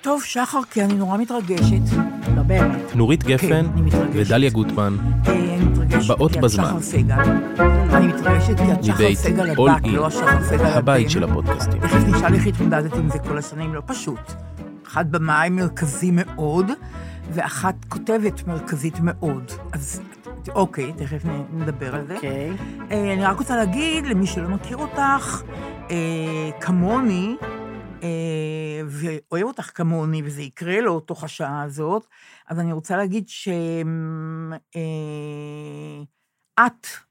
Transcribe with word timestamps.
טוב, 0.00 0.22
שחר, 0.22 0.60
כי 0.70 0.84
אני 0.84 0.94
נורא 0.94 1.18
מתרגשת. 1.18 1.96
לא 2.36 2.42
באמת. 2.42 2.96
נורית 2.96 3.24
גפן 3.24 3.66
אני 3.74 3.82
מתרגשת. 3.82 4.10
ודליה 4.14 4.50
גוטמן 4.50 4.96
אה, 5.26 5.32
אני 5.32 5.64
מתרגשת 5.64 6.08
באות 6.08 6.32
כי 6.32 6.38
את 6.38 6.44
בזמן. 6.44 6.64
שחר 6.64 6.80
סגל. 6.80 7.20
אני 7.92 8.06
מתרגשת 8.06 8.56
כי 8.58 8.72
את 8.72 8.84
שחר 8.84 9.14
סגל 9.14 9.50
הבת, 9.50 9.82
לא 9.86 10.06
השחר 10.06 10.44
סגל 10.44 10.64
הבן. 10.64 10.78
הבית 10.78 11.10
של 11.10 11.24
הפודקאסטים. 11.24 11.80
תכף 11.80 12.04
נשאל 12.08 12.34
איך 12.34 12.46
התמודדת 12.46 12.94
עם 12.96 13.10
זה 13.10 13.18
כל 13.18 13.38
השנים, 13.38 13.74
לא 13.74 13.82
פשוט. 13.86 14.32
אחת 14.86 15.06
במאי 15.06 15.50
מרכזי 15.50 16.10
מאוד, 16.12 16.70
ואחת 17.32 17.74
כותבת 17.88 18.46
מרכזית 18.46 19.00
מאוד. 19.02 19.52
אז 19.72 20.00
אוקיי, 20.54 20.92
תכף 20.96 21.22
נדבר 21.52 21.94
על 21.94 22.06
זה. 22.06 22.14
אוקיי. 22.14 22.50
אה, 22.90 23.12
אני 23.12 23.24
רק 23.24 23.38
רוצה 23.38 23.56
להגיד, 23.56 24.06
למי 24.06 24.26
שלא 24.26 24.48
מכיר 24.48 24.76
אותך, 24.76 25.42
אה, 25.90 25.96
כמוני, 26.60 27.36
ואוהב 28.86 29.44
אותך 29.44 29.70
כמוני, 29.74 30.22
וזה 30.24 30.42
יקרה 30.42 30.80
לו 30.80 31.00
תוך 31.00 31.24
השעה 31.24 31.62
הזאת, 31.62 32.06
אז 32.48 32.60
אני 32.60 32.72
רוצה 32.72 32.96
להגיד 32.96 33.28
שאת 33.28 33.56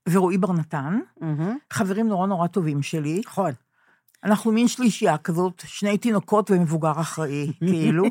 ורועי 0.10 0.38
בר 0.38 0.52
נתן. 0.52 1.00
חברים 1.74 2.08
נורא 2.08 2.28
נורא 2.28 2.48
טובים 2.48 2.82
שלי. 2.82 3.22
נכון. 3.26 3.52
אנחנו 4.24 4.52
מין 4.52 4.68
שלישייה 4.68 5.18
כזאת, 5.18 5.64
שני 5.66 5.98
תינוקות 5.98 6.52
ומבוגר 6.52 7.02
אחראי, 7.02 7.54
כאילו. 7.70 8.04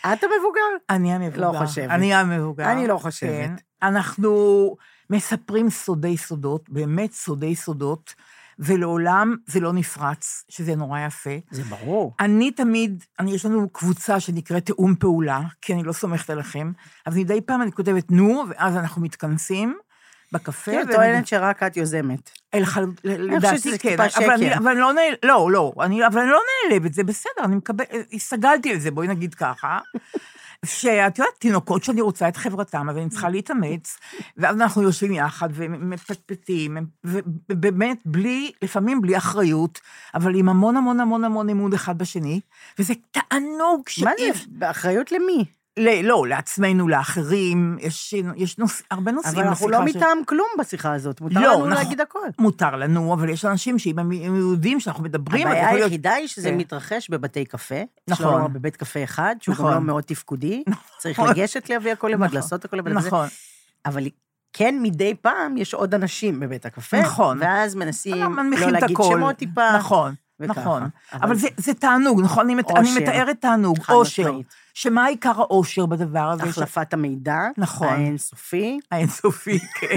את 0.00 0.18
המבוגר? 0.24 0.60
אני 0.90 1.14
המבוגר. 1.14 1.52
לא 1.52 1.58
חושבת. 1.66 1.90
אני 1.90 2.14
המבוגר. 2.14 2.72
אני 2.72 2.86
לא 2.86 2.98
חושבת. 2.98 3.30
כן. 3.30 3.54
אנחנו 3.82 4.76
מספרים 5.10 5.70
סודי 5.70 6.16
סודות, 6.16 6.68
באמת 6.70 7.12
סודי 7.12 7.56
סודות, 7.56 8.14
ולעולם 8.60 9.36
זה 9.46 9.60
לא 9.60 9.72
נפרץ, 9.72 10.44
שזה 10.48 10.76
נורא 10.76 11.00
יפה. 11.00 11.30
זה 11.50 11.62
ברור. 11.62 12.14
אני 12.20 12.50
תמיד, 12.50 13.04
אני, 13.18 13.34
יש 13.34 13.44
לנו 13.46 13.68
קבוצה 13.68 14.20
שנקראת 14.20 14.66
תיאום 14.66 14.94
פעולה, 14.94 15.40
כי 15.62 15.74
אני 15.74 15.82
לא 15.82 15.92
סומכת 15.92 16.30
עליכם, 16.30 16.72
אז 17.06 17.16
מדי 17.16 17.40
פעם 17.40 17.62
אני 17.62 17.72
כותבת 17.72 18.10
נו, 18.10 18.44
ואז 18.48 18.76
אנחנו 18.76 19.02
מתכנסים 19.02 19.76
בקפה. 20.32 20.70
כאילו, 20.70 20.82
ואני- 20.82 20.94
טוענת 20.94 21.26
שרק 21.26 21.62
את 21.62 21.76
יוזמת. 21.76 22.30
אל 22.54 22.64
חל... 22.64 22.84
לדעתי 23.04 23.78
כן, 23.78 23.96
אבל 24.00 24.30
אני. 24.30 24.54
אבל 24.56 24.70
אני 24.70 24.80
לא 24.80 24.92
נעל... 24.92 25.14
לא, 25.22 25.48
לא, 25.52 25.72
אני, 25.80 26.06
אבל 26.06 26.20
אני 26.20 26.30
לא 26.30 26.40
נעלבת, 26.70 26.94
זה 26.94 27.04
בסדר, 27.04 27.44
אני 27.44 27.56
מקבל, 27.56 27.84
הסתגלתי 28.12 28.74
לזה, 28.74 28.90
בואי 28.90 29.08
נגיד 29.08 29.34
ככה. 29.34 29.78
שאת 30.64 31.18
יודעת, 31.18 31.34
תינוקות 31.38 31.84
שאני 31.84 32.00
רוצה 32.00 32.28
את 32.28 32.36
חברתם, 32.36 32.88
אז 32.90 32.96
אני 32.96 33.08
צריכה 33.08 33.28
להתאמץ, 33.28 33.98
ואז 34.36 34.56
אנחנו 34.56 34.82
יושבים 34.82 35.12
יחד 35.12 35.48
ומפטפטים, 35.52 36.76
ובאמת, 37.50 37.98
בלי, 38.04 38.52
לפעמים 38.62 39.00
בלי 39.00 39.16
אחריות, 39.16 39.80
אבל 40.14 40.34
עם 40.34 40.48
המון 40.48 40.76
המון 40.76 41.00
המון 41.00 41.24
המון 41.24 41.50
אמון 41.50 41.72
אחד 41.72 41.98
בשני, 41.98 42.40
וזה 42.78 42.94
תענוג 43.10 43.88
שאי 43.88 44.04
מה 44.04 44.10
זה? 44.18 44.40
באחריות 44.48 45.12
למי? 45.12 45.44
ל- 45.80 46.06
לא, 46.06 46.26
לעצמנו, 46.28 46.88
לאחרים, 46.88 47.76
יש, 47.80 48.14
יש 48.36 48.58
נוש... 48.58 48.82
הרבה 48.90 49.12
נושאים 49.12 49.34
אבל 49.38 49.44
אנחנו 49.48 49.68
לא 49.68 49.80
בשיחה 49.84 49.98
מטעם 49.98 50.24
כלום 50.24 50.46
בשיחה 50.58 50.92
הזאת. 50.92 51.20
מותר 51.20 51.40
לא, 51.40 51.46
לנו 51.46 51.56
נכון. 51.56 51.70
להגיד 51.70 52.00
הכל. 52.00 52.18
מותר 52.38 52.76
לנו, 52.76 53.14
אבל 53.14 53.28
יש 53.28 53.44
אנשים 53.44 53.78
שאם 53.78 53.98
הם 53.98 54.12
יודעים 54.36 54.80
שאנחנו 54.80 55.04
מדברים, 55.04 55.46
הבעיה 55.46 55.62
יכול 55.62 55.74
להיות- 55.74 55.84
היחידה 55.90 56.12
היא 56.12 56.26
שזה 56.28 56.48
כן. 56.50 56.56
מתרחש 56.56 57.10
בבתי 57.10 57.44
קפה. 57.44 57.74
נכון. 58.08 58.26
יש 58.26 58.32
לנו 58.34 58.48
בבית 58.52 58.76
קפה 58.76 59.04
אחד, 59.04 59.34
שהוא 59.40 59.54
גם 59.56 59.60
נכון. 59.62 59.74
לא 59.74 59.80
מאוד 59.80 60.02
תפקודי. 60.04 60.64
צריך 61.00 61.20
נכון. 61.20 61.30
לגשת 61.34 61.70
להביא 61.70 61.92
הכל 61.92 62.08
לבד, 62.08 62.24
נכון. 62.24 62.36
לעשות 62.36 62.64
הכל 62.64 62.76
לבד. 62.76 62.92
נכון, 62.92 63.28
אבל 63.86 64.06
כן, 64.52 64.78
מדי 64.82 65.14
פעם 65.22 65.56
יש 65.56 65.74
עוד 65.74 65.94
אנשים 65.94 66.40
בבית 66.40 66.66
הקפה. 66.66 67.00
נכון. 67.00 67.38
ואז 67.40 67.74
מנסים 67.74 68.16
לא 68.36 68.68
את 68.68 68.72
להגיד. 68.72 68.96
שמות 69.02 69.36
טיפה. 69.36 69.76
נכון, 69.76 70.14
וככה. 70.40 70.60
נכון. 70.60 70.82
אבל- 71.12 71.22
אבל 71.22 71.34
זה- 71.36 71.48
זה 71.56 71.74
תענוג, 71.74 72.20
נכון? 72.20 72.44
אני 72.44 72.54
מת- 72.54 72.70
אני. 72.76 72.94
מתארת 72.96 73.36
תענוג, 73.40 73.78
אושר. 73.88 74.38
שמה 74.82 75.06
עיקר 75.06 75.40
האושר 75.40 75.86
בדבר 75.86 76.30
הזה? 76.30 76.42
החלפת 76.44 76.92
המידע. 76.94 77.38
נכון. 77.58 77.88
האינסופי. 77.88 78.80
האינסופי, 78.90 79.58
כן. 79.80 79.96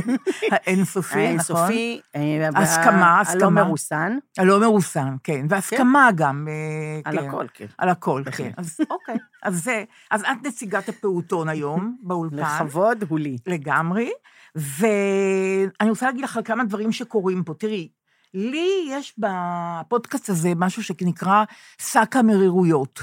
האינסופי, 0.52 1.10
נכון. 1.36 1.56
האינסופי. 1.58 2.02
אה, 2.16 2.48
הסכמה, 2.56 2.94
וה- 3.02 3.20
הסכמה. 3.22 3.46
הלא 3.46 3.50
מרוסן. 3.50 4.18
הלא 4.38 4.60
מרוסן, 4.60 5.16
כן. 5.24 5.46
והסכמה 5.50 6.10
גם. 6.16 6.48
אה, 6.50 7.12
על 7.12 7.20
כן. 7.20 7.28
הכל, 7.28 7.46
כן. 7.54 7.66
על 7.78 7.90
הכל. 7.90 8.24
כן. 8.38 8.52
אז 8.58 8.78
אוקיי. 8.90 9.16
אז 9.44 9.64
זה, 9.64 9.84
אז 10.12 10.22
את 10.22 10.48
נציגת 10.48 10.90
הפעוטון 10.90 11.50
היום 11.50 11.98
באולפן. 12.08 12.38
לכבוד 12.38 13.04
הוא 13.10 13.20
לי. 13.20 13.38
לגמרי, 13.48 14.10
ואני 14.56 15.90
רוצה 15.90 16.06
להגיד 16.06 16.24
לך 16.24 16.38
על 16.38 16.44
כמה 16.44 16.64
דברים 16.64 16.92
שקורים 16.92 17.44
פה. 17.44 17.54
תראי, 17.54 17.90
לי 18.34 18.70
יש 18.90 19.16
בפודקאסט 19.18 20.30
הזה 20.30 20.52
משהו 20.56 20.84
שנקרא 20.84 21.44
שק 21.82 22.16
המרירויות. 22.16 23.00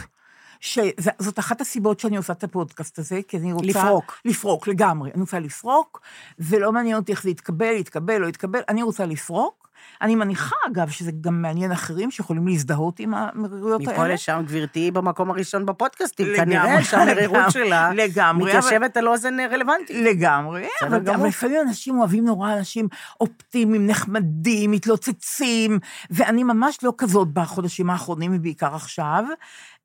שזאת 0.60 1.38
אחת 1.38 1.60
הסיבות 1.60 2.00
שאני 2.00 2.16
עושה 2.16 2.32
את 2.32 2.44
הפודקאסט 2.44 2.98
הזה, 2.98 3.20
כי 3.28 3.36
אני 3.36 3.52
רוצה... 3.52 3.66
לפרוק. 3.66 4.20
לפרוק, 4.24 4.68
לגמרי. 4.68 5.10
אני 5.14 5.20
רוצה 5.20 5.38
לפרוק, 5.38 6.00
ולא 6.38 6.72
מעניין 6.72 6.96
אותי 6.96 7.12
איך 7.12 7.22
זה 7.22 7.30
יתקבל, 7.30 7.74
יתקבל, 7.74 8.18
לא 8.18 8.26
יתקבל, 8.26 8.60
אני 8.68 8.82
רוצה 8.82 9.06
לפרוק. 9.06 9.60
אני 10.02 10.14
מניחה, 10.14 10.56
אגב, 10.72 10.90
שזה 10.90 11.10
גם 11.20 11.42
מעניין 11.42 11.72
אחרים 11.72 12.10
שיכולים 12.10 12.48
להזדהות 12.48 13.00
עם 13.00 13.14
המרירויות 13.14 13.80
האלה. 13.80 13.92
מפה 13.92 14.06
לשם, 14.08 14.42
גברתי, 14.46 14.90
במקום 14.90 15.30
הראשון 15.30 15.66
בפודקאסטים. 15.66 16.26
לגמרי, 16.26 16.44
כנראה 16.44 16.84
שהמרירות 16.84 17.50
שלה 17.50 17.92
לגמרי, 17.94 18.50
אבל- 18.52 18.58
מתיישבת 18.58 18.96
על 18.96 19.08
אוזן 19.08 19.40
רלוונטית. 19.40 19.96
לגמרי, 20.04 20.66
אבל. 20.82 21.08
אבל 21.10 21.26
לפעמים 21.28 21.56
אנשים 21.68 21.98
אוהבים 21.98 22.24
נורא 22.24 22.52
אנשים 22.52 22.88
אופטימיים, 23.20 23.86
נחמדים, 23.86 24.70
מתלוצצים, 24.70 25.78
ואני 26.10 26.44
ממש 26.44 26.78
לא 26.82 26.92
כזאת 26.98 27.28
בחודשים 27.28 27.90
האחרונים, 27.90 28.32
ובעיקר 28.36 28.74
עכשיו, 28.74 29.24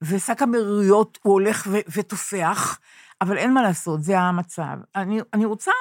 ושק 0.04 0.42
המרירויות 0.42 1.20
הוא 1.24 1.34
הולך 1.34 1.68
ו- 1.72 1.78
ותופח, 1.92 2.80
אבל 3.22 3.38
אין 3.38 3.54
מה 3.54 3.62
לעשות, 3.62 4.04
זה 4.04 4.20
המצב. 4.20 4.78
אני, 4.96 5.20
אני 5.34 5.46
רוצה 5.46 5.72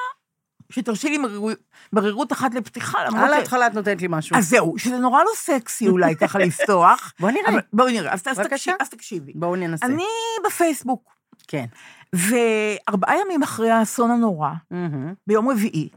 שתרשי 0.72 1.08
לי 1.08 1.19
מרירו- 1.19 1.50
מרירות 1.93 2.32
אחת 2.32 2.55
לפתיחה, 2.55 3.05
למרות 3.05 3.25
על. 3.25 3.32
ההתחלה 3.34 3.66
את 3.66 3.75
נותנת 3.75 4.02
לי 4.02 4.08
משהו. 4.11 4.37
אז 4.37 4.49
זהו, 4.49 4.75
שזה 4.78 4.99
נורא 4.99 5.22
לא 5.22 5.31
סקסי 5.37 5.88
אולי 5.88 6.16
ככה 6.16 6.38
לפתוח. 6.46 7.12
בוא 7.20 7.31
נראה. 7.31 7.49
אבל 7.49 7.61
בואי 7.72 7.93
נראה, 7.93 8.12
אז, 8.12 8.22
אז. 8.31 8.38
תקשיב, 8.40 8.75
אז 8.81 8.88
תקשיבי. 8.90 9.32
בואו 9.34 9.56
ננסה. 9.56 9.87
אני 9.87 10.05
בפייסבוק, 10.46 11.14
כן. 11.49 11.64
וארבעה 12.12 13.14
ימים 13.20 13.43
אחרי 13.43 13.70
האסון 13.70 14.11
הנורא. 14.11 14.50
ביום 15.26 15.49
רביעי, 15.50 15.88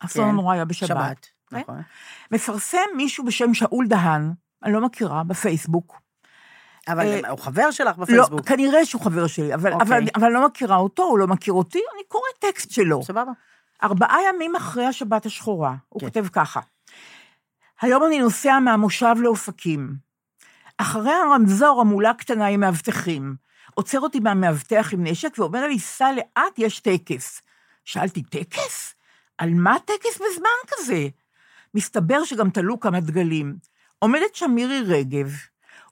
האסון 0.00 0.24
כן. 0.24 0.30
הנורא 0.30 0.54
היה 0.54 0.64
בשבת, 0.64 0.88
שבת. 0.88 1.26
כן? 1.50 1.58
נכון. 1.58 1.82
מפרסם 2.30 2.78
מישהו 2.96 3.24
בשם 3.24 3.54
שאול 3.54 3.86
דהן, 3.86 4.32
אני 4.64 4.72
לא 4.72 4.80
מכירה, 4.80 5.24
בפייסבוק. 5.24 6.00
אבל 6.92 7.24
אה, 7.24 7.30
הוא 7.30 7.38
חבר 7.38 7.70
שלך 7.70 7.98
לא, 7.98 8.04
בפייסבוק. 8.04 8.48
כנראה 8.48 8.84
שהוא 8.84 9.02
חבר 9.02 9.26
שלי, 9.26 9.54
אבל, 9.54 9.72
אוקיי. 9.72 9.88
אבל, 9.88 10.04
אבל 10.14 10.24
אני 10.24 10.34
לא 10.34 10.46
מכירה 10.46 10.76
אותו, 10.76 11.02
הוא 11.02 11.18
לא 11.18 11.26
מכיר 11.26 11.52
אותי, 11.52 11.78
אני 11.94 12.02
קוראת 12.08 12.38
טקסט 12.38 12.70
שלו. 12.70 13.02
סבבה. 13.02 13.32
ארבעה 13.82 14.18
ימים 14.28 14.56
אחרי 14.56 14.86
השבת 14.86 15.26
השחורה, 15.26 15.74
הוא 15.88 16.00
כן. 16.00 16.06
כותב 16.06 16.26
ככה: 16.32 16.60
היום 17.80 18.04
אני 18.04 18.18
נוסע 18.18 18.58
מהמושב 18.58 19.14
לאופקים. 19.18 19.94
אחרי 20.78 21.12
הרמזור 21.12 21.80
המולה 21.80 22.14
קטנה 22.14 22.46
עם 22.46 22.60
מאבטחים. 22.60 23.34
עוצר 23.74 24.00
אותי 24.00 24.20
מהמאבטח 24.20 24.92
עם 24.92 25.06
נשק 25.06 25.38
ואומר 25.38 25.66
לי, 25.66 25.78
סע 25.78 26.12
לאט, 26.12 26.58
יש 26.58 26.80
טקס. 26.80 27.42
שאלתי, 27.84 28.22
טקס? 28.22 28.94
על 29.38 29.50
מה 29.54 29.76
טקס 29.84 30.14
בזמן 30.14 30.60
כזה? 30.68 31.08
מסתבר 31.74 32.24
שגם 32.24 32.50
תלו 32.50 32.80
כמה 32.80 33.00
דגלים. 33.00 33.56
עומדת 33.98 34.34
שם 34.34 34.50
מירי 34.50 34.80
רגב, 34.80 35.32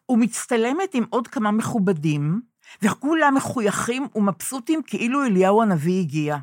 ומצטלמת 0.08 0.94
עם 0.94 1.04
עוד 1.10 1.28
כמה 1.28 1.50
מכובדים, 1.50 2.40
וכולם 2.82 3.34
מחויכים 3.34 4.06
ומבסוטים 4.14 4.82
כאילו 4.82 5.24
אליהו 5.24 5.62
הנביא 5.62 6.00
הגיע. 6.00 6.36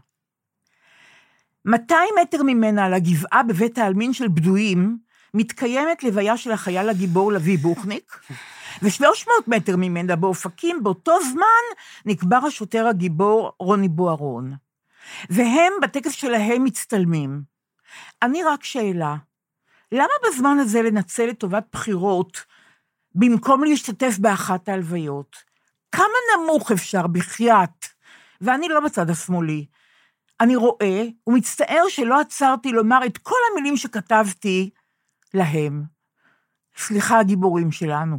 200 1.66 2.10
מטר 2.22 2.44
ממנה 2.44 2.86
על 2.86 2.94
הגבעה 2.94 3.44
בבית 3.44 3.78
העלמין 3.78 4.14
של 4.14 4.28
בדויים, 4.28 4.98
מתקיימת 5.34 6.04
לוויה 6.04 6.38
של 6.38 6.52
החייל 6.52 6.90
הגיבור 6.90 7.32
לביא 7.32 7.58
בוכניק, 7.58 8.20
ו-300 8.82 9.30
מטר 9.48 9.76
ממנה 9.78 10.16
באופקים, 10.16 10.84
באותו 10.84 11.18
זמן, 11.32 11.82
נקבר 12.06 12.38
השוטר 12.38 12.88
הגיבור 12.88 13.52
רוני 13.60 13.88
בוארון. 13.88 14.54
והם 15.30 15.74
בטקס 15.82 16.12
שלהם 16.12 16.64
מצטלמים. 16.64 17.42
אני 18.22 18.44
רק 18.44 18.64
שאלה, 18.64 19.16
למה 19.92 20.14
בזמן 20.28 20.58
הזה 20.60 20.82
לנצל 20.82 21.26
לטובת 21.26 21.64
בחירות, 21.72 22.46
במקום 23.16 23.64
להשתתף 23.64 24.18
באחת 24.20 24.70
ההלוויות? 24.70 25.36
כמה 25.92 26.06
נמוך 26.38 26.72
אפשר, 26.72 27.08
בחייאת? 27.08 27.86
ואני 28.42 28.68
לא 28.68 28.80
בצד 28.80 29.10
השמאלי. 29.10 29.66
אני 30.42 30.56
רואה 30.56 31.04
ומצטער 31.28 31.84
שלא 31.90 32.20
עצרתי 32.20 32.72
לומר 32.72 33.00
את 33.06 33.18
כל 33.18 33.36
המילים 33.52 33.78
שכתבתי 33.78 34.70
להם. 35.34 35.84
סליחה, 36.78 37.20
הגיבורים 37.20 37.72
שלנו. 37.72 38.18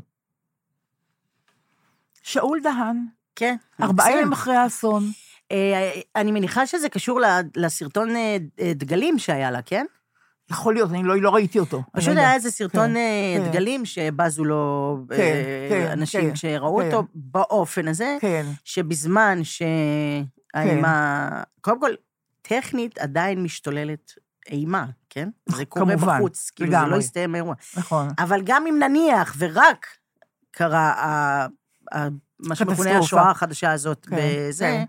שאול 2.22 2.60
דהן, 2.62 3.04
כן. 3.36 3.56
ארבעה. 3.82 4.10
ימים 4.10 4.32
אחרי 4.32 4.56
האסון. 4.56 5.04
אה, 5.52 6.00
אני 6.16 6.32
מניחה 6.32 6.66
שזה 6.66 6.88
קשור 6.88 7.20
לסרטון 7.56 8.16
אה, 8.16 8.36
דגלים 8.74 9.18
שהיה 9.18 9.50
לה, 9.50 9.62
כן? 9.62 9.86
יכול 10.50 10.74
להיות, 10.74 10.90
אני 10.90 11.02
לא, 11.02 11.20
לא 11.20 11.30
ראיתי 11.30 11.58
אותו. 11.58 11.82
פשוט 11.92 12.14
לא 12.14 12.20
היה. 12.20 12.34
איזה 12.34 12.50
סרטון 12.50 12.88
כן, 12.90 12.96
אה, 12.96 13.36
כן. 13.38 13.50
דגלים 13.50 13.84
שבזו 13.84 14.44
לו 14.44 14.96
אה, 15.12 15.16
כן, 15.16 15.42
כן, 15.68 15.90
אנשים 15.92 16.20
כן, 16.28 16.34
כשראו 16.34 16.78
כן. 16.78 16.86
אותו 16.86 17.06
באופן 17.14 17.88
הזה, 17.88 18.16
כן, 18.20 18.46
שבזמן 18.64 19.38
שהאימה... 19.44 21.28
קודם 21.60 21.80
כל, 21.80 21.90
טכנית 22.42 22.98
עדיין 22.98 23.42
משתוללת 23.42 24.12
אימה, 24.50 24.86
כן? 25.10 25.28
זה 25.48 25.64
קורה 25.64 25.86
כמובן, 25.96 26.18
בחוץ, 26.18 26.50
כאילו 26.56 26.70
זה 26.70 26.76
לא 26.76 26.82
לגמרי. 26.82 26.98
הסתיים 26.98 27.34
האירוע. 27.34 27.54
נכון. 27.76 28.08
אבל 28.18 28.40
גם 28.44 28.66
אם 28.66 28.78
נניח 28.78 29.34
ורק 29.38 29.86
קרה 30.50 30.90
ה- 30.92 31.46
ה- 31.94 32.08
מה 32.40 32.54
שמכונה. 32.54 32.98
השואה 32.98 33.30
החדשה 33.30 33.72
הזאת 33.72 34.06
כן, 34.10 34.16
בזה, 34.48 34.64
כן. 34.64 34.84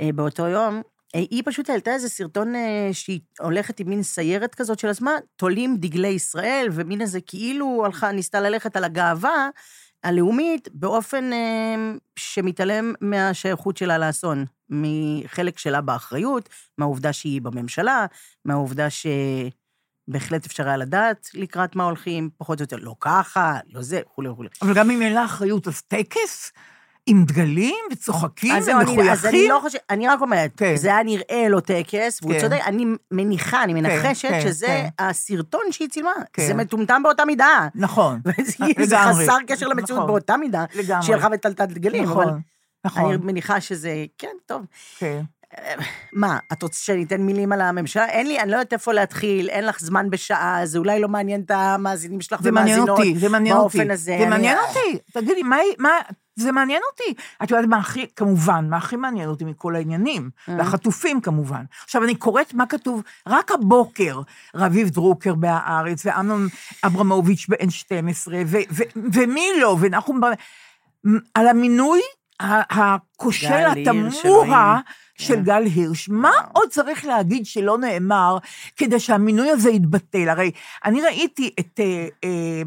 אה, 0.00 0.10
באותו 0.14 0.46
יום, 0.48 0.82
היא 1.14 1.42
פשוט 1.44 1.70
העלתה 1.70 1.92
איזה 1.92 2.08
סרטון 2.08 2.54
אה, 2.54 2.88
שהיא 2.92 3.20
הולכת 3.40 3.80
עם 3.80 3.88
מין 3.88 4.02
סיירת 4.02 4.54
כזאת 4.54 4.78
של 4.78 4.88
עצמה, 4.88 5.12
תולים 5.36 5.76
דגלי 5.76 6.08
ישראל, 6.08 6.68
ומין 6.72 7.00
איזה 7.00 7.20
כאילו 7.20 7.82
הלכה, 7.84 8.12
ניסתה 8.12 8.40
ללכת 8.40 8.76
על 8.76 8.84
הגאווה 8.84 9.48
הלאומית 10.02 10.68
באופן 10.72 11.32
אה, 11.32 11.92
שמתעלם 12.16 12.92
מהשייכות 13.00 13.76
שלה 13.76 13.98
לאסון, 13.98 14.44
מחלק 14.68 15.58
שלה 15.58 15.80
באחריות, 15.80 16.48
מהעובדה 16.78 17.12
שהיא 17.12 17.42
בממשלה, 17.42 18.06
מהעובדה 18.44 18.86
שבהחלט 18.90 20.46
אפשר 20.46 20.66
היה 20.66 20.76
לדעת 20.76 21.28
לקראת 21.34 21.76
מה 21.76 21.84
הולכים, 21.84 22.30
פחות 22.36 22.60
או 22.60 22.62
יותר 22.62 22.76
לא 22.76 22.94
ככה, 23.00 23.58
לא 23.72 23.82
זה, 23.82 24.00
וכולי 24.06 24.28
וכולי. 24.28 24.48
אבל 24.62 24.74
גם 24.74 24.90
אם 24.90 25.02
אין 25.02 25.12
לה 25.12 25.24
אחריות, 25.24 25.68
אז 25.68 25.82
טקס 25.82 26.52
עם 27.06 27.24
דגלים 27.24 27.74
וצוחקים 27.92 28.60
זהו, 28.60 28.80
אני- 28.80 28.82
אז 28.82 28.98
אני 28.98 29.10
ומחויכים? 29.10 29.50
לא 29.50 29.58
חושבת, 29.62 29.80
אני 29.90 30.08
רק 30.08 30.20
אומרת, 30.20 30.50
כן. 30.56 30.76
זה 30.76 30.88
היה 30.88 31.02
נראה 31.02 31.46
לו 31.48 31.60
טקס, 31.60 32.18
והוא 32.22 32.32
כן. 32.34 32.40
צודק, 32.40 32.58
אני 32.66 32.84
מניחה, 33.10 33.64
אני 33.64 33.74
מנחשת 33.74 34.28
כן, 34.28 34.40
שזה 34.42 34.66
כן. 34.66 34.88
הסרטון 34.98 35.60
שהיא 35.70 35.88
צילמה. 35.88 36.10
כן. 36.32 36.46
זה 36.46 36.54
מטומטם 36.54 37.02
באותה 37.02 37.24
מידה. 37.24 37.68
נכון, 37.74 38.20
וזה 38.26 38.52
זה 38.86 38.96
לגמרי. 38.96 39.24
חסר 39.24 39.36
קשר 39.46 39.68
למציאות 39.68 39.98
נכון. 39.98 40.06
באותה 40.10 40.36
מידה, 40.36 40.64
לגמרי. 40.74 41.02
שהיא 41.06 41.14
הלכה 41.14 41.28
ותלתה 41.32 41.66
דגלים, 41.66 42.04
אבל 42.08 42.12
נכון, 42.24 42.40
נכון, 42.84 43.12
אני 43.14 43.24
מניחה 43.24 43.60
שזה, 43.60 43.92
כן, 44.18 44.28
טוב. 44.46 44.62
כן. 44.98 45.22
מה, 46.12 46.38
את 46.52 46.62
רוצה 46.62 46.80
שאני 46.80 47.04
אתן 47.04 47.20
מילים 47.20 47.52
על 47.52 47.60
הממשלה? 47.60 48.06
אין 48.08 48.26
לי, 48.26 48.40
אני 48.40 48.50
לא 48.50 48.56
יודעת 48.56 48.72
איפה 48.72 48.92
להתחיל, 48.92 49.48
אין 49.48 49.66
לך 49.66 49.80
זמן 49.80 50.10
בשעה, 50.10 50.60
זה 50.66 50.78
אולי 50.78 51.00
לא 51.00 51.08
מעניין 51.08 51.40
את 51.40 51.50
המאזינים 51.50 52.20
שלך 52.20 52.40
ומאזינות. 52.44 52.88
אותי, 52.88 53.14
זה 53.18 53.28
מעניין 53.28 53.56
אותי. 53.56 53.78
באופן 53.78 53.90
הזה. 53.90 54.04
זה 54.04 54.16
אני- 54.16 54.26
מעניין 54.26 54.58
אותי. 54.68 54.98
תגידי, 55.12 55.42
מה, 55.42 55.56
מה, 55.78 55.88
זה 56.36 56.52
מעניין 56.52 56.82
אותי. 56.90 57.14
את 57.42 57.50
יודעת 57.50 57.66
מה 57.68 57.76
הכי, 57.76 58.06
כמובן, 58.16 58.66
מה 58.70 58.76
הכי 58.76 58.96
מעניין 58.96 59.28
אותי 59.28 59.44
מכל 59.44 59.76
העניינים? 59.76 60.30
Mm. 60.48 60.50
והחטופים 60.58 61.20
כמובן. 61.20 61.64
עכשיו, 61.84 62.04
אני 62.04 62.14
קוראת 62.14 62.54
מה 62.54 62.66
כתוב, 62.66 63.02
רק 63.26 63.50
הבוקר, 63.52 64.20
רביב 64.54 64.88
דרוקר 64.90 65.34
בהארץ, 65.34 66.06
ואמנון 66.06 66.48
אברמוביץ' 66.84 67.46
ב-N12, 67.48 67.94
ו- 68.46 68.58
ו- 68.70 68.82
ומי 69.12 69.46
לא, 69.60 69.76
ונחום 69.80 70.20
בר... 70.20 70.30
על 71.34 71.48
המינוי 71.48 72.00
הכושל, 72.40 73.46
התמוה. 73.66 74.80
של 75.18 75.34
כן. 75.34 75.42
גל 75.42 75.62
הירש. 75.64 76.08
מה 76.08 76.32
עוד 76.52 76.68
צריך 76.68 77.04
להגיד 77.04 77.46
שלא 77.46 77.78
נאמר 77.78 78.38
כדי 78.76 79.00
שהמינוי 79.00 79.50
הזה 79.50 79.70
יתבטל? 79.70 80.28
הרי 80.28 80.50
אני 80.84 81.02
ראיתי 81.02 81.50
את... 81.60 81.80
אה, 81.80 82.08
אה, 82.24 82.62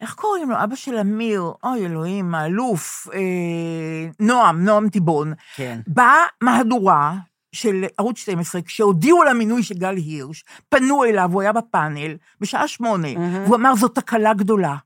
איך 0.00 0.14
קוראים 0.14 0.50
לו? 0.50 0.56
אבא 0.64 0.76
של 0.76 0.96
אמיר, 0.96 1.52
אוי 1.64 1.86
אלוהים, 1.86 2.34
האלוף, 2.34 3.08
אה, 3.14 4.10
נועם, 4.20 4.64
נועם 4.64 4.88
טיבון. 4.88 5.32
כן. 5.56 5.80
באה 5.86 6.24
מהדורה 6.42 7.14
של 7.52 7.84
ערוץ 7.98 8.18
12, 8.18 8.62
כשהודיעו 8.62 9.22
על 9.22 9.28
המינוי 9.28 9.62
של 9.62 9.74
גל 9.74 9.96
הירש, 9.96 10.44
פנו 10.68 11.04
אליו, 11.04 11.30
הוא 11.32 11.42
היה 11.42 11.52
בפאנל, 11.52 12.16
בשעה 12.40 12.68
שמונה, 12.68 13.08
והוא 13.44 13.56
אמר, 13.56 13.74
זו 13.76 13.88
תקלה 13.88 14.34
גדולה. 14.34 14.76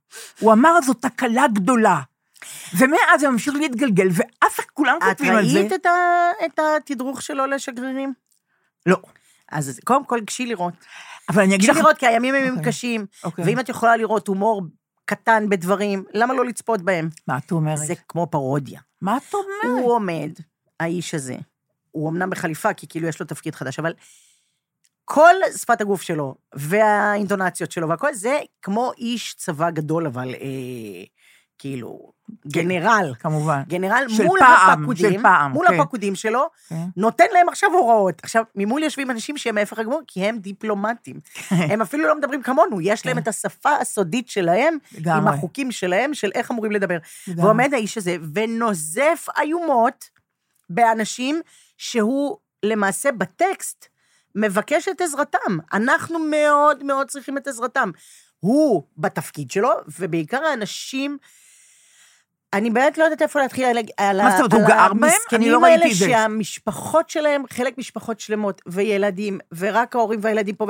הוא 0.41 0.53
אמר, 0.53 0.79
זו 0.87 0.94
תקלה 0.94 1.44
גדולה. 1.55 2.00
ומאז 2.79 3.20
זה 3.20 3.29
ממשיך 3.29 3.55
להתגלגל, 3.55 4.08
ואף 4.12 4.61
כולם 4.75 4.96
את 4.99 5.02
כותבים 5.02 5.37
על 5.37 5.49
זה. 5.49 5.58
ראית 5.58 5.73
את 5.73 5.87
ה- 5.87 6.31
את 6.46 6.58
התדרוך 6.76 7.23
שלו 7.23 7.46
לשגרירים? 7.46 8.12
לא. 8.87 8.96
אז 9.52 9.81
קודם 9.85 10.05
כל, 10.05 10.20
גשי 10.20 10.46
לראות. 10.46 10.75
אבל 11.29 11.43
אני 11.43 11.55
אגיד 11.55 11.61
גשי 11.61 11.70
לך... 11.70 11.76
לראות, 11.85 11.99
כי 11.99 12.06
הימים 12.06 12.35
הם 12.35 12.40
ימים 12.40 12.56
אוקיי. 12.58 12.73
קשים, 12.73 13.06
אוקיי. 13.25 13.44
ואם 13.44 13.61
את 13.61 13.69
יכולה 13.69 13.96
לראות 13.96 14.29
הומור 14.29 14.62
קטן 15.05 15.48
בדברים, 15.48 16.05
למה 16.15 16.34
לא 16.34 16.44
לצפות 16.44 16.82
בהם? 16.82 17.08
מה 17.27 17.39
את 17.39 17.51
אומרת? 17.53 17.79
זה 17.79 17.94
כמו 18.08 18.27
פרודיה. 18.27 18.81
מה 19.01 19.17
את 19.17 19.34
אומרת? 19.34 19.81
הוא 19.82 19.93
עומד, 19.93 20.31
האיש 20.81 21.15
הזה, 21.15 21.36
הוא 21.91 22.10
אמנם 22.10 22.31
בחליפה, 22.31 22.74
כי 22.74 22.86
כאילו 22.89 23.08
יש 23.08 23.20
לו 23.20 23.27
תפקיד 23.27 23.55
חדש, 23.55 23.79
אבל 23.79 23.93
כל 25.05 25.34
שפת 25.56 25.81
הגוף 25.81 26.03
שלו, 26.03 26.34
והאינטונציות 26.55 27.72
שלו 27.72 27.89
והכל, 27.89 28.15
זה 28.15 28.39
כמו 28.63 28.93
איש 28.98 29.34
צבא 29.34 29.70
גדול, 29.70 30.06
אבל 30.06 30.34
אה, 30.34 31.05
כאילו, 31.58 32.12
גנרל. 32.46 33.12
כמובן. 33.19 33.62
גנרל 33.69 34.06
מול 34.27 34.38
פעם, 34.38 34.81
הפקודים, 34.81 35.12
של 35.12 35.22
פעם, 35.22 35.53
מול 35.53 35.69
כן. 35.69 35.81
הפקודים 35.81 36.15
שלו, 36.15 36.48
כן. 36.69 36.84
נותן 36.96 37.24
להם 37.32 37.48
עכשיו 37.48 37.70
הוראות. 37.72 38.20
עכשיו, 38.22 38.44
ממול 38.55 38.82
יושבים 38.82 39.10
אנשים 39.10 39.36
שהם 39.36 39.58
ההפך 39.58 39.79
הגמור, 39.79 40.00
כי 40.06 40.24
הם 40.24 40.38
דיפלומטים. 40.38 41.17
הם 41.50 41.82
אפילו 41.82 42.08
לא 42.08 42.17
מדברים 42.19 42.43
כמונו, 42.43 42.81
יש 42.81 43.06
להם 43.06 43.17
כן. 43.17 43.22
את 43.22 43.29
השפה 43.29 43.77
הסודית 43.77 44.29
שלהם, 44.29 44.79
עם. 45.06 45.29
החוקים 45.29 45.72
שלהם, 45.72 46.15
של 46.15 46.31
איך 46.34 46.50
אמורים 46.50 46.72
לדבר. 46.72 46.98
ועומד 47.36 47.74
האיש 47.74 47.98
הזה 47.98 48.17
ונוזף 48.34 49.27
איומות 49.41 50.05
באנשים 50.70 51.41
שהוא 51.79 52.36
למעשה 52.62 53.12
בטקסט 53.12 53.86
מבקש 54.34 54.88
את 54.88 55.00
עזרתם. 55.00 55.58
אנחנו 55.72 56.19
מאוד 56.19 56.84
מאוד 56.84 57.06
צריכים 57.06 57.38
את 57.38 57.46
עזרתם. 57.46 57.91
הוא 58.41 58.82
בתפקיד 58.98 59.50
שלו, 59.50 59.70
ובעיקר 59.98 60.44
האנשים... 60.44 61.19
אני 62.52 62.70
באמת 62.70 62.98
לא 62.98 63.05
יודעת 63.05 63.22
איפה 63.22 63.40
להתחיל 63.40 63.64
על, 63.96 64.22
מה 64.22 64.31
זאת 64.31 64.38
אומרת, 64.38 64.52
הוא 64.52 64.76
גר 64.76 64.93
בהם? 65.00 65.10
אני 65.32 65.50
לא 65.50 65.58
ראיתי 65.58 65.90
את 65.93 65.94
זה. 65.94 66.08
שהמשפחות 66.08 67.10
שלהם, 67.10 67.43
חלק 67.50 67.78
משפחות 67.78 68.20
שלמות, 68.20 68.62
וילדים, 68.67 69.38
ורק 69.58 69.96
ההורים 69.96 70.20
והילדים 70.22 70.55
פה, 70.55 70.67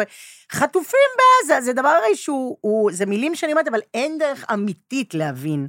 חטופים 0.52 1.00
בעזה, 1.18 1.60
זה 1.60 1.72
דבר 1.72 1.88
הרי 1.88 2.16
שהוא, 2.16 2.56
הוא, 2.60 2.90
זה 2.92 3.06
מילים 3.06 3.34
שאני 3.34 3.52
אומרת, 3.52 3.68
אבל 3.68 3.80
אין 3.94 4.18
דרך 4.18 4.44
אמיתית 4.52 5.14
להבין 5.14 5.68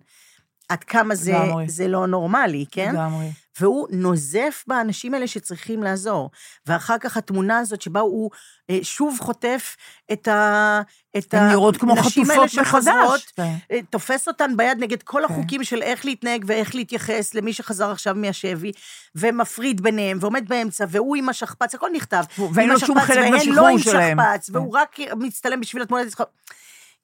עד 0.69 0.83
כמה 0.83 1.15
זה. 1.15 1.37
זה 1.67 1.87
לא 1.87 2.07
נורמלי, 2.07 2.65
כן? 2.71 2.91
לגמרי. 2.91 3.31
והוא 3.59 3.87
נוזף 3.91 4.63
באנשים 4.67 5.13
האלה 5.13 5.27
שצריכים 5.27 5.83
לעזור. 5.83 6.29
ואחר 6.65 6.97
כך 6.97 7.17
התמונה 7.17 7.59
הזאת 7.59 7.81
שבה 7.81 7.99
הוא 7.99 8.31
אה, 8.69 8.79
שוב 8.83 9.17
חוטף 9.21 9.75
את 10.11 10.27
ה... 10.27 10.81
את 11.17 11.33
הן 11.33 11.49
נראות 11.49 11.77
כמו 11.77 11.97
הנשים 11.97 12.31
האלה. 12.31 12.47
שחוזרות, 12.47 13.21
כן. 13.35 13.55
אה, 13.71 13.79
תופס 13.89 14.27
אותן 14.27 14.57
ביד 14.57 14.77
נגד 14.79 15.03
כל 15.03 15.21
כן. 15.27 15.33
החוקים 15.33 15.63
של 15.63 15.81
איך 15.81 16.05
להתנהג 16.05 16.43
ואיך 16.47 16.75
להתייחס 16.75 17.33
למי 17.33 17.53
שחזר 17.53 17.91
עכשיו 17.91 18.15
מהשבי, 18.15 18.71
ומפריד 19.15 19.81
ביניהם, 19.81 20.17
ועומד 20.21 20.49
באמצע, 20.49 20.85
והוא 20.89 21.15
עם 21.15 21.29
השכפ"ץ, 21.29 21.75
הכל 21.75 21.89
נכתב. 21.93 22.23
ואין 22.53 22.69
לו 22.69 22.79
שום 22.79 22.97
השכפ"ץ, 22.97 23.15
חלק 23.15 23.31
והן 23.31 23.39
בשחרור 23.39 23.55
לא 23.55 23.67
עם 23.67 23.79
שלהם. 23.79 24.17
שכפ"ץ, 24.17 24.49
כן. 24.49 24.57
והוא 24.57 24.77
רק 24.77 24.97
מצטלם 25.17 25.59
בשביל 25.59 25.83
התמונת 25.83 26.05
ניצחון. 26.05 26.25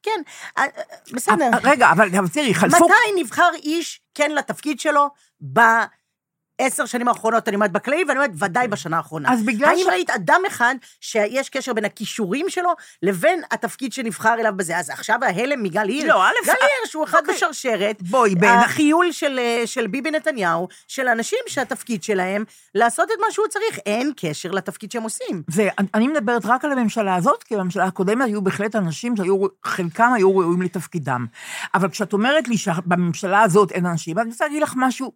כן, 0.05 0.21
אה, 0.57 0.63
אה, 0.63 0.69
בסדר. 1.13 1.49
אה, 1.53 1.59
רגע, 1.63 1.91
אבל 1.91 2.09
תראי, 2.33 2.53
חלפו... 2.53 2.85
מתי 2.85 3.21
נבחר 3.21 3.49
איש 3.63 4.01
כן 4.15 4.31
לתפקיד 4.31 4.79
שלו 4.79 5.09
בעשר 6.61 6.85
שנים 6.85 7.07
האחרונות, 7.07 7.47
אני 7.47 7.55
אומרת 7.55 7.71
בכללי, 7.71 8.03
ואני 8.07 8.19
אומרת 8.19 8.31
ודאי 8.39 8.67
בשנה 8.67 8.97
האחרונה. 8.97 9.33
אז 9.33 9.43
בגלל 9.43 9.69
האם 9.69 9.77
ש- 9.85 9.87
ראית 9.87 10.09
אדם 10.09 10.41
אחד 10.47 10.75
שיש 11.01 11.49
קשר 11.49 11.73
בין 11.73 11.85
הכישורים 11.85 12.49
שלו 12.49 12.69
לבין 13.03 13.41
התפקיד 13.51 13.93
שנבחר 13.93 14.33
אליו 14.39 14.53
בזה? 14.55 14.77
אז 14.77 14.89
עכשיו 14.89 15.19
ההלם 15.21 15.63
מגל 15.63 15.87
הירש. 15.87 16.03
לא, 16.09 16.23
א', 16.25 16.31
גל 16.45 16.51
אה, 16.51 16.55
הירש 16.81 16.93
הוא 16.93 17.03
אחד 17.03 17.19
אוקיי. 17.19 17.35
בשרשרת. 17.35 18.01
בואי, 18.01 18.35
בעיני- 18.35 18.63
החיול 18.63 19.11
של, 19.11 19.39
אה, 19.39 19.61
של 19.65 19.87
ביבי 19.87 20.11
נתניהו, 20.11 20.67
של 20.87 21.07
אנשים 21.07 21.39
שהתפקיד 21.47 22.03
שלהם 22.03 22.43
לעשות 22.75 23.09
את 23.11 23.19
מה 23.21 23.27
שהוא 23.31 23.47
צריך. 23.47 23.79
אין 23.85 24.11
קשר 24.17 24.51
לתפקיד 24.51 24.91
שהם 24.91 25.03
עושים. 25.03 25.43
ואני 25.47 26.07
מדברת 26.07 26.41
רק 26.45 26.65
על 26.65 26.71
הממשלה 26.71 27.15
הזאת, 27.15 27.43
כי 27.43 27.55
בממשלה 27.55 27.83
הקודמת 27.85 28.25
היו 28.25 28.41
בהחלט 28.41 28.75
אנשים 28.75 29.15
שהיו, 29.17 29.37
חלקם 29.63 30.11
היו 30.15 30.37
ראויים 30.37 30.61
לתפקידם. 30.61 31.25
אבל 31.73 31.89
כשאת 31.89 32.13
אומרת 32.13 32.47
לי 32.47 32.57
שבממשלה 32.57 33.41
הזאת 33.41 33.71
אין 33.71 33.85
אנשים, 33.85 34.19
אני 34.19 34.29
רוצה 34.29 34.45
להגיד 34.45 34.61
לך 34.63 34.73
משהו, 34.77 35.11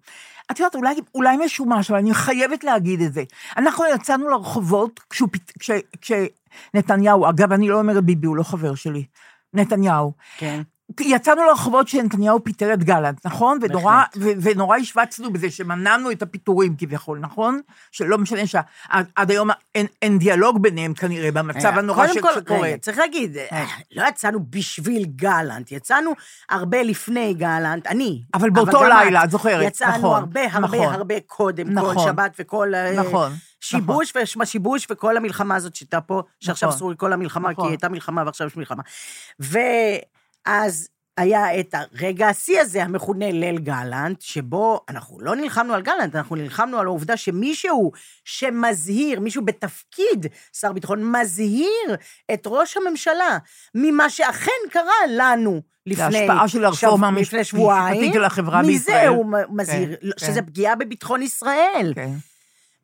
את 0.52 0.60
יודעת, 0.60 0.76
אולי, 0.76 0.96
אולי 1.16 1.38
משומש, 1.46 1.92
אבל 1.92 2.00
אני 2.00 2.14
חייבת 2.14 2.64
להגיד 2.64 3.02
את 3.02 3.14
זה. 3.14 3.24
אנחנו 3.58 3.84
יצאנו 3.96 4.30
לרחובות 4.30 5.00
כשהוא, 5.10 5.30
כש, 5.60 5.72
כשנתניהו, 6.02 7.30
אגב, 7.30 7.52
אני 7.52 7.68
לא 7.68 7.80
אומרת 7.80 8.04
ביבי, 8.04 8.28
הוא 8.28 8.38
לא 8.38 8.44
חבר 8.44 8.76
שלי, 8.76 9.06
נתניהו. 9.54 10.14
כן. 10.38 10.62
יצאנו 11.00 11.44
לרחובות 11.44 11.86
כשנתניהו 11.86 12.44
פיטר 12.44 12.74
את 12.74 12.84
גלנט, 12.84 13.26
נכון? 13.26 13.60
ונורא. 13.62 14.04
ו- 14.16 14.30
ונורא 14.42 14.78
השווצנו 14.78 15.34
בזה 15.34 15.52
שמנענו 15.52 16.12
את 16.12 16.22
הפיטורים 16.22 16.76
כביכול, 16.78 17.20
נכון? 17.20 17.62
שלא 17.92 18.18
משנה 18.18 18.48
שעד 18.48 19.32
היום 19.32 19.50
אין, 19.76 19.86
אין 20.02 20.20
דיאלוג 20.20 20.62
ביניהם 20.62 20.94
כנראה, 20.94 21.32
במצב 21.32 21.74
הנורא 21.78 22.08
קודם 22.08 22.22
כל, 22.22 22.34
שקורה. 22.36 22.60
רגע, 22.60 22.78
צריך 22.78 22.98
להגיד, 22.98 23.38
אה, 23.38 23.66
לא 23.92 24.08
יצאנו 24.08 24.40
בשביל 24.50 25.06
גלנט, 25.06 25.72
יצאנו 25.72 26.12
הרבה 26.50 26.84
לפני 26.84 27.34
גלנט, 27.34 27.88
אני. 27.88 28.22
אבל 28.34 28.50
באותו 28.50 28.86
את. 28.86 28.90
לילה, 28.90 29.24
את 29.24 29.32
זוכרת, 29.32 29.68
יצאנו 29.68 29.98
נכון, 29.98 30.20
הרבה 30.20 30.42
הרבה 30.52 30.78
נכון. 30.78 30.94
הרבה 30.94 31.16
קודם, 31.28 31.70
נכון. 31.70 31.96
כל 31.96 32.02
שבת 32.04 32.36
וכל... 32.40 32.76
אה, 32.76 32.92
נכון, 32.96 33.32
שיבוש 33.62 34.14
ושמה 34.16 34.46
שיבוש 34.46 34.88
וכל 34.90 35.18
המלחמה 35.18 35.56
הזאת 35.56 35.76
שהייתה 35.76 36.02
פה, 36.02 36.22
שעכשיו 36.40 36.70
נכון. 36.70 36.78
אסור 36.78 36.92
לקרוא 36.92 37.10
לה 37.10 37.16
מלחמה, 37.16 37.48
כי 37.48 37.54
נכון. 37.54 37.66
היא 37.66 37.72
הייתה 37.72 37.90
מלחמה 37.90 38.24
ועכשיו 38.26 38.48
יש 38.48 38.58
מלחמה. 38.58 38.84
ואז 40.50 40.90
היה 41.18 41.60
את 41.60 41.76
הרגע 41.76 42.28
השיא 42.28 42.62
הזה, 42.62 42.84
המכונה 42.84 43.32
ליל 43.32 43.60
גלנט, 43.60 44.22
שבו 44.22 44.80
אנחנו 44.90 45.20
לא 45.20 45.36
נלחמנו 45.36 45.74
על 45.74 45.82
גלנט, 45.82 46.16
אנחנו 46.16 46.36
נלחמנו 46.36 46.80
על 46.80 46.86
העובדה 46.86 47.18
שמישהו 47.18 47.92
שמזהיר, 48.26 49.20
מישהו 49.20 49.46
בתפקיד 49.46 50.26
שר 50.54 50.74
ביטחון, 50.74 51.12
מזהיר 51.12 51.96
את 52.34 52.44
ראש 52.48 52.78
הממשלה 52.78 53.38
ממה 53.76 54.10
שאכן 54.10 54.52
קרה 54.70 55.08
לנו. 55.18 55.62
לפני, 55.86 56.04
ההשפעה 56.04 56.48
של 56.48 56.66
הרפורמה 56.66 57.12
לפני 57.12 57.44
שבועיים, 57.44 58.12
מזה 58.62 58.68
בישראל. 58.68 59.08
הוא 59.08 59.26
מזהיר, 59.50 59.96
כן, 60.02 60.08
שזה 60.18 60.42
כן. 60.42 60.46
פגיעה 60.46 60.76
בביטחון 60.76 61.22
ישראל. 61.22 61.92
כן. 61.96 62.12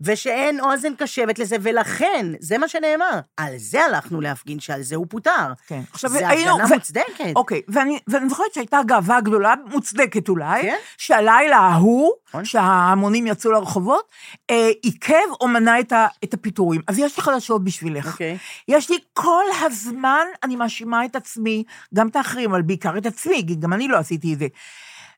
ושאין 0.01 0.59
אוזן 0.59 0.95
קשבת 0.97 1.39
לזה, 1.39 1.55
ולכן, 1.61 2.25
זה 2.39 2.57
מה 2.57 2.67
שנאמר, 2.67 3.19
על 3.37 3.53
זה 3.57 3.85
הלכנו 3.85 4.21
להפגין, 4.21 4.59
שעל 4.59 4.81
זה 4.81 4.95
הוא 4.95 5.05
פוטר. 5.09 5.53
כן. 5.67 5.81
עכשיו, 5.93 6.09
זה 6.09 6.29
היינו- 6.29 6.51
הפגנה 6.51 6.65
ו- 6.71 6.73
מוצדקת. 6.75 7.33
אוקיי, 7.35 7.61
ואני, 7.67 7.99
ואני 8.07 8.29
זוכרת 8.29 8.53
שהייתה 8.53 8.79
גאווה 8.85 9.21
גדולה, 9.21 9.53
מוצדקת 9.71 10.29
אולי, 10.29 10.61
כן. 10.61 10.75
שהלילה 10.97 11.57
ההוא, 11.57 12.11
נכון. 12.29 12.45
שההמונים 12.45 13.27
יצאו 13.27 13.51
לרחובות, 13.51 14.09
אה, 14.49 14.69
עיכב 14.83 15.15
או 15.41 15.47
מנע 15.47 15.79
את, 15.79 15.91
ה, 15.91 16.07
את 16.23 16.33
הפיטורים. 16.33 16.81
אז 16.87 16.99
יש 16.99 17.17
לי 17.17 17.23
חדשות 17.23 17.63
בשבילך. 17.63 18.07
אוקיי. 18.13 18.37
יש 18.67 18.89
לי 18.89 18.97
כל 19.13 19.43
הזמן, 19.65 20.25
אני 20.43 20.55
מאשימה 20.55 21.05
את 21.05 21.15
עצמי, 21.15 21.63
גם 21.93 22.07
את 22.07 22.15
האחרים, 22.15 22.51
אבל 22.51 22.61
בעיקר 22.61 22.97
את 22.97 23.05
עצמי, 23.05 23.43
כי 23.47 23.55
גם 23.55 23.73
אני 23.73 23.87
לא 23.87 23.97
עשיתי 23.97 24.33
את 24.33 24.39
זה. 24.39 24.47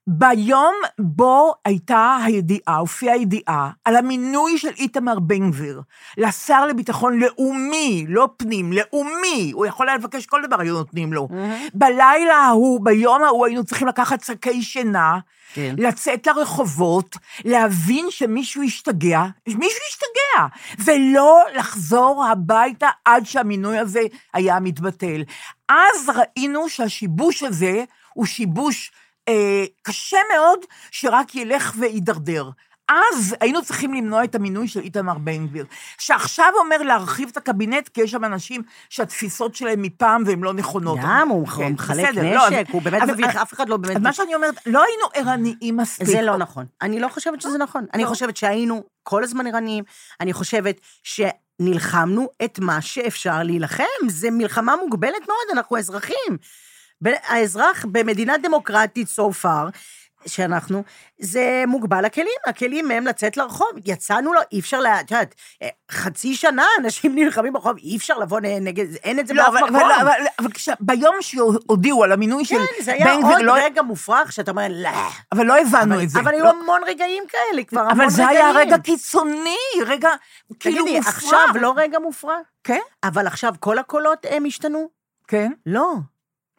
ביום 0.09 0.75
בו 0.99 1.53
הייתה 1.65 2.17
הידיעה, 2.25 2.77
הופיעה 2.77 3.13
הידיעה, 3.13 3.69
על 3.85 3.95
המינוי 3.95 4.57
של 4.57 4.71
איתמר 4.77 5.19
בן 5.19 5.51
גביר 5.51 5.81
לשר 6.17 6.65
לביטחון 6.65 7.19
לאומי, 7.19 8.05
לא 8.07 8.29
פנים, 8.37 8.73
לאומי, 8.73 9.51
הוא 9.53 9.65
יכול 9.65 9.89
היה 9.89 9.97
לבקש 9.97 10.25
כל 10.25 10.41
דבר, 10.47 10.61
היו 10.61 10.73
נותנים 10.73 11.13
לו. 11.13 11.27
בלילה 11.73 12.35
ההוא, 12.35 12.81
ביום 12.83 13.23
ההוא, 13.23 13.45
היינו 13.45 13.63
צריכים 13.63 13.87
לקחת 13.87 14.23
שקי 14.23 14.61
שינה, 14.61 15.19
כן. 15.53 15.75
לצאת 15.77 16.27
לרחובות, 16.27 17.17
להבין 17.45 18.05
שמישהו 18.09 18.63
השתגע, 18.63 19.23
מישהו 19.47 19.81
השתגע, 19.89 20.47
ולא 20.85 21.43
לחזור 21.55 22.25
הביתה 22.25 22.89
עד 23.05 23.25
שהמינוי 23.25 23.77
הזה 23.77 24.01
היה 24.33 24.59
מתבטל. 24.59 25.23
אז 25.69 26.09
ראינו 26.15 26.69
שהשיבוש 26.69 27.43
הזה 27.43 27.83
הוא 28.13 28.25
שיבוש 28.25 28.91
אה, 29.27 29.33
קשה 29.83 30.17
מאוד, 30.35 30.59
שרק 30.91 31.35
ילך 31.35 31.73
ויידרדר. 31.79 32.49
אז 32.89 33.35
היינו 33.41 33.61
צריכים 33.61 33.93
למנוע 33.93 34.23
את 34.23 34.35
המינוי 34.35 34.67
של 34.67 34.79
איתמר 34.79 35.17
בן 35.17 35.47
גביר, 35.47 35.65
שעכשיו 35.97 36.53
אומר 36.59 36.77
להרחיב 36.77 37.29
את 37.31 37.37
הקבינט, 37.37 37.87
כי 37.87 38.01
יש 38.01 38.11
שם 38.11 38.25
אנשים 38.25 38.61
שהתפיסות 38.89 39.55
שלהם 39.55 39.81
מפעם 39.81 40.23
והן 40.25 40.41
לא 40.43 40.53
נכונות. 40.53 40.99
גם, 41.03 41.29
הוא 41.29 41.47
כן, 41.47 41.71
מחלק 41.73 42.09
בסדר, 42.09 42.23
לא, 42.35 42.47
נשק, 42.47 42.55
אז- 42.67 42.73
הוא 42.73 42.81
באמת 42.81 43.01
אז- 43.01 43.09
מביך, 43.09 43.35
אף 43.35 43.53
אחד 43.53 43.69
לא 43.69 43.77
באמת... 43.77 43.95
אז 43.95 44.01
מה 44.01 44.13
שאני 44.13 44.35
אומרת, 44.35 44.55
לא 44.65 44.83
היינו 44.83 45.05
ערניים 45.31 45.77
מספיק. 45.77 46.07
זה 46.07 46.21
לא 46.21 46.37
נכון. 46.37 46.65
אני 46.81 46.99
לא 46.99 47.07
חושבת 47.07 47.41
שזה 47.41 47.57
נכון. 47.57 47.85
אני 47.93 48.03
לא. 48.03 48.07
חושבת 48.09 48.37
שהיינו 48.37 48.83
כל 49.03 49.23
הזמן 49.23 49.47
ערניים, 49.47 49.83
אני 50.21 50.33
חושבת 50.33 50.79
שנלחמנו 51.03 52.27
את 52.45 52.59
מה 52.59 52.81
שאפשר 52.81 53.43
להילחם. 53.43 53.83
זה 54.07 54.31
מלחמה 54.31 54.75
מוגבלת 54.75 55.21
מאוד, 55.27 55.47
אנחנו 55.57 55.77
אזרחים. 55.77 56.37
האזרח 57.05 57.85
במדינה 57.91 58.37
דמוקרטית 58.37 59.07
so 59.07 59.43
far, 59.43 59.77
שאנחנו, 60.25 60.83
זה 61.19 61.63
מוגבל 61.67 62.05
הכלים, 62.05 62.27
הכלים 62.47 62.91
הם 62.91 63.07
לצאת 63.07 63.37
לרחוב. 63.37 63.69
יצאנו 63.85 64.33
לו, 64.33 64.41
אי 64.51 64.59
אפשר, 64.59 64.79
את 64.99 65.11
יודעת, 65.11 65.35
אה, 65.61 65.67
חצי 65.91 66.35
שנה 66.35 66.65
אנשים 66.79 67.15
נלחמים 67.19 67.53
ברחוב, 67.53 67.77
אי 67.77 67.97
אפשר 67.97 68.17
לבוא 68.17 68.39
נגד, 68.39 68.95
אין 69.03 69.19
את 69.19 69.27
זה 69.27 69.33
לא, 69.33 69.43
באף 69.43 69.53
אבל, 69.53 69.63
מקום. 69.63 69.75
אבל, 69.75 69.91
אבל, 70.01 70.25
אבל 70.39 70.51
כש, 70.51 70.69
ביום 70.79 71.15
שהודיעו 71.21 72.03
על 72.03 72.11
המינוי 72.11 72.45
של 72.45 72.55
כן, 72.55 72.83
זה 72.83 72.93
היה 72.93 73.05
בן 73.05 73.21
גביר, 73.21 73.35
עוד 73.35 73.41
לא, 73.41 73.53
רגע 73.55 73.81
מופרך, 73.81 74.31
שאתה 74.31 74.51
אומר, 74.51 74.67
לא. 74.69 74.89
אבל 75.31 75.45
לא 75.45 75.57
הבנו 75.57 75.95
אבל, 75.95 76.03
את 76.03 76.09
זה. 76.09 76.19
אבל 76.19 76.33
היו 76.33 76.43
לא, 76.43 76.49
המון 76.49 76.81
רגעים 76.87 77.23
כאלה, 77.29 77.63
כבר 77.63 77.79
המון 77.79 77.91
אבל 77.91 78.05
רגעים. 78.05 78.15
זה 78.15 78.27
היה 78.27 78.51
רגע 78.51 78.77
קיצוני, 78.77 79.55
רגע 79.85 80.09
כאילו 80.59 80.83
תגידי, 80.83 80.97
מופרע. 80.97 81.11
עכשיו 81.13 81.47
לא 81.61 81.73
רגע 81.77 81.99
מופרע? 81.99 82.37
כן, 82.63 82.81
אבל 83.03 83.27
עכשיו 83.27 83.53
כל 83.59 83.77
הקולות 83.77 84.25
הם 84.29 84.45
השתנו? 84.45 84.89
כן. 85.27 85.51
לא. 85.65 85.93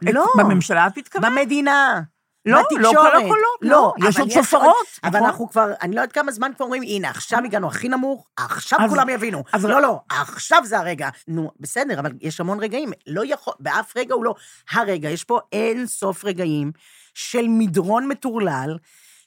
לא. 0.03 0.27
בממשלה 0.39 0.87
את 0.87 0.99
מתכוונת? 0.99 1.33
במדינה. 1.33 2.01
לא, 2.47 2.59
בתקשורת. 2.63 2.83
לא 2.95 3.01
כל 3.01 3.17
הקולות, 3.17 3.59
לא. 3.63 3.95
יש 4.09 4.19
עוד 4.19 4.31
שופרות, 4.31 4.77
אבל 5.05 5.17
נכון? 5.19 5.29
אנחנו 5.29 5.49
כבר, 5.51 5.73
אני 5.83 5.95
לא 5.97 6.01
יודעת 6.01 6.13
כמה 6.13 6.33
זמן 6.33 6.51
כבר 6.57 6.65
אומרים, 6.65 6.83
הנה, 6.83 7.11
עכשיו 7.11 7.39
הגענו 7.45 7.69
הכי 7.69 7.89
נמוך, 7.89 8.29
עכשיו 8.37 8.79
אז- 8.83 8.91
כולם 8.91 9.09
יבינו. 9.09 9.45
אז- 9.53 9.65
לא, 9.65 9.83
לא, 9.83 10.01
עכשיו 10.11 10.63
זה 10.65 10.79
הרגע. 10.79 11.09
נו, 11.29 11.51
בסדר, 11.61 12.01
אבל 12.01 12.13
יש 12.21 12.41
המון 12.41 12.61
רגעים. 12.61 12.93
לא 13.07 13.23
יכול, 13.25 13.55
באף 13.61 13.93
רגע 13.97 14.15
הוא 14.15 14.25
לא 14.25 14.35
הרגע. 14.71 15.11
יש 15.11 15.25
פה 15.25 15.41
אין 15.53 15.87
סוף 15.87 16.25
רגעים 16.25 16.73
של 17.15 17.47
מדרון 17.49 18.09
מטורלל, 18.09 18.79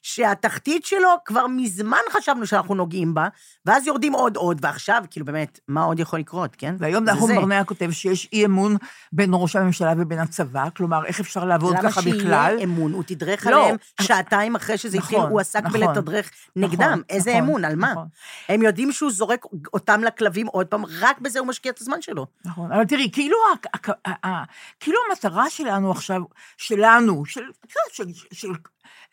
שהתחתית 0.02 0.86
שלו 0.86 1.10
כבר 1.26 1.48
מזמן 1.48 1.98
חשבנו 2.12 2.48
שאנחנו 2.48 2.76
נוגעים 2.76 3.14
בה, 3.14 3.28
ואז 3.66 3.88
יורדים 3.88 4.14
עוד 4.14 4.36
עוד, 4.36 4.58
ועכשיו, 4.62 5.04
כאילו 5.12 5.26
באמת, 5.26 5.60
מה 5.68 5.84
עוד 5.84 6.00
יכול 6.00 6.20
לקרות, 6.20 6.56
כן? 6.56 6.76
והיום 6.80 7.04
נחום. 7.04 7.36
ברנע 7.36 7.64
כותב 7.64 7.92
שיש 7.92 8.30
אי 8.34 8.46
אמון 8.46 8.78
בין 9.12 9.30
ראש 9.34 9.56
הממשלה 9.56 9.94
ובין 9.98 10.20
הצבא, 10.20 10.70
כלומר, 10.78 11.06
איך 11.06 11.20
אפשר 11.20 11.46
לעבוד 11.46 11.78
למה 11.78 11.90
ככה 11.90 12.02
שיהיה 12.02 12.16
בכלל? 12.16 12.58
אמון? 12.64 12.94
הוא 12.94 13.04
תדרך 13.04 13.48
לא. 13.48 13.62
עליהם 13.62 13.76
שעתיים 14.02 14.56
אחרי 14.56 14.78
שזה 14.78 14.98
התחיל, 14.98 15.18
נכון, 15.18 15.32
הוא 15.32 15.40
עסק 15.40 15.64
נכון, 15.64 15.80
בלתדרך 15.80 16.32
נגדם. 16.56 16.82
נכון, 16.82 17.02
איזה 17.10 17.32
נכון, 17.32 17.44
אמון? 17.44 17.66
על 17.66 17.76
מה? 17.76 17.92
נכון. 17.92 18.08
הם 18.50 18.62
יודעים 18.62 18.92
שהוא 18.92 19.12
זורק 19.12 19.46
אותם 19.74 20.04
לכלבים 20.04 20.48
עוד 20.48 20.68
פעם, 20.68 20.84
רק 21.00 21.20
בזה 21.20 21.40
הוא 21.40 21.48
משקיע 21.48 21.72
את 21.72 21.82
הזמן 21.82 22.02
שלו. 22.02 22.28
נכון, 22.46 22.72
אבל 22.72 22.86
תראי, 22.86 23.10
כאילו, 23.14 23.38
כאילו 24.80 24.98
המטרה 25.10 25.50
שלנו 25.50 25.92
עכשיו, 25.92 26.22
שלנו, 26.58 27.26
של, 27.26 27.42
יודעת, 27.42 27.94
של, 27.94 28.06
של 28.32 28.52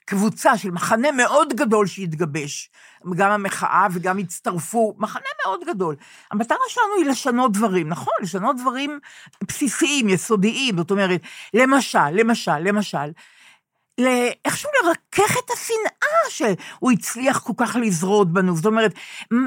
קבוצה, 0.09 0.59
של 0.59 0.71
מחנה 0.71 1.13
מאוד 1.13 1.53
גדול 1.57 1.87
שהתגבש, 1.87 2.71
גם 3.17 3.31
המחאה 3.31 3.87
וגם 3.93 4.19
הצטרפו, 4.19 4.95
מחנה 4.99 5.29
מאוד 5.45 5.61
גדול. 5.67 5.97
המטרה 6.31 6.59
שלנו 6.69 6.95
היא 6.99 7.07
לשנות 7.07 7.53
דברים, 7.53 7.89
נכון? 7.89 8.13
לשנות 8.23 8.57
דברים 8.57 8.99
בסיסיים, 9.49 10.09
יסודיים, 10.09 10.77
זאת 10.77 10.91
אומרת, 10.91 11.21
למשל, 11.55 12.11
למשל, 12.13 12.59
למשל, 12.59 13.11
איכשהו 14.45 14.71
לרכך 14.85 15.37
את 15.45 15.51
השנאה 15.51 16.19
שהוא 16.29 16.93
הצליח 16.93 17.39
כל 17.39 17.53
כך 17.57 17.77
לזרות 17.81 18.33
בנו. 18.33 18.57
זאת 18.57 18.67
אומרת, 18.67 18.93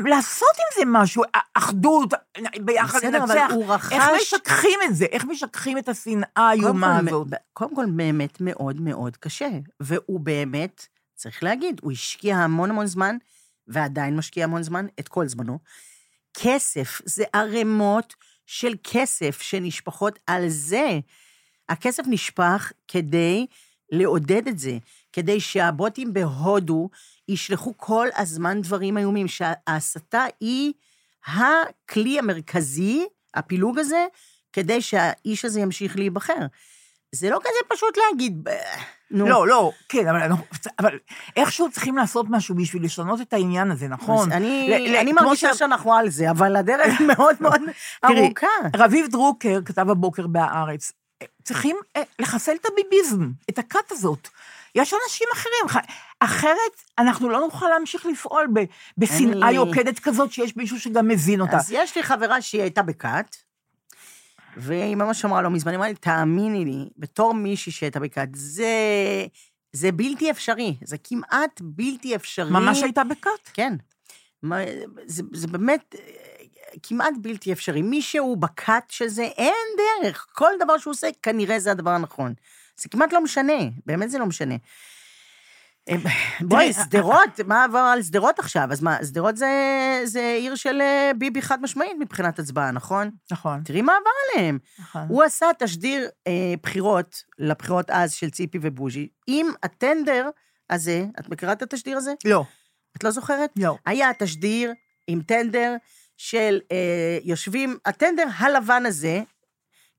לעשות 0.05 0.48
עם 0.58 0.65
זה 0.75 0.81
משהו, 0.88 1.24
אחדות, 1.53 2.13
ביחד 2.62 2.98
בסדר, 2.98 3.24
אבל 3.24 3.36
לנצח. 3.36 3.53
הוא 3.53 3.75
רכש- 3.75 3.91
איך 3.93 4.03
משככים 4.22 4.79
את 4.86 4.96
זה? 4.96 5.05
איך 5.05 5.25
משככים 5.25 5.77
את 5.77 5.89
השנאה 5.89 6.27
האיומה 6.36 6.98
הזאת? 6.98 7.27
קודם 7.53 7.75
כל, 7.75 7.86
באמת 7.96 8.41
מאוד 8.41 8.81
מאוד 8.81 9.17
קשה. 9.17 9.50
והוא 9.79 10.20
באמת, 10.20 10.86
צריך 11.15 11.43
להגיד, 11.43 11.79
הוא 11.84 11.91
השקיע 11.91 12.38
המון 12.38 12.70
המון 12.70 12.86
זמן, 12.86 13.15
ועדיין 13.67 14.15
משקיע 14.17 14.43
המון 14.43 14.63
זמן, 14.63 14.86
את 15.00 15.08
כל 15.08 15.27
זמנו. 15.27 15.60
כסף, 16.34 17.01
זה 17.05 17.24
ערימות 17.34 18.13
של 18.46 18.74
כסף 18.84 19.41
שנשפכות 19.41 20.20
על 20.27 20.50
זה. 20.50 21.00
הכסף 21.70 22.03
נשפך 22.08 22.72
כדי 22.88 23.46
לעודד 23.91 24.48
את 24.48 24.60
זה, 24.60 24.77
כדי 25.13 25.39
שהבוטים 25.39 26.13
בהודו 26.13 26.89
ישלחו 27.27 27.74
כל 27.77 28.07
הזמן 28.17 28.62
דברים 28.62 28.98
איומים, 28.98 29.27
שההסתה 29.27 30.25
היא 30.39 30.74
הכלי 31.27 32.19
המרכזי, 32.19 33.05
הפילוג 33.36 33.79
הזה, 33.79 34.05
כדי 34.53 34.81
שהאיש 34.81 35.45
הזה 35.45 35.60
ימשיך 35.60 35.95
להיבחר. 35.95 36.45
זה 37.15 37.29
לא 37.29 37.39
כזה 37.39 37.75
פשוט 37.75 37.98
להגיד, 37.98 38.39
"ב- 38.43 38.50
נו. 39.12 39.27
לא, 39.27 39.48
לא, 39.48 39.71
כן, 39.89 40.07
אבל, 40.07 40.29
אבל 40.79 41.00
איכשהו 41.36 41.71
צריכים 41.71 41.98
לעשות 41.98 42.25
משהו 42.29 42.55
בשביל 42.55 42.83
לשנות 42.83 43.21
את 43.21 43.33
העניין 43.33 43.71
הזה, 43.71 43.88
נכון? 43.88 44.31
אני, 44.31 44.67
ל- 44.69 44.91
ל- 44.91 44.95
אני 44.95 45.13
מרגישה 45.13 45.53
ש- 45.53 45.57
שאנחנו 45.57 45.93
על 45.93 46.10
זה, 46.10 46.31
אבל 46.31 46.55
הדרך 46.55 47.01
מאוד 47.07 47.36
מאוד 47.39 47.62
תראי, 48.01 48.25
ארוכה. 48.25 48.48
רביב 48.75 49.07
דרוקר 49.12 49.60
כתב 49.65 49.89
הבוקר 49.89 50.27
בהארץ, 50.27 50.91
צריכים 51.44 51.75
אה, 51.96 52.01
לחסל 52.20 52.51
את 52.62 52.66
הביביזם, 52.66 53.30
את 53.50 53.60
הכת 53.60 53.92
הזאת. 53.92 54.28
יש 54.75 54.94
אנשים 55.04 55.28
אחרים, 55.34 55.84
אחרת 56.20 56.58
אנחנו 57.00 57.30
לא 57.30 57.40
נוכל 57.40 57.70
להמשיך 57.70 58.06
לפעול 58.06 58.48
בשנאה 58.98 59.48
אני- 59.48 59.56
יוקדת 59.56 60.00
כזאת 60.00 60.32
שיש 60.32 60.56
מישהו 60.58 60.80
שגם 60.80 61.08
מזין 61.08 61.42
אותה. 61.42 61.58
אז 61.58 61.72
יש 61.72 61.98
לי 61.98 62.04
חברה 62.04 62.42
שהיא 62.42 62.62
הייתה 62.62 62.82
בכת, 62.82 63.36
והיא 64.58 64.96
ממש 64.96 65.25
אמרה 65.25 65.42
לא 65.42 65.50
מזמן, 65.50 65.72
היא 65.72 65.78
אמרה 65.78 65.88
לי, 65.90 65.96
תאמיני 65.96 66.66
לי, 66.66 66.90
בתור 66.98 67.34
מישהי 67.34 67.72
שהייתה 67.72 68.00
בכת, 68.00 68.28
זה, 68.34 68.66
זה 69.74 69.92
בלתי 69.92 70.32
אפשרי, 70.32 70.75
זה 70.84 70.98
כמעט 71.04 71.62
בלתי 71.62 72.16
אפשרי. 72.16 72.51
ממש 72.51 72.84
הייתה 72.84 73.04
בכת. 73.04 73.30
כן. 73.54 73.74
מה- 74.44 74.58
זה, 75.06 75.24
זה 75.34 75.48
באמת 75.48 75.96
כמעט 76.84 77.13
בלתי 77.22 77.54
אפשרי. 77.54 77.82
מי 77.82 78.01
שהוא 78.01 78.38
בכת 78.38 78.84
של 78.90 79.08
זה, 79.08 79.24
אין 79.24 79.56
דרך. 79.78 80.28
כל 80.32 80.51
דבר 80.60 80.78
שהוא 80.78 80.92
עושה, 80.92 81.08
כנראה 81.24 81.60
זה 81.60 81.72
הדבר 81.72 81.92
הנכון. 81.92 82.34
זה 82.78 82.90
כמעט 82.90 83.13
לא 83.13 83.24
משנה, 83.24 83.54
באמת 83.86 84.10
זה 84.12 84.20
לא 84.20 84.25
משנה. 84.25 84.56
אה, 85.90 85.96
בואי, 86.42 86.74
שדרות, 86.74 87.40
מה 87.48 87.63
עבר 87.63 87.80
על 87.80 88.04
שדרות 88.04 88.40
עכשיו? 88.40 88.68
אז 88.72 88.82
מה, 88.82 88.98
שדרות 89.06 89.38
זה, 89.38 89.50
זה 90.06 90.36
עיר 90.40 90.56
של 90.56 90.82
אה, 90.82 91.12
ביבי 91.18 91.42
חד 91.42 91.62
משמעית 91.62 91.98
מבחינת 92.00 92.40
הצבעה, 92.40 92.72
נכון? 92.72 93.10
נכון, 93.32 93.62
תראי 93.63 93.82
מה 93.82 93.94
עבר 93.94 94.40
עליהם. 94.40 94.60
נכון. 94.80 95.06
הוא 95.08 95.24
עשה 95.24 95.46
תשדיר 95.60 96.10
אה, 96.28 96.54
בחירות, 96.63 97.24
לבחירות 97.40 97.90
אז 97.90 98.13
של 98.13 98.30
ציפי 98.30 98.58
ובוז'י, 98.62 99.08
עם 99.28 99.48
הטנדר 99.63 100.30
הזה, 100.70 101.06
את 101.20 101.30
מכירה 101.30 101.54
את 101.54 101.62
התשדיר 101.62 101.98
הזה? 101.98 102.13
לא, 102.25 102.44
את 102.98 103.04
לא 103.04 103.12
זוכרת? 103.12 103.50
לא. 103.56 103.78
היה 103.86 104.10
תשדיר 104.20 104.74
עם 105.08 105.22
טנדר 105.22 105.75
של 106.24 106.60
אה, 106.72 107.18
יושבים, 107.24 107.78
הטנדר 107.86 108.24
הלבן 108.38 108.86
הזה, 108.86 109.22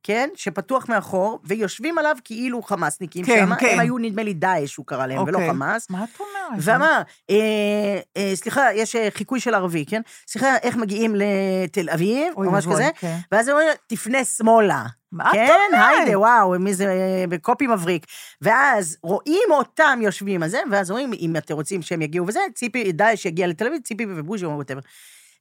כן, 0.03 0.29
שפתוח 0.35 0.89
מאחור, 0.89 1.39
ויושבים 1.45 1.99
עליו 1.99 2.17
כאילו 2.25 2.63
חמאסניקים 2.63 3.25
כן, 3.25 3.47
שם, 3.47 3.55
כן. 3.55 3.67
הם 3.73 3.79
היו 3.79 3.99
נדמה 3.99 4.23
לי 4.23 4.35
דאעש, 4.35 4.77
הוא 4.77 4.87
קרא 4.87 5.07
להם, 5.07 5.23
ולא 5.23 5.39
אוקיי. 5.39 5.51
חמאס. 5.51 5.91
מה 5.91 6.05
את 6.05 6.21
אומרת? 6.21 6.65
ואמר, 6.65 7.03
אה, 7.31 8.01
אה, 8.17 8.33
סליחה, 8.35 8.75
יש 8.75 8.97
אה, 8.97 9.09
חיקוי 9.11 9.41
של 9.41 9.55
ערבי, 9.55 9.85
כן? 9.87 10.03
סליחה, 10.29 10.57
איך 10.57 10.77
מגיעים 10.77 11.15
לתל 11.17 11.91
אביב, 11.91 12.33
אוי 12.37 12.47
או 12.47 12.53
משהו 12.53 12.73
כזה, 12.73 12.91
כן. 12.99 13.17
ואז 13.33 13.49
הוא 13.49 13.61
אומר, 13.61 13.73
תפנה 13.87 14.25
שמאלה. 14.25 14.85
מה 15.13 15.31
את 15.31 15.35
כן, 15.35 15.49
אומרת? 15.73 15.95
היידה, 15.99 16.19
וואו, 16.19 16.59
מי 16.59 16.75
זה, 16.75 16.87
ב 17.29 17.36
copy 17.36 17.67
מבריק. 17.67 18.07
ואז 18.43 18.97
רואים 19.03 19.49
אותם 19.51 19.99
יושבים 20.03 20.43
על 20.43 20.49
זה, 20.49 20.61
ואז 20.71 20.91
אומרים, 20.91 21.13
אם 21.13 21.37
אתם 21.37 21.55
רוצים 21.55 21.83
שהם 21.83 22.03
יגיעו 22.03 22.27
וזה, 22.27 22.41
ציפי, 22.55 22.93
דאעש 22.93 23.27
יגיע 23.27 23.47
לתל 23.47 23.67
אביב, 23.67 23.81
ציפי 23.83 24.07
ובוז'י 24.09 24.45
או 24.45 24.51
whatever. 24.51 24.81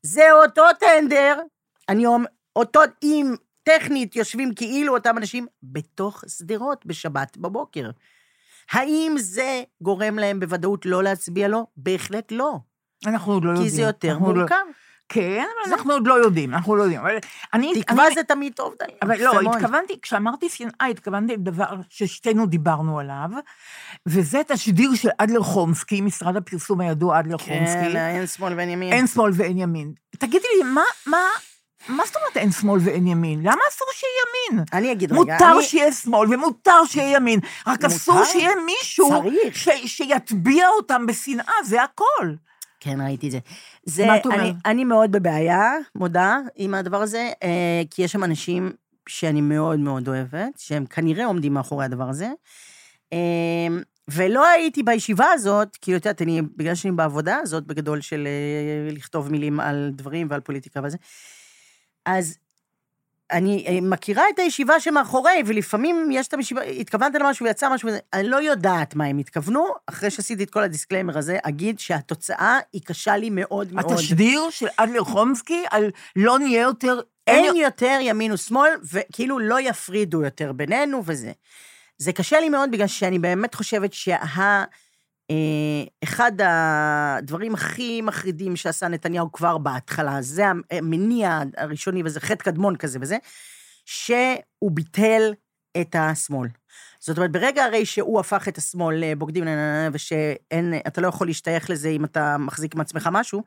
זה 0.03 0.31
אותו 0.31 0.63
טנדר, 0.79 1.35
אני 1.89 2.05
אומר, 2.05 2.25
אותו, 2.55 2.79
אם 3.03 3.35
טכנית 3.63 4.15
יושבים 4.15 4.53
כאילו 4.55 4.93
אותם 4.93 5.17
אנשים 5.17 5.47
בתוך 5.63 6.23
שדרות 6.27 6.85
בשבת 6.85 7.37
בבוקר. 7.37 7.89
האם 8.71 9.15
זה 9.17 9.63
גורם 9.81 10.19
להם 10.19 10.39
בוודאות 10.39 10.85
לא 10.85 11.03
להצביע 11.03 11.47
לו? 11.47 11.67
בהחלט 11.77 12.31
לא. 12.31 12.55
אנחנו 13.05 13.33
עוד 13.33 13.43
לא 13.43 13.49
יודעים. 13.49 13.69
כי 13.69 13.75
זה 13.75 13.81
יותר 13.81 14.13
לא- 14.13 14.19
מורכב. 14.19 14.55
כן, 15.13 15.45
אבל 15.65 15.73
אנחנו 15.73 15.93
עוד 15.93 16.07
לא 16.07 16.13
יודעים, 16.13 16.53
אנחנו 16.53 16.75
לא 16.75 16.83
יודעים. 16.83 17.01
אבל 17.01 17.17
אני... 17.53 17.81
תקווה 17.81 18.05
אני- 18.07 18.15
זה 18.15 18.23
תמיד 18.23 18.53
טוב, 18.53 18.73
די. 18.79 18.85
אבל 19.01 19.21
לא, 19.23 19.41
מאוד. 19.43 19.55
התכוונתי, 19.55 19.93
כשאמרתי 20.01 20.49
שנאה, 20.49 20.85
התכוונתי 20.91 21.33
לדבר 21.33 21.65
ששתינו 21.89 22.45
דיברנו 22.45 22.99
עליו, 22.99 23.29
וזה 24.05 24.41
תשדיר 24.47 24.95
של 24.95 25.09
אדלר 25.17 25.41
חומסקי, 25.43 26.01
משרד 26.01 26.35
הפרסום 26.37 26.81
הידוע 26.81 27.19
אדלר 27.19 27.37
כן, 27.37 27.43
חומסקי. 27.59 27.97
אין 27.97 28.27
שמאל 28.27 28.53
ואין 28.57 28.69
ימין. 28.69 28.93
אין 28.93 29.07
שמאל 29.07 29.31
ואין 29.35 29.57
ימין. 29.57 29.93
תגידי 30.17 30.47
לי, 30.57 30.69
מה, 30.69 30.81
מה, 31.05 31.17
מה 31.89 32.03
זאת 32.05 32.15
אומרת 32.15 32.37
אין 32.37 32.51
שמאל 32.51 32.79
ואין 32.83 33.07
ימין? 33.07 33.39
למה 33.39 33.61
אסור 33.69 33.87
שיהיה 33.93 34.13
ימין? 34.51 34.65
אני 34.73 34.91
אגיד 34.91 35.11
רגע, 35.11 35.21
מותר 35.21 35.51
אני- 35.55 35.63
שיהיה 35.63 35.91
שמאל 35.91 36.33
ומותר 36.33 36.85
שיהיה 36.85 37.15
ימין, 37.15 37.39
רק 37.67 37.83
אסור 37.85 38.15
מותר? 38.15 38.27
שיהיה 38.27 38.51
מישהו 38.65 39.09
צריך. 39.09 39.55
ש- 39.57 39.69
שיטביע 39.97 40.67
אותם 40.67 41.05
בשנאה, 41.05 41.53
זה 41.65 41.83
הכל. 41.83 42.33
כן, 42.83 43.01
ראיתי 43.01 43.27
את 43.27 43.31
זה. 43.31 43.39
זה, 43.85 44.05
מה 44.05 44.17
את 44.17 44.25
אומרת? 44.25 44.55
אני 44.65 44.83
מאוד 44.83 45.11
בבעיה, 45.11 45.73
מודה, 45.95 46.37
עם 46.55 46.73
הדבר 46.73 47.01
הזה, 47.01 47.31
אה, 47.43 47.81
כי 47.91 48.01
יש 48.01 48.11
שם 48.11 48.23
אנשים 48.23 48.71
שאני 49.09 49.41
מאוד 49.41 49.79
מאוד 49.79 50.07
אוהבת, 50.07 50.57
שהם 50.57 50.85
כנראה 50.85 51.25
עומדים 51.25 51.53
מאחורי 51.53 51.85
הדבר 51.85 52.09
הזה. 52.09 52.29
אה, 53.13 53.77
ולא 54.07 54.47
הייתי 54.47 54.83
בישיבה 54.83 55.25
הזאת, 55.33 55.77
כי 55.81 55.95
את 55.95 56.05
יודעת, 56.05 56.21
אני, 56.21 56.41
בגלל 56.41 56.75
שאני 56.75 56.95
בעבודה 56.95 57.37
הזאת, 57.37 57.67
בגדול 57.67 58.01
של 58.01 58.27
אה, 58.27 58.93
לכתוב 58.93 59.31
מילים 59.31 59.59
על 59.59 59.91
דברים 59.93 60.27
ועל 60.29 60.41
פוליטיקה 60.41 60.79
וזה, 60.83 60.97
אז 62.05 62.37
אני 63.31 63.65
אה, 63.67 63.81
מכירה 63.81 64.23
את 64.33 64.39
הישיבה 64.39 64.79
שמאחורי, 64.79 65.43
ולפעמים 65.45 66.09
יש 66.11 66.27
את 66.27 66.33
הישיבה, 66.33 66.61
התכוונת 66.61 67.15
למשהו 67.15 67.45
ויצא 67.45 67.69
משהו, 67.69 67.89
אני 68.13 68.27
לא 68.27 68.41
יודעת 68.41 68.95
מה 68.95 69.05
הם 69.05 69.17
התכוונו, 69.17 69.67
אחרי 69.87 70.09
שעשיתי 70.09 70.43
את 70.43 70.49
כל 70.49 70.63
ה 70.63 70.68
disclaimer 70.68 71.17
הזה, 71.17 71.37
אגיד 71.43 71.79
שהתוצאה 71.79 72.59
היא 72.73 72.81
קשה 72.85 73.17
לי 73.17 73.29
מאוד 73.29 73.73
מאוד. 73.73 73.91
התשדיר 73.91 74.49
של 74.49 74.67
אדלר 74.77 75.03
חומסקי 75.03 75.63
על 75.71 75.91
לא 76.15 76.39
נהיה 76.39 76.61
יותר... 76.61 76.99
אין 77.27 77.55
יותר 77.55 77.97
ימין 78.01 78.31
ושמאל, 78.31 78.71
וכאילו 78.91 79.39
לא 79.39 79.59
יפרידו 79.59 80.21
יותר 80.23 80.51
בינינו 80.51 81.03
וזה. 81.05 81.31
זה 81.97 82.13
קשה 82.13 82.39
לי 82.39 82.49
מאוד 82.49 82.71
בגלל 82.71 82.87
שאני 82.87 83.19
באמת 83.19 83.55
חושבת 83.55 83.93
שה... 83.93 84.63
אה, 85.31 85.83
אחד 86.03 86.31
הדברים 86.43 87.53
הכי 87.53 88.01
מחרידים 88.01 88.55
שעשה 88.55 88.87
נתניהו 88.87 89.31
כבר 89.31 89.57
בהתחלה, 89.57 90.21
זה 90.21 90.45
המניע 90.71 91.41
הראשוני 91.57 92.03
וזה 92.05 92.19
חטא 92.19 92.43
קדמון 92.43 92.75
כזה 92.75 92.99
וזה, 93.01 93.17
שהוא 93.85 94.71
ביטל 94.71 95.33
את 95.81 95.95
השמאל. 95.99 96.49
זאת 96.99 97.17
אומרת, 97.17 97.31
ברגע 97.31 97.65
הרי 97.65 97.85
שהוא 97.85 98.19
הפך 98.19 98.47
את 98.47 98.57
השמאל 98.57 98.95
לבוגדים, 98.95 99.43
ושאין, 99.93 100.73
אתה 100.87 101.01
לא 101.01 101.07
יכול 101.07 101.27
להשתייך 101.27 101.69
לזה 101.69 101.89
אם 101.89 102.05
אתה 102.05 102.37
מחזיק 102.37 102.75
עם 102.75 102.81
עצמך 102.81 103.09
משהו, 103.11 103.43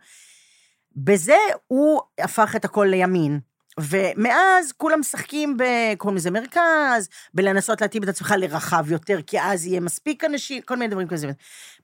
בזה 0.96 1.36
הוא 1.66 2.00
הפך 2.18 2.56
את 2.56 2.64
הכל 2.64 2.86
לימין. 2.90 3.40
ומאז 3.80 4.72
כולם 4.72 5.00
משחקים 5.00 5.56
ב... 5.56 5.62
קוראים 5.98 6.16
לזה 6.16 6.30
מרכז, 6.30 7.08
בלנסות 7.34 7.80
להתאים 7.80 8.02
את 8.02 8.08
עצמך 8.08 8.34
לרחב 8.38 8.92
יותר, 8.92 9.22
כי 9.26 9.40
אז 9.40 9.66
יהיה 9.66 9.80
מספיק 9.80 10.24
אנשים, 10.24 10.62
כל 10.62 10.76
מיני 10.76 10.90
דברים 10.90 11.08
כזה. 11.08 11.30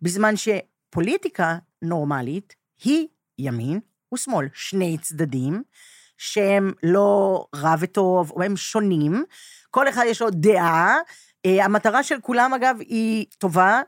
בזמן 0.02 0.34
שפוליטיקה 0.36 1.56
נורמלית 1.82 2.54
היא 2.84 3.06
ימין 3.38 3.80
ושמאל, 4.14 4.48
שני 4.54 4.98
צדדים, 4.98 5.62
שהם 6.18 6.72
לא 6.82 7.46
רע 7.54 7.74
וטוב, 7.80 8.30
או 8.30 8.42
הם 8.42 8.56
שונים, 8.56 9.24
כל 9.70 9.88
אחד 9.88 10.04
יש 10.06 10.22
לו 10.22 10.30
דעה. 10.30 10.98
אה, 11.46 11.64
המטרה 11.64 12.02
של 12.02 12.20
כולם, 12.20 12.54
אגב, 12.54 12.76
היא 12.80 13.26
טובה 13.38 13.80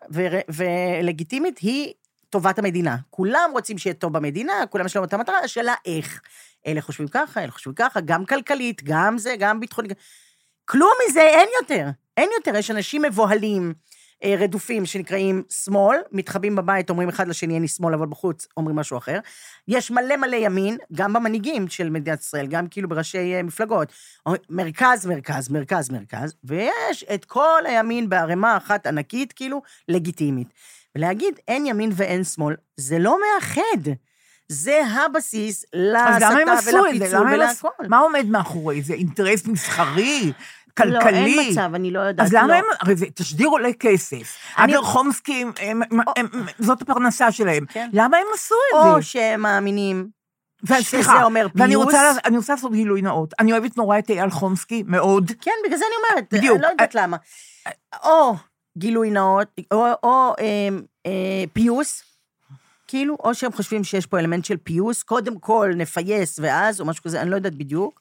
ולגיטימית, 0.48 1.58
היא 1.58 1.92
טובת 2.32 2.58
המדינה. 2.58 2.96
כולם 3.10 3.50
רוצים 3.52 3.78
שיהיה 3.78 3.94
טוב 3.94 4.12
במדינה, 4.12 4.52
כולם 4.70 4.86
יש 4.86 4.96
להם 4.96 5.04
את 5.04 5.12
המטרה, 5.12 5.38
השאלה 5.38 5.74
איך. 5.86 6.20
אלה 6.66 6.80
חושבים 6.80 7.08
ככה, 7.08 7.42
אלה 7.42 7.50
חושבים 7.50 7.74
ככה, 7.74 8.00
גם 8.00 8.24
כלכלית, 8.24 8.82
גם 8.84 9.18
זה, 9.18 9.34
גם 9.38 9.60
ביטחונית. 9.60 9.92
כלום 10.64 10.92
מזה 11.08 11.20
אין 11.20 11.48
יותר, 11.60 11.88
אין 12.16 12.30
יותר. 12.38 12.58
יש 12.58 12.70
אנשים 12.70 13.02
מבוהלים, 13.02 13.72
אה, 14.24 14.34
רדופים 14.38 14.86
שנקראים 14.86 15.42
שמאל, 15.64 15.96
מתחבאים 16.12 16.56
בבית, 16.56 16.90
אומרים 16.90 17.08
אחד 17.08 17.28
לשני, 17.28 17.58
אני 17.58 17.68
שמאל, 17.68 17.94
אבל 17.94 18.06
בחוץ 18.06 18.46
אומרים 18.56 18.76
משהו 18.76 18.98
אחר. 18.98 19.18
יש 19.68 19.90
מלא 19.90 20.16
מלא 20.16 20.36
ימין, 20.36 20.76
גם 20.92 21.12
במנהיגים 21.12 21.68
של 21.68 21.90
מדינת 21.90 22.20
ישראל, 22.20 22.46
גם 22.46 22.66
כאילו 22.68 22.88
בראשי 22.88 23.34
אה, 23.34 23.42
מפלגות. 23.42 23.92
מרכז, 24.50 25.06
מרכז, 25.06 25.48
מרכז, 25.48 25.90
מרכז, 25.90 26.34
ויש 26.44 27.04
את 27.14 27.24
כל 27.24 27.62
הימין 27.64 28.08
בערימה 28.08 28.56
אחת 28.56 28.86
ענקית, 28.86 29.32
כאילו, 29.32 29.62
לגיטימית. 29.88 30.48
ולהגיד 30.98 31.34
אין 31.48 31.66
ימין 31.66 31.90
ואין 31.94 32.24
שמאל, 32.24 32.54
זה 32.76 32.98
לא 32.98 33.18
מאחד. 33.34 33.90
זה 34.48 34.80
הבסיס 34.86 35.64
להסתה? 35.72 36.28
ולפיצול 36.36 37.26
ולהכל. 37.32 37.68
מה 37.88 37.98
עומד 37.98 38.26
מאחורי 38.26 38.82
זה? 38.82 38.94
אינטרס 38.94 39.46
מסחרי? 39.46 40.26
לא, 40.26 40.32
כלכלי? 41.00 41.38
אין 41.38 41.50
מצב, 41.52 41.70
אני 41.74 41.90
לא 41.90 42.00
יודעת. 42.00 42.26
אז 42.26 42.32
למה 42.32 42.46
לא. 42.46 42.52
הם, 42.54 42.64
הרי 42.80 42.96
זה 42.96 43.06
תשדיר 43.14 43.48
עולה 43.48 43.72
כסף. 43.72 44.36
אני- 44.58 44.72
אגר 44.72 44.82
חומסקי, 44.82 45.42
הם- 45.42 45.52
הם- 45.90 46.00
הם- 46.16 46.46
זאת 46.58 46.82
הפרנסה 46.82 47.32
שלהם. 47.32 47.64
כן. 47.68 47.90
למה 47.92 48.16
הם 48.16 48.26
עשו 48.34 48.54
את 48.70 48.76
או 48.76 48.94
זה? 48.96 49.02
שהם 49.02 49.40
מאמינים 49.42 50.08
שזה 50.80 51.22
אומר 51.24 51.46
ואני 51.54 51.70
פיוס. 51.72 51.84
רוצה, 51.84 52.10
אני 52.24 52.36
רוצה 52.36 52.54
לעשות 52.54 52.72
גילוי 52.72 53.02
נאות. 53.02 53.34
אני 53.40 53.52
אוהבת 53.52 53.76
נורא 53.76 53.98
את 53.98 54.10
אייל 54.10 54.30
חומסקי, 54.30 54.82
מאוד. 54.86 55.30
כן, 55.40 55.50
בגלל 55.64 55.78
זה 55.78 55.84
אני 55.84 55.94
אומרת, 56.10 56.32
בדיוק. 56.32 56.54
אני 56.56 56.62
לא 56.62 56.68
יודעת 56.68 56.94
למה. 56.94 57.16
או 58.04 58.34
גילוי 58.78 59.10
נאות, 59.10 59.48
או, 59.72 59.86
או 60.02 60.34
אה, 60.40 60.68
אה, 61.06 61.44
פיוס, 61.52 62.02
כאילו, 62.88 63.16
או 63.24 63.34
שהם 63.34 63.52
חושבים 63.52 63.84
שיש 63.84 64.06
פה 64.06 64.18
אלמנט 64.18 64.44
של 64.44 64.56
פיוס, 64.56 65.02
קודם 65.02 65.38
כל 65.38 65.72
נפייס 65.76 66.38
ואז, 66.42 66.80
או 66.80 66.86
משהו 66.86 67.04
כזה, 67.04 67.22
אני 67.22 67.30
לא 67.30 67.36
יודעת 67.36 67.54
בדיוק. 67.54 68.00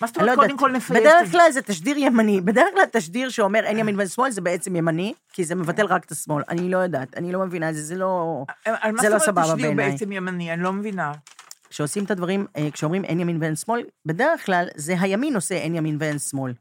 מה 0.00 0.06
זאת 0.06 0.16
לא 0.16 0.22
אומרת. 0.22 0.36
קודם 0.38 0.58
כל 0.58 0.72
נפייס 0.72 1.00
בדרך? 1.00 1.30
כלל 1.30 1.50
זה 1.52 1.62
תשדיר 1.62 1.98
ימני. 1.98 2.40
בדרך 2.40 2.66
כלל 2.74 2.84
תשדיר 2.92 3.28
שאומר 3.28 3.64
אין 3.64 3.78
ימין 3.78 3.96
ואין 3.96 4.08
שמאל, 4.08 4.30
זה 4.30 4.40
בעצם 4.40 4.76
ימני, 4.76 5.14
כי 5.32 5.44
זה 5.44 5.54
מבטל 5.54 5.86
רק 5.86 6.04
את 6.04 6.10
השמאל. 6.10 6.42
אני 6.48 6.70
לא 6.70 6.78
יודעת, 6.78 7.16
אני 7.16 7.32
לא 7.32 7.38
מבינה 7.38 7.70
את 7.70 7.74
זה, 7.74 7.82
זה 7.82 7.96
לא... 7.96 8.44
מה 8.66 8.72
זה 8.82 8.88
לא 8.90 8.92
זאת 8.98 9.04
אומרת 9.04 9.22
סבבה 9.22 9.42
תשדיר 9.42 9.56
בעיניי. 9.56 9.90
בעצם 9.90 10.12
ימני? 10.12 10.52
אני 10.52 10.62
לא 10.62 10.72
מבינה. 10.72 11.12
כשעושים 11.70 12.04
את 12.04 12.10
הדברים, 12.10 12.46
אה, 12.56 12.68
כשאומרים 12.72 13.04
אין 13.04 13.20
ימין 13.20 13.38
ואין 13.40 13.56
שמאל, 13.56 13.82
בדרך 14.06 14.46
כלל 14.46 14.68
זה 14.76 14.94
הימין 15.00 15.34
עושה 15.34 15.54
אין 15.54 15.74
ימין 15.74 15.96
ואין 16.00 16.18
שמאל. 16.18 16.52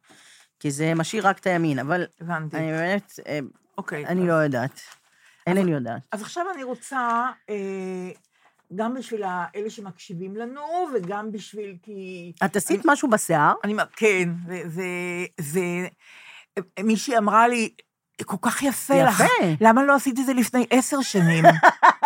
כי 0.59 0.71
זה 0.71 0.93
משאיר 0.95 1.27
רק 1.27 1.39
את 1.39 1.47
הימין, 1.47 1.79
אבל 1.79 2.05
הבנתי. 2.21 2.57
אני 2.57 2.71
באמת, 2.71 3.19
אה, 3.27 3.39
אוקיי. 3.77 4.05
אני 4.05 4.27
לא 4.27 4.33
יודעת. 4.33 4.81
אינני 5.47 5.71
יודעת. 5.71 6.01
אז 6.11 6.21
עכשיו 6.21 6.45
אני 6.55 6.63
רוצה, 6.63 7.29
אה, 7.49 8.11
גם 8.75 8.93
בשביל 8.93 9.23
אלה 9.55 9.69
שמקשיבים 9.69 10.35
לנו, 10.35 10.61
וגם 10.95 11.31
בשביל 11.31 11.77
כי... 11.83 12.31
את 12.45 12.55
עשית 12.55 12.81
משהו 12.85 13.09
בשיער? 13.09 13.53
אני, 13.63 13.73
כן, 13.95 14.29
זה, 14.47 14.61
זה, 14.65 14.85
זה, 15.39 15.87
מישהי 16.83 17.17
אמרה 17.17 17.47
לי, 17.47 17.69
כל 18.25 18.37
כך 18.41 18.63
יפה 18.63 19.03
לך, 19.03 19.19
יפה. 19.19 19.55
למה 19.61 19.83
לא 19.83 19.95
עשית 19.95 20.19
את 20.19 20.25
זה 20.25 20.33
לפני 20.33 20.65
עשר 20.69 21.01
שנים? 21.01 21.45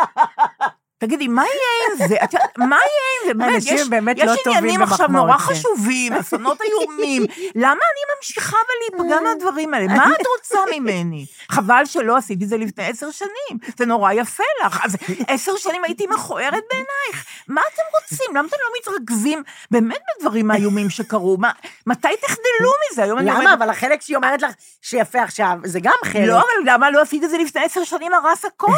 תגידי, 1.01 1.27
מה 1.27 1.43
יהיה 1.43 1.91
עם 1.91 2.07
זה? 2.07 2.15
מה 2.57 2.75
יהיה 2.75 3.11
עם 3.21 3.27
זה? 3.27 3.33
באמת, 3.33 3.55
אנשים 3.55 3.75
יש, 3.75 3.87
באמת 3.89 4.17
יש 4.17 4.23
לא 4.23 4.35
טובים 4.43 4.57
עניינים 4.57 4.81
עכשיו 4.81 5.07
במחמאות, 5.07 5.27
נורא 5.27 5.37
כן. 5.37 5.43
חשובים, 5.43 6.13
אסונות 6.13 6.61
איומים. 6.61 7.25
למה 7.55 7.71
אני 7.71 8.15
ממשיכה 8.17 8.57
ולהיפגע 8.57 9.21
מהדברים 9.21 9.73
האלה? 9.73 9.87
מה 9.87 10.11
את 10.21 10.27
רוצה 10.37 10.59
ממני? 10.71 11.25
חבל 11.49 11.85
שלא 11.85 12.17
עשיתי 12.17 12.43
את 12.43 12.49
זה 12.49 12.57
לפני 12.57 12.85
עשר 12.85 13.11
שנים. 13.11 13.59
זה 13.77 13.85
נורא 13.85 14.11
יפה 14.11 14.43
לך. 14.65 14.85
אז 14.85 14.95
עשר 15.27 15.57
שנים 15.57 15.83
הייתי 15.83 16.07
מכוערת 16.07 16.63
בעינייך. 16.69 17.25
מה 17.47 17.61
אתם 17.73 17.83
רוצים? 18.01 18.35
למה 18.35 18.47
אתם 18.47 18.57
לא 18.63 18.93
מתרכזים 18.93 19.43
באמת 19.71 20.01
בדברים 20.19 20.51
האיומים 20.51 20.89
שקרו? 20.89 21.37
מה, 21.37 21.51
מתי 21.87 22.07
תחדלו 22.21 22.71
מזה? 22.91 23.03
היום 23.03 23.17
אני 23.19 23.27
למה? 23.29 23.39
אומרת... 23.39 23.53
אבל 23.57 23.69
החלק 23.69 24.01
שהיא 24.01 24.15
אומרת 24.17 24.41
לך 24.41 24.51
שיפה 24.81 25.23
עכשיו, 25.23 25.57
זה 25.63 25.79
גם 25.79 25.97
חלק. 26.03 26.27
לא, 26.27 26.39
אבל 26.39 26.71
למה 26.71 26.91
לא 26.91 27.01
עשית 27.01 27.23
את 27.23 27.29
זה 27.29 27.37
לפני 27.37 27.63
עשר 27.63 27.83
שנים 27.83 28.13
הרס 28.13 28.45
הכל? 28.45 28.71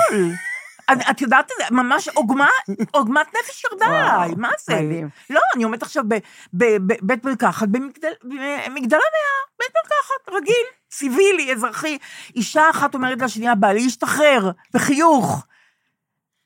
את 1.11 1.21
יודעת 1.21 1.51
ממש 1.71 2.07
עוגמת 2.93 3.27
נפש 3.39 3.63
ירדה 3.71 3.85
עליי, 3.85 4.35
מה 4.37 4.49
זה? 4.65 4.73
לא, 5.29 5.39
אני 5.55 5.63
עומדת 5.63 5.83
עכשיו 5.83 6.03
בבית 6.53 7.25
מרקחת, 7.25 7.67
במגדל- 7.67 8.13
במגדל 8.23 8.97
המאה, 8.97 9.39
בית 9.59 9.69
מרקחת, 9.75 10.41
רגיל, 10.41 10.65
ציווילי, 10.89 11.53
אזרחי. 11.53 11.97
אישה 12.35 12.69
אחת 12.69 12.93
אומרת 12.95 13.21
לשנייה, 13.21 13.55
בעלי 13.55 13.85
השתחרר, 13.85 14.51
בחיוך. 14.73 15.45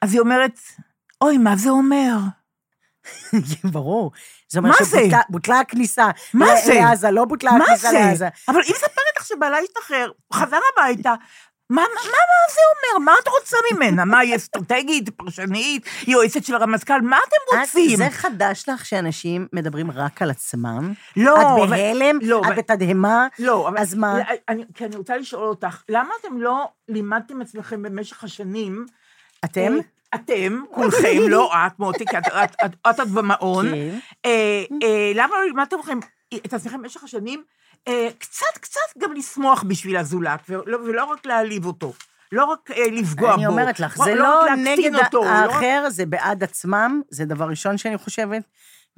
אז 0.01 0.13
היא 0.13 0.19
אומרת, 0.19 0.59
אוי, 1.21 1.37
מה 1.37 1.55
זה 1.55 1.69
אומר? 1.69 2.17
ברור. 3.73 4.11
זה 4.49 4.59
אומר 4.59 4.69
מה 4.69 4.75
זה? 4.85 4.99
שבוטלה 5.29 5.59
הכניסה 5.59 6.05
מה 6.33 6.53
ל- 6.53 6.65
זה? 6.65 6.73
לעזה, 6.73 7.11
לא 7.11 7.25
בוטלה 7.25 7.51
הכניסה 7.51 7.89
זה? 7.89 7.99
לעזה. 7.99 8.27
אבל 8.47 8.61
היא 8.61 8.71
מספרת 8.75 8.91
לך 9.19 9.25
שבעלה 9.25 9.57
השתחרר, 9.57 10.11
חזר 10.33 10.59
הביתה. 10.77 11.13
מה, 11.69 11.81
מה, 11.81 12.01
מה, 12.11 12.53
זה 12.53 12.61
אומר? 12.95 13.05
מה 13.05 13.13
את 13.23 13.27
רוצה 13.27 13.57
ממנה? 13.73 14.05
מה, 14.05 14.19
היא 14.19 14.35
אסטרטגית, 14.35 15.09
פרשנית, 15.09 15.85
יועצת 16.07 16.43
של 16.43 16.55
הרמטכ"ל? 16.55 17.01
מה 17.01 17.17
אתם 17.27 17.57
את- 17.57 17.59
רוצים? 17.67 17.97
זה 17.97 18.09
חדש 18.09 18.69
לך 18.69 18.85
שאנשים 18.85 19.47
מדברים 19.53 19.91
רק 19.91 20.21
על 20.21 20.29
עצמם? 20.29 20.93
לא, 21.17 21.41
את 21.41 21.45
אבל- 21.57 21.69
בהלם? 21.69 22.19
לא, 22.21 22.39
את 22.41 22.45
אבל- 22.45 22.55
בתדהמה? 22.55 23.27
לא, 23.39 23.67
אבל... 23.67 23.77
אז 23.77 23.95
מה? 23.95 24.15
אני, 24.49 24.63
כי 24.73 24.85
אני 24.85 24.95
רוצה 24.95 25.17
לשאול 25.17 25.47
אותך, 25.47 25.83
למה 25.89 26.09
אתם 26.21 26.41
לא 26.41 26.67
לימדתם 26.89 27.41
עצמכם 27.41 27.81
במשך 27.83 28.23
השנים... 28.23 28.85
אתם? 29.45 29.73
אה, 29.73 29.79
אתם, 30.15 30.61
כולכם, 30.71 31.17
לא 31.29 31.51
את, 31.67 31.79
מוטי, 31.79 32.05
כי 32.05 32.17
את- 32.17 32.27
את- 32.27 32.55
את 32.65 32.71
את 32.89 32.99
עוד 32.99 33.09
במעון. 33.13 33.65
כן. 33.71 33.97
אה, 34.25 34.63
אה, 34.83 35.11
למה 35.15 35.35
לא 35.37 35.43
לימדתם 35.45 35.75
את 36.45 36.53
עצמכם 36.53 36.81
במשך 36.81 37.03
השנים 37.03 37.43
קצת, 38.19 38.57
קצת 38.61 38.97
גם 38.97 39.13
לשמוח 39.13 39.63
בשביל 39.63 39.97
הזולת, 39.97 40.39
ולא 40.49 40.77
ולא 40.77 41.05
רק 41.05 41.25
להעליב 41.25 41.65
אותו. 41.65 41.93
לא 42.31 42.45
רק 42.45 42.71
אה, 42.71 42.87
לפגוע 42.91 43.29
בו. 43.29 43.35
אני 43.35 43.47
אומרת 43.47 43.79
לך, 43.79 43.97
זה 43.97 44.11
רק 44.11 44.17
לא 44.17 44.45
להקטין 44.45 44.65
נגד 44.65 45.05
אותו, 45.05 45.23
לא 45.23 45.29
האחר, 45.29 45.85
זה 45.89 46.05
בעד 46.05 46.43
עצמם, 46.43 47.01
זה 47.09 47.25
דבר 47.25 47.45
ראשון 47.45 47.77
שאני 47.77 47.97
חושבת. 47.97 48.43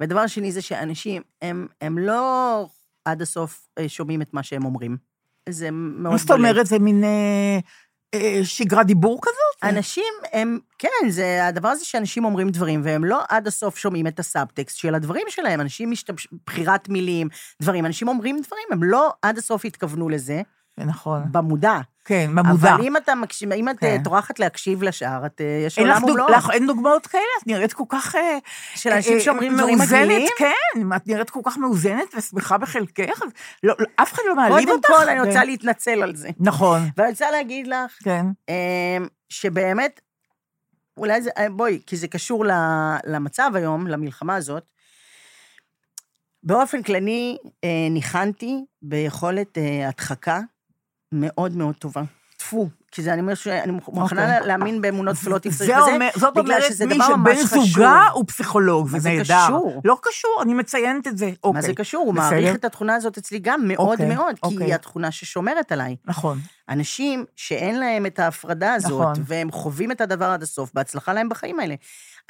ודבר 0.00 0.26
שני 0.26 0.52
זה 0.52 0.62
שאנשים, 0.62 1.22
הם, 1.42 1.66
הם 1.80 1.98
לא 1.98 2.66
עד 3.04 3.22
הסוף 3.22 3.66
אה, 3.78 3.88
שומעים 3.88 4.22
את 4.22 4.34
מה 4.34 4.42
שהם 4.42 4.64
אומרים. 4.64 4.96
זה 5.48 5.70
מאוד 5.70 6.12
מה 6.12 6.18
זאת 6.18 6.26
בולט. 6.26 6.38
אומרת, 6.38 6.66
זה 6.66 6.78
מין 6.78 7.04
אה, 7.04 7.08
אה, 7.08 7.58
שגרת 8.42 8.86
דיבור 8.86 9.20
כזאת? 9.22 9.74
אנשים 9.74 10.12
הם, 10.32 10.58
כן, 10.78 11.08
זה 11.08 11.46
הדבר 11.46 11.68
הזה 11.68 11.84
שאנשים 11.84 12.24
אומרים 12.24 12.48
דברים, 12.50 12.80
והם 12.84 13.04
לא 13.04 13.20
עד 13.28 13.46
הסוף 13.46 13.78
שומעים 13.78 14.06
את 14.06 14.18
הסאבטקסט 14.18 14.76
של 14.78 14.94
הדברים 14.94 15.26
שלהם. 15.28 15.60
אנשים 15.60 15.90
משתמשים, 15.90 16.30
בחירת 16.46 16.88
מילים, 16.88 17.28
דברים, 17.62 17.86
אנשים 17.86 18.08
אומרים 18.08 18.36
דברים, 18.46 18.64
הם 18.70 18.82
לא 18.82 19.12
עד 19.22 19.38
הסוף 19.38 19.64
התכוונו 19.64 20.08
לזה, 20.08 20.34
זה 20.34 20.42
נכון. 20.78 21.22
במודע. 21.32 21.80
כן, 22.04 22.30
במודע. 22.34 22.74
אבל 22.74 22.84
אם 22.84 22.96
אתה 22.96 23.14
מקשיב, 23.14 23.52
אם 23.52 23.68
את 23.68 23.78
כן. 23.78 23.86
אה, 23.86 23.96
טורחת 24.04 24.38
להקשיב 24.38 24.82
לשאר, 24.82 25.26
את, 25.26 25.40
אה, 25.40 25.62
יש 25.66 25.78
עולם 25.78 26.00
דוג... 26.00 26.10
ומלואו. 26.10 26.28
לך 26.28 26.50
אין 26.50 26.66
דוגמאות 26.66 27.06
כאלה? 27.06 27.22
את 27.42 27.46
נראית 27.46 27.72
כל 27.72 27.84
כך... 27.88 28.14
אה, 28.14 28.38
של 28.74 28.90
אנשים 28.90 29.14
אה, 29.14 29.20
שאומרים 29.20 29.56
דברים 29.56 29.78
מגעילים? 29.78 30.28
כן, 30.38 30.96
את 30.96 31.06
נראית 31.06 31.30
כל 31.30 31.40
כך 31.44 31.58
מאוזנת 31.58 32.14
ושמחה 32.16 32.58
בחלקך, 32.58 33.22
לא, 33.62 33.74
לא, 33.78 33.86
אף 33.96 34.12
אחד 34.12 34.22
לא 34.28 34.36
מעליב 34.36 34.58
קודם 34.58 34.70
אותך. 34.70 34.88
כל, 34.88 35.08
אני 35.08 35.20
רוצה 35.20 35.44
להתנצל 35.44 36.02
על 36.02 36.16
זה. 36.16 36.28
נכון, 36.40 36.80
ואני 36.96 37.10
רוצה 37.10 37.30
להגיד 37.30 37.66
לך, 37.66 37.98
כן. 38.04 38.26
אמ, 38.48 38.54
שבאמת, 39.28 40.00
אולי 40.96 41.22
זה, 41.22 41.30
אה, 41.38 41.50
בואי, 41.50 41.80
כי 41.86 41.96
זה 41.96 42.08
קשור 42.08 42.44
למצב 43.04 43.50
היום, 43.54 43.86
למלחמה 43.86 44.36
הזאת. 44.36 44.62
באופן 46.42 46.82
כללי, 46.82 47.36
אה, 47.64 47.88
ניחנתי 47.90 48.64
ביכולת 48.82 49.58
אה, 49.58 49.88
הדחקה 49.88 50.40
מאוד 51.12 51.56
מאוד 51.56 51.74
טובה. 51.74 52.02
טפו, 52.36 52.68
כי 52.90 53.02
זה, 53.02 53.12
אני 53.12 53.20
אומר 53.20 53.34
שאני 53.34 53.72
מוכנה 53.72 54.02
אוקיי. 54.02 54.46
להאמין 54.46 54.80
באמונות 54.80 55.16
צריך 55.16 55.50
זה 55.50 55.64
וזה, 55.64 55.76
אומר, 55.76 56.08
זאת 56.16 56.34
בגלל 56.34 56.44
אומרת 56.44 56.62
שזה 56.62 56.86
מי 56.86 56.94
שבן. 56.94 57.34
זוגה 57.44 58.02
הוא 58.12 58.24
פסיכולוג, 58.26 58.88
מה 58.92 58.98
זה 58.98 58.98
זה 58.98 59.10
נהדר. 59.10 59.44
קשור? 59.46 59.82
לא 59.84 59.98
קשור, 60.02 60.38
אני 60.42 60.54
מציינת 60.54 61.06
את 61.06 61.18
זה. 61.18 61.26
מה 61.26 61.32
אוקיי. 61.44 61.62
זה 61.62 61.74
קשור? 61.74 62.04
הוא. 62.06 62.14
מעריך 62.14 62.54
את 62.54 62.64
התכונה 62.64 62.94
הזאת 62.94 63.18
אצלי 63.18 63.38
גם 63.38 63.68
מאוד 63.68 64.00
אוקיי, 64.00 64.14
מאוד, 64.14 64.34
כי 64.34 64.40
אוקיי. 64.42 64.66
היא 64.66 64.74
התכונה 64.74 65.10
ששומרת 65.10 65.72
עליי. 65.72 65.96
נכון. 66.04 66.38
אנשים 66.68 67.24
שאין 67.36 67.80
להם 67.80 68.06
את 68.06 68.18
ההפרדה 68.18 68.74
הזאת, 68.74 68.90
נכון. 69.00 69.24
והם 69.26 69.50
חווים 69.50 69.92
את 69.92 70.00
הדבר 70.00 70.26
עד 70.26 70.42
הסוף, 70.42 70.70
בהצלחה 70.74 71.12
להם 71.12 71.28
בחיים 71.28 71.60
האלה. 71.60 71.74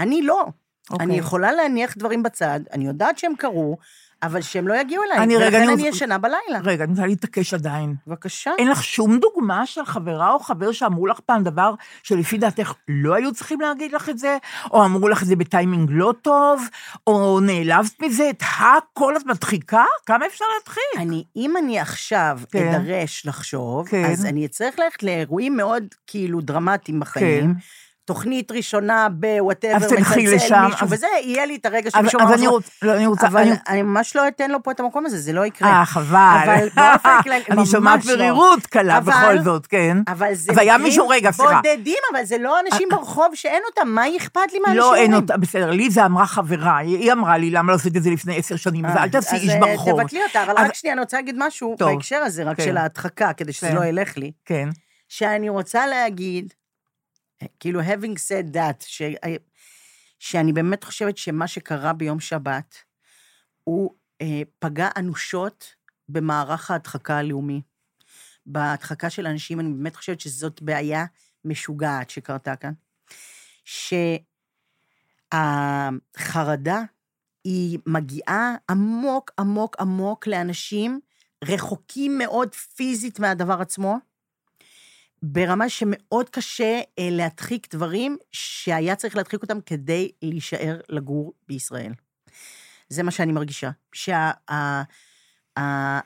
אני 0.01 0.23
לא. 0.23 0.47
אוקיי. 0.91 1.07
אני 1.07 1.19
יכולה 1.19 1.53
להניח 1.53 1.95
דברים 1.97 2.23
בצד, 2.23 2.61
אני 2.73 2.87
יודעת 2.87 3.19
שהם 3.19 3.33
קרו, 3.39 3.77
אבל 4.23 4.41
שהם 4.43 4.69
לא 4.69 4.75
יגיעו 4.81 5.05
אליי, 5.05 5.19
אני 5.19 5.37
רגע, 5.37 5.45
ולכן 5.47 5.57
אני 5.57 5.65
אני 5.67 5.73
רוצה- 5.75 5.89
ישנה 5.97 6.19
בלילה. 6.19 6.59
רגע, 6.65 6.85
אני 6.85 6.93
רוצה 6.93 7.07
להתעקש 7.07 7.55
עדיין. 7.55 7.95
בבקשה. 8.07 8.51
אין 8.59 8.69
לך 8.69 8.85
שום 8.85 9.19
דוגמה 9.19 9.67
של 9.67 9.85
חברה 9.85 10.33
או 10.33 10.39
חבר 10.39 10.73
שאמרו 10.73 11.07
לך 11.07 11.21
פעם 11.21 11.43
דבר 11.45 11.75
שלפי 12.03 12.39
דעתך 12.39 12.73
לא 12.89 13.15
היו 13.15 13.33
צריכים 13.33 13.61
להגיד 13.61 13.93
לך 13.93 14.09
את 14.09 14.19
זה, 14.19 14.37
או 14.71 14.85
אמרו 14.85 15.09
לך 15.09 15.23
את 15.23 15.27
זה 15.27 15.37
בטיימינג 15.37 15.89
לא 15.93 16.15
טוב, 16.23 16.63
או 17.07 17.41
נעלבת 17.41 18.03
מזה, 18.03 18.31
את 18.31 18.43
הכל 18.61 19.17
את 19.17 19.27
מדחיקה? 19.27 19.85
כמה 20.07 20.27
אפשר 20.27 20.45
להדחיק? 20.59 20.83
אני, 21.09 21.25
אם 21.37 21.57
אני 21.57 21.79
עכשיו 21.81 22.41
כן. 22.53 22.75
אדרש 22.75 23.27
לחשוב, 23.27 23.89
כן. 23.89 24.05
אז 24.05 24.25
אני 24.27 24.47
אצטרך 24.47 24.79
ללכת 24.79 25.03
לאירועים 25.03 25.57
מאוד 25.57 25.85
כאילו 26.07 26.41
דרמטיים 26.41 27.01
בחיים. 27.01 27.45
כן. 27.55 27.61
תוכנית 28.11 28.53
ראשונה 28.53 29.09
בוואטאבר, 29.13 29.77
אז 29.77 29.87
תלכי 29.87 30.27
לשם, 30.27 30.63
מישהו 30.71 30.85
אז- 30.87 30.93
וזה, 30.93 31.07
יהיה 31.23 31.47
לי 31.47 31.57
את 31.57 31.67
הרגע 31.67 31.87
אז 31.87 31.93
שמישהו 31.93 32.21
אז 32.21 32.27
אמר 32.27 32.35
אני 32.35 32.43
משהו. 32.43 32.53
רוצה, 32.53 32.69
לא, 32.83 32.97
אני 32.97 33.07
רוצה, 33.07 33.27
אבל 33.27 33.41
אני- 33.41 33.51
אני 33.69 33.83
ממש 33.83 34.17
לא 34.17 34.29
אתן 34.29 34.51
לו 34.51 34.63
פה 34.63 34.71
את 34.71 34.81
המקום 34.81 35.07
הזה, 35.07 35.19
זה 35.19 35.33
לא 35.33 35.47
יקרה. 35.47 35.69
אה, 35.71 35.85
חבל. 35.85 36.39
אבל 36.45 36.69
באופן 36.77 37.09
כללי, 37.25 37.43
אני 37.51 37.57
ממש 37.57 37.71
שומעת 37.71 38.05
לא. 38.05 38.17
מרירות 38.17 38.67
קלה 38.67 38.99
אבל- 38.99 39.13
בכל 39.13 39.39
זאת, 39.39 39.67
כן. 39.67 39.97
אבל 40.09 40.35
זה 40.35 40.53
והיה 40.57 40.79
מישהו, 40.79 41.09
רגע, 41.09 41.31
סליחה. 41.31 41.61
בודדים, 41.65 41.97
אבל 42.13 42.25
זה 42.25 42.39
לא 42.39 42.57
אנשים 42.67 42.89
ברחוב 42.91 43.35
שאין 43.35 43.63
אותם, 43.71 43.89
מה 43.89 44.03
אכפת 44.17 44.53
לי 44.53 44.59
מהאנשים 44.59 44.81
לא, 44.81 44.95
אין 44.95 45.11
האלה? 45.13 45.23
אותה, 45.23 45.37
בסדר, 45.37 45.71
לי 45.71 45.91
זה 45.91 46.07
אמרה 46.07 46.27
חברה, 46.27 46.77
היא 46.79 47.13
אמרה 47.13 47.39
לי, 47.39 47.51
למה 47.51 47.73
לא 47.73 47.77
עשית 47.77 47.97
את 47.97 48.03
זה 48.03 48.11
לפני 48.11 48.37
עשר 48.39 48.57
שנים, 48.57 48.87
אז 48.87 48.97
אה, 48.97 49.03
אל 49.03 49.09
תעשי 49.09 49.37
אז, 49.37 49.43
איש 49.43 49.51
אה, 49.51 49.61
ברחוב. 49.61 50.03
תבטלי 50.03 50.21
אותה, 50.29 50.43
אבל 50.45 50.55
אז- 50.57 50.67
רק 50.69 50.75
שנייה, 50.75 50.93
אני 50.95 51.01
רוצה 51.01 51.17
להגיד 51.17 51.35
משהו. 51.39 51.77
בהקשר 51.79 52.17
הזה, 52.17 52.45
רק 52.45 52.57
כן. 52.57 52.65
של 52.65 52.77
ההדחקה, 52.77 53.33
כדי 53.33 53.53
שזה 53.53 53.69
כן. 53.69 53.75
לא 53.75 53.85
ילך 53.85 54.17
לי. 54.19 54.33
כן. 54.45 54.69
שאני 55.09 55.49
רוצה 55.49 55.87
להגיד, 55.87 56.53
כאילו, 57.61 57.81
having 57.81 58.17
said 58.29 58.55
that, 58.55 58.85
ש... 58.87 59.03
שאני 60.19 60.53
באמת 60.53 60.85
חושבת 60.85 61.17
שמה 61.17 61.49
שקרה 61.49 61.93
ביום 61.93 62.21
שבת, 62.21 62.75
הוא 63.65 63.95
אה, 64.23 64.43
פגע 64.59 64.89
אנושות 64.97 65.75
במערך 66.09 66.71
ההדחקה 66.71 67.19
הלאומי. 67.19 67.63
בהדחקה 68.47 69.11
של 69.11 69.27
אנשים, 69.27 69.61
אני 69.61 69.73
באמת 69.73 69.97
חושבת 69.97 70.21
שזאת 70.21 70.63
בעיה 70.63 71.05
משוגעת 71.45 72.11
שקרתה 72.11 72.57
כאן. 72.57 72.73
שהחרדה 75.33 76.83
היא 77.45 77.79
מגיעה 77.87 78.55
עמוק, 78.71 79.31
עמוק, 79.39 79.77
עמוק 79.81 80.27
לאנשים 80.27 81.01
רחוקים 81.45 82.19
מאוד 82.19 82.55
פיזית 82.55 83.21
מהדבר 83.21 83.61
עצמו, 83.61 83.99
ברמה 85.23 85.69
שמאוד 85.69 86.29
קשה 86.31 86.81
אה, 86.99 87.09
להדחיק 87.11 87.75
דברים 87.75 88.17
שהיה 88.33 88.97
צריך 88.97 89.17
להדחיק 89.17 89.43
אותם 89.43 89.61
כדי 89.61 90.11
להישאר 90.23 90.81
לגור 90.89 91.33
בישראל. 91.49 91.93
זה 92.89 93.03
מה 93.03 93.11
שאני 93.11 93.33
מרגישה. 93.33 93.71
שה... 93.93 94.31
ה, 94.51 94.83
ה, 95.57 95.63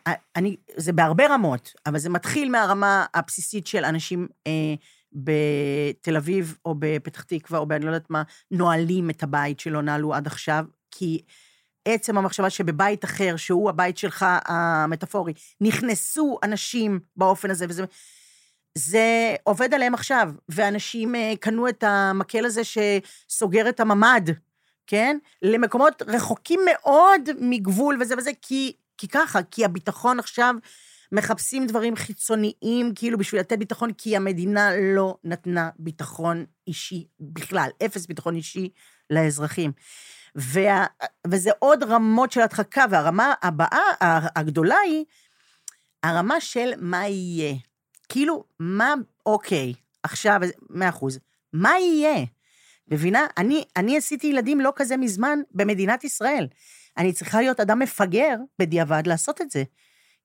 ה, 0.08 0.12
אני, 0.36 0.56
זה 0.76 0.92
בהרבה 0.92 1.34
רמות, 1.34 1.72
אבל 1.86 1.98
זה 1.98 2.10
מתחיל 2.10 2.50
מהרמה 2.50 3.06
הבסיסית 3.14 3.66
של 3.66 3.84
אנשים 3.84 4.28
אה, 4.46 4.74
בתל 5.12 6.16
אביב 6.16 6.56
או 6.64 6.74
בפתח 6.78 7.22
תקווה, 7.22 7.58
או 7.58 7.66
באני 7.66 7.84
לא 7.84 7.90
יודעת 7.90 8.10
מה, 8.10 8.22
נועלים 8.50 9.10
את 9.10 9.22
הבית 9.22 9.60
שלא 9.60 9.82
נעלו 9.82 10.14
עד 10.14 10.26
עכשיו, 10.26 10.64
כי 10.90 11.22
עצם 11.84 12.18
המחשבה 12.18 12.50
שבבית 12.50 13.04
אחר, 13.04 13.36
שהוא 13.36 13.70
הבית 13.70 13.98
שלך 13.98 14.26
המטאפורי, 14.44 15.32
נכנסו 15.60 16.38
אנשים 16.42 17.00
באופן 17.16 17.50
הזה, 17.50 17.66
וזה... 17.68 17.84
זה 18.78 19.36
עובד 19.42 19.74
עליהם 19.74 19.94
עכשיו, 19.94 20.30
ואנשים 20.48 21.14
אה, 21.14 21.32
קנו 21.40 21.68
את 21.68 21.84
המקל 21.86 22.44
הזה 22.44 22.62
שסוגר 22.64 23.68
את 23.68 23.80
הממ"ד, 23.80 24.30
כן? 24.86 25.18
למקומות 25.42 26.02
רחוקים 26.06 26.60
מאוד 26.64 27.28
מגבול 27.40 27.98
וזה 28.00 28.14
וזה, 28.18 28.30
כי, 28.42 28.72
כי 28.98 29.08
ככה, 29.08 29.42
כי 29.42 29.64
הביטחון 29.64 30.18
עכשיו, 30.18 30.54
מחפשים 31.12 31.66
דברים 31.66 31.96
חיצוניים, 31.96 32.92
כאילו 32.94 33.18
בשביל 33.18 33.40
לתת 33.40 33.58
ביטחון, 33.58 33.92
כי 33.92 34.16
המדינה 34.16 34.70
לא 34.76 35.16
נתנה 35.24 35.70
ביטחון 35.78 36.44
אישי 36.66 37.06
בכלל, 37.20 37.68
אפס 37.84 38.06
ביטחון 38.06 38.36
אישי 38.36 38.68
לאזרחים. 39.10 39.72
וה, 40.34 40.86
וזה 41.26 41.50
עוד 41.58 41.82
רמות 41.82 42.32
של 42.32 42.40
הדחקה, 42.40 42.84
והרמה 42.90 43.34
הבאה, 43.42 43.80
הגדולה 44.36 44.78
היא, 44.78 45.04
הרמה 46.02 46.40
של 46.40 46.72
מה 46.78 47.08
יהיה. 47.08 47.54
כאילו, 48.08 48.44
מה, 48.60 48.94
אוקיי, 49.26 49.72
עכשיו, 50.02 50.40
מאה 50.70 50.88
אחוז, 50.88 51.18
מה 51.52 51.78
יהיה? 51.78 52.24
מבינה? 52.88 53.26
אני, 53.38 53.64
אני 53.76 53.96
עשיתי 53.96 54.26
ילדים 54.26 54.60
לא 54.60 54.72
כזה 54.76 54.96
מזמן 54.96 55.38
במדינת 55.50 56.04
ישראל. 56.04 56.46
אני 56.98 57.12
צריכה 57.12 57.40
להיות 57.40 57.60
אדם 57.60 57.78
מפגר 57.78 58.36
בדיעבד 58.58 59.02
לעשות 59.06 59.40
את 59.40 59.50
זה, 59.50 59.62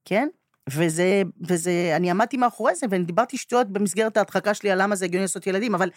כן? 0.06 0.28
וזה, 0.70 1.22
וזה, 1.48 1.94
אני 1.96 2.12
עמדתי 2.12 2.38
מאחורי 2.38 2.76
זה, 2.76 2.86
ואני 2.90 3.04
דיברתי 3.04 3.38
שטויות 3.38 3.68
במסגרת 3.68 4.18
ההדחקה 4.18 4.54
שלי 4.54 4.72
על 4.72 4.82
למה 4.82 4.96
זה 4.96 5.06
הגיוני 5.06 5.24
לעשות 5.24 5.48
ילדים, 5.48 5.76
אבל 5.76 5.90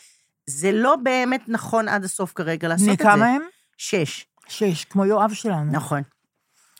זה 0.47 0.73
לא 0.73 0.97
באמת 0.97 1.49
נכון 1.49 1.89
עד 1.89 2.05
הסוף 2.05 2.33
כרגע 2.33 2.69
לעשות 2.69 2.89
את 2.89 2.99
זה. 2.99 3.05
כמה 3.05 3.27
הם? 3.27 3.43
שש, 3.77 4.27
שש, 4.49 4.85
כמו 4.85 5.05
יואב 5.05 5.33
שלנו. 5.33 5.73
נכון. 5.73 6.03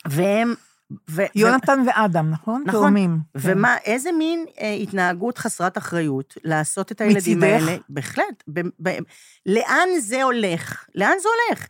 והם... 0.05 0.53
ו, 1.09 1.21
יונתן 1.35 1.83
ואדם, 1.87 2.31
נכון? 2.31 2.63
נכון. 2.65 2.81
תאומים. 2.81 3.19
ומה, 3.35 3.77
איזה 3.85 4.11
מין 4.11 4.45
אה, 4.59 4.73
התנהגות 4.73 5.37
חסרת 5.37 5.77
אחריות 5.77 6.37
לעשות 6.43 6.91
את 6.91 7.01
הילדים 7.01 7.39
מצידך? 7.39 7.67
האלה? 7.67 7.77
בהחלט. 7.89 8.43
ב, 8.53 8.59
ב, 8.81 8.89
לאן 9.45 9.89
זה 9.99 10.23
הולך? 10.23 10.85
לאן 10.95 11.15
זה 11.21 11.29
הולך? 11.29 11.67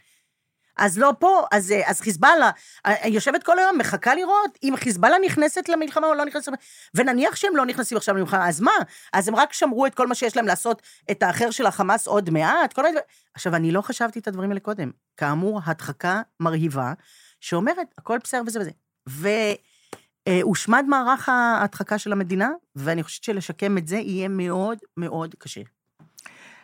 אז 0.78 0.98
לא 0.98 1.14
פה, 1.20 1.46
אז, 1.52 1.72
אה, 1.72 1.90
אז 1.90 2.02
חיזבאללה, 2.02 2.52
אה, 2.86 3.08
יושבת 3.08 3.44
כל 3.44 3.60
היום, 3.60 3.78
מחכה 3.78 4.16
לראות 4.16 4.58
אם 4.64 4.74
חיזבאללה 4.78 5.18
נכנסת 5.26 5.70
למלחמה 5.70 6.08
או 6.08 6.14
לא 6.14 6.26
נכנסת 6.26 6.48
למלחמה, 6.48 6.66
ונניח 6.96 7.36
שהם 7.36 7.56
לא 7.56 7.66
נכנסים 7.66 7.98
עכשיו 7.98 8.16
למלחמה, 8.16 8.50
אז 8.50 8.62
מה? 8.62 8.72
אז 9.14 9.28
הם 9.28 9.36
רק 9.36 9.54
שמרו 9.54 9.86
את 9.86 9.96
כל 9.96 10.08
מה 10.08 10.16
שיש 10.16 10.38
להם 10.38 10.48
לעשות, 10.48 10.82
את 11.12 11.24
האחר 11.24 11.52
של 11.52 11.66
החמאס 11.66 12.08
עוד 12.08 12.30
מעט, 12.30 12.74
כל 12.74 12.82
מיני 12.82 12.94
דברים. 12.94 13.06
עכשיו, 13.34 13.56
אני 13.56 13.72
לא 13.72 13.82
חשבתי 13.82 14.20
את 14.20 14.28
הדברים 14.28 14.50
האלה 14.50 14.60
קודם. 14.60 14.92
כאמור, 15.18 15.62
הדחקה 15.66 16.22
מרהיבה, 16.40 16.94
שאומרת, 17.40 17.88
הכל 17.98 18.18
בסדר 18.24 18.42
וזה 18.48 18.60
וזה. 18.60 18.72
והושמד 19.08 20.86
מערך 20.88 21.30
ההדחקה 21.30 21.98
של 21.98 22.12
המדינה, 22.12 22.50
ואני 22.76 23.04
חושבת 23.04 23.24
שלשקם 23.24 23.78
את 23.78 23.88
זה 23.88 23.98
יהיה 23.98 24.28
מאוד 24.28 24.78
מאוד 24.98 25.36
קשה. 25.38 25.62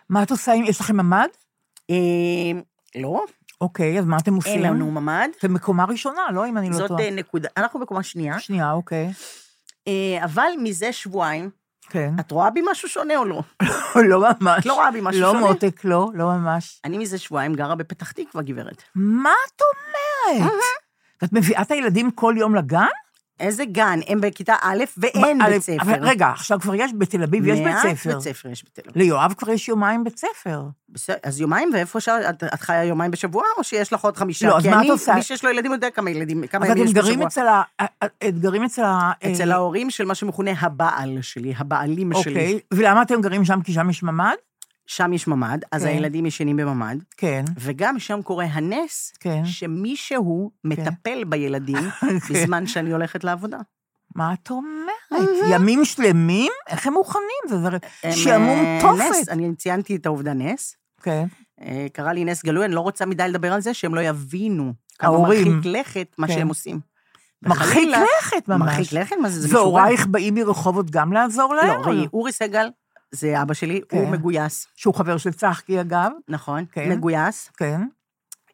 מה 0.10 0.23
את 0.23 0.32
עושה 0.32 0.54
אם 0.54 0.63
יש 0.67 0.82
לכם 0.82 0.97
ממ"ד? 0.97 1.28
אה, 1.89 2.60
לא, 2.95 3.25
אוקיי, 3.62 3.99
אז 3.99 4.06
מה 4.06 4.17
אתם 4.17 4.36
עושים? 4.36 4.54
אין 4.54 4.63
לנו 4.63 4.91
ממ"ד. 4.91 5.30
אתם 5.39 5.54
בקומה 5.54 5.86
ראשונה, 5.86 6.21
לא? 6.34 6.47
אם 6.47 6.58
אני 6.58 6.69
לא 6.69 6.75
זאת 6.75 6.88
טועה. 6.88 7.04
אה, 7.04 7.12
נקודה, 7.12 7.49
אנחנו 7.58 7.80
בקומה 7.80 8.04
שנייה, 8.04 8.39
שנייה, 8.39 8.71
אוקיי. 8.71 9.12
אה, 9.88 10.25
אבל 10.25 10.49
מזה 10.63 10.93
שבועיים, 10.93 11.49
כן. 11.89 12.13
את 12.19 12.32
רואה 12.32 12.49
בי 12.49 12.62
משהו 12.71 12.89
שונה 12.89 13.17
או 13.17 13.25
לא? 13.25 13.41
לא 14.10 14.19
ממש. 14.41 14.60
את 14.60 14.65
לא 14.65 14.73
רואה 14.73 14.91
בי 14.91 14.99
משהו 15.02 15.21
לא 15.21 15.32
שונה? 15.32 15.47
מותק, 15.47 15.82
לא, 15.84 16.10
לא 16.13 16.25
ממש. 16.25 16.82
אני 16.86 16.97
מזה 16.97 17.17
שבועיים 17.17 17.54
גרה 17.54 17.75
בפתח 17.75 18.12
תקווה, 18.12 18.43
גברת. 18.43 18.84
מה 18.95 19.34
את 19.47 19.62
אומרת? 19.62 20.52
ואת 21.22 21.34
מביאה 21.34 21.62
את 21.62 21.72
הילדים 21.72 22.12
כל 22.12 22.34
יום 22.38 22.56
לגן? 22.56 22.86
איזה 23.40 23.66
גן? 23.66 24.00
הם 24.08 24.22
בכיתה 24.22 24.56
א' 24.62 24.84
ואין 24.98 25.42
אבל- 25.42 25.52
בית 25.52 25.62
ספר. 25.62 25.82
אבל 25.82 26.08
רגע, 26.08 26.28
עכשיו 26.28 26.60
כבר 26.60 26.76
יש 26.76 26.92
בתל 26.98 27.24
אביב, 27.24 27.48
יש 27.48 27.60
בית 27.60 27.68
מעט 27.68 27.96
ספר. 27.96 28.10
בית 28.14 28.20
ספר 28.22 28.50
יש 28.50 28.66
בתל 28.66 28.82
אביב. 28.90 28.98
ליואב 29.04 29.34
כבר 29.38 29.52
יש 29.52 29.68
יומיים 29.68 30.04
בית 30.04 30.18
ספר. 30.20 30.62
בסדר, 30.90 31.16
אז 31.24 31.42
יומיים, 31.42 31.70
ואיפה 31.74 32.00
ש... 32.00 32.10
את, 32.10 32.44
את 32.44 32.62
חיה 32.62 32.84
יומיים 32.84 33.12
בשבוע, 33.12 33.44
או 33.58 33.64
שיש 33.64 33.94
לך 33.94 34.02
עוד 34.04 34.18
חמישה? 34.18 34.48
לא, 34.48 34.58
אז 34.58 34.64
כי 34.64 34.70
מה 34.70 34.76
את 34.76 34.80
אני, 34.82 34.90
עושה? 34.90 35.16
מי 35.16 35.22
שיש 35.22 35.46
לו 35.46 35.52
ילדים 35.52 35.72
יודע 35.72 35.90
כמה 35.90 36.10
ילדים, 36.10 36.48
כמה 36.48 36.66
ימים 36.68 36.78
אתם 36.78 36.86
יש 36.86 36.94
בשבוע. 37.06 37.28
אצל 37.28 37.48
ה... 37.48 37.62
את 38.28 38.40
גרים 38.40 38.64
אצל 38.64 38.84
ה... 38.84 39.12
אצל 39.32 39.52
אה, 39.52 39.56
ההורים 39.56 39.90
של 39.90 40.06
מה 40.06 40.16
שמכונה 40.16 40.52
הבעל 40.60 41.18
שלי, 41.22 41.54
הבעלים 41.58 42.12
שלי. 42.24 42.32
אוקיי, 42.34 42.60
ולמה 42.74 43.02
אתם 43.02 43.22
גרים 43.22 43.46
שם? 43.46 43.62
כי 43.62 43.74
שם 43.74 43.90
יש 43.90 44.04
ממ"ד? 44.04 44.36
שם 44.89 45.13
יש 45.13 45.28
ממ"ד, 45.28 45.60
אז 45.71 45.84
כן. 45.84 45.88
הילדים 45.88 46.25
ישנים 46.25 46.58
בממ"ד, 46.58 46.97
כן, 47.17 47.45
וגם 47.60 47.99
שם 47.99 48.21
קורה 48.21 48.45
הנס, 48.45 49.13
כן. 49.19 49.45
שמישהו 49.45 50.52
מטפל 50.63 51.23
בילדים 51.23 51.89
בזמן 52.30 52.67
שאני 52.67 52.91
הולכת 52.91 53.23
לעבודה. 53.23 53.58
מה 54.15 54.34
את 54.34 54.49
אומרת? 54.49 55.30
ימים 55.52 55.86
שלמים? 55.86 56.52
איך 56.69 56.88
הם 56.88 56.93
מוכנים? 56.93 57.62
זה 57.62 57.78
שעמום 58.12 58.60
אה, 58.60 58.80
תופת. 58.82 59.30
אני 59.30 59.56
ציינתי 59.56 59.95
את 59.95 60.06
העובדה 60.06 60.34
נס. 60.34 60.75
כן. 61.02 61.25
אה, 61.62 61.88
קרה 61.93 62.13
לי 62.13 62.25
נס 62.25 62.43
גלוי, 62.43 62.65
אני 62.65 62.73
לא 62.73 62.82
רוצה 62.82 63.06
מדי 63.06 63.28
לדבר 63.28 63.54
על 63.54 63.62
זה, 63.62 63.73
שהם 63.73 63.95
לא 63.95 64.02
יבינו 64.02 64.73
כמה. 64.99 65.17
מרחיק 65.19 65.65
לכת 65.65 66.15
מה 66.17 66.28
כן. 66.28 66.34
שהם 66.34 66.47
עושים. 66.47 66.80
מרחיק 67.41 67.89
לכת 67.89 68.47
ממש. 68.47 68.60
מרחיק 68.62 68.93
לכת? 68.93 69.15
מה 69.21 69.30
זה? 69.30 69.39
זה 69.39 69.47
משוגע. 69.47 69.62
והורייך 69.62 70.08
באים 70.08 70.34
מרחובות 70.34 70.91
גם 70.91 71.13
לעזור 71.13 71.56
להם? 71.56 71.82
לא, 71.82 71.88
ראי, 71.88 72.08
אורי 72.13 72.32
סגל, 72.32 72.69
זה 73.12 73.41
אבא 73.41 73.54
שלי, 73.54 73.82
הוא 73.91 74.06
כן. 74.06 74.12
מגויס, 74.12 74.67
שהוא 74.76 74.93
חבר 74.93 75.17
של 75.17 75.34
צחקי, 75.34 75.82
אגב. 75.82 76.12
נכון, 76.28 76.65
כן. 76.72 76.91
מגויס. 76.91 77.52
כן. 77.58 77.82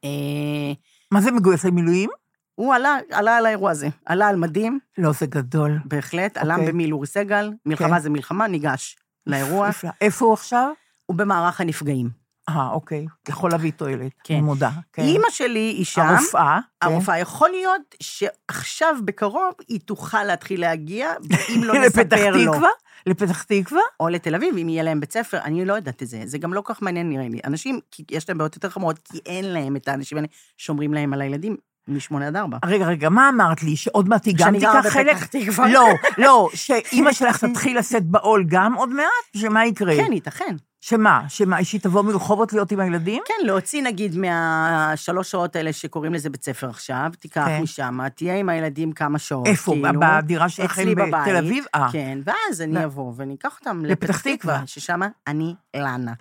אה, 0.03 0.73
מה 1.11 1.21
זה 1.21 1.31
מגויסי 1.31 1.71
מילואים? 1.71 2.09
הוא 2.55 2.73
עלה, 2.73 2.97
עלה 3.11 3.37
על 3.37 3.45
האירוע 3.45 3.71
הזה. 3.71 3.87
עלה 4.05 4.27
על 4.27 4.35
מדים, 4.35 4.79
לא, 4.97 5.11
זה 5.11 5.25
גדול. 5.25 5.79
בהחלט, 5.85 6.37
עלה 6.37 6.55
אוקיי. 6.55 6.71
במיל 6.71 6.93
אורי 6.93 7.07
סגל, 7.07 7.53
מלחמה 7.65 7.95
כן. 7.95 7.99
זה 7.99 8.09
מלחמה, 8.09 8.47
ניגש 8.47 8.97
לאירוע. 9.27 9.69
איפה 10.01 10.25
הוא 10.25 10.33
עכשיו? 10.33 10.71
הוא 11.05 11.17
במערך 11.17 11.61
הנפגעים. 11.61 12.24
אה, 12.49 12.69
אוקיי. 12.71 13.05
יכול 13.29 13.51
להביא 13.51 13.71
תועלת. 13.71 14.11
כן. 14.23 14.33
אני 14.33 14.41
מודה. 14.43 14.69
כן. 14.93 15.01
אימא 15.01 15.27
שלי 15.29 15.59
היא 15.59 15.85
שם, 15.85 16.01
הרופאה. 16.01 16.59
כן. 16.81 16.87
הרופאה, 16.87 17.19
יכול 17.19 17.49
להיות 17.49 17.95
שעכשיו 18.01 18.95
בקרוב 19.05 19.53
היא 19.67 19.79
תוכל 19.79 20.23
להתחיל 20.23 20.61
להגיע, 20.61 21.13
אם 21.55 21.63
לא 21.63 21.73
לפתח 21.85 22.17
נספר 22.17 22.31
לו. 22.31 22.53
תקווה? 22.53 22.69
לפתח 23.05 23.43
תקווה? 23.43 23.81
או 23.99 24.09
לתל 24.09 24.35
אביב, 24.35 24.57
אם 24.57 24.69
יהיה 24.69 24.83
להם 24.83 24.99
בית 24.99 25.11
ספר, 25.11 25.37
אני 25.37 25.65
לא 25.65 25.73
יודעת 25.73 26.03
את 26.03 26.07
זה. 26.07 26.21
זה 26.25 26.37
גם 26.37 26.53
לא 26.53 26.61
כל 26.61 26.73
כך 26.73 26.81
מעניין 26.81 27.09
נראה 27.09 27.27
לי. 27.27 27.39
אנשים, 27.45 27.79
יש 28.11 28.29
להם 28.29 28.37
בעיות 28.37 28.55
יותר 28.55 28.69
חמורות, 28.69 28.99
כי 29.03 29.19
אין 29.25 29.45
להם 29.45 29.75
את 29.75 29.87
האנשים 29.87 30.17
האלה 30.17 30.27
שומרים 30.57 30.93
להם 30.93 31.13
על 31.13 31.21
הילדים. 31.21 31.57
משמונה 31.87 32.27
עד 32.27 32.35
ארבע. 32.35 32.57
רגע, 32.65 32.85
רגע, 32.85 33.09
מה 33.09 33.29
אמרת 33.29 33.63
לי? 33.63 33.75
שעוד 33.75 34.09
מעט 34.09 34.25
היא 34.25 34.33
גם 34.37 34.45
שאני 34.45 34.59
גרה 34.59 34.81
תיקח 34.81 34.93
חלק? 34.93 35.15
בפתח 35.15 35.25
תקווה. 35.25 35.67
לא, 35.69 35.87
לא, 36.17 36.49
שאימא 36.53 37.13
שלך 37.13 37.45
תתחיל 37.45 37.79
לשאת 37.79 38.03
בעול 38.05 38.45
גם 38.47 38.73
עוד 38.73 38.89
מעט? 38.89 39.37
שמה 39.37 39.65
יקרה? 39.65 39.95
כן, 39.95 40.13
ייתכן. 40.13 40.55
שמה? 40.81 41.21
שמה, 41.29 41.63
שהיא 41.63 41.81
תבוא 41.81 42.01
מרחובות 42.01 42.53
להיות 42.53 42.71
עם 42.71 42.79
הילדים? 42.79 43.23
כן, 43.25 43.45
להוציא 43.45 43.83
נגיד 43.83 44.17
מהשלוש 44.17 45.31
שעות 45.31 45.55
האלה 45.55 45.73
שקוראים 45.73 46.13
לזה 46.13 46.29
בית 46.29 46.43
ספר 46.43 46.69
עכשיו, 46.69 47.11
תיקח 47.19 47.45
כן. 47.45 47.61
משם, 47.61 47.99
תהיה 48.15 48.35
עם 48.35 48.49
הילדים 48.49 48.91
כמה 48.91 49.19
שעות. 49.19 49.47
איפה? 49.47 49.71
כאילו, 49.71 49.99
בדירה 49.99 50.49
שלכם 50.49 50.95
בתל 50.95 51.35
אביב? 51.35 51.65
אה. 51.75 51.87
כן, 51.91 52.19
ואז 52.25 52.61
אני 52.61 52.85
אבוא 52.85 53.13
ואני 53.15 53.35
אקח 53.35 53.57
אותם 53.59 53.85
לפתח. 53.85 54.21
תקווה, 54.21 54.61
ששם 54.65 54.99
אני 55.27 55.55
לנה. 55.75 56.13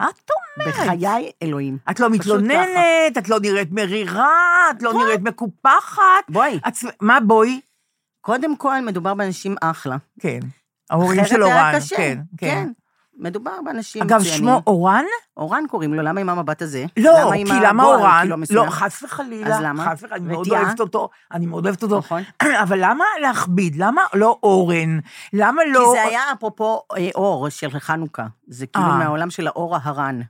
מה 0.00 0.08
את 0.08 0.30
אומרת? 0.58 0.74
בחיי 0.74 1.32
אלוהים. 1.42 1.78
את 1.90 2.00
לא 2.00 2.10
מתלוננת, 2.10 3.18
את 3.18 3.28
לא 3.28 3.40
נראית 3.40 3.72
מרירה, 3.72 4.70
את 4.70 4.82
לא 4.82 4.92
נראית 4.92 5.20
מקופחת. 5.20 6.02
בואי, 6.28 6.60
את... 6.68 6.74
מה 7.00 7.18
בואי? 7.20 7.60
קודם 8.20 8.56
כל 8.56 8.80
מדובר 8.80 9.14
באנשים 9.14 9.56
אחלה. 9.60 9.96
כן. 10.20 10.40
ההורים 10.90 11.24
של 11.24 11.42
אורן. 11.42 11.72
קשה. 11.76 11.96
כן, 11.96 12.18
כן. 12.38 12.68
מדובר 13.20 13.50
באנשים 13.64 14.02
אגב, 14.02 14.16
מצוינים. 14.20 14.38
שמו 14.38 14.62
אורן? 14.66 15.04
אורן 15.36 15.64
קוראים 15.70 15.94
לו, 15.94 16.02
למה 16.02 16.20
עם 16.20 16.28
המבט 16.28 16.62
הזה? 16.62 16.84
לא, 16.96 17.12
למה 17.20 17.32
כי 17.36 17.60
למה 17.66 17.84
אורן? 17.84 18.28
כאילו? 18.46 18.64
לא, 18.64 18.70
חס 18.70 19.02
וחלילה. 19.02 19.56
אז 19.56 19.62
למה? 19.62 19.84
חס 19.90 20.02
וחלילה, 20.02 20.16
אני 20.16 20.32
מאוד? 20.32 20.48
אוהבת 20.48 20.80
אותו, 20.80 21.08
אני 21.32 21.46
מאוד 21.46 21.66
אוהבת 21.66 21.82
אותו. 21.82 21.98
נכון. 21.98 22.22
אבל 22.62 22.78
למה 22.84 23.04
להכביד? 23.22 23.76
למה 23.76 24.02
לא 24.14 24.38
אורן? 24.42 24.98
למה 25.32 25.62
כי 25.64 25.70
לא... 25.72 25.90
זה 25.92 26.02
היה 26.02 26.20
אפרופו 26.32 26.82
אה, 26.96 27.08
אור 27.14 27.48
של 27.48 27.78
חנוכה. 27.78 28.26
זה 28.48 28.66
כאילו 28.66 28.86
אה. 28.86 28.98
מהעולם 28.98 29.30
של 29.30 29.46
האור 29.46 29.76
הרן. 29.82 30.20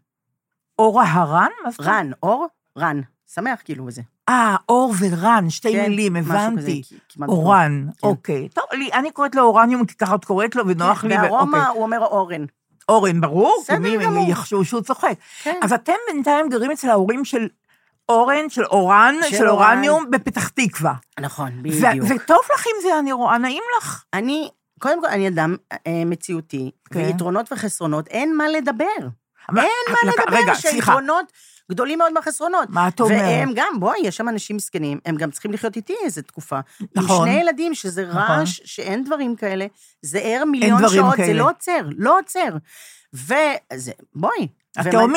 אורה 0.79 1.05
הרן? 1.13 1.49
מה 1.65 1.71
זאת 1.71 1.81
אומרת? 1.81 1.95
רן, 1.95 2.11
אור, 2.23 2.47
רן. 2.79 3.01
שמח 3.35 3.59
כאילו 3.65 3.87
וזה. 3.87 4.03
אה, 4.29 4.57
אור 4.69 4.95
ורן, 5.01 5.51
שתי 5.51 5.73
כן, 5.73 5.89
מילים, 5.91 6.21
כזה, 6.21 6.41
הבנתי. 6.41 6.83
כ- 6.89 6.93
כמעט 7.15 7.29
אורן, 7.29 7.87
כן. 7.99 8.07
אוקיי. 8.07 8.49
טוב, 8.49 8.65
לי, 8.73 8.91
אני 8.93 9.11
קוראת 9.11 9.35
לו 9.35 9.43
אורניום, 9.43 9.87
כי 9.87 9.95
ככה 9.97 10.15
את 10.15 10.25
קוראת 10.25 10.57
לו, 10.57 10.65
ונוח 10.67 11.05
לי. 11.05 11.19
ו- 11.19 11.21
והרומא 11.23 11.57
אוקיי. 11.57 11.73
הוא 11.75 11.83
אומר 11.83 11.99
אורן. 12.01 12.45
אורן, 12.91 13.21
ברור, 13.21 13.63
כי 13.67 13.73
בסדר 13.73 14.03
גמור. 14.05 14.31
יחשבו 14.31 14.65
שהוא 14.65 14.83
צוחק. 14.83 15.13
כן. 15.43 15.59
אז 15.63 15.73
אתם 15.73 15.93
בינתיים 16.13 16.49
גרים 16.49 16.71
אצל 16.71 16.89
ההורים 16.91 17.25
של 17.25 17.49
אורן, 18.09 18.49
של 18.49 18.65
אורן, 18.65 19.15
של 19.31 19.37
של. 19.37 19.49
אורניום, 19.49 20.11
בפתח 20.11 20.49
תקווה. 20.49 20.95
נכון, 21.21 21.51
בדיוק. 21.63 22.07
וטוב 22.09 22.39
לך 22.55 22.67
עם 22.67 22.83
זה, 22.83 22.99
אני 22.99 23.13
רואה, 23.13 23.39
נעים 23.39 23.63
לך. 23.79 24.05
אני, 24.15 24.49
קודם 24.79 25.01
כל, 25.01 25.07
אני 25.07 25.29
אדם 25.29 25.57
אה, 25.73 25.79
מציאותי, 26.07 26.71
כן. 26.93 26.99
ויתרונות 27.01 27.53
וחסרונות, 27.53 28.09
אין 28.09 28.37
מה 28.37 28.49
לדבר. 28.49 28.85
אבל- 29.49 29.59
אין 29.61 29.69
מה 29.89 30.11
לדבר, 30.13 30.37
רגע, 30.37 30.55
סליחה, 30.55 30.93
גדולים 31.71 31.99
מאוד 31.99 32.13
מהחסרונות. 32.13 32.69
מה 32.71 32.89
את 32.89 33.01
אומרת? 33.01 33.21
והם 33.21 33.53
גם, 33.55 33.81
בואי, 33.81 33.99
יש 34.05 34.17
שם 34.17 34.29
אנשים 34.29 34.57
מסכנים, 34.57 34.99
הם 35.07 35.17
גם 35.17 35.31
צריכים 35.31 35.53
לחיות 35.53 35.77
איתי 35.77 35.95
איזה 36.05 36.23
תקופה. 36.23 36.61
נכון. 36.97 37.29
עם 37.29 37.35
שני 37.35 37.41
ילדים, 37.41 37.75
שזה 37.75 38.07
נכון. 38.07 38.21
רעש, 38.23 38.61
שאין 38.65 39.05
דברים 39.05 39.37
כאלה, 39.37 39.67
זה 40.03 40.19
ער 40.19 40.45
מיליון 40.45 40.79
שעות, 40.89 41.15
כאלה. 41.15 41.27
זה 41.29 41.35
לא 41.35 41.49
עוצר, 41.51 41.81
לא 41.97 42.19
עוצר. 42.19 42.49
וזה, 43.13 43.93
בואי. 44.15 44.49
ומה- 45.05 45.13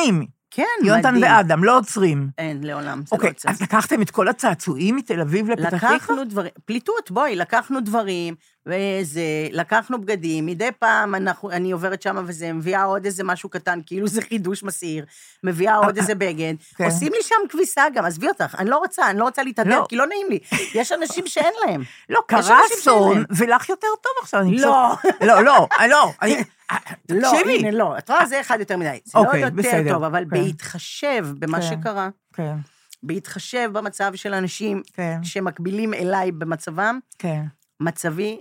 כן, 0.56 0.64
יונתן 0.84 1.16
מדהים. 1.16 1.34
ואדם, 1.34 1.64
לא 1.64 1.78
עוצרים. 1.78 2.30
אין, 2.38 2.64
לעולם, 2.64 3.02
זה 3.06 3.08
לא 3.12 3.16
אוקיי, 3.18 3.30
עוצר. 3.30 3.50
אז 3.50 3.62
לקחתם 3.62 4.02
את 4.02 4.12
כל 4.12 4.28
הצעצועים 4.28 4.96
מתל 4.96 5.22
אביב 5.22 5.50
לפתח 5.50 5.78
תקווה? 5.78 5.96
לקחנו 5.96 6.24
דברים, 6.24 6.52
פליטות, 6.66 7.12
בואי, 7.12 7.36
לקחנו 7.36 7.80
דברים, 7.82 8.36
וזה, 8.66 9.22
לקחנו 9.52 10.02
בגדים, 10.02 10.46
מדי 10.46 10.70
פעם 10.80 11.16
אנחנו, 11.16 11.52
אני 11.52 11.72
עוברת 11.72 12.02
שם 12.02 12.24
וזה, 12.28 12.54
מביאה 12.54 12.84
עוד 12.84 13.06
איזה 13.06 13.24
משהו 13.24 13.50
קטן, 13.50 13.80
כאילו 13.86 14.08
זה 14.08 14.22
חידוש 14.22 14.64
מסעיר, 14.64 15.06
מביאה 15.44 15.76
עוד 15.76 15.98
איזה 15.98 16.16
בגד, 16.16 16.54
כן. 16.76 16.86
עושים 16.86 17.12
לי 17.12 17.24
שם 17.24 17.36
כביסה 17.50 17.84
גם, 17.94 18.06
עזבי 18.06 18.28
אותך, 18.28 18.56
אני 18.60 18.70
לא 18.70 18.78
רוצה, 18.78 19.10
אני 19.10 19.20
לא 19.20 19.24
רוצה 19.24 19.44
להתהדר, 19.44 19.80
לא. 19.80 19.86
כי 19.90 19.96
לא 19.96 20.08
נעים 20.08 20.28
לי. 20.30 20.40
יש 20.76 20.92
אנשים 20.92 21.28
שאין 21.28 21.54
להם. 21.66 21.84
לא, 22.10 22.22
קרה 22.28 22.60
אסון. 22.74 23.24
ולך 23.38 23.70
יותר 23.70 23.88
טוב 24.02 24.12
עכשיו, 24.22 24.40
אני 24.40 24.58
לא. 24.58 24.94
לא, 25.22 25.44
לא, 25.44 25.68
לא, 25.90 26.12
אני... 26.22 26.44
לא, 27.10 27.30
תקשיבי. 27.32 27.58
הנה, 27.60 27.72
לא, 27.72 27.98
את 27.98 28.10
רואה, 28.10 28.26
זה 28.26 28.42
אחד 28.42 28.58
יותר 28.60 28.78
מדי. 28.78 29.00
זה 29.06 29.12
לא 29.20 29.24
אוקיי, 29.26 29.40
יותר 29.42 29.56
בסדר, 29.56 29.94
טוב, 29.94 30.04
אבל 30.04 30.24
כן. 30.24 30.30
בהתחשב 30.30 31.28
במה 31.40 31.62
כן. 31.62 31.68
שקרה, 31.68 32.10
כן, 32.34 32.56
בהתחשב 33.04 33.70
במצב 33.74 34.12
של 34.16 34.34
אנשים 34.34 34.82
כן, 34.94 35.20
שמקבילים 35.24 35.94
אליי 35.94 36.32
במצבם, 36.32 37.00
כן. 37.20 37.44
מצבי 37.80 38.40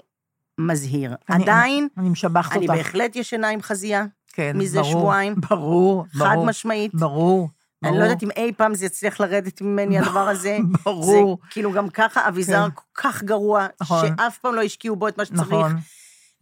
מזהיר. 0.59 1.15
אני- 1.31 1.43
עדיין, 1.43 1.89
אני 1.99 2.09
משבחת 2.09 2.53
אני 2.57 2.67
אותך. 2.69 2.77
בהחלט 2.79 3.17
ישנה 3.17 3.49
עם 3.49 3.63
חזייה, 3.63 4.05
כן, 4.33 4.53
מזה 4.57 4.81
ברור, 4.81 4.91
שבועיים. 4.93 5.35
ברור, 5.51 6.05
ברור. 6.15 6.29
חד 6.29 6.37
משמעית. 6.47 6.95
ברור. 6.95 7.49
אני 7.83 7.91
לא 7.91 7.97
ברור. 7.97 8.05
יודעת 8.11 8.23
אם 8.23 8.31
אי 8.37 8.53
פעם 8.57 8.75
זה 8.75 8.87
יצליח 8.87 9.21
לרדת 9.21 9.61
ממני, 9.63 9.99
הדבר 9.99 10.29
הזה. 10.29 10.59
ברור. 10.85 11.39
זה 11.43 11.47
כאילו 11.51 11.73
גם 11.73 11.89
ככה 11.89 12.29
אביזר 12.29 12.65
כן. 12.69 12.75
כל 12.75 13.03
כך 13.03 13.23
גרוע, 13.23 13.67
נכון. 13.81 14.07
שאף 14.19 14.39
פעם 14.39 14.55
לא 14.55 14.63
השקיעו 14.63 14.97
בו 14.97 15.09
את 15.09 15.19
מה 15.19 15.25
שצריך. 15.25 15.67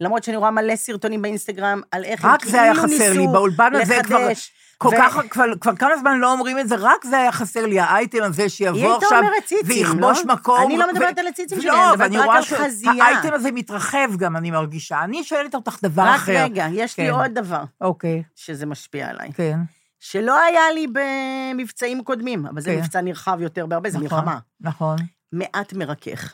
למרות 0.01 0.23
שאני 0.23 0.37
רואה 0.37 0.51
מלא 0.51 0.75
סרטונים 0.75 1.21
באינסטגרם 1.21 1.81
על 1.91 2.03
איך 2.03 2.25
רק 2.25 2.43
הם 2.43 2.49
זה 2.49 2.61
היה 2.61 2.73
כאילו 2.73 2.87
חסר 2.87 3.11
לי, 3.11 3.17
ניסו 3.17 3.31
באולפן 3.31 3.75
הזה 3.75 3.99
כבר... 4.03 4.19
לחדש. 4.19 4.51
כל 4.77 4.87
ו- 4.87 4.97
כך, 4.97 5.17
כבר, 5.29 5.45
כבר 5.61 5.75
כמה 5.75 5.97
זמן 5.97 6.19
לא 6.19 6.31
אומרים 6.31 6.59
את 6.59 6.67
זה, 6.67 6.75
רק 6.79 7.05
זה 7.05 7.17
היה 7.17 7.31
חסר 7.31 7.65
לי, 7.65 7.79
האייטם 7.79 8.23
הזה 8.23 8.49
שיבוא 8.49 8.97
עכשיו 8.97 9.23
ציצים, 9.45 9.67
ויכבוש 9.67 10.19
לא? 10.25 10.33
מקום. 10.33 10.61
אני 10.65 10.77
לא 10.77 10.93
מדברת 10.93 11.17
על 11.17 11.27
הציצים 11.27 11.61
שלי, 11.61 11.69
לא, 11.69 11.93
אני 11.93 12.17
מדברת 12.17 12.29
רק 12.29 12.35
על 12.35 12.43
חזייה. 12.43 12.93
שהאייטם 12.93 13.33
הזה 13.33 13.51
מתרחב 13.51 14.15
גם, 14.17 14.37
אני 14.37 14.51
מרגישה. 14.51 15.03
אני 15.03 15.23
שואלת 15.23 15.55
אותך 15.55 15.77
דבר 15.83 16.01
רק 16.01 16.15
אחר. 16.15 16.43
רגע, 16.43 16.67
יש 16.71 16.97
לי 16.97 17.05
כן. 17.05 17.11
עוד 17.11 17.31
דבר 17.33 17.63
אוקיי, 17.81 18.23
שזה 18.35 18.65
משפיע 18.65 19.09
עליי. 19.09 19.31
כן. 19.33 19.59
שלא 19.99 20.41
היה 20.41 20.71
לי 20.73 20.87
במבצעים 21.53 22.03
קודמים, 22.03 22.45
אבל 22.45 22.61
זה 22.61 22.71
כן. 22.71 22.79
מבצע 22.79 23.01
נרחב 23.01 23.37
יותר 23.41 23.65
בהרבה, 23.65 23.89
זה 23.89 23.99
נכון, 23.99 24.17
מלחמה. 24.19 24.39
נכון. 24.61 24.97
מעט 25.31 25.73
מרכך. 25.73 26.33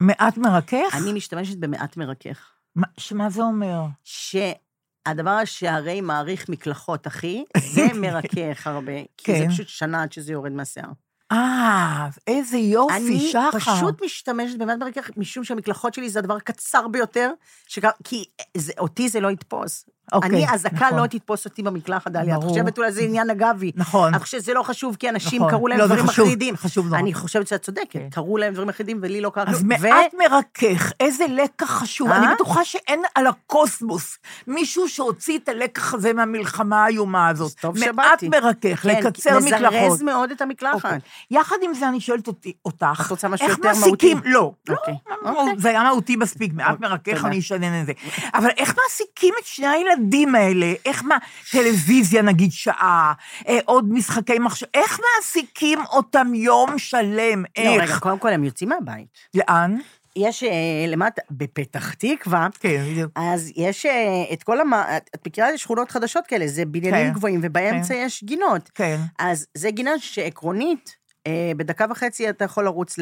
מעט 0.00 0.36
מרכך? 0.38 0.94
אני 0.94 1.12
משתמשת 1.12 1.56
במעט 1.56 1.96
מרכך. 1.96 2.53
מה- 2.76 2.86
שמה 2.98 3.30
זה 3.30 3.42
אומר? 3.42 3.80
שהדבר 4.04 5.44
שהרי 5.44 6.00
מעריך 6.00 6.48
מקלחות, 6.48 7.06
אחי, 7.06 7.44
זה 7.72 7.86
מרכך 8.02 8.66
הרבה. 8.66 8.92
כי 9.16 9.32
זה 9.38 9.44
כן. 9.44 9.50
פשוט 9.50 9.68
שנה 9.68 10.02
עד 10.02 10.12
שזה 10.12 10.32
יורד 10.32 10.52
מהשיער. 10.52 10.88
אה, 11.32 12.08
איזה 12.26 12.56
יופי, 12.56 12.94
אני 12.94 13.30
שחר. 13.32 13.58
פשוט 13.58 14.02
משתמשת 14.04 14.58
במעט 14.58 14.78
מרכך, 14.78 15.10
משום 15.16 15.44
שהמקלחות 15.44 15.94
שלי 15.94 16.10
זה 16.10 16.18
הדבר 16.18 16.36
הקצר 16.36 16.88
ביותר, 16.88 17.30
שכ... 17.68 17.84
כי 18.04 18.24
זה, 18.56 18.72
אותי 18.78 19.08
זה 19.08 19.20
לא 19.20 19.30
יתפוס. 19.30 19.86
אוקיי, 20.14 20.30
אני, 20.30 20.46
הזקה 20.50 20.86
נכון. 20.86 20.98
לא 20.98 21.06
תתפוס 21.06 21.44
אותי 21.44 21.62
במקלחת, 21.62 22.10
דליה. 22.10 22.36
את. 22.36 22.42
חושבת 22.42 22.78
אולי 22.78 22.92
זה 22.92 23.00
עניין 23.00 23.30
אגבי. 23.30 23.72
נכון. 23.76 24.14
אני 24.14 24.22
חושבת 24.22 24.40
שזה 24.40 24.54
לא 24.54 24.62
חשוב, 24.62 24.96
כי 24.96 25.08
אנשים 25.08 25.40
נכון. 25.40 25.50
קראו 25.50 25.68
להם 25.68 25.78
לא, 25.78 25.86
דברים 25.86 26.06
חשוב, 26.06 26.24
מחרידים. 26.24 26.56
חשוב 26.56 26.86
נורא. 26.86 26.98
אני 26.98 27.14
חושבת 27.14 27.46
שאת 27.46 27.62
צודקת, 27.62 27.90
כן. 27.90 28.08
קראו 28.10 28.36
להם 28.36 28.52
דברים 28.52 28.68
מחרידים 28.68 28.98
ולי 29.02 29.20
לא 29.20 29.30
קרה 29.30 29.44
אז 29.46 29.58
כלום. 29.58 29.68
מעט 29.68 30.14
מרכך, 30.18 30.92
איזה 31.00 31.24
לקח 31.28 31.70
חשוב. 31.70 32.10
אה? 32.10 32.16
אני 32.16 32.26
בטוחה 32.34 32.64
שאין 32.64 33.02
על 33.14 33.26
הקוסמוס 33.26 34.18
מישהו 34.46 34.88
שהוציא 34.88 35.38
את 35.38 35.48
הלקח 35.48 35.94
הזה 35.94 36.12
מהמלחמה 36.12 36.84
האיומה 36.84 37.28
הזאת. 37.28 37.52
טוב 37.60 37.78
מעט 37.78 37.88
שבאתי. 37.88 38.28
מרכך, 38.28 38.82
כן, 38.82 38.88
לקצר 38.88 39.38
מקלחות. 39.38 39.74
מזרז 39.74 40.02
מאוד 40.02 40.30
את 40.30 40.42
המקלחת. 40.42 40.84
אוקיי. 40.84 40.98
יחד 41.30 41.56
עם 41.62 41.74
זה, 41.74 41.88
אני 41.88 42.00
שואלת 42.00 42.26
אותי, 42.26 42.52
אותך, 42.64 43.02
את 43.06 43.10
רוצה 43.10 43.28
משהו 43.28 43.46
איך 43.48 43.58
יותר 43.58 43.72
מהותי? 43.80 44.14
לא, 44.24 44.52
לא, 44.68 44.74
אוקיי. 44.76 44.94
לא, 45.10 45.30
אוקיי. 45.30 45.54
זה 45.58 45.68
היה 45.68 45.82
מהותי 45.82 46.16
מספיק, 46.16 46.52
מעט 46.54 46.70
אוקיי, 46.70 46.88
מרכך. 46.88 47.24
אני 47.24 47.38
אשנן 47.38 47.80
את 47.80 47.86
זה. 47.86 47.92
אבל 48.34 48.48
איך 48.56 48.74
מעסיקים 48.82 49.34
את 49.40 49.46
שני 49.46 49.66
הילדים 49.66 50.03
האלה? 50.34 50.72
איך 50.86 51.04
מה, 51.04 51.16
טלוויזיה 51.52 52.22
נגיד 52.22 52.52
שעה, 52.52 53.12
אה, 53.48 53.58
עוד 53.64 53.92
משחקי 53.92 54.38
מחשב, 54.38 54.66
איך 54.74 55.00
מעסיקים 55.00 55.78
אותם 55.92 56.34
יום 56.34 56.78
שלם? 56.78 57.44
לא, 57.58 57.70
רגע, 57.70 57.82
איך? 57.82 57.98
קודם 57.98 58.18
כל 58.18 58.28
הם 58.28 58.44
יוצאים 58.44 58.68
מהבית. 58.68 59.06
לאן? 59.34 59.76
יש 60.16 60.42
אה, 60.42 60.86
למטה, 60.88 61.22
בפתח 61.30 61.94
תקווה, 61.94 62.48
כן, 62.60 62.82
בדיוק. 62.90 63.12
אז 63.16 63.50
יש 63.56 63.86
אה, 63.86 64.24
את 64.32 64.42
כל 64.42 64.60
המ... 64.60 64.74
את 65.14 65.26
מכירה 65.26 65.58
שכונות 65.58 65.90
חדשות 65.90 66.26
כאלה, 66.26 66.48
זה 66.48 66.64
בניינים 66.64 67.06
כן. 67.06 67.12
גבוהים, 67.12 67.40
ובאמצע 67.42 67.94
יש 67.94 68.24
גינות. 68.24 68.70
כן. 68.74 68.96
אז 69.18 69.46
זה 69.54 69.70
גינה 69.70 69.98
שעקרונית, 69.98 70.96
בדקה 71.56 71.86
וחצי 71.90 72.30
אתה 72.30 72.44
יכול 72.44 72.64
לרוץ 72.64 72.96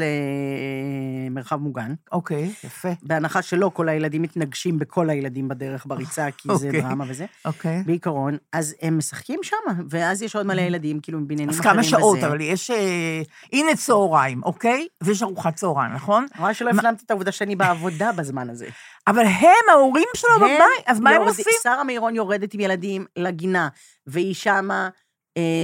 למרחב 1.30 1.56
מוגן, 1.56 1.94
אוקיי, 2.12 2.52
יפה. 2.64 2.88
בהנחה 3.02 3.42
שלא 3.42 3.70
כל 3.74 3.88
הילדים 3.88 4.22
מתנגשים 4.22 4.78
בכל 4.78 5.10
הילדים 5.10 5.48
בדרך 5.48 5.86
בריצה, 5.86 6.30
כי 6.30 6.48
זה 6.56 6.66
אוקיי. 6.66 6.82
דרמה 6.82 7.04
וזה. 7.08 7.26
אוקיי. 7.44 7.82
בעיקרון, 7.86 8.36
אז 8.52 8.74
הם 8.82 8.98
משחקים 8.98 9.40
שם, 9.42 9.56
ואז 9.90 10.22
יש 10.22 10.36
עוד 10.36 10.46
מלא 10.46 10.60
ילדים, 10.60 11.00
כאילו, 11.00 11.20
מבניינים 11.20 11.48
אז 11.48 11.60
אחרים 11.60 11.74
כמה 11.74 11.82
שעות, 11.82 12.18
וזה. 12.18 12.26
אבל 12.26 12.40
יש... 12.40 12.70
אה, 12.70 13.22
הנה 13.52 13.76
צהריים, 13.76 14.42
אוקיי? 14.44 14.86
ויש 15.02 15.22
ארוחת 15.22 15.54
צהריים, 15.54 15.92
נכון? 15.92 16.26
רואה 16.38 16.54
שלא 16.54 16.70
הפנמת 16.70 17.02
את 17.02 17.10
העובדה 17.10 17.32
שאני 17.32 17.56
בעבודה 17.56 18.12
בזמן 18.12 18.50
הזה. 18.50 18.66
אבל 19.08 19.24
הם, 19.26 19.70
ההורים 19.70 20.08
שלו 20.16 20.36
בבית, 20.36 20.86
אז 20.86 21.00
מה 21.00 21.10
הם 21.10 21.22
עושים? 21.22 21.44
שרה 21.62 21.84
מירון 21.84 22.16
יורדת 22.16 22.54
עם 22.54 22.60
ילדים 22.60 23.06
לגינה, 23.16 23.68
והיא 24.06 24.34
שמה 24.34 24.84
אה, 24.84 25.01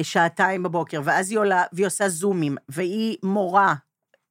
שעתיים 0.03 0.63
בבוקר, 0.63 1.01
ואז 1.05 1.31
היא 1.31 1.39
עולה, 1.39 1.65
והיא 1.73 1.87
עושה 1.87 2.09
זומים, 2.09 2.57
והיא 2.69 3.17
מורה. 3.23 3.75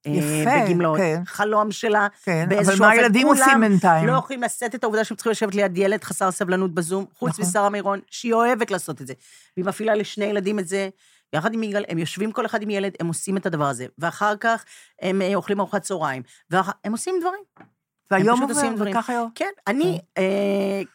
אה, 0.06 0.12
יפה, 0.12 0.50
בגמלאות. 0.66 0.98
כן. 0.98 1.22
חלום 1.26 1.72
שלה, 1.72 2.06
כן, 2.24 2.46
באיזשהו 2.48 2.76
אבל 2.76 2.80
מה 2.80 2.90
אופן. 2.92 2.98
הילדים 2.98 3.26
עושים 3.26 3.60
בינתיים? 3.60 4.06
לא 4.06 4.12
יכולים 4.12 4.42
לשאת 4.42 4.74
את 4.74 4.84
העובדה 4.84 5.04
שהם 5.04 5.16
צריכים 5.16 5.30
לשבת 5.30 5.54
ליד 5.54 5.78
ילד 5.78 6.04
חסר 6.04 6.30
סבלנות 6.30 6.74
בזום, 6.74 7.04
חוץ 7.18 7.30
נכון. 7.30 7.44
משרה 7.44 7.68
מירון, 7.68 8.00
שהיא 8.10 8.32
אוהבת 8.32 8.70
לעשות 8.70 9.02
את 9.02 9.06
זה. 9.06 9.12
והיא 9.56 9.66
מפעילה 9.66 9.94
לשני 9.94 10.24
ילדים 10.24 10.58
את 10.58 10.68
זה, 10.68 10.88
יחד 11.32 11.54
עם 11.54 11.62
יגאל, 11.62 11.84
הם 11.88 11.98
יושבים 11.98 12.32
כל 12.32 12.46
אחד 12.46 12.62
עם 12.62 12.70
ילד, 12.70 12.92
הם 13.00 13.06
עושים 13.08 13.36
את 13.36 13.46
הדבר 13.46 13.64
הזה, 13.64 13.86
ואחר 13.98 14.36
כך 14.40 14.64
הם 15.02 15.22
אה, 15.22 15.34
אוכלים 15.34 15.60
ארוחת 15.60 15.82
צהריים, 15.82 16.22
והם 16.50 16.92
עושים 16.92 17.14
דברים. 17.20 17.68
והיום 18.10 18.42
עובר. 18.42 18.54
וככה 18.78 19.12
היום. 19.12 19.30
כן, 19.34 19.50
אני, 19.66 20.00
אה, 20.18 20.22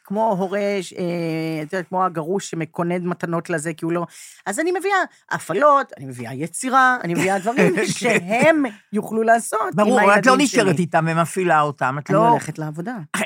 כמו 0.04 0.36
הורה, 0.39 0.60
אה, 0.60 1.63
את 1.63 1.73
יודעת, 1.73 1.88
כמו 1.88 2.06
הגרוש 2.06 2.49
שמקונד 2.49 3.04
מתנות 3.06 3.49
לזה, 3.49 3.73
כי 3.73 3.86
הוא 3.86 3.91
לא... 3.91 4.06
אז 4.45 4.60
אני 4.60 4.71
מביאה 4.71 4.97
הפעלות, 5.32 5.93
אני 5.97 6.06
מביאה 6.06 6.34
יצירה, 6.34 6.97
אני 7.04 7.14
מביאה 7.14 7.39
דברים 7.39 7.76
שהם 7.97 8.64
יוכלו 8.93 9.24
לעשות 9.24 9.76
ברור, 9.76 10.16
את 10.18 10.26
לא. 10.26 10.38
נשארת 10.38 10.80
איתם 10.80 11.05
ומפעילה 11.09 11.61
אותם, 11.61 11.95
את 11.99 12.09
אני 12.09 12.18
לא... 12.18 12.28
הולכת 12.28 12.59
לעבודה. 12.59 12.95
אה, 13.16 13.22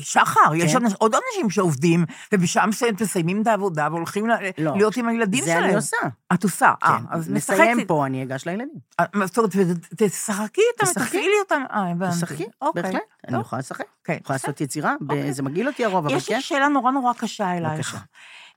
שחר, 0.00 0.54
יש 0.54 0.76
כן. 0.76 0.84
עוד 0.98 1.14
אנשים 1.14 1.50
שעובדים, 1.50 2.04
ובשעה 2.32 2.66
מסוימת 2.66 3.02
מסיימים 3.02 3.42
את 3.42 3.46
העבודה 3.46 3.88
והולכים 3.90 4.26
לא. 4.58 4.76
להיות 4.76 4.96
עם 4.96 5.08
הילדים 5.08 5.44
זה 5.44 5.50
שלהם. 5.50 5.64
אני 5.64 5.74
עושה. 5.74 5.96
את 6.34 6.44
עושה, 6.44 6.72
אה, 6.82 6.98
כן, 6.98 7.04
אז 7.10 7.30
נסיים 7.30 7.72
משחקת. 7.72 7.88
פה, 7.88 8.06
אני 8.06 8.22
אגש 8.22 8.46
לילדים. 8.46 8.78
אה, 9.00 9.26
זאת 9.26 9.38
אומרת, 9.38 9.50
תשחקי 9.96 10.60
איתם, 10.72 10.84
תשחקי. 10.84 11.06
תפעילי 11.06 11.38
אותם. 11.42 11.62
אה. 11.72 12.10
תשחקי, 12.10 12.46
אוקיי. 12.62 12.82
בהחלט. 12.82 13.00
אני 13.30 13.38
טוב. 13.38 13.46
יכולה 13.46 13.60
לשחק. 13.60 13.84
כן. 14.04 14.18
יכולה 14.24 14.34
לעשות 14.34 14.60
יצירה, 14.60 14.94
אוקיי. 15.02 15.32
זה 15.32 15.42
מגעיל 15.42 15.66
אותי 15.68 15.84
הרוב, 15.84 16.06
אבל 16.06 16.16
יש 16.16 16.28
כן. 16.28 16.34
לי 16.34 16.40
שאלה 16.42 16.68
נורא 16.68 16.90
נורא 16.92 17.12
קשה 17.12 17.56
אלייך. 17.58 17.74
בבקשה. 17.94 17.98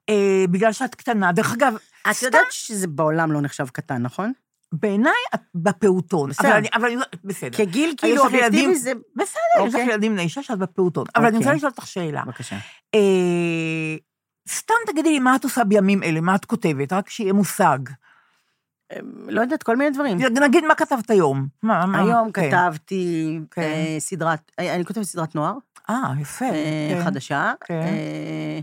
אה, 0.09 0.45
בגלל 0.51 0.71
שאת 0.73 0.95
קטנה. 0.95 1.31
דרך 1.31 1.53
אגב, 1.53 1.73
את 2.09 2.13
סתם 2.15 2.25
יודעת 2.25 2.51
שזה 2.51 2.87
בעולם 2.87 3.31
לא 3.31 3.41
נחשב 3.41 3.67
קטן, 3.67 4.01
נכון? 4.01 4.31
בעיניי 4.73 5.13
את 5.35 5.39
בפעוטון. 5.55 6.29
בסדר. 6.29 6.47
אבל 6.49 6.57
אני- 6.57 6.67
אבל 6.73 6.89
בסדר. 7.23 7.57
כגיל 7.57 7.93
כאילו 7.97 8.15
יש 8.15 8.19
אובייקטיבי 8.21 8.75
זה... 8.75 8.91
בסדר, 9.15 9.39
יש 9.67 9.73
לך 9.73 9.79
אוקיי. 9.79 9.93
ילדים 9.93 10.13
בני 10.13 10.29
שש, 10.29 10.51
את 10.51 10.57
בפעוטון. 10.57 11.05
אבל 11.15 11.25
אני 11.25 11.37
רוצה 11.37 11.49
אוקיי. 11.49 11.57
לשאול 11.57 11.71
אותך 11.71 11.87
שאלה. 11.87 12.23
בבקשה. 12.25 12.55
אה, 12.95 12.99
סתם 14.49 14.73
תגידי 14.87 15.09
לי 15.11 15.19
מה 15.19 15.35
את 15.35 15.43
עושה 15.43 15.63
בימים 15.63 16.03
אלה, 16.03 16.21
מה 16.21 16.35
את 16.35 16.45
כותבת, 16.45 16.93
רק 16.93 17.09
שיהיה 17.09 17.33
מושג. 17.33 17.77
לא 19.27 19.41
יודעת, 19.41 19.63
כל 19.63 19.77
מיני 19.77 19.89
דברים. 19.91 20.17
נגיד 20.41 20.63
מה 20.65 20.75
כתבת 20.75 21.09
היום. 21.09 21.47
מה, 21.63 21.85
מה? 21.85 22.01
היום 22.03 22.31
כן. 22.31 22.51
כתבתי 22.51 23.39
כן. 23.51 23.61
אה, 23.61 23.95
סדרת, 23.99 24.51
אה, 24.59 24.75
אני 24.75 24.85
כותבת 24.85 25.03
סדרת 25.03 25.35
נוער, 25.35 25.57
אה, 25.89 26.13
יפה. 26.21 26.45
אה, 26.45 26.93
כן. 26.97 27.03
חדשה. 27.05 27.53
כן. 27.65 27.73
אה, 27.73 28.59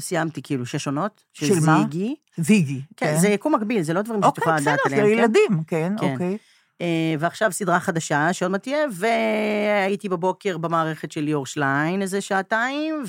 סיימתי 0.00 0.42
כאילו 0.42 0.66
שש 0.66 0.86
עונות. 0.86 1.24
של 1.32 1.54
מה? 1.66 1.78
זיגי. 1.82 2.14
זיגי. 2.36 2.82
כן, 2.96 3.16
זה 3.18 3.28
יקום 3.28 3.54
מקביל, 3.54 3.82
זה 3.82 3.92
לא 3.92 4.02
דברים 4.02 4.22
שאת 4.22 4.28
אוקיי, 4.28 4.42
יכולה 4.42 4.56
בסדר, 4.56 4.72
לדעת 4.72 4.80
של 4.88 4.94
עליהם. 4.94 5.16
כן? 5.16 5.18
ילדים, 5.18 5.64
כן, 5.66 5.92
כן. 6.00 6.12
אוקיי. 6.12 6.38
אה, 6.80 6.86
ועכשיו 7.18 7.52
סדרה 7.52 7.80
חדשה 7.80 8.32
שעוד 8.32 8.50
מעט 8.50 8.62
תהיה, 8.62 8.78
והייתי 8.92 10.08
בבוקר 10.08 10.58
במערכת 10.58 11.12
של 11.12 11.20
ליאור 11.20 11.46
שליין 11.46 12.02
איזה 12.02 12.20
שעתיים, 12.20 13.04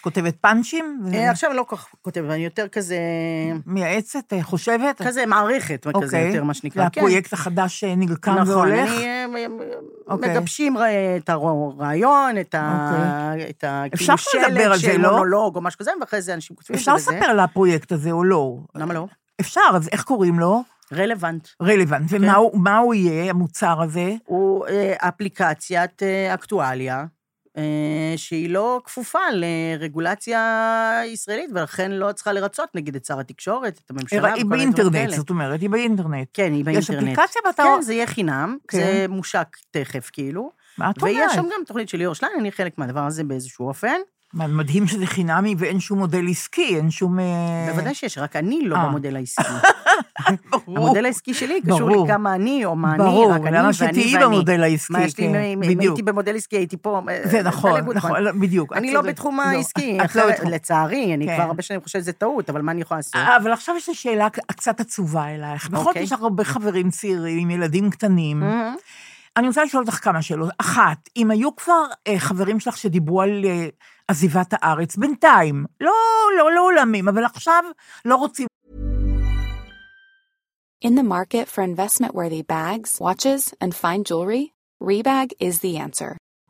כותבת 0.00 0.36
פאנצ'ים? 0.40 1.00
ו- 1.04 1.12
ועכשיו 1.12 1.52
לא 1.52 1.62
כל 1.68 1.76
כך 1.76 1.86
כותבת, 2.02 2.30
אני 2.30 2.44
יותר 2.44 2.68
כזה, 2.68 2.98
מייעצת, 3.66 4.32
אה, 4.32 4.42
חושבת? 4.42 5.02
כזה 5.02 5.26
מערכת, 5.26 5.86
כזה 5.86 6.04
אוקיי. 6.04 6.26
יותר 6.28 6.44
מה 6.44 6.54
שנקרא. 6.54 6.88
כן. 6.88 7.00
והפרויקט 7.00 7.32
החדש 7.32 7.84
אה, 7.84 7.94
נרקם 7.94 8.32
נכון, 8.32 8.48
והולך? 8.48 8.88
אני, 8.88 9.06
אה, 9.06 9.26
אוקיי. 10.08 10.30
מגבשים 10.30 10.76
את 11.16 11.28
הרעיון, 11.28 12.38
את 12.40 12.54
ה... 12.54 13.34
את 13.50 13.64
ה... 13.64 13.84
אפשר 13.94 14.14
כאילו 14.16 14.48
לדבר 14.48 14.72
על 14.72 14.78
זה, 14.78 14.98
לא? 14.98 15.10
מונולוג 15.10 15.56
או 15.56 15.60
משהו 15.60 15.78
כזה, 15.78 15.90
ואחרי 16.00 16.22
זה 16.22 16.34
אנשים 16.34 16.56
כותבים 16.56 16.78
את 16.78 16.84
זה 16.84 16.94
אפשר. 16.94 17.12
לספר 17.12 17.24
על 17.24 17.40
הפרויקט 17.40 17.92
הזה 17.92 18.10
או 18.10 18.24
לא? 18.24 18.58
למה 18.74 18.94
לא? 18.94 19.06
אפשר, 19.40 19.60
אז 19.74 19.88
איך 19.92 20.02
קוראים 20.02 20.38
לו? 20.38 20.62
רלוונט. 20.92 21.48
רלוונט. 21.62 22.10
כן. 22.10 22.16
ומה 22.54 22.78
הוא- 22.78 22.94
יהיה, 22.94 23.30
המוצר 23.30 23.82
הזה? 23.82 24.12
הוא 24.24 24.66
אה, 24.66 24.94
אפליקציית 24.98 26.02
אה, 26.02 26.34
אקטואליה, 26.34 27.04
אה, 27.58 27.62
שהיא 28.16 28.50
לא 28.50 28.80
כפופה 28.84 29.18
לרגולציה 29.32 30.40
ישראלית, 31.06 31.50
ולכן 31.54 31.92
לא 31.92 32.12
צריכה 32.12 32.32
לרצות, 32.32 32.68
נגיד, 32.74 32.96
את 32.96 33.04
שר 33.04 33.20
התקשורת, 33.20 33.80
את 33.84 33.90
הממשלה 33.90 34.32
היא 34.34 34.44
וכל 34.44 34.56
מיני 34.56 34.70
דברים 34.72 34.72
באינטרנט, 34.74 34.92
כאלה. 35.06 35.16
זאת 35.16 35.30
אומרת, 35.30 35.60
היא 35.60 35.70
באינטרנט. 35.70 36.28
כן, 36.34 36.52
היא 36.52 36.60
יש 36.60 36.64
באינטרנט. 36.64 37.02
אפליקציה 37.18 37.42
ואתה... 37.46 37.62
כן, 37.62 37.82
זה 37.82 37.94
יהיה 37.94 38.06
חינם, 38.06 38.56
כן. 38.68 38.78
זה 38.78 39.06
מושק 39.08 39.46
תכף, 39.70 40.10
כאילו. 40.12 40.50
מה 40.78 40.90
את 40.90 41.02
ויש 41.02 41.32
שם 41.32 41.38
אומרת? 41.38 41.52
גם 41.58 41.64
תוכנית 41.66 41.88
של 41.88 41.98
ליאור 41.98 42.14
שליין, 42.14 42.32
אני 42.40 42.52
חלק 42.52 42.78
מהדבר 42.78 43.00
הזה 43.00 43.24
באיזשהו 43.24 43.68
אופן. 43.68 43.96
מדהים 44.34 44.86
שזה 44.86 45.06
חינמי 45.06 45.54
ואין 45.58 45.80
שום 45.80 45.98
מודל 45.98 46.24
עסקי, 46.30 46.76
אין 46.76 46.90
שום... 46.90 47.18
אה, 47.20 47.24
בוודאי 47.72 47.94
שיש, 47.94 48.18
רק 48.18 48.36
אני 48.36 48.60
לא 48.64 48.76
אה. 48.76 48.86
במודל 48.86 49.16
העסקי. 49.16 49.42
ברור. 50.50 50.78
המודל 50.78 51.04
העסקי 51.04 51.34
שלי 51.34 51.60
קשור 51.60 51.78
ברור. 51.78 52.06
לי 52.06 52.12
כמה 52.12 52.34
אני, 52.34 52.64
או 52.64 52.76
מה 52.76 52.88
אני, 52.94 52.98
ברור, 52.98 53.32
רק 53.32 53.40
אני 53.40 53.50
למה 53.50 53.60
ואני 53.62 53.72
שתהיי 53.72 54.14
ואני. 54.14 54.24
במודל 54.26 54.62
העסקי, 54.62 54.92
מה 54.92 55.04
יש 55.04 55.18
לי, 55.18 55.24
כן, 55.26 55.34
אם- 55.34 55.62
אם 55.62 55.68
בדיוק. 55.68 55.80
הייתי 55.96 56.02
במודל 56.02 56.36
עסקי, 56.36 56.56
הייתי 56.56 56.76
פה. 56.76 57.00
זה 57.24 57.36
אה, 57.36 57.42
נכון, 57.42 57.72
דלג 57.72 57.84
גוטמן. 57.84 57.96
נכון, 57.98 58.22
לא, 58.22 58.32
בדיוק. 58.32 58.72
אני 58.72 58.92
לא. 58.92 59.00
בתחום 59.00 59.36
לא, 59.36 59.42
העסקי, 59.42 59.98
לא. 60.14 60.50
לצערי, 60.50 61.14
אני 61.14 61.26
כן. 61.26 61.34
כבר 61.36 61.44
הרבה 61.44 61.62
שנים 61.62 61.80
חושבת 61.80 62.02
שזה 62.02 62.12
טעות, 62.12 62.50
אבל 62.50 62.62
מה 62.62 62.72
אני 62.72 62.80
יכולה 62.80 62.98
לעשות? 62.98 63.16
אבל 63.42 63.52
עכשיו 63.52 63.74
יש 63.76 63.88
לי 63.88 63.94
שאלה 63.94 64.28
קצת 64.30 64.80
עצובה 64.80 65.28
אלייך. 65.34 65.68
בכל 65.68 65.78
זאת 65.78 65.86
אוקיי. 65.86 66.02
יש 66.02 66.12
לך 66.12 66.20
הרבה 66.22 66.44
חברים 66.44 66.90
צעירים 66.90 67.38
עם 67.38 67.50
ילדים 67.50 67.90
קטנים. 67.90 68.42
אני 69.36 69.48
רוצה 69.48 69.64
לשאול 69.64 69.82
אותך 69.86 70.04
כמה 70.04 70.22
שאלות. 70.22 70.50
אחת, 70.58 71.08
אם 71.16 71.30
היו 71.30 71.56
כבר 71.56 71.82
חברים 72.18 72.60
שלך 72.60 72.76
שדיברו 72.76 73.22
על 73.22 73.44
עזיבת 74.12 74.52
הארץ, 74.52 74.96
בינתיים, 74.96 75.64
לא, 75.80 75.92
לא 76.38 76.52
לעולמים, 76.52 77.08
אבל 77.08 77.24
עכשיו 77.24 77.64
לא 78.04 78.16
רוצים 78.16 78.46
In 80.84 80.94
the 80.96 81.08
market 81.16 81.46
for 81.48 81.62
investment 81.62 82.12
worthy 82.14 82.42
bags, 82.42 82.90
watches, 83.00 83.42
and 83.62 83.72
fine 83.72 84.02
jewelry, 84.08 84.44
Rebag 84.90 85.28
is 85.38 85.60
the 85.60 85.76
answer. 85.86 86.21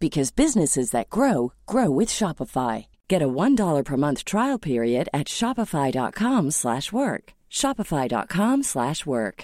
because 0.00 0.30
businesses 0.44 0.90
that 0.90 1.10
grow 1.10 1.52
grow 1.72 1.90
with 1.90 2.08
Shopify. 2.08 2.86
Get 3.12 3.22
a 3.22 3.28
$1 3.28 3.84
per 3.84 3.96
month 3.96 4.20
trial 4.24 4.58
period 4.70 5.04
at 5.20 5.26
shopify.com/work. 5.38 7.24
shopify.com/work. 7.60 9.38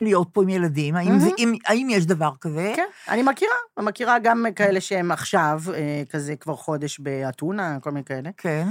להיות 0.00 0.28
פה 0.32 0.42
עם 0.42 0.48
ילדים. 0.48 0.96
האם, 0.96 1.18
זה, 1.18 1.30
אם, 1.38 1.54
האם 1.66 1.88
יש 1.90 2.06
דבר 2.06 2.30
כזה? 2.40 2.72
כן, 2.76 2.86
אני 3.08 3.22
מכירה, 3.22 3.54
אני 3.78 3.86
מכירה 3.86 4.18
גם 4.18 4.46
כאלה 4.56 4.80
שהם 4.80 5.12
עכשיו, 5.12 5.60
אה, 5.74 6.02
כזה 6.10 6.36
כבר 6.36 6.56
חודש 6.56 7.00
באתונה, 7.00 7.78
כל 7.80 7.90
מיני 7.90 8.04
כאלה. 8.04 8.30
כן. 8.36 8.66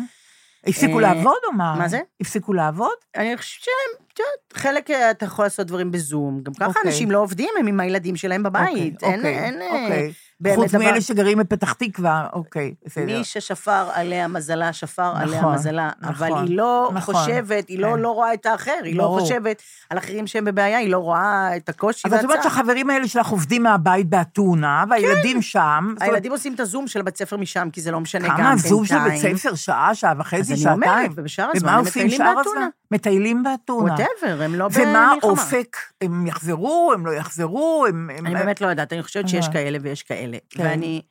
הפסיקו 0.68 0.96
אה, 0.96 1.02
לעבוד 1.02 1.38
או 1.48 1.54
מה? 1.54 1.76
מה 1.78 1.88
זה? 1.88 2.00
הפסיקו 2.22 2.54
לעבוד? 2.54 2.96
אני 3.16 3.38
חושבת 3.38 3.64
שהם, 3.64 4.06
חלק 4.54 4.92
אה, 4.92 5.12
אתה 5.12 5.26
יכול 5.26 5.46
לעשות 5.46 5.68
דברים 5.68 5.92
בזום, 5.92 6.40
גם 6.44 6.54
ככה 6.54 6.66
אוקיי. 6.66 6.82
אנשים 6.86 7.12
לא 7.12 7.20
עובדים, 7.20 7.50
הם 7.60 7.68
עם 7.68 7.80
הילדים 7.80 8.16
שלהם 8.16 8.44
בבית. 8.44 9.04
אין, 9.04 9.16
אוקיי, 9.20 9.40
אין, 9.40 9.62
אה, 9.62 9.68
אוקיי. 9.68 10.14
באמת 10.40 10.56
חוץ 10.56 10.72
דבר- 10.72 10.80
מאלה 10.84 11.02
שגרים 11.02 11.38
בפתח 11.38 11.74
תקווה, 11.74 12.28
אוקיי, 12.34 12.74
בסדר. 12.86 13.06
מי 13.06 13.24
ששפר 13.24 13.90
עליה 13.94 14.28
מזלה, 14.28 14.74
שפר 14.74 15.12
עליה 15.16 15.40
נכון, 15.40 15.54
מזלה, 15.54 15.90
אבל 16.04 16.28
נכון, 16.28 16.48
היא 16.48 16.58
לא 16.58 16.92
נכון, 16.94 17.16
חושבת, 17.16 17.68
היא 17.68 17.80
לא, 17.80 17.88
כן. 17.94 18.00
לא 18.00 18.10
רואה 18.12 18.34
את 18.34 18.46
האחר, 18.46 18.72
היא 18.84 18.98
ברור. 18.98 19.18
לא 19.18 19.22
חושבת 19.22 19.62
על 19.90 19.98
אחרים 19.98 20.28
שהם 20.28 20.46
בבעיה, 20.46 20.78
היא 20.78 20.90
לא 20.90 20.98
רואה 20.98 21.58
את 21.58 21.70
הקושי 21.70 22.08
אבל 22.08 22.18
את 22.20 22.24
אומרת 22.24 22.38
והצער. 22.38 22.52
שהחברים 22.52 22.90
האלה 22.90 23.08
שלך 23.08 23.28
עובדים 23.28 23.64
מהבית 23.64 24.10
באתונה, 24.10 24.84
והילדים 24.90 25.42
שם. 25.42 25.86
זאת 25.90 25.98
אומרת, 26.02 26.14
הילדים 26.14 26.32
עושים 26.32 26.54
את 26.54 26.60
הזום 26.60 26.88
של 26.88 27.00
הבית 27.00 27.18
ספר 27.18 27.38
משם, 27.38 27.70
כי 27.74 27.82
זה 27.82 27.92
לא 27.92 28.00
משנה 28.00 28.28
גם 28.28 28.38
כמה 28.38 28.50
בינתיים. 28.50 28.70
זום 28.70 28.86
של 28.86 29.00
בית 29.00 29.38
ספר, 29.38 29.56
שעה, 29.56 29.96
שעה 29.96 30.14
וחצי, 30.18 30.42
אז 30.42 30.52
אני 30.52 30.58
שעתיים. 30.58 30.84
אומרת, 30.84 31.12
ובשאר 31.16 31.50
הזמן 31.56 31.74
הם 31.74 31.82
מטיילים 31.84 32.20
באתונה. 32.36 32.68
מטיילים 32.92 33.44
באתונה. 33.44 33.92
ווטאבר, 33.92 34.42
הם 34.42 34.56
לא 34.56 34.64
ומה 34.74 34.86
במלחמה. 34.86 35.16
האופק? 35.24 35.78
הם 36.02 36.28
יחזרו, 36.28 36.92
הם 36.94 37.06
לא 37.06 37.12
יחזרו, 37.12 37.86
הם... 37.90 38.10
הם- 38.10 38.26
אני 38.26 38.36
באמת 38.36 38.62
לא 38.62 38.68
יודעת, 38.68 38.94
אני 38.94 39.04
חושבת 39.04 39.30
שיש 39.30 39.48
אה. 39.48 39.54
כאלה 39.54 39.78
ויש 39.82 40.04
כאלה. 40.04 40.38
כן. 40.50 40.64
ואני 40.64 41.02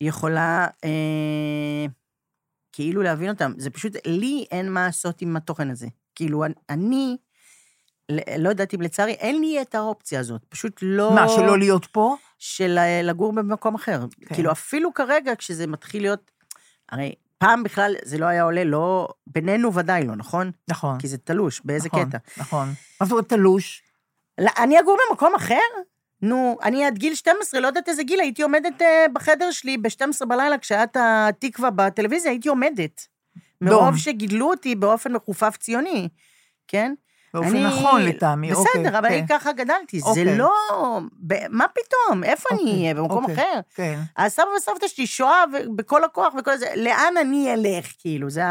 יכולה 0.00 0.66
אה, 0.84 1.86
כאילו 2.72 3.02
להבין 3.02 3.30
אותם. 3.30 3.52
זה 3.58 3.70
פשוט, 3.70 3.92
לי 4.06 4.44
אין 4.50 4.72
מה 4.72 4.86
לעשות 4.86 5.22
עם 5.22 5.36
התוכן 5.36 5.70
הזה. 5.70 5.86
כאילו, 6.14 6.44
אני 6.70 7.16
לא 8.38 8.48
יודעת 8.48 8.74
אם 8.74 8.82
לצערי, 8.82 9.12
אין 9.12 9.40
לי 9.40 9.62
את 9.62 9.74
האופציה 9.74 10.20
הזאת. 10.20 10.42
פשוט 10.48 10.78
לא... 10.82 11.14
מה, 11.14 11.28
שלא 11.28 11.58
להיות 11.58 11.86
פה? 11.86 12.16
של 12.38 12.78
לגור 13.02 13.32
במקום 13.32 13.74
אחר. 13.74 14.04
כן. 14.26 14.34
כאילו, 14.34 14.52
אפילו 14.52 14.94
כרגע, 14.94 15.32
כשזה 15.38 15.66
מתחיל 15.66 16.02
להיות... 16.02 16.30
הרי 16.88 17.14
פעם 17.38 17.62
בכלל 17.62 17.96
זה 18.04 18.18
לא 18.18 18.26
היה 18.26 18.42
עולה, 18.42 18.64
לא... 18.64 19.08
בינינו 19.26 19.74
ודאי 19.74 20.06
לא, 20.06 20.16
נכון? 20.16 20.50
נכון. 20.68 20.98
כי 21.00 21.08
זה 21.08 21.18
תלוש, 21.18 21.60
באיזה 21.64 21.88
נכון, 21.88 22.08
קטע. 22.08 22.18
נכון. 22.36 22.68
אומרת 23.00 23.28
תלוש? 23.28 23.82
לא, 24.38 24.50
אני 24.58 24.80
אגור 24.80 24.98
במקום 25.10 25.34
אחר? 25.34 25.60
נו, 26.22 26.58
אני 26.62 26.84
עד 26.84 26.98
גיל 26.98 27.14
12, 27.14 27.60
לא 27.60 27.66
יודעת 27.66 27.88
איזה 27.88 28.02
גיל, 28.02 28.20
הייתי 28.20 28.42
עומדת 28.42 28.82
אה, 28.82 29.06
בחדר 29.12 29.50
שלי 29.50 29.76
ב-12 29.76 30.26
בלילה, 30.28 30.58
כשהיה 30.58 30.84
את 30.84 30.96
התקווה 31.00 31.70
בטלוויזיה, 31.70 32.30
הייתי 32.30 32.48
עומדת. 32.48 33.06
מרוב 33.60 33.84
דום. 33.84 33.96
שגידלו 33.96 34.50
אותי 34.50 34.74
באופן 34.74 35.12
מכופף 35.12 35.56
ציוני, 35.56 36.08
כן? 36.68 36.94
באופן 37.34 37.48
אני- 37.48 37.64
נכון 37.64 38.02
לטעמי, 38.02 38.50
בסדר, 38.50 38.60
אוקיי, 38.60 38.98
אבל 38.98 39.08
כן. 39.08 39.14
אני 39.14 39.28
ככה 39.28 39.52
גדלתי. 39.52 40.00
זה 40.00 40.06
אוקיי. 40.06 40.38
לא... 40.38 40.52
ב- 41.26 41.46
מה 41.50 41.64
פתאום? 41.68 42.24
איפה 42.24 42.48
אני 42.52 42.60
אוקיי, 42.60 42.74
אהיה? 42.82 42.94
במקום 42.94 43.22
אוקיי, 43.24 43.34
אחר? 43.34 43.60
כן. 43.74 43.98
הסבא 44.16 44.46
וסבתא 44.56 44.88
שלי 44.88 45.06
שואה 45.06 45.44
בכל 45.76 46.04
הכוח 46.04 46.34
וכל 46.38 46.56
זה, 46.56 46.66
לאן 46.76 47.14
אני 47.20 47.54
אלך, 47.54 47.86
כאילו? 47.98 48.30
זה 48.30 48.42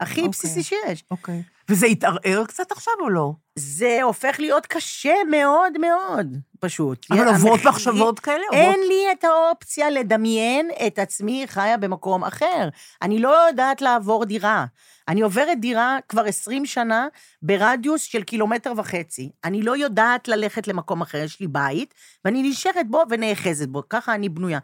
הכי 0.00 0.20
אוקיי. 0.20 0.28
בסיסי 0.30 0.62
שיש. 0.62 1.04
אוקיי. 1.10 1.42
וזה 1.70 1.86
התערער 1.86 2.44
קצת 2.48 2.72
עכשיו 2.72 2.92
או 3.00 3.10
לא? 3.10 3.32
זה 3.58 3.98
הופך 4.02 4.36
להיות 4.40 4.66
קשה 4.66 5.14
מאוד 5.30 5.72
מאוד, 5.80 6.26
פשוט. 6.60 7.06
אבל 7.10 7.28
עוברות 7.28 7.52
המחיר- 7.52 7.70
מחשבות 7.70 8.20
כאלה? 8.20 8.44
אין 8.52 8.68
עוברות- 8.70 8.88
לי 8.88 9.12
את 9.12 9.24
האופציה 9.24 9.90
לדמיין 9.90 10.70
את 10.86 10.98
עצמי 10.98 11.44
חיה 11.48 11.76
במקום 11.76 12.24
אחר. 12.24 12.68
אני 13.02 13.18
לא 13.18 13.46
יודעת 13.48 13.80
לעבור 13.82 14.24
דירה. 14.24 14.64
אני 15.08 15.20
עוברת 15.20 15.60
דירה 15.60 15.98
כבר 16.08 16.24
20 16.24 16.66
שנה 16.66 17.06
ברדיוס 17.42 18.02
של 18.02 18.22
קילומטר 18.22 18.72
וחצי. 18.76 19.30
אני 19.44 19.62
לא 19.62 19.76
יודעת 19.76 20.28
ללכת 20.28 20.68
למקום 20.68 21.00
אחר, 21.02 21.18
יש 21.18 21.40
לי 21.40 21.46
בית, 21.46 21.94
ואני 22.24 22.42
נשארת 22.50 22.88
בו 22.90 23.02
ונאחזת 23.10 23.68
בו, 23.68 23.82
ככה 23.90 24.14
אני 24.14 24.28
בנויה. 24.28 24.58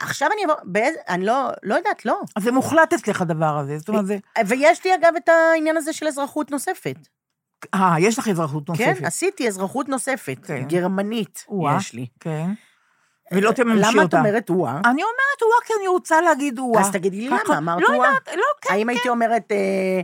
עכשיו 0.00 0.28
אני 0.32 0.42
אעבור, 0.42 0.56
באיזה, 0.64 0.98
אני 1.08 1.24
לא, 1.26 1.48
לא 1.62 1.74
יודעת, 1.74 2.04
לא. 2.06 2.20
אז 2.36 2.42
זה 2.42 2.52
מוחלט 2.52 2.92
אצלך 2.92 3.22
הדבר 3.22 3.58
הזה. 3.58 3.78
זאת 3.78 3.88
אומרת, 3.88 4.06
זה... 4.06 4.18
ויש 4.46 4.84
לי 4.84 4.94
אגב 4.94 5.12
את 5.16 5.28
העניין 5.28 5.76
הזה 5.76 5.92
של 5.92 6.06
אזרחות 6.06 6.50
נוספת. 6.50 6.96
אה, 7.74 7.94
יש 7.98 8.18
לך 8.18 8.28
אזרחות 8.28 8.68
נוספת. 8.68 8.98
כן, 8.98 9.04
עשיתי 9.04 9.48
אזרחות 9.48 9.88
נוספת, 9.88 10.36
כן. 10.46 10.62
גרמנית 10.68 11.44
או-אה. 11.48 11.76
יש 11.76 11.92
לי. 11.92 12.06
כן. 12.20 12.46
ולא 13.32 13.52
תממשי 13.52 13.78
אותה. 13.80 13.90
למה 13.92 14.04
את 14.04 14.14
אומרת 14.14 14.50
וואה? 14.50 14.72
אני 14.72 15.02
אומרת 15.02 15.42
וואה 15.42 15.66
כי 15.66 15.72
אני 15.78 15.88
רוצה 15.88 16.20
להגיד 16.20 16.58
וואה. 16.58 16.80
אז 16.80 16.90
תגידי 16.90 17.16
לי 17.16 17.28
למה, 17.28 17.58
אמרת 17.58 17.82
לא 17.82 17.88
וואה? 17.88 18.08
יודעת, 18.08 18.28
לא, 18.36 18.42
כן, 18.60 18.74
האם 18.74 18.88
הייתי 18.88 19.08
אומרת, 19.08 19.52
אה, 19.52 20.00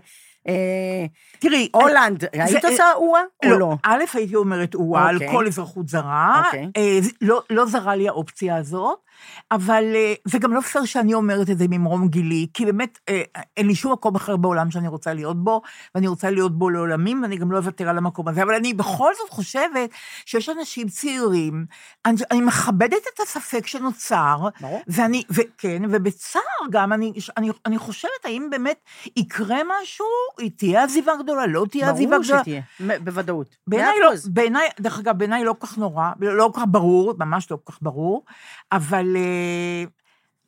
אה, 0.49 1.07
תראי, 1.39 1.69
הולנד, 1.75 2.25
היית 2.33 2.65
עושה 2.65 2.85
וואה 2.99 3.23
או 3.45 3.59
לא? 3.59 3.75
א', 3.83 4.05
הייתי 4.15 4.35
אומרת 4.37 4.75
וואה 4.75 5.09
על 5.09 5.15
אוקיי. 5.15 5.31
כל 5.33 5.47
אזרחות 5.47 5.89
זרה. 5.89 6.43
אוקיי. 6.47 6.71
אה, 6.77 6.99
לא- 7.21 7.43
לא 7.51 7.67
זרה 7.67 7.97
לי 7.97 8.09
האופציה 8.09 8.57
הזאת, 8.57 8.99
אבל 9.51 9.85
אה, 9.95 10.15
זה 10.25 10.39
גם 10.39 10.53
לא 10.53 10.61
פייר 10.61 10.85
שאני 10.85 11.15
אומרת 11.15 11.51
את 11.51 11.59
זה 11.59 11.65
ממרום 11.71 12.09
גילי, 12.09 12.47
כי 12.55 12.65
באמת 12.65 12.99
אה, 13.09 13.23
אין 13.57 13.67
לי 13.67 13.75
שום 13.75 13.93
מקום 13.93 14.15
אחר 14.15 14.37
בעולם 14.37 14.71
שאני 14.71 14.89
רוצה 14.89 15.15
להיות 15.15 15.45
בו, 15.45 15.63
ואני 15.95 16.09
רוצה 16.09 16.31
להיות 16.31 16.59
בו 16.59 16.71
לעולמים, 16.71 17.23
ואני 17.23 17.37
גם 17.37 17.53
לא 17.53 17.57
אוותר 17.57 17.89
על 17.89 17.99
המקום 17.99 18.29
הזה. 18.29 18.43
אבל 18.43 18.55
אני 18.55 18.75
בכל 18.75 19.13
זאת 19.19 19.31
חושבת 19.31 19.91
שיש 20.27 20.49
אנשים 20.49 20.89
צעירים, 20.89 21.67
אני, 22.07 22.17
אני 22.31 22.41
מכבדת 22.41 23.03
את 23.15 23.21
הספק 23.21 23.67
שנוצר, 23.67 24.49
ברור. 24.61 24.83
ואני, 24.87 25.23
וכן, 25.31 25.83
ובצער 25.91 26.43
גם, 26.71 26.93
אני, 26.93 27.13
אני, 27.37 27.51
אני 27.67 27.79
חושבת, 27.79 28.11
האם 28.25 28.49
באמת 28.51 28.79
יקרה 29.17 29.59
משהו, 29.83 30.07
תהיה 30.57 30.85
עזיבה 30.85 31.13
גדולה, 31.23 31.47
לא 31.47 31.67
תהיה 31.71 31.91
עזיבה 31.91 32.11
ברור 32.11 32.25
גדולה. 32.25 32.41
שתהיה, 32.41 32.61
מ- 32.81 33.05
בוודאות. 33.05 33.57
בעיניי 33.67 34.01
לא, 34.03 34.09
אחוז. 34.09 34.29
בעיניי, 34.29 34.69
דרך 34.81 34.99
אגב, 34.99 35.19
בעיניי 35.19 35.45
לא 35.45 35.55
כל 35.59 35.67
כך 35.67 35.79
נורא, 35.79 36.11
לא 36.21 36.51
כל 36.55 36.61
כך 36.61 36.67
ברור, 36.69 37.15
ממש 37.19 37.51
לא 37.51 37.59
כל 37.65 37.73
כך 37.73 37.79
ברור, 37.83 38.25
אבל 38.73 39.06
אה, 39.17 39.85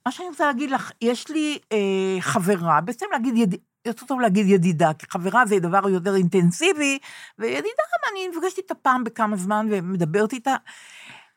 מה 0.07 0.13
שאני 0.13 0.29
רוצה 0.29 0.47
להגיד 0.47 0.71
לך, 0.71 0.91
יש 1.03 1.29
לי 1.29 1.59
אה, 1.73 2.17
חברה, 2.21 2.81
בעצם 2.81 3.07
להגיד, 3.13 3.37
יד... 3.37 3.55
יותר 3.87 4.07
טוב 4.07 4.21
להגיד 4.21 4.47
ידידה, 4.49 4.91
כי 4.99 5.07
חברה 5.11 5.47
זה 5.47 5.59
דבר 5.59 5.89
יותר 5.89 6.17
אינטנסיבי, 6.17 6.99
וידידה 7.39 7.83
אני 8.13 8.29
נפגשת 8.29 8.59
איתה 8.59 8.75
פעם 8.75 9.05
בכמה 9.05 9.37
זמן 9.37 9.67
ומדברת 9.71 10.33
איתה. 10.33 10.57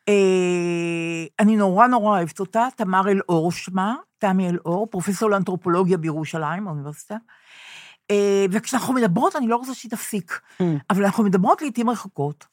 אה, 0.08 1.24
אני 1.40 1.56
נורא 1.56 1.86
נורא 1.86 2.18
אוהבת 2.18 2.40
אותה, 2.40 2.68
תמר 2.76 3.08
אלאור 3.10 3.52
שמה, 3.52 3.94
תמי 4.18 4.48
אלאור, 4.48 4.86
פרופסור 4.86 5.30
לאנתרופולוגיה 5.30 5.98
בירושלים, 5.98 6.64
באוניברסיטה. 6.64 7.16
אה, 8.10 8.46
וכשאנחנו 8.50 8.94
מדברות, 8.94 9.36
אני 9.36 9.48
לא 9.48 9.56
רוצה 9.56 9.74
שהיא 9.74 9.90
תפסיק, 9.90 10.40
אבל 10.90 11.04
אנחנו 11.04 11.24
מדברות 11.24 11.62
לעיתים 11.62 11.90
רחוקות. 11.90 12.46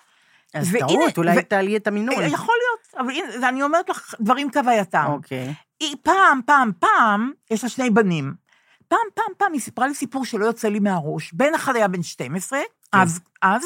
אז 0.54 0.70
והנה- 0.74 0.88
טעות, 0.88 1.18
אולי 1.18 1.38
ו- 1.38 1.42
תעלי 1.42 1.78
את 1.78 1.88
המינון. 1.88 2.16
אה, 2.20 2.28
יכול 2.28 2.56
אבל 3.00 3.12
הנה, 3.12 3.50
אני 3.50 3.64
אומרת 3.64 3.90
לך 3.90 4.16
דברים 4.22 4.52
כהווייתם. 4.52 5.06
אוקיי. 5.08 5.54
היא 5.80 5.96
פעם, 6.04 6.42
פעם, 6.46 6.72
פעם, 6.80 7.32
יש 7.52 7.64
לה 7.64 7.70
שני 7.70 7.90
בנים. 7.90 8.34
פעם, 8.88 9.00
פעם, 9.14 9.26
פעם, 9.38 9.54
היא 9.54 9.62
סיפרה 9.62 9.88
לי 9.88 9.94
סיפור 9.94 10.26
שלא 10.26 10.46
יוצא 10.46 10.68
לי 10.68 10.80
מהראש. 10.80 11.34
בן 11.34 11.54
אחד 11.56 11.76
היה 11.76 11.88
בן 11.88 12.04
12, 12.04 12.60
אז, 12.94 13.20
אז, 13.42 13.66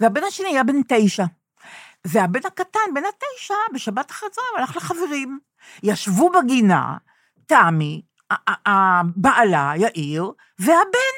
והבן 0.00 0.24
השני 0.24 0.48
היה 0.48 0.64
בן 0.64 0.82
9. 0.88 1.24
והבן 2.06 2.40
הקטן, 2.46 2.80
בן 2.94 3.02
התשע, 3.04 3.54
בשבת 3.74 4.10
אחרי 4.10 4.28
צהריים 4.30 4.54
הלך 4.56 4.76
לחברים. 4.76 5.38
ישבו 5.82 6.30
בגינה, 6.30 6.96
תמי, 7.46 8.02
ה- 8.30 8.50
ה- 8.50 8.70
ה- 8.70 9.02
בעלה, 9.16 9.72
יאיר, 9.76 10.32
והבן. 10.58 11.12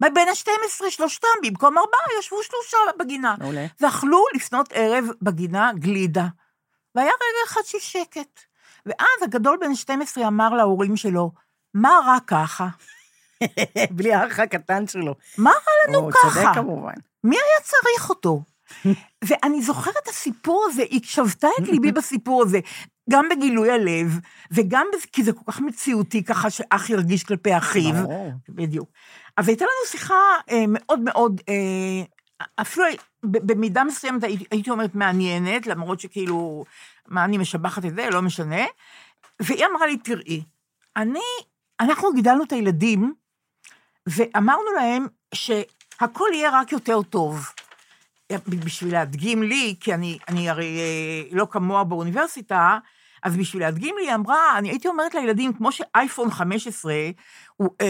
בן 0.00 0.28
ה-12, 0.28 0.90
שלושתם, 0.90 1.28
במקום 1.42 1.78
ארבעה, 1.78 2.18
ישבו 2.18 2.36
שלושה 2.42 2.76
בגינה. 2.98 3.34
מעולה. 3.38 3.66
ואכלו 3.80 4.24
לפנות 4.34 4.68
ערב 4.72 5.04
בגינה 5.22 5.70
גלידה. 5.74 6.26
והיה 6.94 7.10
רגע 7.10 7.52
אחד 7.52 7.60
של 7.64 7.78
שקט. 7.78 8.40
ואז 8.86 9.22
הגדול 9.22 9.58
בן 9.60 9.74
12 9.74 10.28
אמר 10.28 10.54
להורים 10.54 10.96
שלו, 10.96 11.30
מה 11.74 11.98
רע 12.06 12.18
ככה? 12.26 12.68
בלי 13.96 14.14
האח 14.14 14.38
הקטן 14.38 14.86
שלו. 14.86 15.14
מה 15.38 15.50
רע 15.50 15.88
לנו 15.88 15.98
הוא 15.98 16.12
ככה? 16.12 16.40
צודק 16.40 16.54
כמובן. 16.54 16.94
מי 17.24 17.36
היה 17.36 17.60
צריך 17.62 18.10
אותו? 18.10 18.42
ואני 19.28 19.62
זוכרת 19.62 19.94
את 20.02 20.08
הסיפור 20.08 20.66
הזה, 20.68 20.82
היא 20.82 21.00
שבתה 21.04 21.48
את 21.60 21.68
ליבי 21.68 21.92
בסיפור 21.98 22.42
הזה, 22.42 22.60
גם 23.10 23.28
בגילוי 23.28 23.70
הלב, 23.70 24.18
וגם 24.50 24.86
בזה, 24.92 25.06
כי 25.12 25.22
זה 25.22 25.32
כל 25.32 25.52
כך 25.52 25.60
מציאותי 25.60 26.24
ככה 26.24 26.50
שאח 26.50 26.90
ירגיש 26.90 27.24
כלפי 27.24 27.56
אחיו. 27.56 27.92
ברור. 27.92 28.32
בדיוק. 28.48 28.88
אז 29.36 29.48
הייתה 29.48 29.64
לנו 29.64 29.90
שיחה 29.90 30.14
אה, 30.50 30.64
מאוד 30.68 31.00
מאוד, 31.00 31.40
אה, 31.48 32.04
אפילו 32.56 32.86
במידה 33.22 33.84
מסוימת 33.84 34.24
הייתי, 34.24 34.70
אומרת 34.70 34.94
מעניינת, 34.94 35.66
למרות 35.66 36.00
שכאילו, 36.00 36.64
מה 37.08 37.24
אני 37.24 37.38
משבחת 37.38 37.84
את 37.84 37.94
זה, 37.94 38.10
לא 38.10 38.22
משנה. 38.22 38.64
והיא 39.40 39.66
אמרה 39.66 39.86
לי, 39.86 39.96
תראי, 39.96 40.42
אני, 40.96 41.20
אנחנו 41.80 42.12
גידלנו 42.12 42.44
את 42.44 42.52
הילדים, 42.52 43.14
ואמרנו 44.06 44.72
להם 44.76 45.06
שהכל 45.34 46.28
יהיה 46.32 46.50
רק 46.60 46.72
יותר 46.72 47.02
טוב. 47.02 47.46
בשביל 48.48 48.92
להדגים 48.92 49.42
לי, 49.42 49.74
כי 49.80 49.94
אני, 49.94 50.18
אני 50.28 50.50
הרי 50.50 50.78
אה, 50.78 51.36
לא 51.36 51.46
כמוה 51.50 51.84
באוניברסיטה, 51.84 52.78
אז 53.22 53.36
בשביל 53.36 53.62
להדגים 53.62 53.94
לי, 53.98 54.06
היא 54.06 54.14
אמרה, 54.14 54.58
אני 54.58 54.68
הייתי 54.68 54.88
אומרת 54.88 55.14
לילדים, 55.14 55.52
כמו 55.52 55.72
שאייפון 55.72 56.30
15, 56.30 56.92
הוא, 56.92 57.00
אה, 57.00 57.10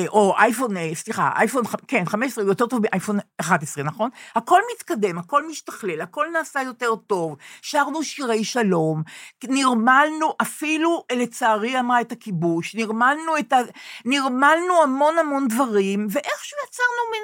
או 0.08 0.34
אייפון, 0.38 0.76
אה, 0.76 0.90
סליחה, 0.94 1.30
אייפון, 1.36 1.64
כן, 1.88 2.04
15 2.04 2.44
הוא 2.44 2.50
יותר 2.50 2.66
טוב 2.66 2.80
מאייפון 2.82 3.18
11, 3.40 3.84
נכון? 3.84 4.10
הכל 4.34 4.60
מתקדם, 4.74 5.18
הכל 5.18 5.46
משתכלל, 5.46 6.00
הכל 6.00 6.26
נעשה 6.32 6.62
יותר 6.62 6.96
טוב, 6.96 7.36
שרנו 7.62 8.02
שירי 8.02 8.44
שלום, 8.44 9.02
נרמלנו, 9.44 10.34
אפילו, 10.42 11.04
לצערי 11.12 11.80
אמרה 11.80 12.00
את 12.00 12.12
הכיבוש, 12.12 12.74
נרמלנו 12.74 13.38
את 13.38 13.52
ה... 13.52 13.56
נרמלנו 14.04 14.82
המון 14.82 15.18
המון 15.18 15.48
דברים, 15.48 16.06
ואיכשהו 16.10 16.58
יצרנו 16.68 17.10
מין 17.12 17.22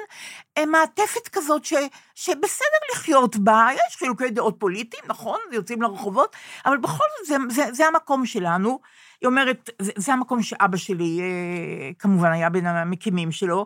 אה, 0.57 0.65
מעטפת 0.65 1.27
כזאת 1.27 1.65
ש, 1.65 1.73
שבסדר 2.15 2.79
לחיות 2.93 3.35
בה, 3.35 3.67
יש 3.73 3.95
חילוקי 3.95 4.29
דעות 4.29 4.55
פוליטיים, 4.59 5.03
נכון? 5.07 5.39
יוצאים 5.51 5.81
לרחובות, 5.81 6.35
אבל 6.65 6.77
בכל 6.77 7.05
זאת 7.17 7.27
זה, 7.27 7.35
זה, 7.49 7.73
זה 7.73 7.87
המקום 7.87 8.25
שלנו. 8.25 8.79
היא 9.21 9.27
אומרת, 9.27 9.69
זה, 9.81 9.91
זה 9.95 10.13
המקום 10.13 10.41
שאבא 10.43 10.77
שלי, 10.77 11.21
אה, 11.21 11.91
כמובן, 11.99 12.31
היה 12.31 12.49
בין 12.49 12.65
המקימים 12.65 13.31
שלו, 13.31 13.65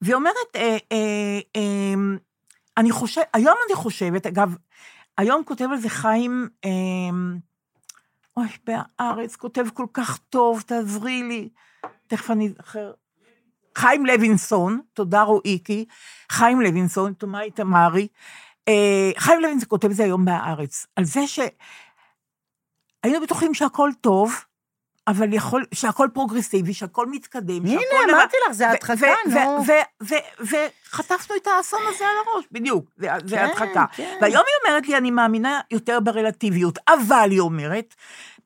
והיא 0.00 0.14
אומרת, 0.14 0.56
אה, 0.56 0.76
אה, 0.92 1.38
אה, 1.56 1.94
אני 2.76 2.90
חושבת, 2.90 3.26
היום 3.34 3.56
אני 3.66 3.74
חושבת, 3.74 4.26
אגב, 4.26 4.56
היום 5.18 5.42
כותב 5.44 5.68
על 5.72 5.78
זה 5.78 5.88
חיים, 5.88 6.48
אה, 6.64 6.70
אוי, 8.36 8.48
בהארץ, 8.64 9.36
כותב 9.36 9.66
כל 9.74 9.86
כך 9.92 10.18
טוב, 10.18 10.60
תעזרי 10.60 11.22
לי. 11.22 11.48
תכף 12.06 12.30
אני 12.30 12.48
אזכר. 12.48 12.92
חיים 13.78 14.06
לוינסון, 14.06 14.80
תודה 14.92 15.22
רועיקי, 15.22 15.84
חיים 16.32 16.60
לוינסון, 16.60 17.12
תומאי 17.12 17.50
תמרי. 17.50 18.08
אה, 18.68 19.10
חיים 19.16 19.40
לוינסון 19.40 19.68
כותב 19.68 19.90
את 19.90 19.96
זה 19.96 20.04
היום 20.04 20.24
בהארץ, 20.24 20.86
על 20.96 21.04
זה 21.04 21.20
שהיינו 21.26 23.20
בטוחים 23.22 23.54
שהכל 23.54 23.90
טוב, 24.00 24.44
אבל 25.06 25.32
יכול, 25.32 25.64
שהכל 25.74 26.08
פרוגרסיבי, 26.12 26.74
שהכל 26.74 27.06
מתקדם, 27.06 27.66
הנה, 27.66 27.80
שהכל... 27.80 28.14
אמרתי 28.14 28.36
לך, 28.46 28.52
זה 28.52 28.70
הדחקה, 28.70 29.14
נו. 29.26 29.64
וחטפנו 30.40 31.36
את 31.36 31.46
האסון 31.46 31.80
הזה 31.88 32.04
על 32.04 32.16
הראש, 32.26 32.44
בדיוק, 32.52 32.90
זה, 32.96 33.08
כן, 33.30 33.44
הדחקה. 33.44 33.84
כן. 33.96 34.18
והיום 34.20 34.42
היא 34.46 34.68
אומרת 34.68 34.88
לי, 34.88 34.96
אני 34.96 35.10
מאמינה 35.10 35.60
יותר 35.70 36.00
ברלטיביות, 36.00 36.78
אבל 36.88 37.28
היא 37.30 37.40
אומרת, 37.40 37.94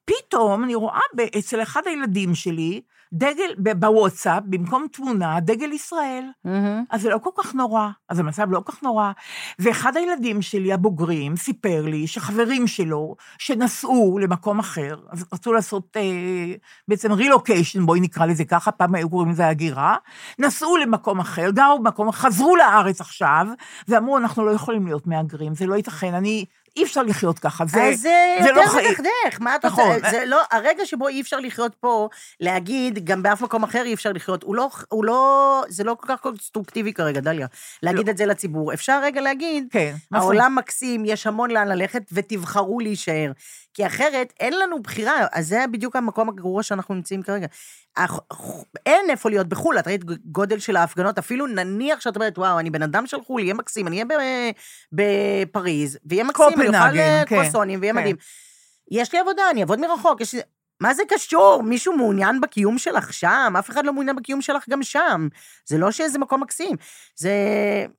פתאום 0.04 0.64
אני 0.64 0.74
רואה 0.74 1.00
אצל 1.38 1.62
אחד 1.62 1.82
הילדים 1.86 2.34
שלי, 2.34 2.80
דגל, 3.12 3.74
בוואטסאפ, 3.78 4.42
במקום 4.46 4.86
תמונה, 4.92 5.40
דגל 5.40 5.72
ישראל. 5.72 6.24
מהמם. 6.44 6.84
אז 6.90 7.02
זה 7.02 7.10
לא 7.10 7.18
כל 7.18 7.30
כך 7.36 7.54
נורא, 7.54 7.88
אז 8.08 8.18
המצב 8.18 8.50
לא 8.50 8.60
כל 8.60 8.72
כך 8.72 8.82
נורא. 8.82 9.12
ואחד 9.58 9.96
הילדים 9.96 10.42
שלי, 10.42 10.72
הבוגרים, 10.72 11.36
סיפר 11.36 11.82
לי 11.86 12.06
שחברים 12.06 12.66
שלו, 12.66 13.16
שנסעו 13.38 14.18
למקום 14.18 14.58
אחר, 14.58 14.96
אז 15.10 15.24
רצו 15.32 15.52
לעשות 15.52 15.96
אה, 15.96 16.54
בעצם 16.88 17.12
רילוקיישן, 17.12 17.86
בואי 17.86 18.00
נקרא 18.00 18.26
לזה 18.26 18.44
ככה, 18.44 18.72
פעם 18.72 18.94
היו 18.94 19.10
קוראים 19.10 19.30
לזה 19.30 19.48
הגירה, 19.48 19.96
נסעו 20.38 20.76
למקום 20.76 21.20
אחר, 21.20 21.50
גרו 21.50 21.78
במקום, 21.78 22.12
חזרו 22.12 22.56
לארץ 22.56 23.00
עכשיו, 23.00 23.46
ואמרו, 23.88 24.18
אנחנו 24.18 24.46
לא 24.46 24.50
יכולים 24.50 24.86
להיות 24.86 25.06
מהגרים, 25.06 25.54
זה 25.54 25.66
לא 25.66 25.74
ייתכן, 25.74 26.14
אני, 26.14 26.44
אי 26.78 26.84
אפשר 26.84 27.02
לחיות 27.02 27.38
ככה, 27.38 27.64
זה, 27.66 27.82
אז 27.82 28.00
זה 28.00 28.36
זה 28.42 28.48
יותר 28.48 28.60
לא 28.60 28.66
חיים. 28.66 28.90
מדכדך, 28.90 29.40
מה 29.40 29.56
את 29.56 29.64
רוצה? 29.64 29.82
נכון. 29.82 30.10
זה 30.10 30.24
לא, 30.26 30.40
הרגע 30.50 30.86
שבו 30.86 31.08
אי 31.08 31.20
אפשר 31.20 31.36
לחיות 31.40 31.74
פה, 31.74 32.08
להגיד, 32.40 33.04
גם 33.04 33.22
באף 33.22 33.40
מקום 33.40 33.62
אחר 33.62 33.82
אי 33.84 33.94
אפשר 33.94 34.12
לחיות, 34.12 34.42
הוא 34.42 34.56
לא, 34.56 34.68
הוא 34.88 35.04
לא, 35.04 35.62
זה 35.68 35.84
לא 35.84 35.96
כל 36.00 36.06
כך 36.08 36.20
קונסטרוקטיבי 36.20 36.92
כרגע, 36.92 37.20
דליה, 37.20 37.46
להגיד 37.82 38.08
את 38.08 38.16
זה 38.16 38.26
לציבור. 38.26 38.74
אפשר 38.74 39.00
רגע 39.02 39.20
להגיד, 39.20 39.66
כן. 39.70 39.94
העולם 40.12 40.54
מקסים, 40.54 41.04
יש 41.04 41.26
המון 41.26 41.50
לאן 41.50 41.68
ללכת, 41.68 42.02
ותבחרו 42.12 42.80
להישאר. 42.80 43.32
כי 43.74 43.86
אחרת, 43.86 44.32
אין 44.40 44.58
לנו 44.58 44.82
בחירה, 44.82 45.26
אז 45.32 45.48
זה 45.48 45.64
בדיוק 45.70 45.96
המקום 45.96 46.28
הגרוע 46.28 46.62
שאנחנו 46.62 46.94
נמצאים 46.94 47.22
כרגע. 47.22 47.46
אין 48.86 49.10
איפה 49.10 49.30
להיות 49.30 49.46
בחו"ל, 49.48 49.78
את 49.78 49.86
ראית 49.86 50.04
גודל 50.24 50.58
של 50.58 50.76
ההפגנות, 50.76 51.18
אפילו 51.18 51.46
נניח 51.46 52.00
שאת 52.00 52.16
אומרת, 52.16 52.38
וואו, 52.38 52.58
אני 52.58 52.70
בן 52.70 52.82
אדם 52.82 53.06
של 53.06 53.16
חו"ל, 53.26 53.42
יהיה 53.42 53.54
מקסים, 53.54 53.86
אני 53.86 54.02
אהיה 54.02 54.52
בפריז, 54.92 55.98
ויהיה 56.06 56.24
מקסים, 56.24 56.60
קופנהגן, 56.72 56.98
אה, 56.98 57.24
כן, 57.26 57.36
קרואסונים, 57.36 57.80
ויהיה 57.80 57.92
כן. 57.92 58.00
מדהים. 58.00 58.16
יש 58.90 59.12
לי 59.12 59.18
עבודה, 59.18 59.42
אני 59.50 59.60
אעבוד 59.60 59.80
מרחוק, 59.80 60.20
יש 60.20 60.34
לי... 60.34 60.40
מה 60.80 60.94
זה 60.94 61.02
קשור? 61.08 61.62
מישהו 61.62 61.96
מעוניין 61.96 62.40
בקיום 62.40 62.78
שלך 62.78 63.12
שם? 63.12 63.54
אף 63.58 63.70
אחד 63.70 63.86
לא 63.86 63.92
מעוניין 63.92 64.16
בקיום 64.16 64.40
שלך 64.40 64.68
גם 64.68 64.82
שם. 64.82 65.28
זה 65.66 65.78
לא 65.78 65.90
שאיזה 65.90 66.18
מקום 66.18 66.42
מקסים. 66.42 66.76
זה... 67.16 67.32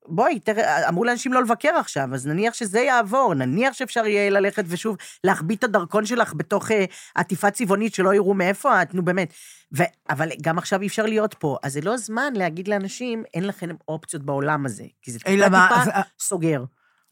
בואי, 0.05 0.39
תראה, 0.39 0.89
אמרו 0.89 1.05
לאנשים 1.05 1.33
לא 1.33 1.41
לבקר 1.41 1.75
עכשיו, 1.77 2.13
אז 2.13 2.27
נניח 2.27 2.53
שזה 2.53 2.79
יעבור, 2.79 3.33
נניח 3.33 3.73
שאפשר 3.73 4.05
יהיה 4.05 4.29
ללכת 4.29 4.63
ושוב 4.67 4.97
להחביא 5.23 5.55
את 5.55 5.63
הדרכון 5.63 6.05
שלך 6.05 6.33
בתוך 6.37 6.71
אה, 6.71 6.85
עטיפה 7.15 7.51
צבעונית 7.51 7.93
שלא 7.93 8.13
יראו 8.13 8.33
מאיפה 8.33 8.81
את, 8.81 8.93
נו 8.93 9.05
באמת. 9.05 9.33
ו... 9.77 9.83
אבל 10.09 10.29
גם 10.41 10.57
עכשיו 10.57 10.81
אי 10.81 10.87
אפשר 10.87 11.05
להיות 11.05 11.33
פה, 11.33 11.57
אז 11.63 11.73
זה 11.73 11.81
לא 11.81 11.97
זמן 11.97 12.33
להגיד 12.35 12.67
לאנשים, 12.67 13.23
אין 13.33 13.47
לכם 13.47 13.69
אופציות 13.87 14.23
בעולם 14.23 14.65
הזה, 14.65 14.83
כי 15.01 15.11
זה 15.11 15.19
טיפה 15.19 15.45
טיפה 15.45 15.91
סוגר. 16.19 16.63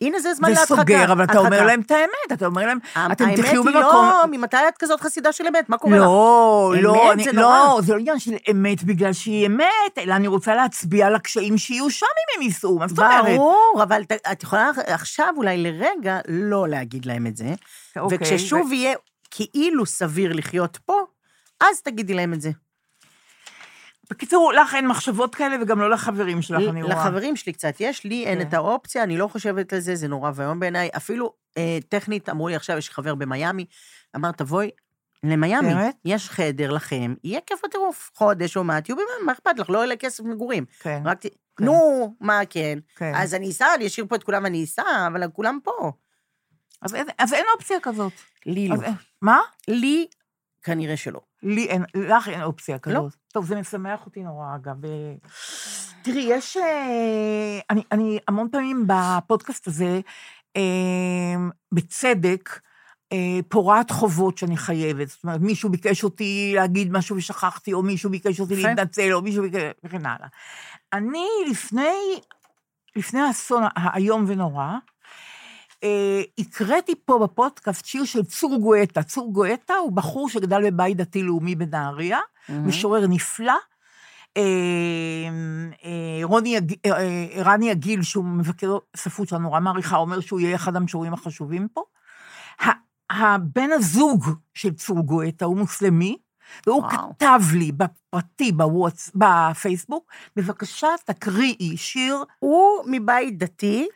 הנה 0.02 0.20
זה 0.20 0.34
זמן 0.34 0.48
זה 0.48 0.60
להדחקה. 0.60 0.76
סוגר, 0.76 1.12
אבל 1.12 1.24
אתה 1.24 1.38
אומר. 1.38 1.66
להם 1.66 1.82
את 1.82 1.91
האמת, 1.91 2.32
אתה 2.34 2.45
אומר 2.45 2.66
להם, 2.66 2.78
אתם 3.12 3.26
האמת 3.26 3.39
תחיו 3.39 3.68
היא 3.68 3.76
במקום... 3.76 4.06
לא, 4.06 4.24
ממתי 4.32 4.58
את 4.68 4.78
כזאת 4.80 5.02
חסידה 5.02 5.32
של 5.32 5.48
אמת? 5.48 5.70
מה 5.70 5.78
קורה 5.78 5.98
לך? 5.98 6.04
לא, 6.04 6.74
אמת 6.76 6.84
לא, 6.84 7.24
זה 7.24 7.32
לא, 7.32 7.41
נורא. 7.41 7.82
זה 7.82 7.93
לא 7.93 8.00
עניין 8.00 8.20
של 8.20 8.36
אמת 8.52 8.84
בגלל 8.84 9.14
שהיא 9.14 9.48
אמת, 9.48 9.98
אלא 9.98 10.14
אני 10.14 10.28
רוצה 10.28 10.56
להצביע 10.56 11.08
על 11.08 11.16
הקשיים 11.16 11.58
שיהיו 11.58 11.89
שם 11.89 12.06
אם 12.06 12.38
הם 12.38 12.48
ייסעו, 12.48 12.80
מה 12.80 12.88
זאת 12.88 13.00
אומרת? 13.00 13.26
ברור, 13.26 13.80
אבל 13.84 14.02
את 14.32 14.43
יכולה 14.43 14.72
עכשיו 14.88 15.34
אולי 15.38 15.58
לרגע 15.58 16.20
לא 16.28 16.68
להגיד 16.68 17.06
להם 17.06 17.28
את 17.28 17.38
זה, 17.38 17.54
אוקיי, 17.98 18.18
וכששוב 18.18 18.74
יהיה 18.74 18.95
כאילו 19.32 19.86
סביר 19.86 20.34
לחיות 20.34 20.78
פה, 20.86 21.02
אז 21.62 21.82
תגידי 21.82 22.14
להם 22.14 22.34
את 22.34 22.41
זה. 22.41 22.50
בקיצור, 24.10 24.53
לך 24.53 24.76
אין 24.76 24.88
מחשבות 24.88 25.36
כאלה 25.36 25.55
וגם 25.62 25.80
לא 25.80 25.89
לחברים 25.89 26.41
שלך, 26.41 26.62
אני 26.70 26.84
רואה. 26.84 26.95
לחברים 26.95 27.36
שלי 27.36 27.53
קצת 27.53 27.74
יש, 27.80 28.03
לי 28.03 28.26
אין 28.26 28.39
כן. 28.41 28.47
את 28.47 28.53
האופציה, 28.53 29.03
אני 29.03 29.18
לא 29.18 29.28
חושבת 29.28 29.74
על 29.74 29.80
זה, 29.80 29.95
זה 29.95 30.08
נורא 30.08 30.32
ואיום 30.36 30.60
בעיניי. 30.60 30.89
אפילו 30.97 31.34
אה, 31.58 31.78
טכנית, 31.89 32.30
אמרו 32.30 32.47
לי 32.47 32.55
עכשיו, 32.55 32.78
יש 32.78 32.89
חבר 32.89 33.16
במיאמי, 33.16 33.66
אמר, 34.16 34.32
תבואי 34.32 34.70
למיאמי? 35.24 35.74
יש 36.05 36.30
חדר 36.30 36.72
לכם, 36.72 37.16
יהיה 37.24 37.39
כיף 37.45 37.60
בטירוף, 37.66 38.12
חודש 38.16 38.58
או 38.58 38.64
מה, 38.64 38.82
תהיו 38.82 38.95
במיאמי, 38.95 39.26
מה 39.26 39.32
אכפת 39.32 39.60
לך? 39.60 39.70
לא 39.70 39.84
עולה 39.84 39.95
כסף 39.95 40.24
מגורים. 40.24 40.66
כן, 40.80 41.01
רק 41.05 41.26
ת... 41.26 41.30
נו, 41.60 42.16
מה 42.22 42.39
כן? 42.49 42.80
כן. 42.95 43.12
אז 43.16 43.34
אני 43.34 43.49
אסע, 43.49 43.66
אני 43.76 43.88
אשאיר 43.88 44.05
פה 44.10 44.16
את 44.16 44.24
כולם 44.24 44.43
ואני 44.43 44.64
אסע, 44.64 44.84
אבל 45.08 45.24
כולם 45.34 45.60
פה. 45.64 45.91
אז 46.82 46.95
אין- 46.95 47.08
אז 47.18 47.34
אין 47.34 47.45
אופציה 47.55 47.78
כזאת. 47.82 48.14
לי 48.45 48.68
לא. 48.68 48.74
אז 48.76 48.82
מה? 49.22 49.39
לי, 49.68 50.08
כנראה 50.68 50.97
שלא. 50.97 51.22
לי 51.43 51.65
אין, 51.65 51.84
לך 51.95 52.28
אין 52.28 52.41
אופציה 52.41 52.76
לא. 52.76 52.80
כזאת. 52.82 53.15
טוב, 53.34 53.45
זה 53.45 53.55
משמח 53.55 54.05
אותי 54.05 54.24
נורא, 54.24 54.55
אגב. 54.55 54.86
אה, 54.86 55.13
תראי, 56.01 56.28
יש... 56.30 56.57
אה, 56.57 57.59
אני, 57.70 57.84
אני 57.91 58.20
המון 58.28 58.47
פעמים 58.51 58.88
בפודקאסט 58.88 59.68
הזה, 59.68 59.99
אה, 60.57 60.61
בצדק, 61.72 62.59
פורעת 63.49 63.91
חובות 63.91 64.38
שאני 64.38 64.57
חייבת. 64.57 65.07
זאת 65.07 65.24
אומרת, 65.24 65.41
מישהו 65.41 65.70
ביקש 65.70 66.03
אותי 66.03 66.51
להגיד 66.55 66.91
משהו 66.91 67.15
ושכחתי, 67.15 67.74
או 67.74 67.84
מישהו 67.84 68.09
ביקש 68.09 68.39
אותי. 68.39 68.55
להתנצל, 68.55 69.13
או 69.13 69.22
מישהו 69.22 69.43
ביקש... 69.43 69.61
וכן 69.84 70.05
הלאה. 70.05 70.28
אני 70.93 71.28
לפני, 71.49 72.20
לפני 72.95 73.20
האסון 73.20 73.63
האיום 73.76 74.26
ונורא, 74.28 74.74
הקראתי 76.39 76.93
פה 77.05 77.19
בפודקאסט 77.23 77.86
שיר 77.86 78.05
של 78.05 78.23
צור 78.23 78.57
גואטה. 78.57 79.03
צור 79.03 79.34
גואטה 79.34 79.73
הוא 79.73 79.91
בחור 79.91 80.30
שגדל 80.30 80.69
בבית 80.71 80.97
דתי-לאומי 80.97 81.55
בנהריה, 81.55 82.19
משורר 82.49 83.07
נפלא. 83.07 83.53
אה, 84.38 84.43
אה, 85.86 86.19
רוני, 86.23 86.57
אה, 86.57 86.61
אה, 86.86 87.43
רני 87.43 87.71
עגיל, 87.71 88.03
שהוא 88.03 88.25
מבקר 88.25 88.78
ספרות 88.95 89.28
שאני 89.28 89.41
נורא 89.41 89.59
מעריכה, 89.59 89.97
אומר 89.97 90.19
שהוא 90.19 90.39
יהיה 90.39 90.55
אחד 90.55 90.75
המשוררים 90.75 91.13
החשובים 91.13 91.67
פה. 91.73 91.82
הבן 93.09 93.71
הזוג 93.71 94.25
של 94.53 94.73
צור 94.73 94.99
גואטה 94.99 95.45
הוא 95.45 95.57
מוסלמי, 95.57 96.17
והוא 96.67 96.82
וואו. 96.82 97.13
כתב 97.17 97.39
לי 97.53 97.71
בפרטי, 97.71 98.51
בוואטס, 98.51 99.11
בפייסבוק, 99.15 100.11
בבקשה 100.36 100.88
תקריאי 101.05 101.78
שיר 101.78 102.23
הוא 102.39 102.84
מבית 102.86 103.38
דתי, 103.38 103.88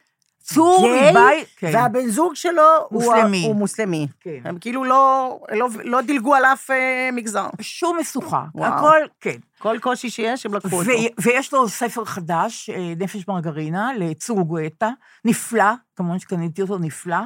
צור 0.41 0.87
גיי, 0.87 1.11
מבית... 1.11 1.47
כן. 1.57 1.71
והבן 1.73 2.07
זוג 2.09 2.35
שלו 2.35 2.63
הוא- 2.89 3.03
מוסלמי. 3.03 3.45
הוא 3.45 3.55
מוסלמי. 3.55 4.07
כן. 4.21 4.39
הם 4.45 4.57
כאילו 4.59 4.83
לא, 4.83 5.37
לא, 5.51 5.67
לא 5.83 6.01
דילגו 6.01 6.35
על 6.35 6.45
אף 6.45 6.71
אה, 6.71 7.09
מגזר. 7.13 7.47
שום 7.61 7.97
משוכה, 7.99 8.43
וואו. 8.55 8.73
הכל, 8.73 8.97
כן. 9.21 9.35
כל 9.59 9.77
קושי 9.81 10.09
שיש, 10.09 10.45
הם 10.45 10.53
לקחו 10.53 10.75
אותו. 10.79 10.91
ויש 11.19 11.53
לו 11.53 11.69
ספר 11.69 12.05
חדש, 12.05 12.69
אה, 12.69 12.93
נפש 12.99 13.27
מרגרינה, 13.27 13.89
לצור 13.97 14.41
גואטה, 14.41 14.89
נפלא, 15.25 15.63
כמובן 15.95 16.19
שקניתי 16.19 16.61
אותו, 16.61 16.77
נפלא. 16.77 17.17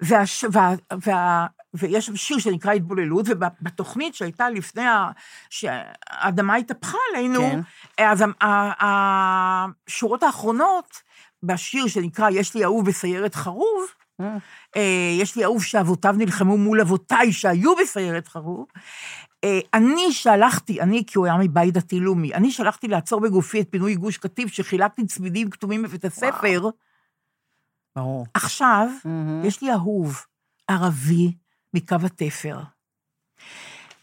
והש, 0.00 0.44
וה, 0.52 0.72
וה, 1.06 1.46
ויש 1.74 2.06
שם 2.06 2.16
שיר 2.16 2.38
שנקרא 2.38 2.72
התבוללות, 2.72 3.24
ובתוכנית 3.28 4.14
שהייתה 4.14 4.50
לפני 4.50 4.86
ה- 4.86 5.10
שהאדמה 5.50 6.54
התהפכה 6.54 6.98
עלינו, 7.14 7.40
כן. 7.40 7.60
אז 8.04 8.24
השורות 8.80 10.22
האחרונות, 10.22 10.96
בשיר 11.42 11.86
שנקרא 11.86 12.30
"יש 12.30 12.54
לי 12.54 12.64
אהוב 12.64 12.86
בסיירת 12.86 13.34
חרוב", 13.34 13.86
אה. 14.20 14.36
אה, 14.76 15.16
יש 15.20 15.36
לי 15.36 15.44
אהוב 15.44 15.62
שאבותיו 15.62 16.14
נלחמו 16.18 16.56
מול 16.56 16.80
אבותיי 16.80 17.32
שהיו 17.32 17.76
בסיירת 17.76 18.28
חרוב. 18.28 18.66
אה, 19.44 19.60
אני 19.74 20.12
שלחתי, 20.12 20.80
אני, 20.80 21.04
כי 21.06 21.18
הוא 21.18 21.26
היה 21.26 21.36
מבית 21.36 21.74
דתי-לאומי, 21.74 22.34
אני 22.34 22.50
שלחתי 22.50 22.88
לעצור 22.88 23.20
בגופי 23.20 23.60
את 23.60 23.68
פינוי 23.70 23.94
גוש 23.94 24.16
קטיף, 24.16 24.52
שחילקתי 24.52 25.06
צמידים 25.06 25.50
כתומים 25.50 25.82
בבית 25.82 26.04
הספר. 26.04 26.26
ברור. 27.96 28.26
עכשיו. 28.34 28.88
יש 29.44 29.62
לי 29.62 29.72
אהוב 29.72 30.26
ערבי 30.68 31.32
מקו 31.74 31.96
התפר. 32.06 32.58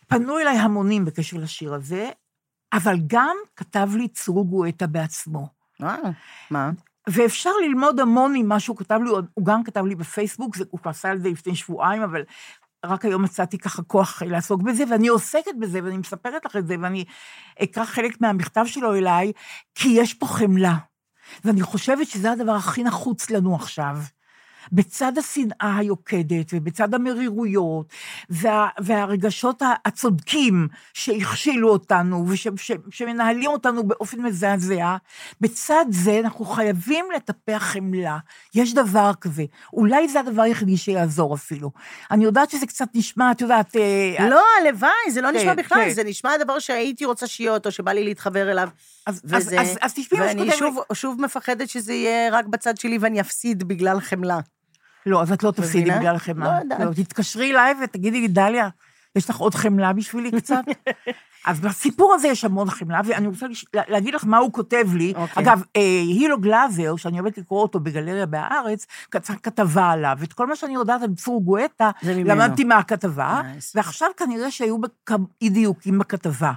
פנו 0.07 0.39
אליי 0.39 0.57
המונים 0.57 1.05
בקשר 1.05 1.37
לשיר 1.37 1.73
הזה, 1.73 2.09
אבל 2.73 2.95
גם 3.07 3.37
כתב 3.55 3.89
לי 3.95 4.07
צור 4.07 4.45
גואטה 4.45 4.87
בעצמו. 4.87 5.47
מה? 6.51 6.71
ואפשר 7.11 7.49
ללמוד 7.63 7.99
המון 7.99 8.33
ממה 8.33 8.59
שהוא 8.59 8.77
כתב 8.77 8.99
לי, 9.03 9.09
הוא 9.09 9.45
גם 9.45 9.63
כתב 9.63 9.85
לי 9.85 9.95
בפייסבוק, 9.95 10.55
זה, 10.55 10.63
הוא 10.69 10.79
כבר 10.79 10.91
עשה 10.91 11.09
על 11.09 11.19
זה 11.19 11.29
לפני 11.29 11.55
שבועיים, 11.55 12.01
אבל 12.01 12.23
רק 12.85 13.05
היום 13.05 13.23
מצאתי 13.23 13.57
ככה 13.57 13.81
כוח 13.81 14.21
לעסוק 14.21 14.61
בזה, 14.61 14.83
ואני 14.91 15.07
עוסקת 15.07 15.55
בזה, 15.59 15.79
ואני 15.83 15.97
מספרת 15.97 16.45
לך 16.45 16.55
את 16.55 16.67
זה, 16.67 16.75
ואני 16.81 17.05
אקרא 17.63 17.85
חלק 17.85 18.21
מהמכתב 18.21 18.65
שלו 18.65 18.95
אליי, 18.95 19.31
כי 19.75 19.89
יש 19.89 20.13
פה 20.13 20.25
חמלה. 20.25 20.75
ואני 21.45 21.61
חושבת 21.61 22.07
שזה 22.07 22.31
הדבר 22.31 22.51
הכי 22.51 22.83
נחוץ 22.83 23.29
לנו 23.29 23.55
עכשיו. 23.55 23.97
בצד 24.71 25.17
השנאה 25.17 25.77
היוקדת 25.77 26.45
ובצד 26.53 26.93
המרירויות 26.93 27.85
וה, 28.29 28.67
והרגשות 28.79 29.61
הצודקים 29.85 30.67
שהכשילו 30.93 31.69
אותנו 31.69 32.25
ושמנהלים 32.89 33.49
אותנו 33.49 33.83
באופן 33.87 34.21
מזעזע, 34.21 34.95
בצד 35.41 35.85
זה 35.89 36.19
אנחנו 36.19 36.45
חייבים 36.45 37.05
לטפח 37.15 37.63
חמלה. 37.63 38.17
יש 38.55 38.73
דבר 38.73 39.11
כזה. 39.21 39.43
אולי 39.73 40.07
זה 40.07 40.19
הדבר 40.19 40.41
היחידי 40.41 40.77
שיעזור 40.77 41.35
אפילו. 41.35 41.71
אני 42.11 42.23
יודעת 42.23 42.49
שזה 42.49 42.65
קצת 42.65 42.87
נשמע, 42.93 43.31
את 43.31 43.41
יודעת... 43.41 43.75
אה, 43.75 44.29
לא, 44.29 44.41
הלוואי, 44.61 45.11
זה 45.11 45.21
לא 45.21 45.31
נשמע 45.31 45.55
כן, 45.55 45.55
בכלל, 45.55 45.83
כן. 45.83 45.89
זה 45.93 46.03
נשמע 46.03 46.31
הדבר 46.33 46.59
שהייתי 46.59 47.05
רוצה 47.05 47.27
שיהיה 47.27 47.51
אותו, 47.51 47.71
שבא 47.71 47.91
לי 47.91 48.03
להתחבר 48.03 48.51
אליו. 48.51 48.69
אז- 49.05 49.21
וזה, 49.25 49.35
אז- 49.61 49.67
אז- 49.69 49.77
אז 49.81 49.93
תשמעי 49.93 50.21
מה 50.21 50.27
ואני 50.27 50.41
שכותב 50.51 50.57
שוב, 50.59 50.79
שוב 50.93 51.21
מפחדת 51.21 51.69
שזה 51.69 51.93
יהיה 51.93 52.29
רק 52.31 52.45
בצד 52.45 52.77
שלי 52.77 52.97
ואני 53.01 53.21
אפסיד 53.21 53.63
בגלל 53.63 53.99
חמלה. 53.99 54.39
לא, 55.05 55.21
אז 55.21 55.31
את 55.31 55.43
לא 55.43 55.51
תפסידי? 55.51 55.91
בגלל 55.91 56.17
חמלה. 56.17 56.53
לא 56.53 56.59
יודעת. 56.59 56.79
לא, 56.79 57.03
תתקשרי 57.03 57.51
אליי 57.51 57.73
ותגידי 57.83 58.21
לי, 58.21 58.27
דליה, 58.27 58.69
יש 59.15 59.29
לך 59.29 59.37
עוד 59.37 59.55
חמלה 59.55 59.93
בשבילי 59.93 60.31
קצת? 60.31 60.63
אז 61.45 61.59
בסיפור 61.59 62.13
הזה 62.13 62.27
יש 62.27 62.45
המון 62.45 62.69
חמלה, 62.69 63.01
ואני 63.05 63.27
רוצה 63.27 63.47
לש- 63.47 63.65
להגיד 63.73 64.13
לך 64.13 64.23
מה 64.25 64.37
הוא 64.37 64.53
כותב 64.53 64.85
לי. 64.93 65.13
אוקיי. 65.15 65.43
אגב, 65.43 65.63
אה, 65.75 65.81
הילו 66.07 66.39
גלזר, 66.39 66.95
שאני 66.95 67.19
אוהבת 67.19 67.37
לקרוא 67.37 67.61
אותו 67.61 67.79
בגלריה 67.79 68.25
בהארץ, 68.25 68.85
כתב 69.11 69.33
כתבה 69.43 69.89
עליו, 69.89 70.17
את 70.23 70.33
כל 70.33 70.47
מה 70.47 70.55
שאני 70.55 70.73
יודעת 70.73 71.01
על 71.01 71.15
צור 71.15 71.43
גואטה. 71.43 71.91
למדתי 72.03 72.63
מהכתבה, 72.63 73.41
nice. 73.45 73.71
ועכשיו 73.75 74.09
כנראה 74.17 74.51
שהיו 74.51 74.77
אי 75.41 75.49
דיוקים 75.49 75.99
בכתבה. 75.99 76.51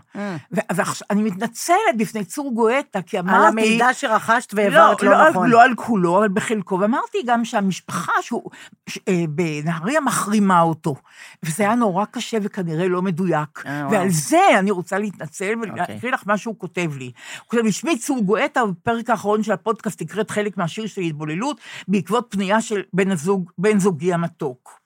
ואני 0.52 1.22
מתנצלת 1.22 1.76
בפני 1.96 2.24
צור 2.24 2.54
גואטה, 2.54 3.02
כי 3.02 3.18
אמרתי... 3.18 3.36
על 3.38 3.44
המידע 3.44 3.94
שרכשת 3.94 4.54
והעברת 4.54 5.02
לא, 5.02 5.10
לא, 5.10 5.28
נכון. 5.28 5.44
על, 5.44 5.50
לא 5.50 5.62
על 5.62 5.74
כולו, 5.74 6.18
אבל 6.18 6.28
בחלקו, 6.28 6.78
ואמרתי 6.80 7.18
גם 7.26 7.44
שהמשפחה 7.44 8.12
שהוא, 8.20 8.50
ש, 8.88 8.98
אה, 9.08 9.24
בנהריה 9.28 10.00
מחרימה 10.00 10.60
אותו, 10.60 10.94
וזה 11.42 11.62
היה 11.62 11.74
נורא 11.74 12.04
קשה 12.10 12.38
וכנראה 12.42 12.88
לא 12.88 13.02
מדויק. 13.02 13.62
אה, 13.66 13.80
וואו. 13.80 13.92
ועל 13.92 14.10
זה 14.10 14.40
אני 14.58 14.70
רוצה 14.72 14.98
להתנצל 14.98 15.54
ולהקריא 15.62 16.12
לך 16.12 16.22
מה 16.26 16.38
שהוא 16.38 16.54
כותב 16.58 16.90
לי. 16.98 17.12
הוא 17.38 17.48
כותב 17.48 17.62
לי, 17.62 17.72
שמי 17.72 17.98
צור 17.98 18.20
גואטה, 18.24 18.66
בפרק 18.66 19.10
האחרון 19.10 19.42
של 19.42 19.52
הפודקאסט 19.52 20.00
הקראת 20.00 20.30
חלק 20.30 20.56
מהשיר 20.56 20.86
של 20.86 21.00
התבוללות, 21.00 21.60
בעקבות 21.88 22.26
פנייה 22.30 22.60
של 22.60 22.82
בן, 22.92 23.10
הזוג, 23.10 23.50
בן 23.58 23.78
זוגי 23.78 24.12
המתוק. 24.12 24.80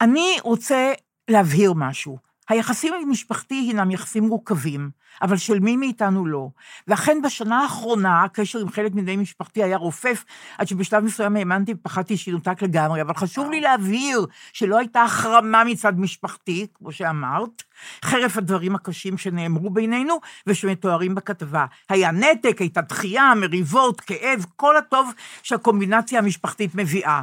אני 0.00 0.36
רוצה 0.42 0.92
להבהיר 1.28 1.72
משהו. 1.72 2.23
היחסים 2.48 2.94
עם 3.02 3.10
משפחתי 3.10 3.54
הינם 3.54 3.90
יחסים 3.90 4.24
מורכבים, 4.24 4.90
אבל 5.22 5.36
של 5.36 5.60
מי 5.60 5.76
מאיתנו 5.76 6.26
לא. 6.26 6.48
ואכן 6.88 7.22
בשנה 7.22 7.60
האחרונה, 7.60 8.22
הקשר 8.22 8.58
עם 8.58 8.68
חלק 8.68 8.92
מבני 8.94 9.16
משפחתי 9.16 9.62
היה 9.62 9.76
רופף, 9.76 10.24
עד 10.58 10.68
שבשלב 10.68 11.04
מסוים 11.04 11.36
האמנתי 11.36 11.72
ופחדתי 11.72 12.16
שינותק 12.16 12.62
לגמרי, 12.62 13.02
אבל 13.02 13.14
חשוב 13.14 13.50
לי 13.50 13.60
להבהיר 13.60 14.26
שלא 14.52 14.78
הייתה 14.78 15.02
החרמה 15.02 15.64
מצד 15.64 15.98
משפחתי, 15.98 16.66
כמו 16.74 16.92
שאמרת, 16.92 17.62
חרף 18.04 18.36
הדברים 18.36 18.74
הקשים 18.74 19.18
שנאמרו 19.18 19.70
בינינו 19.70 20.20
ושמתוארים 20.46 21.14
בכתבה. 21.14 21.66
היה 21.88 22.10
נתק, 22.10 22.60
הייתה 22.60 22.80
דחייה, 22.80 23.32
מריבות, 23.36 24.00
כאב, 24.00 24.46
כל 24.56 24.76
הטוב 24.76 25.12
שהקומבינציה 25.42 26.18
המשפחתית 26.18 26.74
מביאה. 26.74 27.22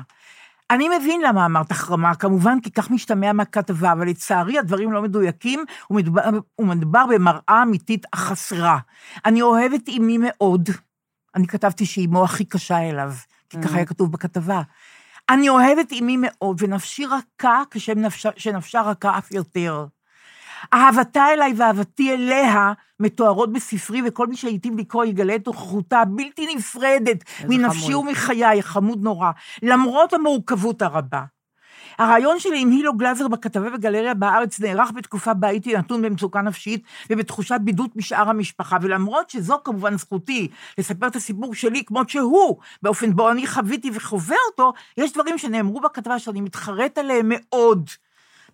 אני 0.71 0.89
מבין 0.99 1.21
למה 1.21 1.45
אמרת 1.45 1.71
החרמה, 1.71 2.15
כמובן 2.15 2.57
כי 2.63 2.71
כך 2.71 2.91
משתמע 2.91 3.33
מהכתבה, 3.33 3.91
אבל 3.91 4.07
לצערי 4.07 4.59
הדברים 4.59 4.91
לא 4.91 5.01
מדויקים, 5.01 5.63
ומדובר, 5.89 6.21
ומדובר 6.59 7.05
במראה 7.09 7.63
אמיתית 7.63 8.05
אך 8.11 8.19
חסרה. 8.19 8.79
אני 9.25 9.41
אוהבת 9.41 9.89
אמי 9.89 10.17
מאוד, 10.17 10.69
אני 11.35 11.47
כתבתי 11.47 11.85
שאימו 11.85 12.23
הכי 12.23 12.45
קשה 12.45 12.89
אליו, 12.89 13.13
כי 13.49 13.61
ככה 13.61 13.75
היה 13.75 13.85
כתוב 13.85 14.11
בכתבה. 14.11 14.61
אני 15.29 15.49
אוהבת 15.49 15.93
אמי 15.99 16.17
מאוד, 16.19 16.61
ונפשי 16.63 17.05
רכה 17.05 17.61
כשנפשה 18.35 18.81
רכה 18.81 19.17
אף 19.17 19.31
יותר. 19.31 19.85
אהבתה 20.73 21.25
אליי 21.33 21.53
ואהבתי 21.57 22.13
אליה 22.13 22.73
מתוארות 22.99 23.53
בספרי, 23.53 24.01
וכל 24.07 24.27
מי 24.27 24.35
שהיטיב 24.35 24.79
לקרוא 24.79 25.05
יגלה 25.05 25.35
את 25.35 25.47
נוכחותה 25.47 25.99
הבלתי 25.99 26.55
נפרדת 26.55 27.23
מנפשי 27.49 27.93
חמוד. 27.93 28.07
ומחיי, 28.07 28.63
חמוד 28.63 29.03
נורא, 29.03 29.31
למרות 29.63 30.13
המורכבות 30.13 30.81
הרבה. 30.81 31.21
הרעיון 31.97 32.39
שלי 32.39 32.61
עם 32.61 32.69
הילו 32.71 32.93
גלזר 32.93 33.27
בכתבה 33.27 33.69
בגלריה 33.69 34.13
בארץ 34.13 34.59
נערך 34.59 34.91
בתקופה 34.91 35.33
בה 35.33 35.47
הייתי 35.47 35.77
נתון 35.77 36.01
במצוקה 36.01 36.41
נפשית 36.41 36.83
ובתחושת 37.09 37.59
בידות 37.63 37.95
משאר 37.95 38.29
המשפחה, 38.29 38.77
ולמרות 38.81 39.29
שזו 39.29 39.57
כמובן 39.63 39.97
זכותי 39.97 40.47
לספר 40.77 41.07
את 41.07 41.15
הסיפור 41.15 41.55
שלי 41.55 41.85
כמות 41.85 42.09
שהוא, 42.09 42.57
באופן 42.83 43.15
בו 43.15 43.31
אני 43.31 43.47
חוויתי 43.47 43.91
וחווה 43.93 44.37
אותו, 44.51 44.73
יש 44.97 45.13
דברים 45.13 45.37
שנאמרו 45.37 45.79
בכתבה 45.79 46.19
שאני 46.19 46.41
מתחרט 46.41 46.97
עליהם 46.97 47.25
מאוד, 47.29 47.89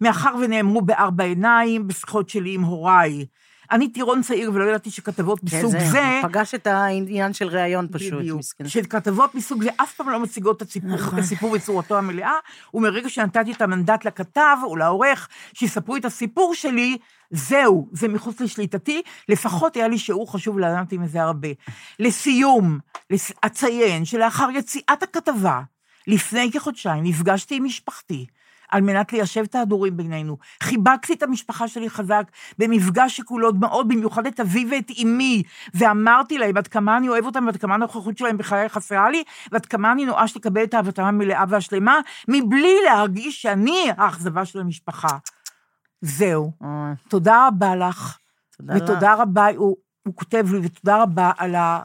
מאחר 0.01 0.35
ונאמרו 0.41 0.81
בארבע 0.81 1.23
עיניים, 1.23 1.87
בשיחות 1.87 2.29
שלי 2.29 2.53
עם 2.53 2.61
הוריי. 2.61 3.25
אני 3.71 3.89
טירון 3.89 4.21
צעיר 4.21 4.51
ולא 4.53 4.69
ידעתי 4.69 4.91
שכתבות 4.91 5.39
כן, 5.39 5.57
מסוג 5.57 5.71
זה... 5.79 6.19
פגש 6.23 6.55
את 6.55 6.67
העניין 6.67 7.33
של 7.33 7.47
ראיון 7.47 7.87
פשוט, 7.91 8.13
בדיוק. 8.13 8.41
שכתבות 8.67 9.35
מסוג 9.35 9.63
זה 9.63 9.69
אף 9.77 9.93
פעם 9.93 10.09
לא 10.09 10.19
מציגות 10.19 10.57
את 10.61 10.67
הסיפור, 10.67 10.89
נכון. 10.89 11.19
את 11.19 11.23
הסיפור 11.23 11.53
בצורתו 11.55 11.97
המלאה, 11.97 12.33
ומרגע 12.73 13.09
שנתתי 13.09 13.51
את 13.51 13.61
המנדט 13.61 14.05
לכתב 14.05 14.57
או 14.63 14.75
לעורך 14.75 15.27
שיספרו 15.53 15.95
את 15.95 16.05
הסיפור 16.05 16.55
שלי, 16.55 16.97
זהו, 17.31 17.89
זה 17.91 18.07
מחוץ 18.07 18.41
לשליטתי, 18.41 19.01
לפחות 19.29 19.75
היה 19.75 19.87
לי 19.87 19.97
שיעור 19.97 20.31
חשוב 20.31 20.59
לדעתי 20.59 20.97
מזה 20.97 21.21
הרבה. 21.21 21.49
לסיום, 21.99 22.79
לס- 23.09 23.31
אציין 23.45 24.05
שלאחר 24.05 24.49
יציאת 24.55 25.03
הכתבה, 25.03 25.61
לפני 26.07 26.51
כחודשיים, 26.51 27.03
נפגשתי 27.03 27.55
עם 27.55 27.63
משפחתי. 27.63 28.25
על 28.69 28.81
מנת 28.81 29.13
ליישב 29.13 29.43
את 29.43 29.55
ההדורים 29.55 29.97
בינינו. 29.97 30.37
חיבקתי 30.63 31.13
את 31.13 31.23
המשפחה 31.23 31.67
שלי 31.67 31.89
חזק 31.89 32.23
במפגש 32.57 33.17
שכולו 33.17 33.51
דמעות, 33.51 33.87
במיוחד 33.87 34.27
את 34.27 34.39
אבי 34.39 34.65
ואת 34.71 34.91
אמי, 35.03 35.43
ואמרתי 35.73 36.37
להם 36.37 36.57
עד 36.57 36.67
כמה 36.67 36.97
אני 36.97 37.09
אוהב 37.09 37.25
אותם 37.25 37.45
ועד 37.45 37.57
כמה 37.57 37.73
הנוכחות 37.73 38.17
שלהם 38.17 38.37
בחיי 38.37 38.69
חסרה 38.69 39.09
לי, 39.09 39.23
ועד 39.51 39.65
כמה 39.65 39.91
אני 39.91 40.05
נואש 40.05 40.37
לקבל 40.37 40.63
את 40.63 40.73
אהבתם 40.73 41.03
המלאה 41.03 41.43
והשלמה, 41.49 41.99
מבלי 42.27 42.75
להרגיש 42.85 43.41
שאני 43.41 43.91
האכזבה 43.97 44.45
של 44.45 44.59
המשפחה. 44.59 45.17
זהו. 46.01 46.51
אוי, 46.61 46.95
תודה 47.07 47.47
רבה 47.47 47.75
לך, 47.75 48.17
תודה 48.57 48.73
ותודה 48.75 49.13
לך. 49.13 49.19
רבה, 49.19 49.47
הוא, 49.55 49.77
הוא 50.03 50.15
כותב 50.15 50.45
לי, 50.51 50.59
ותודה 50.63 51.03
רבה 51.03 51.31
על, 51.37 51.55
ה, 51.55 51.81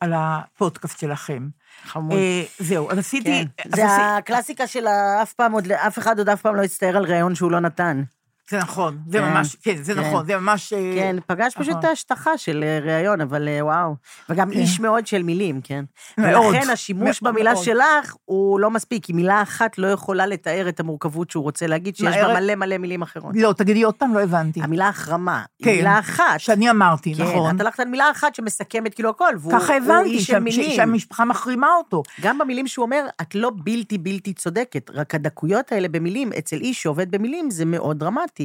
על 0.00 0.12
הפודקאסט 0.16 0.98
שלכם. 0.98 1.48
חמוד. 1.84 2.18
אה, 2.18 2.42
זהו, 2.58 2.90
אז 2.90 2.98
עשיתי... 2.98 3.44
כן. 3.56 3.70
זה 3.76 3.84
הקלאסיקה 3.86 4.66
של 4.66 4.86
אף 5.22 5.32
פעם 5.32 5.52
אף 5.86 5.98
אחד 5.98 6.18
עוד 6.18 6.28
אף 6.28 6.42
פעם 6.42 6.56
לא 6.56 6.62
יצטער 6.62 6.96
על 6.96 7.04
ראיון 7.04 7.34
שהוא 7.34 7.50
לא 7.50 7.60
נתן. 7.60 8.02
זה 8.50 8.58
נכון, 8.58 8.98
זה 9.08 9.18
כן, 9.18 9.24
ממש, 9.24 9.56
כן, 9.62 9.76
זה 9.82 9.94
כן. 9.94 10.00
נכון, 10.00 10.26
זה 10.26 10.36
ממש... 10.38 10.72
אה, 10.72 10.92
כן, 10.96 11.16
פגש 11.26 11.54
פשוט 11.54 11.68
נכון. 11.68 11.80
את 11.80 11.84
ההשטחה 11.84 12.38
של 12.38 12.64
אה, 12.66 12.78
ראיון, 12.82 13.20
אבל 13.20 13.48
אה, 13.48 13.64
וואו. 13.64 13.94
וגם 14.28 14.50
איש 14.52 14.80
מאוד 14.80 15.06
של 15.06 15.22
מילים, 15.22 15.60
כן. 15.64 15.84
מאוד, 16.18 16.54
ולכן 16.54 16.70
השימוש 16.70 17.22
מאוד, 17.22 17.34
במילה 17.34 17.52
מאוד. 17.52 17.64
שלך 17.64 18.14
הוא 18.24 18.60
לא 18.60 18.70
מספיק, 18.70 19.04
כי 19.04 19.12
מילה 19.12 19.42
אחת 19.42 19.78
לא 19.78 19.86
יכולה 19.86 20.26
לתאר 20.26 20.68
את 20.68 20.80
המורכבות 20.80 21.30
שהוא 21.30 21.42
רוצה 21.44 21.66
להגיד, 21.66 21.96
שיש 21.96 22.16
בה 22.16 22.34
מלא 22.40 22.54
מלא 22.54 22.78
מילים 22.78 23.02
אחרות. 23.02 23.32
לא, 23.36 23.52
תגידי 23.52 23.82
עוד 23.82 23.94
פעם, 23.94 24.14
לא 24.14 24.20
הבנתי. 24.22 24.60
המילה 24.62 24.88
החרמה, 24.88 25.44
כן, 25.62 25.70
היא 25.70 25.76
מילה 25.76 25.98
אחת. 25.98 26.24
שאני 26.40 26.70
אמרתי, 26.70 27.14
כן, 27.14 27.22
נכון. 27.22 27.56
את 27.56 27.60
הלכת 27.60 27.80
על 27.80 27.88
מילה 27.88 28.10
אחת 28.10 28.34
שמסכמת 28.34 28.94
כאילו 28.94 29.10
הכל, 29.10 29.32
והוא 29.40 29.52
ככה 29.52 29.76
הוא 29.76 29.84
הבנתי, 29.84 30.10
איש 30.10 30.26
של 30.26 30.32
שה- 30.32 30.38
ש- 30.38 30.42
מילים. 30.58 30.76
שהמשפחה 30.76 31.24
מחרימה 31.24 31.68
אותו. 31.78 32.02
גם 32.20 32.38
במילים 32.38 32.66
שהוא 32.66 32.84
אומר, 32.84 33.06
את 33.22 33.34
לא 33.34 33.50
בלתי 33.56 33.98
בלתי 33.98 34.32
צודקת, 34.32 34.90
רק 34.94 35.14
הדקויות 35.14 35.72
האלה 35.72 35.88
במילים, 35.88 36.30
אצל 36.38 36.56
איש 36.56 36.82
שעובד 36.82 37.10
במילים, 37.10 37.50
זה 37.50 37.64
מאוד 37.64 37.98
דרמטי, 37.98 38.35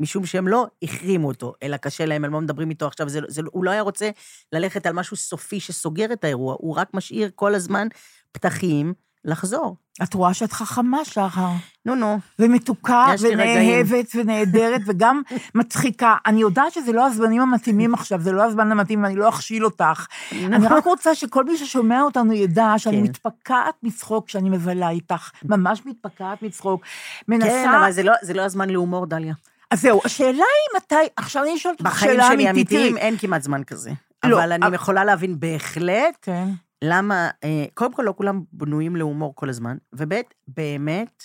משום 0.00 0.26
שהם 0.26 0.48
לא 0.48 0.66
החרימו 0.82 1.28
אותו, 1.28 1.54
אלא 1.62 1.76
קשה 1.76 2.06
להם, 2.06 2.24
הם 2.24 2.32
לא 2.32 2.40
מדברים 2.40 2.70
איתו 2.70 2.86
עכשיו, 2.86 3.08
זה, 3.08 3.20
זה, 3.28 3.42
הוא 3.52 3.64
לא 3.64 3.70
היה 3.70 3.82
רוצה 3.82 4.10
ללכת 4.52 4.86
על 4.86 4.92
משהו 4.92 5.16
סופי 5.16 5.60
שסוגר 5.60 6.12
את 6.12 6.24
האירוע, 6.24 6.56
הוא 6.58 6.76
רק 6.76 6.94
משאיר 6.94 7.30
כל 7.34 7.54
הזמן 7.54 7.88
פתחים 8.32 8.94
לחזור. 9.24 9.76
את 10.02 10.14
רואה 10.14 10.34
שאת 10.34 10.52
חכמה, 10.52 11.04
שחר, 11.04 11.48
נו, 11.86 11.94
נו. 11.94 12.18
ומתוקה, 12.38 13.06
ונאהבת, 13.20 14.06
ונהדרת, 14.14 14.80
וגם 14.86 15.22
מצחיקה. 15.54 16.16
אני 16.26 16.40
יודעת 16.40 16.72
שזה 16.72 16.92
לא 16.92 17.06
הזמנים 17.06 17.42
המתאימים 17.42 17.94
עכשיו, 17.94 18.20
זה 18.20 18.32
לא 18.32 18.42
הזמן 18.44 18.72
המתאים, 18.72 19.02
ואני 19.02 19.16
לא 19.16 19.28
אכשיל 19.28 19.64
אותך. 19.64 20.06
אני 20.32 20.66
רק 20.66 20.84
רוצה 20.84 21.14
שכל 21.14 21.44
מי 21.44 21.56
ששומע 21.56 22.02
אותנו 22.02 22.32
ידע 22.32 22.74
שאני 22.76 22.96
כן. 22.96 23.02
מתפקעת 23.02 23.74
מצחוק 23.82 24.26
כשאני 24.26 24.50
מבלה 24.50 24.90
איתך, 24.90 25.30
ממש 25.44 25.82
מתפקעת 25.86 26.42
מצחוק. 26.42 26.82
מנסה... 27.28 27.48
כן, 27.48 27.68
אבל 27.68 27.92
זה 27.92 28.02
לא, 28.02 28.12
זה 28.22 28.34
לא 28.34 28.42
הזמן 28.42 28.70
להומור, 28.70 29.06
דליה. 29.06 29.34
אז 29.70 29.80
זהו, 29.80 30.00
השאלה 30.04 30.32
היא 30.32 30.76
מתי, 30.76 31.12
עכשיו 31.16 31.42
אני 31.42 31.56
אשאל 31.56 31.70
אותך 31.70 31.82
בחיים 31.82 32.12
שאלה 32.12 32.26
שלי 32.26 32.34
אמיתית. 32.34 32.48
האמיתיים 32.72 32.92
תראי, 32.92 33.02
אין 33.02 33.16
כמעט 33.18 33.42
זמן 33.42 33.64
כזה. 33.64 33.90
לא, 34.24 34.44
אבל 34.44 34.52
אני 34.52 34.74
יכולה 34.74 35.04
להבין 35.04 35.40
בהחלט 35.40 36.16
כן. 36.22 36.48
למה, 36.84 37.30
אה, 37.44 37.64
קודם 37.74 37.94
כל, 37.94 38.02
לא 38.02 38.14
כולם 38.16 38.42
בנויים 38.52 38.96
להומור 38.96 39.34
כל 39.34 39.48
הזמן, 39.48 39.76
וב', 39.92 40.12
באמת, 40.48 41.24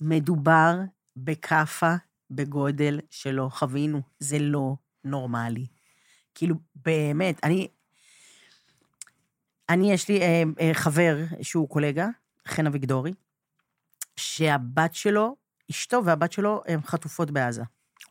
מדובר 0.00 0.76
בכאפה 1.16 1.94
בגודל 2.30 3.00
שלא 3.10 3.48
חווינו. 3.52 4.00
זה 4.18 4.38
לא 4.38 4.74
נורמלי. 5.04 5.66
כאילו, 6.34 6.54
באמת, 6.74 7.44
אני... 7.44 7.68
אני, 9.68 9.92
יש 9.92 10.08
לי 10.08 10.20
אה, 10.20 10.42
אה, 10.60 10.74
חבר 10.74 11.16
שהוא 11.42 11.68
קולגה, 11.68 12.08
חן 12.48 12.66
אביגדורי, 12.66 13.12
שהבת 14.16 14.94
שלו, 14.94 15.36
אשתו 15.70 16.04
והבת 16.04 16.32
שלו, 16.32 16.62
הן 16.66 16.80
חטופות 16.82 17.30
בעזה. 17.30 17.62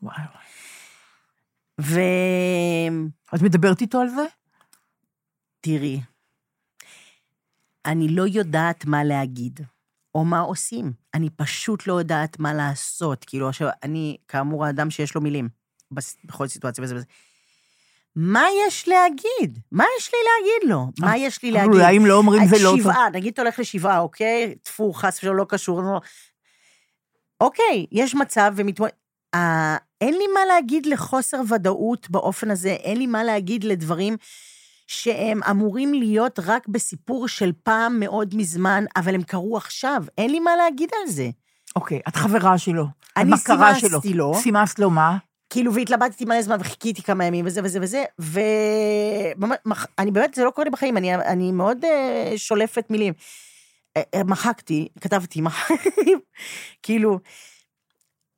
וואי 0.01 0.15
וואי. 0.17 0.43
ו... 1.81 1.99
את 3.35 3.41
מדברת 3.41 3.81
איתו 3.81 3.99
על 3.99 4.09
זה? 4.09 4.25
תראי, 5.61 6.01
אני 7.85 8.07
לא 8.07 8.23
יודעת 8.27 8.85
מה 8.85 9.03
להגיד, 9.03 9.59
או 10.15 10.25
מה 10.25 10.39
עושים. 10.39 10.93
אני 11.13 11.29
פשוט 11.29 11.87
לא 11.87 11.93
יודעת 11.93 12.39
מה 12.39 12.53
לעשות. 12.53 13.25
כאילו, 13.25 13.49
עכשיו, 13.49 13.69
אני, 13.83 14.17
כאמור, 14.27 14.65
האדם 14.65 14.89
שיש 14.89 15.15
לו 15.15 15.21
מילים, 15.21 15.49
בכל 16.25 16.47
סיטואציה 16.47 16.83
וזה 16.83 16.95
וזה. 16.95 17.05
מה 18.15 18.45
יש 18.67 18.87
להגיד? 18.87 19.59
מה 19.71 19.83
יש 19.99 20.11
לי 20.13 20.19
להגיד 20.29 20.69
לו? 20.71 20.87
מה 20.99 21.17
יש 21.17 21.43
לי 21.43 21.51
להגיד? 21.51 21.73
אולי 21.73 21.97
אם 21.97 22.05
לא 22.05 22.17
אומרים 22.17 22.47
זה 22.47 22.55
לא 22.63 22.69
טוב. 22.69 22.79
שבעה, 22.81 23.09
נגיד 23.09 23.33
אתה 23.33 23.41
הולך 23.41 23.59
לשבעה, 23.59 23.99
אוקיי? 23.99 24.55
טפו, 24.63 24.93
חס 24.93 25.17
ושלום, 25.17 25.37
לא 25.37 25.45
קשור. 25.49 25.81
לא- 25.81 26.01
אוקיי, 27.41 27.85
יש 27.91 28.15
מצב 28.15 28.53
ומתמודד... 28.55 28.91
אה, 29.35 29.77
אין 30.01 30.13
לי 30.17 30.27
מה 30.33 30.39
להגיד 30.47 30.85
לחוסר 30.85 31.41
ודאות 31.49 32.09
באופן 32.09 32.51
הזה, 32.51 32.69
אין 32.69 32.97
לי 32.97 33.07
מה 33.07 33.23
להגיד 33.23 33.63
לדברים 33.63 34.17
שהם 34.87 35.43
אמורים 35.49 35.93
להיות 35.93 36.39
רק 36.45 36.67
בסיפור 36.67 37.27
של 37.27 37.51
פעם 37.63 37.99
מאוד 37.99 38.35
מזמן, 38.35 38.83
אבל 38.95 39.15
הם 39.15 39.23
קרו 39.23 39.57
עכשיו. 39.57 40.03
אין 40.17 40.31
לי 40.31 40.39
מה 40.39 40.55
להגיד 40.55 40.89
על 41.01 41.11
זה. 41.11 41.29
אוקיי, 41.75 41.99
את 42.07 42.15
חברה 42.15 42.57
שלו. 42.57 42.85
אני 43.17 43.37
סימסתי 43.37 43.87
שלו. 43.87 43.99
לו. 44.13 44.33
סימסת 44.35 44.79
לו 44.79 44.89
מה? 44.89 45.17
כאילו, 45.49 45.73
והתלבטתי 45.73 46.25
מלא 46.25 46.41
זמן 46.41 46.57
וחיכיתי 46.59 47.01
כמה 47.03 47.25
ימים 47.25 47.45
וזה 47.45 47.61
וזה 47.63 47.79
וזה, 47.81 48.03
ואני 48.19 50.11
באמת, 50.11 50.33
זה 50.33 50.43
לא 50.43 50.49
קורה 50.49 50.65
לי 50.65 50.71
בחיים, 50.71 50.97
אני, 50.97 51.15
אני 51.15 51.51
מאוד 51.51 51.77
uh, 51.85 51.87
שולפת 52.37 52.85
מילים. 52.89 53.13
Uh, 53.97 54.01
uh, 54.15 54.23
מחקתי, 54.23 54.87
כתבתי, 55.01 55.41
מחקתי, 55.41 56.13
כאילו, 56.83 57.19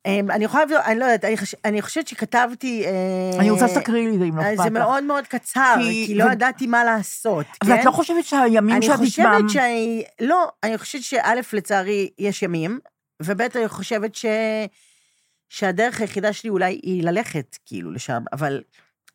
אני 0.06 0.44
יכולה 0.44 0.64
לבדוק, 0.64 0.78
אני 0.84 0.98
לא 0.98 1.04
יודעת, 1.04 1.24
אני, 1.24 1.36
חוש, 1.36 1.54
אני 1.64 1.82
חושבת 1.82 2.08
שכתבתי... 2.08 2.84
Uh, 2.84 3.40
אני 3.40 3.50
רוצה 3.50 3.68
שתקריאי 3.68 4.06
לי 4.06 4.14
את 4.14 4.18
זה, 4.18 4.24
אם 4.24 4.36
לא 4.36 4.42
אכפת 4.42 4.52
לך. 4.58 4.62
זה 4.62 4.70
מאוד 4.70 5.04
מאוד 5.04 5.26
קצר, 5.26 5.74
כי- 5.80 6.14
לא 6.14 6.32
ידעתי 6.32 6.66
מה 6.66 6.84
לעשות, 6.84 7.46
אבל 7.62 7.74
כן? 7.74 7.80
את 7.80 7.84
לא 7.84 7.90
חושבת 7.90 8.24
שהימים 8.24 8.76
אני 8.76 8.86
שאת 8.86 8.96
חושבת 8.96 9.26
נשמע... 9.26 9.48
שאני... 9.48 10.04
לא, 10.20 10.48
אני 10.62 10.78
חושבת 10.78 11.02
שא', 11.02 11.34
לצערי, 11.52 12.10
יש 12.18 12.42
ימים, 12.42 12.80
וב', 13.22 13.40
אני 13.40 13.68
חושבת 13.68 14.14
ש... 14.14 14.26
שהדרך 15.48 16.00
היחידה 16.00 16.32
שלי 16.32 16.50
אולי 16.50 16.80
היא 16.82 17.02
ללכת, 17.02 17.56
כאילו, 17.66 17.90
לשם, 17.92 18.22
אבל 18.32 18.62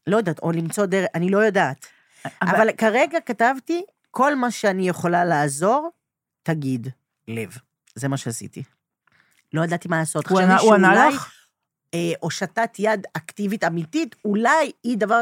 לא 0.07 0.17
יודעת, 0.17 0.39
או 0.39 0.51
למצוא 0.51 0.85
דרך, 0.85 1.07
אני 1.15 1.29
לא 1.29 1.37
יודעת. 1.37 1.87
אבל 2.41 2.69
כרגע 2.77 3.19
כתבתי, 3.25 3.81
כל 4.11 4.35
מה 4.35 4.51
שאני 4.51 4.89
יכולה 4.89 5.25
לעזור, 5.25 5.89
תגיד, 6.43 6.87
לב. 7.27 7.57
זה 7.95 8.07
מה 8.07 8.17
שעשיתי. 8.17 8.63
לא 9.53 9.63
ידעתי 9.63 9.87
מה 9.87 9.97
לעשות. 9.97 10.27
הוא 10.27 10.39
ענה- 10.39 10.59
הוא 10.59 10.73
ענה 10.73 10.93
שאולי, 10.95 11.13
לך? 11.15 11.31
אה, 11.93 12.11
הושטת 12.19 12.75
יד 12.79 13.07
אקטיבית 13.17 13.63
אמיתית, 13.63 14.15
אולי 14.25 14.71
היא 14.83 14.97
דבר... 14.97 15.21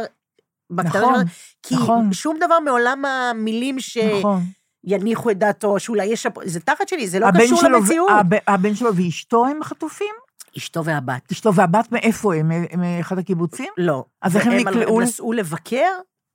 בקטנה 0.71 1.01
נכון, 1.01 1.23
כי 1.63 1.75
נכון. 1.75 2.13
שום 2.13 2.38
דבר 2.38 2.59
מעולם 2.59 3.05
המילים 3.05 3.80
ש... 3.80 3.97
נכון. 3.97 4.43
יניחו 4.84 5.32
את 5.32 5.38
דעתו, 5.38 5.80
שאולי 5.80 6.05
יש... 6.05 6.27
זה 6.45 6.59
תחת 6.59 6.88
שלי, 6.88 7.07
זה 7.07 7.19
לא 7.19 7.27
קשור 7.45 7.59
שלו 7.61 7.69
למציאות. 7.69 8.09
הב- 8.19 8.39
הבן 8.47 8.75
שלו 8.75 8.95
ואשתו 8.95 9.45
הם 9.45 9.63
חטופים? 9.63 10.15
אשתו 10.57 10.86
והבת. 10.86 11.32
אשתו 11.32 11.53
והבת 11.53 11.91
מאיפה 11.91 12.36
הם? 12.36 12.51
מאחד 12.77 13.17
הקיבוצים? 13.19 13.67
לא. 13.77 14.05
אז 14.21 14.36
איך 14.38 14.45
הם 14.45 14.53
נקלעו 14.53 14.97
הם 14.97 15.03
נסעו 15.07 15.34
לבקר, 15.34 15.89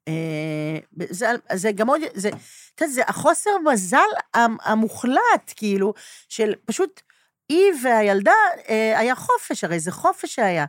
אה, 0.09 0.79
זה, 1.11 1.27
זה 1.53 1.73
גם 1.73 1.89
עוד... 1.89 2.01
זה, 2.15 2.29
את 2.29 2.81
יודעת, 2.81 2.95
זה 2.95 3.03
החוסר 3.07 3.51
מזל 3.73 3.99
המ- 4.35 4.57
המוחלט, 4.65 5.53
כאילו, 5.57 5.95
של 6.29 6.53
פשוט 6.65 7.01
היא 7.49 7.73
והילדה, 7.83 8.33
אה, 8.69 8.99
היה 8.99 9.15
חופש, 9.15 9.65
הרי 9.65 9.81
זה 9.81 9.93
חופש 9.93 10.35
שהיה. 10.35 10.65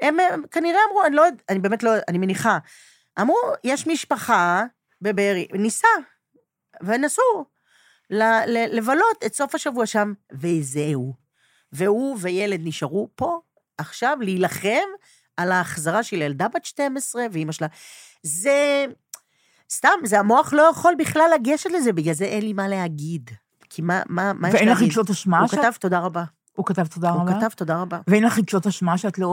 הם, 0.00 0.20
הם 0.20 0.42
כנראה 0.50 0.80
אמרו, 0.90 1.04
אני 1.06 1.16
לא 1.16 1.22
יודעת, 1.22 1.42
אני 1.48 1.58
באמת 1.58 1.82
לא, 1.82 1.90
אני 2.08 2.18
מניחה, 2.18 2.58
אמרו, 3.20 3.36
יש 3.64 3.86
משפחה 3.86 4.64
בבארי, 5.02 5.48
ניסע, 5.52 5.88
ונסעו 6.82 7.44
לבלות 8.70 9.24
את 9.26 9.34
סוף 9.34 9.54
השבוע 9.54 9.86
שם, 9.86 10.12
וזהו. 10.32 11.14
והוא 11.72 12.16
וילד 12.20 12.60
נשארו 12.64 13.08
פה 13.14 13.40
עכשיו 13.78 14.18
להילחם 14.20 14.88
על 15.36 15.52
ההחזרה 15.52 16.02
של 16.02 16.22
ילדה 16.22 16.48
בת 16.48 16.64
12 16.64 17.26
ואימא 17.32 17.52
שלה. 17.52 17.66
זה... 18.22 18.84
סתם, 19.72 19.98
זה 20.04 20.18
המוח 20.18 20.52
לא 20.52 20.62
יכול 20.62 20.94
בכלל 20.98 21.30
לגשת 21.34 21.70
לזה, 21.70 21.92
בגלל 21.92 22.14
זה 22.14 22.24
אין 22.24 22.42
לי 22.42 22.52
מה 22.52 22.68
להגיד. 22.68 23.30
כי 23.70 23.82
מה, 23.82 24.02
מה, 24.08 24.32
מה 24.32 24.48
יש 24.48 24.54
ואין 24.54 24.68
להגיד? 24.68 24.82
לך 24.82 24.88
רגשות 24.88 25.10
אשמה? 25.10 25.38
הוא 25.40 25.48
שאת- 25.48 25.58
כתב 25.58 25.72
תודה 25.80 25.98
רבה. 25.98 26.24
הוא 26.52 26.66
כתב 26.66 26.86
תודה 26.86 27.10
הוא 27.10 27.20
רבה? 27.22 27.34
כתב 27.40 27.48
תודה 27.56 27.80
רבה. 27.80 27.98
ואין 28.06 28.24
לך 28.24 28.38
רגשות 28.38 28.66
אשמה 28.66 28.98
שאת 28.98 29.18
לא 29.18 29.26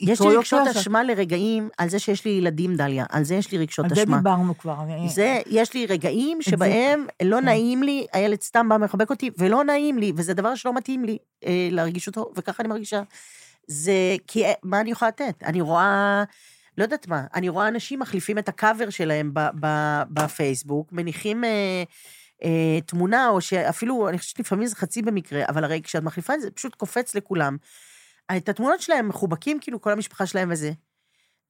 איתו 0.00 0.12
יש 0.12 0.20
לי 0.20 0.26
רגשות? 0.36 0.44
שאת- 0.66 0.76
אשמה 0.76 1.02
לרגעים 1.04 1.68
על 1.78 1.88
זה 1.88 1.98
שיש 1.98 2.24
לי 2.24 2.30
ילדים, 2.30 2.74
דליה. 2.76 3.04
על 3.10 3.24
זה 3.24 3.34
יש 3.34 3.52
לי 3.52 3.58
רגשות 3.58 3.84
על 3.84 3.94
זה 3.94 4.02
אשמה. 4.02 4.16
דיברנו 4.16 4.58
כבר. 4.58 4.76
זה, 5.08 5.40
יש 5.46 5.74
לי 5.74 5.86
רגעים 5.86 6.38
זה- 6.44 6.50
שבהם 6.50 7.06
לא 7.22 7.36
כן. 7.36 7.44
נעים 7.44 7.82
לי, 7.82 8.06
הילד 8.12 8.40
סתם 8.42 8.68
בא 8.68 8.76
מחבק 8.76 9.10
אותי, 9.10 9.30
ולא 9.38 9.64
נעים 9.64 9.98
לי, 9.98 10.12
וזה 10.16 10.34
דבר 10.34 10.54
שלא 10.54 10.74
מתאים 10.74 11.04
לי 11.04 11.18
אה, 11.46 11.68
להרגיש 11.70 12.06
אותו, 12.06 12.30
וככה 12.36 12.62
אני 12.62 12.68
מרגישה. 12.68 13.02
זה, 13.66 13.92
כי 14.26 14.44
אה, 14.44 14.52
מה 14.62 14.80
אני 14.80 14.90
יכולה 14.90 15.08
לתת? 15.08 15.42
אני 15.44 15.60
רואה, 15.60 16.24
לא 16.78 16.82
יודעת 16.82 17.08
מה, 17.08 17.22
אני 17.34 17.48
רואה 17.48 17.68
אנשים 17.68 17.98
מחליפים 18.00 18.38
את 18.38 18.48
הקאבר 18.48 18.90
שלהם 18.90 19.30
בפייסבוק, 20.10 20.88
מניחים 20.92 21.44
אה, 21.44 21.82
אה, 22.44 22.80
תמונה, 22.86 23.28
או 23.28 23.40
שאפילו, 23.40 24.08
אני 24.08 24.18
חושבת 24.18 24.36
שלפעמים 24.36 24.66
זה 24.66 24.76
חצי 24.76 25.02
במקרה, 25.02 25.44
אבל 25.48 25.64
הרי 25.64 25.80
כשאת 25.82 26.02
מחליפה 26.02 26.34
את 26.34 26.40
זה, 26.40 26.50
פשוט 26.50 26.74
קופץ 26.74 27.14
לכולם. 27.14 27.56
את 28.36 28.48
התמונות 28.48 28.80
שלהם 28.80 29.08
מחובקים, 29.08 29.60
כאילו, 29.60 29.80
כל 29.80 29.92
המשפחה 29.92 30.26
שלהם 30.26 30.48
וזה. 30.52 30.72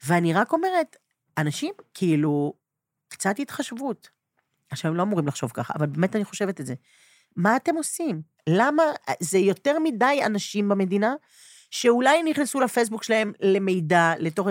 ואני 0.07 0.33
רק 0.33 0.53
אומרת, 0.53 0.97
אנשים, 1.39 1.75
כאילו, 1.95 2.53
קצת 3.09 3.39
התחשבות. 3.39 4.09
עכשיו, 4.71 4.91
הם 4.91 4.97
לא 4.97 5.03
אמורים 5.03 5.27
לחשוב 5.27 5.51
ככה, 5.55 5.75
אבל 5.77 5.87
באמת 5.87 6.17
אני 6.17 6.25
חושבת 6.25 6.61
את 6.61 6.67
זה. 6.67 6.75
מה 7.37 7.57
אתם 7.57 7.75
עושים? 7.75 8.23
למה, 8.49 8.83
זה 9.21 9.39
יותר 9.39 9.79
מדי 9.79 10.21
אנשים 10.27 10.69
במדינה, 10.69 11.15
שאולי 11.71 12.23
נכנסו 12.23 12.61
לפייסבוק 12.61 13.03
שלהם 13.03 13.33
למידע, 13.41 14.13
לתוך... 14.19 14.49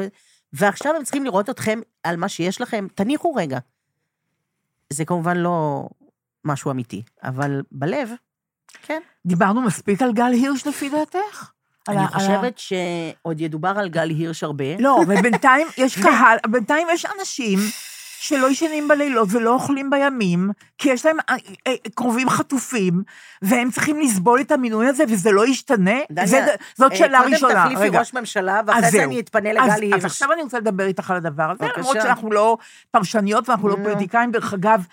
ועכשיו 0.54 0.96
הם 0.96 1.04
צריכים 1.04 1.24
לראות 1.24 1.50
אתכם 1.50 1.80
על 2.04 2.18
מה 2.18 2.30
שיש 2.30 2.62
לכם, 2.62 2.88
תניחו 2.96 3.34
רגע. 3.34 3.60
זה 4.94 5.06
כמובן 5.06 5.38
לא 5.38 5.88
משהו 6.48 6.72
אמיתי, 6.72 7.02
אבל 7.24 7.62
בלב, 7.72 8.10
כן. 8.82 9.02
דיברנו 9.26 9.62
מספיק 9.62 10.02
על 10.02 10.14
גל 10.14 10.32
הירש 10.34 10.68
לפי 10.68 10.90
דעתך? 10.90 11.50
אני 11.88 11.98
ה- 12.04 12.08
חושבת 12.08 12.58
שעוד 12.58 13.42
ידובר 13.42 13.74
על 13.80 13.90
גל 13.90 14.10
הירש 14.10 14.44
הרבה. 14.44 14.78
לא, 14.80 15.00
אבל 15.06 15.22
בינתיים 15.22 15.68
יש 15.78 16.02
קהל, 16.02 16.38
בינתיים 16.48 16.88
יש 16.94 17.06
אנשים 17.20 17.60
שלא 18.20 18.52
ישנים 18.52 18.88
בלילות 18.88 19.28
ולא 19.32 19.54
אוכלים 19.54 19.90
בימים, 19.90 20.50
כי 20.78 20.90
יש 20.90 21.06
להם 21.06 21.18
אה, 21.30 21.36
אה, 21.68 21.74
קרובים 21.96 22.30
חטופים, 22.30 23.04
והם 23.42 23.72
צריכים 23.72 24.00
לסבול 24.00 24.42
את 24.42 24.52
המינוי 24.52 24.88
הזה, 24.88 25.04
וזה 25.10 25.32
לא 25.32 25.48
ישתנה? 25.48 25.92
זאת 26.76 26.92
אה, 26.92 26.98
שאלה 26.98 27.20
קודם 27.22 27.34
ראשונה. 27.34 27.64
תחליפי 27.64 27.82
רגע. 27.82 28.00
ראש 28.00 28.14
ממשלה, 28.14 28.60
אז 28.60 28.66
ואחרי 28.68 28.92
זה. 28.92 29.04
אני 29.04 29.20
אתפנה 29.20 29.50
אז- 29.50 29.56
לגל 29.56 29.72
אז 29.72 29.80
הירש. 29.82 30.06
עכשיו 30.06 30.34
אני 30.34 30.42
רוצה 30.42 30.60
לדבר 30.60 30.86
איתך 30.86 31.12
על 31.12 31.18
הדבר 31.18 31.52
הזה. 31.52 31.66
למרות 31.78 31.98
שאנחנו 32.02 32.32
לא 32.32 32.58
פרשניות 32.92 33.50
ואנחנו 33.50 33.68
לא. 33.70 33.76
פוליטיקאים. 33.84 34.32
דרך 34.32 34.54
אגב, 34.54 34.86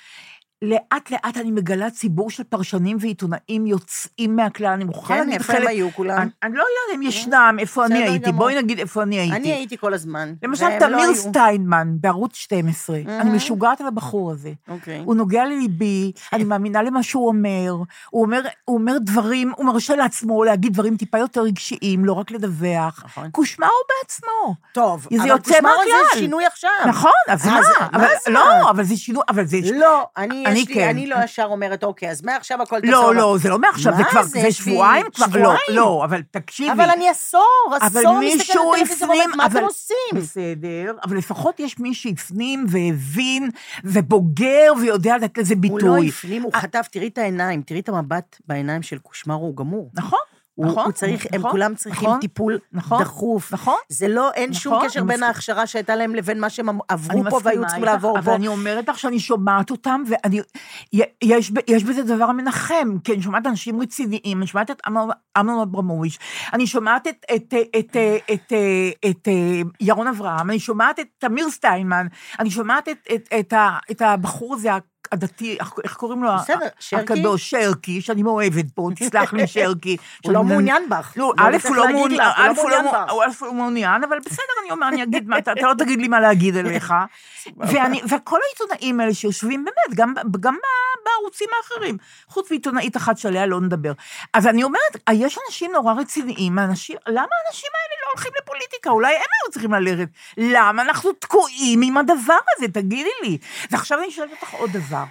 לאט 0.64 1.10
לאט 1.10 1.36
אני 1.36 1.50
מגלה 1.50 1.90
ציבור 1.90 2.30
של 2.30 2.44
פרשנים 2.44 2.96
ועיתונאים 3.00 3.66
יוצאים 3.66 4.36
מהכלל, 4.36 4.72
אני 4.72 4.84
מוכרחה 4.84 5.14
כן, 5.14 5.20
להגיד 5.20 5.34
איפה 5.34 5.52
הם 5.52 5.58
חלק... 5.58 5.68
היו 5.68 5.88
כולם? 5.92 6.18
אני, 6.18 6.30
אני 6.42 6.54
לא 6.54 6.62
יודעת 6.62 6.96
אם 6.96 7.02
ישנם, 7.02 7.56
איפה 7.58 7.86
אני 7.86 7.98
הייתי, 8.02 8.26
גמור. 8.26 8.38
בואי 8.38 8.62
נגיד 8.62 8.78
איפה 8.78 9.02
אני 9.02 9.18
הייתי. 9.18 9.36
אני 9.36 9.52
הייתי 9.52 9.78
כל 9.78 9.94
הזמן. 9.94 10.34
למשל, 10.42 10.68
לא 10.68 10.78
תמיר 10.78 10.98
היו. 10.98 11.14
סטיינמן 11.14 11.88
בערוץ 12.00 12.34
12, 12.36 12.96
אני 12.96 13.16
אהה. 13.16 13.24
משוגעת 13.24 13.80
על 13.80 13.86
הבחור 13.86 14.32
הזה. 14.32 14.52
אוקיי. 14.68 15.02
הוא 15.04 15.14
נוגע 15.14 15.44
לליבי, 15.44 16.12
אני 16.32 16.44
מאמינה 16.44 16.82
למה 16.82 17.02
שהוא 17.02 17.28
אומר, 17.28 17.74
הוא 18.10 18.22
אומר, 18.22 18.40
הוא 18.64 18.78
אומר 18.78 18.98
דברים, 19.00 19.52
הוא 19.56 19.66
מרשה 19.66 19.96
לעצמו 19.96 20.44
להגיד 20.44 20.72
דברים 20.72 20.96
טיפה 20.96 21.18
יותר 21.18 21.42
רגשיים, 21.42 22.04
לא 22.04 22.12
רק 22.12 22.30
לדווח. 22.30 23.02
נכון. 23.04 23.30
קושמה 23.30 23.66
הוא 23.66 23.74
בעצמו. 24.02 24.54
טוב, 24.72 25.06
אבל 25.20 25.30
מהכלל. 25.62 26.04
זה 26.12 26.18
שינוי 26.18 26.46
עכשיו. 26.46 26.70
נכון, 26.88 27.10
אז 27.28 27.46
אה, 27.46 27.60
מה? 27.92 27.98
מה 27.98 28.06
זה 28.24 28.30
לא? 28.30 28.70
אבל 28.70 28.84
זה 28.84 28.96
שינוי, 28.96 29.22
אבל 29.28 29.44
זה... 29.44 29.58
לא, 29.74 30.06
אני, 30.16 30.46
אני 30.54 30.74
כן. 30.74 30.88
אני 30.88 31.06
לא 31.06 31.16
ישר 31.24 31.46
אומרת, 31.50 31.84
אוקיי, 31.84 32.10
אז 32.10 32.22
מעכשיו 32.22 32.62
הכל 32.62 32.80
תעשו. 32.80 32.92
לא, 32.92 33.14
לא, 33.14 33.36
זה 33.38 33.48
לא 33.48 33.58
מעכשיו, 33.58 33.92
זה 33.96 34.02
כבר, 34.10 34.22
זה? 34.22 34.52
שבועיים 34.52 35.06
כבר, 35.14 35.42
לא? 35.42 35.54
לא, 35.68 36.04
אבל 36.04 36.22
תקשיבי. 36.30 36.72
אבל 36.72 36.90
אני 36.90 37.08
עשור, 37.08 37.40
עשור 37.80 38.20
מסתכלת 38.20 38.40
בטלוויזיה 38.48 38.54
הפנים, 38.82 39.10
ואומרת, 39.10 39.36
מה 39.36 39.46
אתם 39.46 39.64
עושים? 39.64 39.96
בסדר, 40.14 40.92
אבל 41.04 41.16
לפחות 41.16 41.60
יש 41.60 41.78
מי 41.78 41.94
שהפנים 41.94 42.66
והבין, 42.68 43.50
ובוגר, 43.84 44.72
ויודע 44.80 45.16
לתת 45.16 45.38
לזה 45.38 45.54
הוא 45.54 45.60
ביטוי. 45.62 45.80
לא 45.82 46.08
הפנים, 46.08 46.42
הוא 46.42 46.52
חטף, 46.54 46.88
תראי 46.90 47.08
את 47.08 47.18
העיניים, 47.18 47.62
תראי 47.62 47.80
את 47.80 47.88
המבט 47.88 48.36
בעיניים 48.46 48.82
של 48.82 48.98
קושמרו, 48.98 49.46
הוא 49.46 49.56
גמור. 49.56 49.90
נכון. 49.94 50.18
הוא, 50.54 50.66
נכון, 50.66 50.84
הוא 50.84 50.92
צריך, 50.92 51.26
הם 51.32 51.38
נכון, 51.40 51.50
כולם 51.50 51.74
צריכים 51.74 52.08
נכון, 52.08 52.20
טיפול 52.20 52.58
נכון, 52.72 53.02
דחוף. 53.02 53.52
נכון. 53.52 53.74
זה 53.88 54.08
לא, 54.08 54.30
אין 54.34 54.52
שום 54.52 54.74
נכון, 54.74 54.88
קשר 54.88 55.00
אני 55.00 55.08
בין. 55.08 55.22
ההכשרה 55.22 55.66
שהייתה 55.66 55.96
להם 55.96 56.14
לבין 56.14 56.40
מה 56.40 56.50
שהם 56.50 56.68
אני 56.70 56.78
עברו 56.88 57.24
פה 57.30 57.40
והיו 57.42 57.62
צריכים 57.66 57.84
לעבור 57.84 58.18
אבל 58.18 58.24
פה. 58.26 58.34
אני 58.34 58.48
אומרת 58.48 58.88
לך 58.88 58.98
שאני 58.98 59.20
שומעת 59.20 59.70
אותם, 59.70 60.02
ואני... 60.08 60.40
יש, 61.22 61.52
יש 61.68 61.84
בזה 61.84 62.02
דבר 62.02 62.32
מנחם, 62.32 62.96
כי 63.04 63.12
אני 63.12 63.22
שומעת 63.22 63.46
אנשים 63.46 63.80
רציניים, 63.80 64.38
אני 64.38 64.46
שומעת 64.46 64.70
את 64.70 64.80
אמנון- 64.88 65.10
אמנון 65.40 65.60
אברמוביץ', 65.60 66.18
אני 66.52 66.66
שומעת 66.66 67.06
את, 67.06 67.24
את, 67.34 67.54
את, 67.54 67.76
את, 67.78 67.96
את, 68.32 68.52
את, 68.52 68.52
את 69.10 69.28
ירון 69.80 70.06
אברהם, 70.06 70.50
אני 70.50 70.58
שומעת 70.58 71.00
את 71.00 71.06
תמיר 71.18 71.50
סטיינמן, 71.50 72.06
אני 72.38 72.50
שומעת 72.50 72.88
את, 72.88 72.98
את, 73.14 73.28
את, 73.40 73.54
את 73.90 74.02
הבחור 74.02 74.54
הזה, 74.54 74.70
הדתי, 75.12 75.58
איך 75.84 75.94
קוראים 75.94 76.22
לו? 76.22 76.30
בסדר, 76.42 76.66
שרקי? 76.78 77.12
הקדוש, 77.12 77.50
שרקי, 77.50 78.00
שאני 78.00 78.22
מאוהבת 78.22 78.64
בו, 78.76 78.90
תסלח 78.96 79.32
לי, 79.32 79.46
שרקי. 79.46 79.96
הוא 80.24 80.32
לא 80.32 80.44
מעוניין 80.44 80.88
בך. 80.88 81.12
לא, 81.16 81.32
לא 81.38 81.44
א', 81.46 81.50
צריך 81.52 81.66
הוא 81.66 81.76
לא 81.76 81.88
מעוניין, 81.88 82.20
לא 82.20 82.24
א', 82.36 82.50
הוא 82.60 82.70
לא 83.48 83.52
מעוניין 83.52 84.04
אבל 84.04 84.18
בסדר, 84.26 84.54
אני 84.62 84.70
אומר, 84.70 84.88
אני 84.88 85.02
אגיד 85.02 85.28
מה, 85.28 85.38
אתה 85.38 85.52
לא 85.62 85.74
תגיד 85.78 86.00
לי 86.00 86.08
מה 86.08 86.20
להגיד 86.20 86.56
אליך. 86.56 86.94
וכל 88.10 88.38
העיתונאים 88.46 89.00
האלה 89.00 89.14
שיושבים 89.14 89.64
באמת, 89.64 90.14
גם, 90.40 90.56
בערוצים 91.04 91.48
האחרים, 91.58 91.96
חוץ 92.28 92.50
מעיתונאית 92.50 92.96
אחת 92.96 93.18
שעליה 93.18 93.46
לא 93.46 93.60
נדבר. 93.60 93.92
אז 94.32 94.46
אני 94.46 94.64
אומרת, 94.64 94.96
יש 95.12 95.38
אנשים 95.46 95.72
נורא 95.72 95.92
רציניים, 95.92 96.52
למה 96.52 96.66
האנשים 97.46 97.70
האלה 97.74 98.03
הולכים 98.14 98.32
לפוליטיקה? 98.42 98.90
אולי 98.90 99.14
הם 99.14 99.20
היו 99.20 99.52
צריכים 99.52 99.72
ללכת. 99.72 100.08
למה 100.36 100.82
אנחנו 100.82 101.12
תקועים 101.12 101.82
עם 101.82 101.96
הדבר 101.96 102.38
הזה? 102.56 102.68
תגידי 102.68 103.10
לי. 103.22 103.38
ועכשיו 103.70 103.98
אני 103.98 104.10
שואלת 104.10 104.30
אותך 104.30 104.54
עוד 104.54 104.70
דבר. 104.70 105.04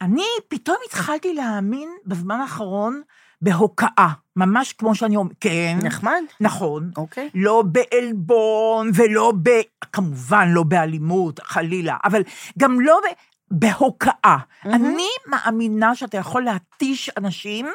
אני 0.00 0.26
פתאום 0.48 0.76
התחלתי 0.86 1.34
להאמין 1.34 1.88
בזמן 2.06 2.40
האחרון 2.40 3.02
בהוקעה, 3.42 4.12
ממש 4.36 4.72
כמו 4.72 4.94
שאני 4.94 5.16
אומרת, 5.16 5.34
כן. 5.40 5.78
נחמד. 5.82 6.22
נכון. 6.40 6.90
אוקיי. 6.96 7.30
לא 7.34 7.62
בעלבון 7.66 8.90
ולא 8.94 9.32
ב... 9.42 9.50
כמובן 9.92 10.48
לא 10.48 10.62
באלימות, 10.62 11.40
חלילה, 11.40 11.96
אבל 12.04 12.22
גם 12.58 12.80
לא 12.80 13.00
ב... 13.04 13.06
בהוקעה. 13.52 14.38
אני 14.64 15.08
מאמינה 15.26 15.94
שאתה 15.94 16.16
יכול 16.16 16.44
להתיש 16.44 17.10
אנשים 17.16 17.66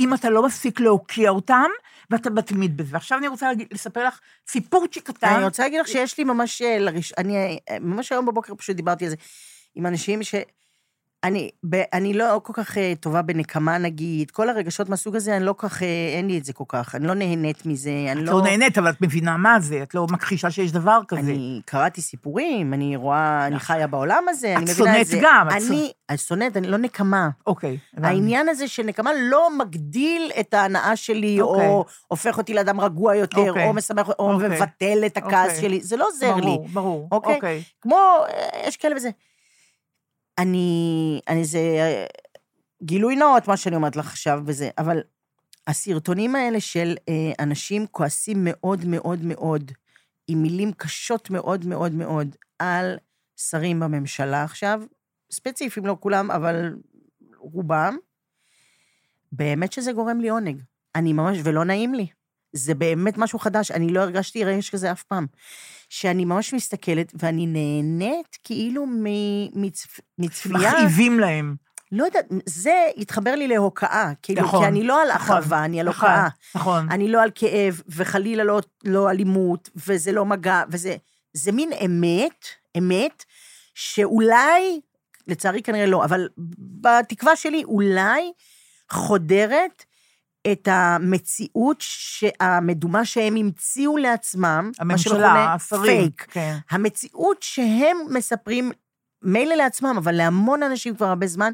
אם 0.00 0.14
אתה 0.14 0.30
לא 0.30 0.46
מפסיק 0.46 0.80
להוקיע 0.80 1.30
אותם, 1.30 1.70
ואתה 2.10 2.30
מתמיד 2.30 2.76
בזה. 2.76 2.88
ועכשיו 2.92 3.18
אני 3.18 3.28
רוצה 3.28 3.48
להגיד, 3.48 3.66
לספר 3.72 4.06
לך 4.06 4.20
סיפורצ'יק 4.48 5.10
קטן. 5.10 5.26
אני 5.26 5.44
רוצה 5.44 5.62
להגיד 5.62 5.80
לך 5.80 5.88
שיש 5.88 6.18
לי 6.18 6.24
ממש, 6.24 6.62
אה, 6.62 6.78
לראש... 6.78 7.12
אני 7.18 7.58
אה, 7.70 7.78
ממש 7.80 8.12
היום 8.12 8.26
בבוקר 8.26 8.54
פשוט 8.54 8.76
דיברתי 8.76 9.04
על 9.04 9.10
זה 9.10 9.16
עם 9.74 9.86
אנשים 9.86 10.22
ש... 10.22 10.34
אני, 11.24 11.50
ב, 11.70 11.82
אני 11.92 12.14
לא 12.14 12.40
כל 12.42 12.52
כך 12.52 12.78
אה, 12.78 12.92
טובה 13.00 13.22
בנקמה, 13.22 13.78
נגיד, 13.78 14.30
כל 14.30 14.48
הרגשות 14.48 14.88
מהסוג 14.88 15.16
הזה, 15.16 15.36
אני 15.36 15.44
לא 15.44 15.52
כל 15.52 15.68
כך, 15.68 15.82
אה, 15.82 15.88
אין 16.16 16.26
לי 16.26 16.38
את 16.38 16.44
זה 16.44 16.52
כל 16.52 16.64
כך, 16.68 16.94
אני 16.94 17.06
לא 17.06 17.14
נהנית 17.14 17.66
מזה, 17.66 17.90
אני 17.90 18.20
את 18.20 18.26
לא... 18.26 18.32
לא 18.32 18.42
נהנית, 18.42 18.78
אבל 18.78 18.90
את 18.90 19.00
מבינה 19.00 19.36
מה 19.36 19.60
זה, 19.60 19.82
את 19.82 19.94
לא 19.94 20.06
מכחישה 20.10 20.50
שיש 20.50 20.72
דבר 20.72 21.00
כזה. 21.08 21.20
אני 21.20 21.60
קראתי 21.64 22.02
סיפורים, 22.02 22.74
אני 22.74 22.96
רואה, 22.96 23.46
אני 23.46 23.60
חיה 23.60 23.86
בעולם 23.86 24.24
הזה, 24.28 24.56
אני 24.56 24.64
את 24.64 24.70
מבינה 24.70 24.90
את 24.90 24.94
שונאת 24.94 25.06
זה. 25.06 25.18
גם, 25.22 25.48
אני, 25.50 25.92
אני 26.08 26.18
שונאת, 26.18 26.56
אני 26.56 26.66
לא 26.66 26.78
נקמה. 26.78 27.28
אוקיי. 27.46 27.78
הבנתי. 27.94 28.14
העניין 28.14 28.48
הזה 28.48 28.68
של 28.68 28.82
נקמה 28.82 29.10
לא 29.20 29.58
מגדיל 29.58 30.30
את 30.40 30.54
ההנאה 30.54 30.96
שלי, 30.96 31.40
אוקיי. 31.40 31.66
או 31.66 31.84
הופך 32.08 32.38
אותי 32.38 32.54
לאדם 32.54 32.80
רגוע 32.80 33.14
יותר, 33.14 33.48
אוקיי. 33.48 33.66
או 33.68 33.72
משמח, 33.72 34.08
או 34.08 34.32
אוקיי. 34.32 34.48
מבטל 34.48 35.06
את 35.06 35.16
הכעס 35.16 35.48
אוקיי. 35.48 35.60
שלי, 35.60 35.80
זה 35.80 35.96
לא 35.96 36.08
עוזר 36.08 36.34
לי. 36.34 36.40
ברור, 36.42 36.68
ברור. 36.72 37.08
אוקיי? 37.12 37.34
אוקיי. 37.34 37.62
כמו, 37.80 37.96
אה, 38.28 38.68
יש 38.68 38.76
כאלה 38.76 38.96
וזה. 38.96 39.10
אני, 40.38 41.20
אני 41.28 41.44
זה 41.44 41.60
גילוי 42.82 43.16
נאות, 43.16 43.48
מה 43.48 43.56
שאני 43.56 43.76
אומרת 43.76 43.96
לך 43.96 44.06
עכשיו 44.06 44.40
וזה, 44.46 44.70
אבל 44.78 45.00
הסרטונים 45.66 46.36
האלה 46.36 46.60
של 46.60 46.96
אה, 47.08 47.44
אנשים 47.44 47.86
כועסים 47.86 48.38
מאוד 48.40 48.84
מאוד 48.84 49.18
מאוד, 49.22 49.72
עם 50.28 50.42
מילים 50.42 50.72
קשות 50.72 51.30
מאוד 51.30 51.66
מאוד 51.66 51.92
מאוד, 51.92 52.36
על 52.58 52.98
שרים 53.36 53.80
בממשלה 53.80 54.44
עכשיו, 54.44 54.82
ספציפיים, 55.32 55.86
לא 55.86 55.96
כולם, 56.00 56.30
אבל 56.30 56.76
רובם, 57.38 57.96
באמת 59.32 59.72
שזה 59.72 59.92
גורם 59.92 60.20
לי 60.20 60.28
עונג. 60.28 60.62
אני 60.94 61.12
ממש, 61.12 61.38
ולא 61.44 61.64
נעים 61.64 61.94
לי. 61.94 62.06
זה 62.52 62.74
באמת 62.74 63.18
משהו 63.18 63.38
חדש, 63.38 63.70
אני 63.70 63.92
לא 63.92 64.00
הרגשתי 64.00 64.44
רגש 64.44 64.70
כזה 64.70 64.92
אף 64.92 65.02
פעם. 65.02 65.26
שאני 65.88 66.24
ממש 66.24 66.54
מסתכלת, 66.54 67.12
ואני 67.14 67.46
נהנית 67.46 68.38
כאילו 68.44 68.86
מצפ... 69.54 70.00
מצפייה... 70.18 70.72
מכאיבים 70.72 71.20
להם. 71.20 71.56
לא 71.92 72.04
יודעת, 72.04 72.26
זה 72.46 72.86
התחבר 72.96 73.34
לי 73.34 73.48
להוקעה. 73.48 74.12
כאילו, 74.22 74.42
נכון, 74.42 74.60
כי 74.60 74.68
אני 74.68 74.84
לא 74.84 75.02
על 75.02 75.12
נכון, 75.14 75.36
אחווה, 75.36 75.64
אני 75.64 75.80
על 75.80 75.88
נכון, 75.88 76.08
הוקעה. 76.08 76.28
נכון. 76.54 76.90
אני 76.90 77.08
לא 77.08 77.22
על 77.22 77.30
כאב, 77.34 77.82
וחלילה 77.88 78.44
לא, 78.44 78.60
לא 78.84 79.10
אלימות, 79.10 79.70
וזה 79.86 80.12
לא 80.12 80.24
מגע, 80.24 80.62
וזה... 80.70 80.96
זה 81.32 81.52
מין 81.52 81.70
אמת, 81.84 82.44
אמת, 82.78 83.24
שאולי, 83.74 84.80
לצערי 85.26 85.62
כנראה 85.62 85.86
לא, 85.86 86.04
אבל 86.04 86.28
בתקווה 86.82 87.36
שלי, 87.36 87.64
אולי 87.64 88.32
חודרת 88.90 89.84
את 90.52 90.68
המציאות 90.70 91.84
המדומה 92.40 93.04
שהם 93.04 93.36
המציאו 93.36 93.96
לעצמם, 93.96 94.70
הממשלה, 94.78 95.54
השרים. 95.54 96.00
פייק. 96.00 96.26
כן. 96.30 96.56
המציאות 96.70 97.42
שהם 97.42 97.96
מספרים, 98.10 98.72
מילא 99.22 99.54
לעצמם, 99.54 99.94
אבל 99.98 100.14
להמון 100.14 100.62
אנשים 100.62 100.94
כבר 100.94 101.06
הרבה 101.06 101.26
זמן, 101.26 101.52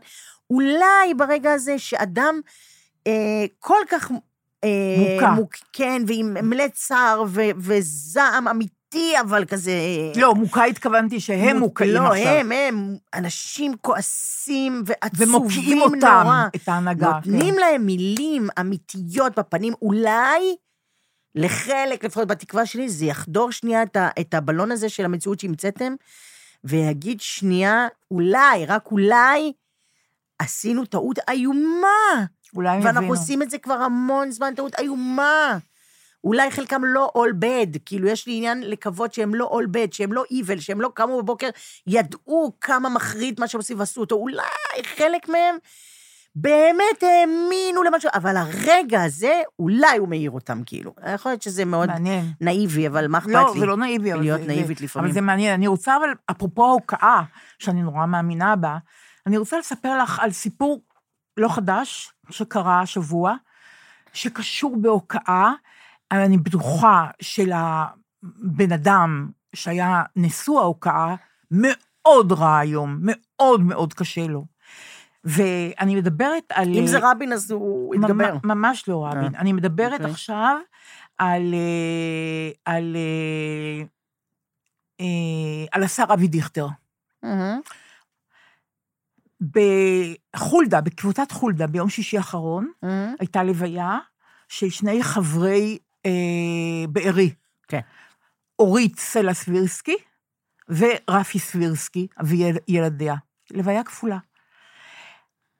אולי 0.51 1.15
ברגע 1.17 1.53
הזה 1.53 1.79
שאדם 1.79 2.41
אה, 3.07 3.45
כל 3.59 3.81
כך... 3.89 4.11
אה, 4.65 5.15
מוכה. 5.15 5.31
מוק, 5.31 5.55
כן, 5.73 6.03
ועם 6.07 6.37
מלא 6.51 6.69
צער 6.69 7.25
ו, 7.29 7.43
וזעם 7.57 8.49
אמיתי, 8.49 8.75
אבל 9.21 9.45
כזה... 9.45 9.73
לא, 10.17 10.35
מוכה 10.35 10.65
התכוונתי 10.65 11.21
שהם 11.21 11.57
מוק- 11.57 11.59
מוקעים 11.59 11.95
לא, 11.95 12.13
עכשיו. 12.13 12.27
הם, 12.27 12.53
הם, 12.53 12.97
אנשים 13.15 13.73
כועסים 13.81 14.83
ועצובים 14.87 15.35
ומוקיעים 15.35 15.79
נורא. 15.79 15.89
אותם, 15.95 16.27
את 16.57 16.69
ההנהגה. 16.69 17.13
נותנים 17.13 17.55
כן. 17.55 17.61
להם 17.61 17.87
מילים 17.87 18.49
אמיתיות 18.61 19.39
בפנים, 19.39 19.73
אולי 19.83 20.57
לחלק, 21.35 22.05
לפחות 22.05 22.29
בתקווה 22.29 22.67
שלי, 22.67 22.89
זה 22.89 23.05
יחדור 23.05 23.53
שנייה 23.53 23.83
את, 23.83 23.97
ה, 23.97 24.09
את 24.21 24.35
הבלון 24.35 24.73
הזה 24.73 24.89
של 24.89 25.05
המציאות 25.05 25.41
שהמצאתם, 25.41 25.95
ויגיד 26.65 27.21
שנייה, 27.21 27.87
אולי, 28.11 28.67
רק 28.67 28.87
אולי, 28.93 29.53
עשינו 30.39 30.85
טעות 30.85 31.19
איומה. 31.31 31.89
אולי 32.57 32.69
הם 32.77 32.85
ואנחנו 32.85 33.01
יבינו. 33.03 33.15
עושים 33.15 33.43
את 33.43 33.51
זה 33.51 33.59
כבר 33.59 33.75
המון 33.75 34.31
זמן, 34.31 34.55
טעות 34.57 34.75
איומה. 34.79 35.59
אולי 36.25 36.51
חלקם 36.51 36.83
לא 36.85 37.11
all 37.16 37.45
bad, 37.45 37.79
כאילו 37.87 38.09
יש 38.09 38.27
לי 38.27 38.37
עניין 38.37 38.62
לקוות 38.62 39.14
שהם 39.14 39.35
לא 39.35 39.51
all 39.61 39.77
bad, 39.77 39.95
שהם 39.95 40.12
לא 40.12 40.25
evil, 40.33 40.61
שהם 40.61 40.81
לא 40.81 40.91
קמו 40.95 41.22
בבוקר, 41.22 41.49
ידעו 41.87 42.53
כמה 42.61 42.89
מחריד 42.89 43.41
מה 43.41 43.49
שהם 43.49 43.59
עושים 43.59 43.79
ועשו 43.79 44.01
אותו, 44.01 44.14
אולי 44.14 44.43
חלק 44.97 45.29
מהם 45.29 45.57
באמת 46.37 47.03
האמינו 47.03 47.83
למשהו, 47.83 48.11
אבל 48.14 48.37
הרגע 48.37 49.03
הזה, 49.03 49.41
אולי 49.59 49.99
הוא 49.99 50.09
מעיר 50.09 50.31
אותם, 50.31 50.62
כאילו. 50.66 50.95
יכול 51.14 51.33
להיות 51.33 51.43
שזה 51.43 51.64
מאוד 51.64 51.89
מעניין. 51.89 52.25
נאיבי, 52.41 52.89
אבל 52.89 53.07
מה 53.09 53.18
אכפת 53.18 53.29
לי? 53.29 53.35
לא, 53.35 53.55
זה 53.59 53.66
לא 53.66 53.77
נאיבי, 53.77 54.12
אבל 54.12 54.20
להיות 54.20 54.41
זה- 54.41 54.47
נאיבית 54.47 54.79
זה- 54.79 54.85
לפעמים. 54.85 55.05
אבל 55.07 55.14
זה 55.14 55.20
מעניין. 55.20 55.55
אני 55.55 55.66
רוצה, 55.66 55.97
אבל 55.97 56.09
אפרופו 56.31 56.64
ההוקעה, 56.66 57.22
שאני 57.59 57.83
נורא 57.83 58.07
מאמינה 58.07 58.57
בה, 58.57 58.77
אני 59.27 59.39
רוצה 59.39 59.59
לספר 59.59 60.03
לך 60.03 60.18
על 60.20 60.33
סיפור 60.33 60.83
לא 61.37 61.49
חדש 61.49 62.12
שקרה 62.31 62.81
השבוע, 62.81 63.35
שקשור 64.12 64.77
בהוקעה, 64.81 65.53
אבל 66.13 66.21
אני 66.21 66.39
בטוחה 66.39 67.07
שלבן 67.23 68.73
אדם 68.75 69.31
שהיה 69.55 70.03
נשוא 70.17 70.61
ההוקעה, 70.61 71.15
מאוד 71.51 72.33
רע 72.33 72.59
היום, 72.59 72.99
מאוד 73.03 73.61
מאוד 73.61 73.95
קשה 73.95 74.27
לו. 74.27 74.45
ואני 75.25 75.97
מדברת 75.97 76.45
על... 76.53 76.69
אם 76.75 76.87
זה 76.87 76.99
רבין, 77.03 77.33
אז 77.33 77.51
הוא 77.51 77.95
יתגבר. 77.95 78.37
ממש 78.45 78.89
לא 78.89 79.07
רבין. 79.07 79.35
אה, 79.35 79.41
אני 79.41 79.53
מדברת 79.53 79.93
אוקיי. 79.93 80.11
עכשיו 80.11 80.59
על, 81.19 81.55
אה, 81.55 82.51
על, 82.65 82.97
אה, 82.97 83.85
אה, 85.01 85.67
על 85.73 85.83
השר 85.83 86.05
אבי 86.13 86.29
דיכטר. 86.29 86.67
מהמם. 87.23 87.61
בחולדה, 89.41 90.81
בקבוצת 90.81 91.33
חולדה, 91.33 91.67
ביום 91.67 91.89
שישי 91.89 92.17
האחרון, 92.17 92.73
מהמם. 92.83 93.15
הייתה 93.21 93.43
לוויה 93.43 93.99
של 94.49 94.71
שני 94.71 95.03
חברי 95.03 95.79
בארי. 96.89 97.35
כן. 97.69 97.81
אורית 98.59 98.99
סלע 98.99 99.35
סבירסקי 99.35 99.97
ורפי 100.69 101.39
סבירסקי, 101.39 102.07
אבי 102.21 102.37
יל- 102.37 102.59
ילדיה. 102.69 103.15
לוויה 103.51 103.85
כפולה. 103.85 104.19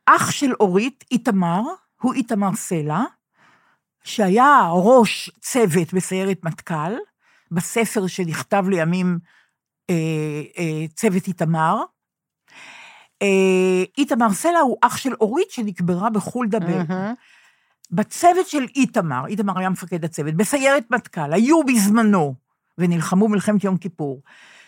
אח 0.07 0.31
של 0.31 0.53
אורית, 0.61 1.05
איתמר, 1.11 1.61
הוא 2.01 2.15
איתמר 2.15 2.55
סלע, 2.57 3.01
שהיה 4.05 4.61
ראש 4.73 5.31
צוות 5.41 5.95
בסיירת 5.95 6.45
מטכ"ל, 6.45 6.93
בספר 7.51 8.07
שנכתב 8.07 8.65
לימים 8.69 9.19
אה, 9.91 9.95
אה, 10.59 10.89
צוות 10.95 11.27
איתמר. 11.29 11.77
אה, 13.23 13.83
איתמר 13.99 14.33
סלע 14.33 14.59
הוא 14.59 14.77
אח 14.83 14.97
של 14.97 15.15
אורית 15.15 15.51
שנקברה 15.51 16.11
בחולדה. 16.11 16.59
ב- 16.61 16.65
מהמם. 16.65 17.15
בצוות 17.91 18.49
של 18.49 18.67
איתמר, 18.77 19.27
איתמר 19.27 19.59
היה 19.59 19.71
מפקד 19.71 20.05
הצוות, 20.05 20.35
בסיירת 20.35 20.85
מטכ"ל, 20.91 21.33
היו 21.33 21.65
בזמנו, 21.65 22.35
ונלחמו 22.79 23.29
מלחמת 23.29 23.65
יום 23.65 23.77
כיפור, 23.77 24.23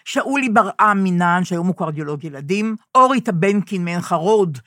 שאולי 0.04 0.48
ברעם 0.48 1.04
מנען, 1.04 1.44
שהיום 1.44 1.66
הוא 1.66 1.76
קרדיולוג 1.76 2.24
ילדים, 2.24 2.76
אורי 2.94 3.20
טבנקין 3.20 3.84
מעין 3.84 4.00
חרוד, 4.00 4.58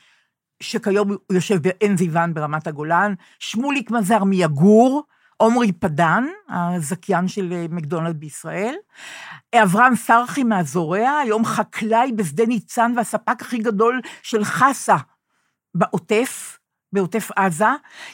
שכיום 0.63 1.09
הוא 1.09 1.17
יושב 1.31 1.61
בעין 1.61 1.97
זיוון 1.97 2.33
ברמת 2.33 2.67
הגולן, 2.67 3.13
שמוליק 3.39 3.91
מזר 3.91 4.23
מיגור, 4.23 5.03
עומרי 5.37 5.71
פדן, 5.71 6.25
הזכיין 6.49 7.27
של 7.27 7.53
אה, 7.53 7.65
מקדונלד 7.69 8.19
בישראל, 8.19 8.75
אברהם 9.55 9.95
סרחי 9.95 10.43
מהזורע, 10.43 11.09
היום 11.23 11.45
חקלאי 11.45 12.11
בשדה 12.11 12.45
ניצן 12.45 12.93
והספק 12.95 13.41
הכי 13.41 13.57
גדול 13.57 14.01
של 14.23 14.43
חסה 14.43 14.95
בעוטף, 15.75 16.58
בעוטף 16.93 17.29
עזה, 17.35 17.65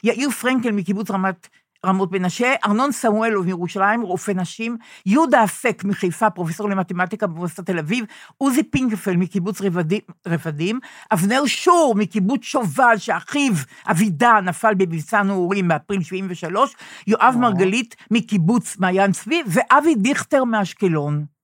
יאיר 0.04 0.30
פרנקל 0.30 0.72
מקיבוץ 0.72 1.12
רמת 1.12 1.48
רמות 1.86 2.12
מנשה, 2.12 2.54
ארנון 2.66 2.92
סמואלוב 2.92 3.46
מירושלים, 3.46 4.02
רופא 4.02 4.32
נשים, 4.32 4.78
יהודה 5.06 5.44
אפק 5.44 5.84
מחיפה, 5.84 6.30
פרופסור 6.30 6.70
למתמטיקה 6.70 7.28
באוניברסיטת 7.28 7.66
תל 7.66 7.80
אביב, 7.80 8.06
עוזי 8.38 8.64
פינקפל 8.64 9.16
מקיבוץ 9.16 9.62
רבדים, 9.62 10.02
רבדים, 10.28 10.80
אבנר 11.14 11.46
שור 11.46 11.96
מקיבוץ 11.98 12.44
שובל, 12.44 12.98
שאחיו 12.98 13.54
אבידע 13.92 14.34
נפל 14.44 14.74
במבצע 14.74 15.24
נעורים 15.24 15.68
באפריל 15.68 16.04
73, 16.04 16.76
יואב 17.08 17.36
מרגלית 17.40 17.96
מקיבוץ 18.12 18.78
מעיין 18.78 19.12
צבי, 19.12 19.42
ואבי 19.48 19.96
דיכטר 19.96 20.44
מאשקלון. 20.44 21.35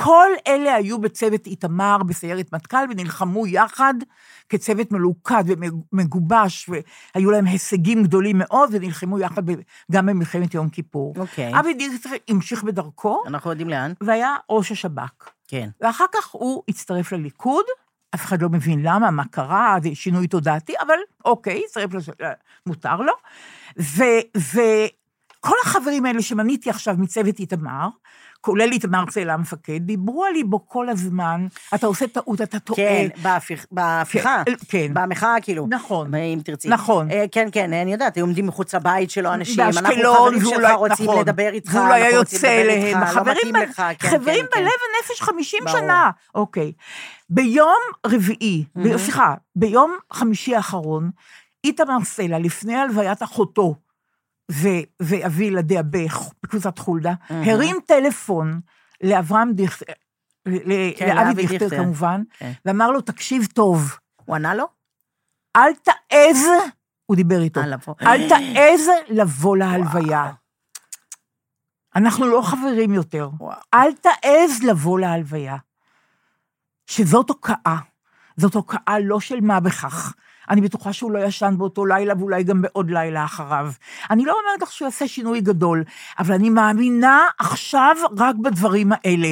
כל 0.00 0.30
אלה 0.46 0.74
היו 0.74 0.98
בצוות 0.98 1.46
איתמר 1.46 1.98
בסיירת 2.06 2.52
מטכ"ל 2.52 2.86
ונלחמו 2.90 3.46
יחד 3.46 3.94
כצוות 4.48 4.92
מלוכד 4.92 5.44
ומגובש, 5.92 6.70
והיו 7.14 7.30
להם 7.30 7.46
הישגים 7.46 8.02
גדולים 8.02 8.38
מאוד, 8.38 8.70
ונלחמו 8.72 9.18
יחד 9.18 9.42
גם 9.92 10.06
במלחמת 10.06 10.54
יום 10.54 10.68
כיפור. 10.68 11.14
אוקיי. 11.18 11.58
אבי 11.60 11.74
דיכטר 11.74 12.10
המשיך 12.28 12.62
בדרכו, 12.62 13.22
אנחנו 13.26 13.50
יודעים 13.50 13.68
לאן. 13.68 13.92
והיה 14.00 14.36
ראש 14.50 14.72
השב"כ. 14.72 15.30
כן. 15.48 15.68
ואחר 15.80 16.04
כך 16.14 16.26
הוא 16.26 16.62
הצטרף 16.68 17.12
לליכוד, 17.12 17.64
אף 18.14 18.24
אחד 18.24 18.42
לא 18.42 18.48
מבין 18.48 18.82
למה, 18.82 19.10
מה 19.10 19.24
קרה, 19.24 19.76
זה 19.82 19.88
שינוי 19.94 20.26
תודעתי, 20.26 20.72
אבל 20.80 20.98
אוקיי, 21.24 21.62
הצטרף, 21.64 21.94
לש... 21.94 22.10
מותר 22.66 22.96
לו. 22.96 23.12
וכל 24.36 25.56
החברים 25.64 26.06
האלה 26.06 26.22
שמניתי 26.22 26.70
עכשיו 26.70 26.94
מצוות 26.98 27.38
איתמר, 27.38 27.88
כולל 28.40 28.72
איתמר 28.72 29.04
צאלה 29.10 29.34
המפקד, 29.34 29.78
דיברו 29.82 30.24
על 30.24 30.32
ליבו 30.32 30.66
כל 30.68 30.88
הזמן, 30.88 31.46
אתה 31.74 31.86
עושה 31.86 32.06
טעות, 32.06 32.40
אתה 32.40 32.58
טועה. 32.58 32.76
כן, 32.76 33.08
בהפיכ- 33.22 33.66
בהפיכה. 33.72 34.42
כן, 34.46 34.52
כן. 34.68 34.94
במחאה, 34.94 35.34
כאילו. 35.42 35.66
נכון. 35.70 36.14
אם 36.14 36.38
תרצי. 36.44 36.68
נכון. 36.68 37.10
אה, 37.10 37.24
כן, 37.32 37.48
כן, 37.52 37.72
אני 37.72 37.92
יודעת, 37.92 38.16
היו 38.16 38.24
עומדים 38.24 38.46
מחוץ 38.46 38.74
לבית 38.74 39.10
שלו 39.10 39.34
אנשים, 39.34 39.60
אנחנו 39.60 39.82
באשקלון, 39.82 40.16
חברים 40.16 40.42
והוא 40.42 40.54
שלך 40.54 40.70
רוצים 40.76 41.06
נכון. 41.06 41.20
לדבר 41.20 41.48
איתך, 41.52 41.74
אנחנו 41.74 41.88
רוצים 41.94 42.14
יוצא 42.18 42.36
לדבר 42.36 42.72
אליהם. 42.72 43.02
איתך, 43.02 43.16
לא 43.16 43.32
מתאים 43.32 43.52
ב- 43.54 43.56
לך, 43.56 43.82
כן, 43.98 44.08
חברים 44.10 44.44
כן, 44.52 44.60
בלב 44.60 44.68
כן. 44.70 45.06
הנפש 45.08 45.22
50 45.22 45.60
ברור. 45.64 45.78
שנה. 45.78 46.10
אוקיי. 46.34 46.72
ביום 47.30 47.76
רביעי, 48.06 48.64
סליחה, 48.96 49.34
ביום 49.56 49.96
חמישי 50.12 50.54
האחרון, 50.56 51.10
איתמר 51.64 52.04
סלע, 52.04 52.38
לפני 52.38 52.76
הלוויית 52.76 53.22
אחותו 53.22 53.74
ואבי 55.00 55.44
ילדיה 55.44 55.82
בקבוצת 55.82 56.78
חולדה, 56.78 57.12
הרים 57.28 57.76
טלפון 57.86 58.60
לאברהם 59.02 59.52
דיכטר, 59.52 59.92
כן, 60.96 61.16
לאבי 61.16 61.46
דיכטר. 61.46 61.68
כמובן, 61.68 62.22
כן. 62.38 62.52
ואמר 62.64 62.90
לו, 62.90 63.00
תקשיב 63.00 63.46
טוב, 63.54 63.96
הוא 64.24 64.36
ענה 64.36 64.54
לו? 64.54 64.64
אל 65.56 65.74
תעז, 65.74 66.46
הוא 67.06 67.16
דיבר 67.16 67.42
איתו. 67.42 67.60
אל 68.02 68.28
תעז 68.28 68.88
לבוא 69.08 69.56
להלוויה. 69.56 70.32
אנחנו 71.96 72.26
לא 72.26 72.42
חברים 72.44 72.94
יותר. 72.94 73.30
אל 73.74 73.92
תעז 73.92 74.62
לבוא 74.62 75.00
להלוויה. 75.00 75.56
שזאת 76.86 77.28
הוקעה. 77.28 77.78
זאת 78.36 78.54
הוקעה 78.54 78.98
לא 78.98 79.20
של 79.20 79.40
מה 79.40 79.60
בכך. 79.60 80.14
אני 80.50 80.60
בטוחה 80.60 80.92
שהוא 80.92 81.10
לא 81.10 81.18
ישן 81.18 81.54
באותו 81.58 81.86
לילה, 81.86 82.14
ואולי 82.18 82.42
גם 82.42 82.62
בעוד 82.62 82.90
לילה 82.90 83.24
אחריו. 83.24 83.70
אני 84.10 84.24
לא 84.24 84.32
אומרת 84.32 84.62
לך 84.62 84.72
שהוא 84.72 84.86
יעשה 84.86 85.08
שינוי 85.08 85.40
גדול, 85.40 85.84
אבל 86.18 86.34
אני 86.34 86.50
מאמינה 86.50 87.28
עכשיו 87.38 87.96
רק 88.18 88.34
בדברים 88.36 88.92
האלה. 88.92 89.28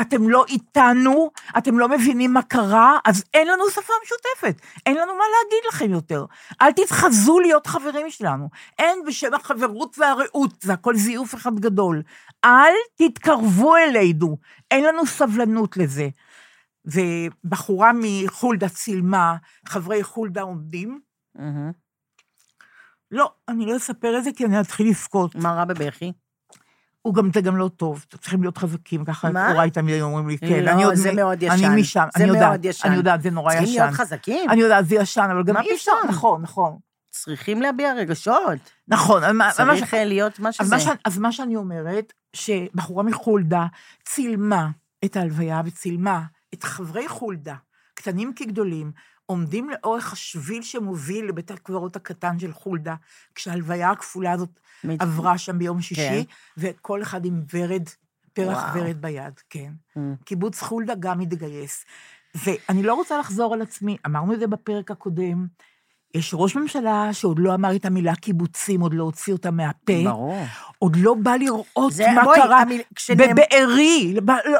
אתם 0.00 0.28
לא 0.28 0.44
איתנו, 0.48 1.30
אתם 1.58 1.78
לא 1.78 1.88
מבינים 1.88 2.32
מה 2.32 2.42
קרה, 2.42 2.98
אז 3.04 3.24
אין 3.34 3.48
לנו 3.48 3.64
שפה 3.70 3.92
משותפת. 4.04 4.60
אין 4.86 4.96
לנו 4.96 5.12
מה 5.14 5.24
להגיד 5.24 5.64
לכם 5.68 5.90
יותר. 5.90 6.24
אל 6.62 6.72
תתחזו 6.72 7.38
להיות 7.38 7.66
חברים 7.66 8.10
שלנו. 8.10 8.48
אין 8.78 8.98
בשם 9.06 9.34
החברות 9.34 9.98
והרעות, 9.98 10.50
זה 10.60 10.72
הכל 10.72 10.96
זיוף 10.96 11.34
אחד 11.34 11.60
גדול. 11.60 12.02
אל 12.44 12.74
תתקרבו 12.96 13.76
אלינו, 13.76 14.36
אין 14.70 14.84
לנו 14.84 15.06
סבלנות 15.06 15.76
לזה. 15.76 16.08
ובחורה 16.84 17.90
מחולדה 17.94 18.68
צילמה, 18.68 19.36
חברי 19.68 20.02
חולדה 20.02 20.42
עומדים. 20.42 21.00
לא, 23.10 23.32
אני 23.48 23.66
לא 23.66 23.76
אספר 23.76 24.18
את 24.18 24.24
זה, 24.24 24.30
כי 24.36 24.44
אני 24.44 24.60
אתחיל 24.60 24.88
לבכות. 24.88 25.34
מה 25.34 25.52
רע 25.52 25.64
בבכי? 25.64 26.12
הוא 27.02 27.14
גם, 27.14 27.30
זה 27.34 27.40
גם 27.40 27.56
לא 27.56 27.68
טוב, 27.68 28.04
צריכים 28.20 28.42
להיות 28.42 28.58
חזקים, 28.58 29.04
ככה? 29.04 29.28
הוריי 29.28 29.70
תמיד 29.70 30.00
אומרים 30.00 30.28
לי, 30.28 30.38
כן. 30.38 30.64
לא, 30.64 30.70
אני 30.70 30.84
עוד 30.84 30.94
זה 30.94 31.12
מאוד 31.12 31.44
אני 31.44 31.54
ישן. 31.54 31.74
משם, 31.76 32.06
זה 32.16 32.24
אני 32.24 32.32
מאוד 32.32 32.42
יודעת, 32.42 32.64
ישן. 32.64 32.88
אני 32.88 32.96
יודעת, 32.96 33.22
זה 33.22 33.30
נורא 33.30 33.52
ישן. 33.52 33.64
צריכים 33.64 33.82
להיות 33.82 33.94
חזקים. 33.94 34.50
אני 34.50 34.60
יודעת, 34.60 34.86
זה 34.86 34.94
ישן, 34.94 35.28
אבל 35.32 35.44
גם 35.44 35.56
אי 35.56 35.74
אפשר? 35.74 35.92
נכון, 36.08 36.42
נכון. 36.42 36.78
צריכים 37.10 37.62
להביע 37.62 37.94
רגשות. 37.94 38.58
נכון, 38.88 39.22
צריך 39.52 39.94
להיות 39.94 40.38
מה 40.40 40.52
שזה. 40.52 40.76
אז 41.04 41.18
מה 41.18 41.32
שאני 41.32 41.56
אומרת, 41.56 42.12
שבחורה 42.32 43.02
מחולדה 43.02 43.66
צילמה 44.04 44.68
את 45.04 45.16
ההלוויה 45.16 45.62
וצילמה 45.64 46.22
את 46.54 46.64
חברי 46.64 47.08
חולדה, 47.08 47.54
קטנים 47.94 48.32
כגדולים, 48.36 48.92
עומדים 49.26 49.70
לאורך 49.70 50.12
השביל 50.12 50.62
שמוביל 50.62 51.24
לבית 51.24 51.50
הקברות 51.50 51.96
הקטן 51.96 52.38
של 52.38 52.52
חולדה, 52.52 52.94
כשההלוויה 53.34 53.90
הכפולה 53.90 54.32
הזאת 54.32 54.60
מת- 54.84 55.02
עברה 55.02 55.38
שם 55.38 55.58
ביום 55.58 55.80
שישי, 55.82 56.24
כן. 56.24 56.32
וכל 56.58 57.02
אחד 57.02 57.24
עם 57.24 57.42
ורד, 57.54 57.88
פרח 58.32 58.58
וואו. 58.58 58.84
ורד 58.84 59.02
ביד, 59.02 59.40
כן. 59.50 59.72
Mm. 59.96 60.00
קיבוץ 60.24 60.60
חולדה 60.62 60.94
גם 61.00 61.20
התגייס. 61.20 61.84
ואני 62.34 62.82
לא 62.82 62.94
רוצה 62.94 63.18
לחזור 63.18 63.54
על 63.54 63.62
עצמי, 63.62 63.96
אמרנו 64.06 64.34
את 64.34 64.40
זה 64.40 64.46
בפרק 64.46 64.90
הקודם, 64.90 65.46
יש 66.14 66.30
ראש 66.34 66.56
ממשלה 66.56 67.08
שעוד 67.12 67.38
לא 67.38 67.54
אמר 67.54 67.76
את 67.76 67.84
המילה 67.84 68.14
קיבוצים, 68.14 68.80
עוד 68.80 68.94
לא 68.94 69.02
הוציא 69.04 69.32
אותה 69.32 69.50
מהפה. 69.50 69.92
ברור. 70.04 70.44
עוד 70.78 70.96
לא 70.96 71.14
בא 71.14 71.36
לראות 71.36 71.92
זה- 71.92 72.06
מה 72.14 72.22
בואי, 72.24 72.40
קרה 72.40 72.60
המיל- 72.60 72.82
כשנאמר- 72.94 73.32
בבארי. 73.32 74.14
לא, 74.14 74.22
לא, 74.46 74.58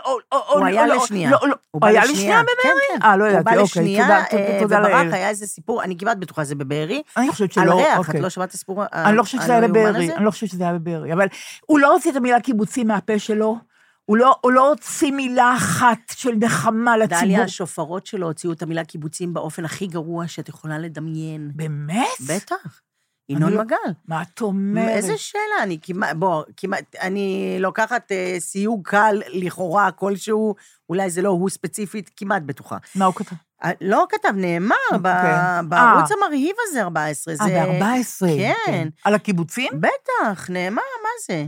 הוא 0.48 0.60
לא, 0.60 0.64
היה 0.66 0.86
לשנייה. 0.86 1.30
הוא 1.40 1.48
הוא 1.70 1.86
היה 1.86 2.04
לשנייה. 2.04 2.42
בבארי? 2.42 2.54
כן, 2.62 2.68
כן. 2.98 3.02
אה, 3.06 3.16
לא 3.16 3.24
הוא 3.24 3.32
ידעתי, 3.32 3.58
אוקיי. 3.58 3.96
תודה, 4.02 4.22
אה, 4.32 4.58
תודה 4.62 4.80
לאל. 4.80 5.14
היה 5.14 5.28
איזה 5.28 5.46
סיפור, 5.46 5.82
אני 5.82 5.98
כמעט 5.98 6.16
בטוחה 6.16 6.44
זה 6.44 6.54
בבארי. 6.54 7.02
אני 7.16 7.30
חושבת 7.30 7.56
על 7.58 7.64
שלא, 7.64 7.74
ריח, 7.78 7.98
אוקיי. 7.98 8.16
את 8.18 8.22
לא 8.22 8.28
שמעת 8.28 8.54
ה- 8.92 9.08
אני 9.08 9.16
לא 9.16 9.22
חושבת 9.22 9.42
שזה 9.42 9.52
היה 9.52 9.68
בבארי? 9.68 10.12
אני 10.16 10.24
לא 10.24 10.30
חושבת 10.30 10.50
שזה 10.50 10.64
היה 10.64 10.72
בבארי, 10.72 11.12
אבל 11.12 11.26
הוא 11.66 11.78
לא 11.78 11.92
הוציא 11.92 12.10
את 12.10 12.16
המילה 12.16 12.40
קיבוצים 12.40 12.86
מהפה 12.88 13.18
שלו, 13.18 13.58
הוא 14.04 14.16
לא- 14.16 14.36
הוא 14.40 14.52
לא 14.52 14.68
הוציא 14.68 15.12
מילה 15.12 15.54
אחת 15.56 15.98
של 16.12 16.30
נחמה 16.40 16.96
לציבור. 16.96 17.20
דליה, 17.24 17.42
השופרות 17.44 18.06
שלו 18.06 18.26
הוציאו 18.26 18.52
את 18.52 18.62
המילה 18.62 18.84
קיבוצים 18.84 19.34
באופן 19.34 19.64
הכי 19.64 19.86
גרוע 19.86 20.28
שאת 20.28 20.48
יכולה 20.48 20.78
לדמיין. 20.78 21.50
באמת? 21.54 22.06
בטח. 22.28 22.80
ינון 23.28 23.52
לא- 23.52 23.60
מגל. 23.64 23.76
מה 24.08 24.22
את 24.22 24.40
אומרת? 24.40 24.88
איזה 24.88 25.16
שאלה, 25.16 25.62
אני 25.62 25.78
כמעט, 25.82 26.16
בוא, 26.16 26.42
כמעט, 26.56 26.96
אני 27.00 27.56
לוקחת 27.60 28.12
אה, 28.12 28.36
סיוג 28.38 28.88
קל 28.88 29.20
לכאורה 29.28 29.90
כלשהו, 29.90 30.54
אולי 30.88 31.10
זה 31.10 31.22
לא 31.22 31.28
הוא 31.28 31.50
ספציפית, 31.50 32.10
כמעט 32.16 32.42
בטוחה. 32.42 32.76
מה 32.94 33.04
הוא 33.04 33.14
כתב? 33.14 33.36
אה, 33.64 33.70
לא 33.80 34.06
כתב, 34.08 34.32
נאמר, 34.36 34.74
ב- 34.92 34.94
אוקיי. 34.94 35.32
בערוץ 35.68 36.10
אה. 36.10 36.16
המרהיב 36.16 36.56
הזה, 36.68 36.82
14. 36.82 37.34
אה, 37.40 37.46
זה... 37.46 37.64
ב-14. 37.80 38.26
כן. 38.66 38.88
על 39.04 39.14
הקיבוצים? 39.14 39.72
בטח, 39.80 40.50
נאמר, 40.50 40.82
מה 41.02 41.08
זה? 41.26 41.46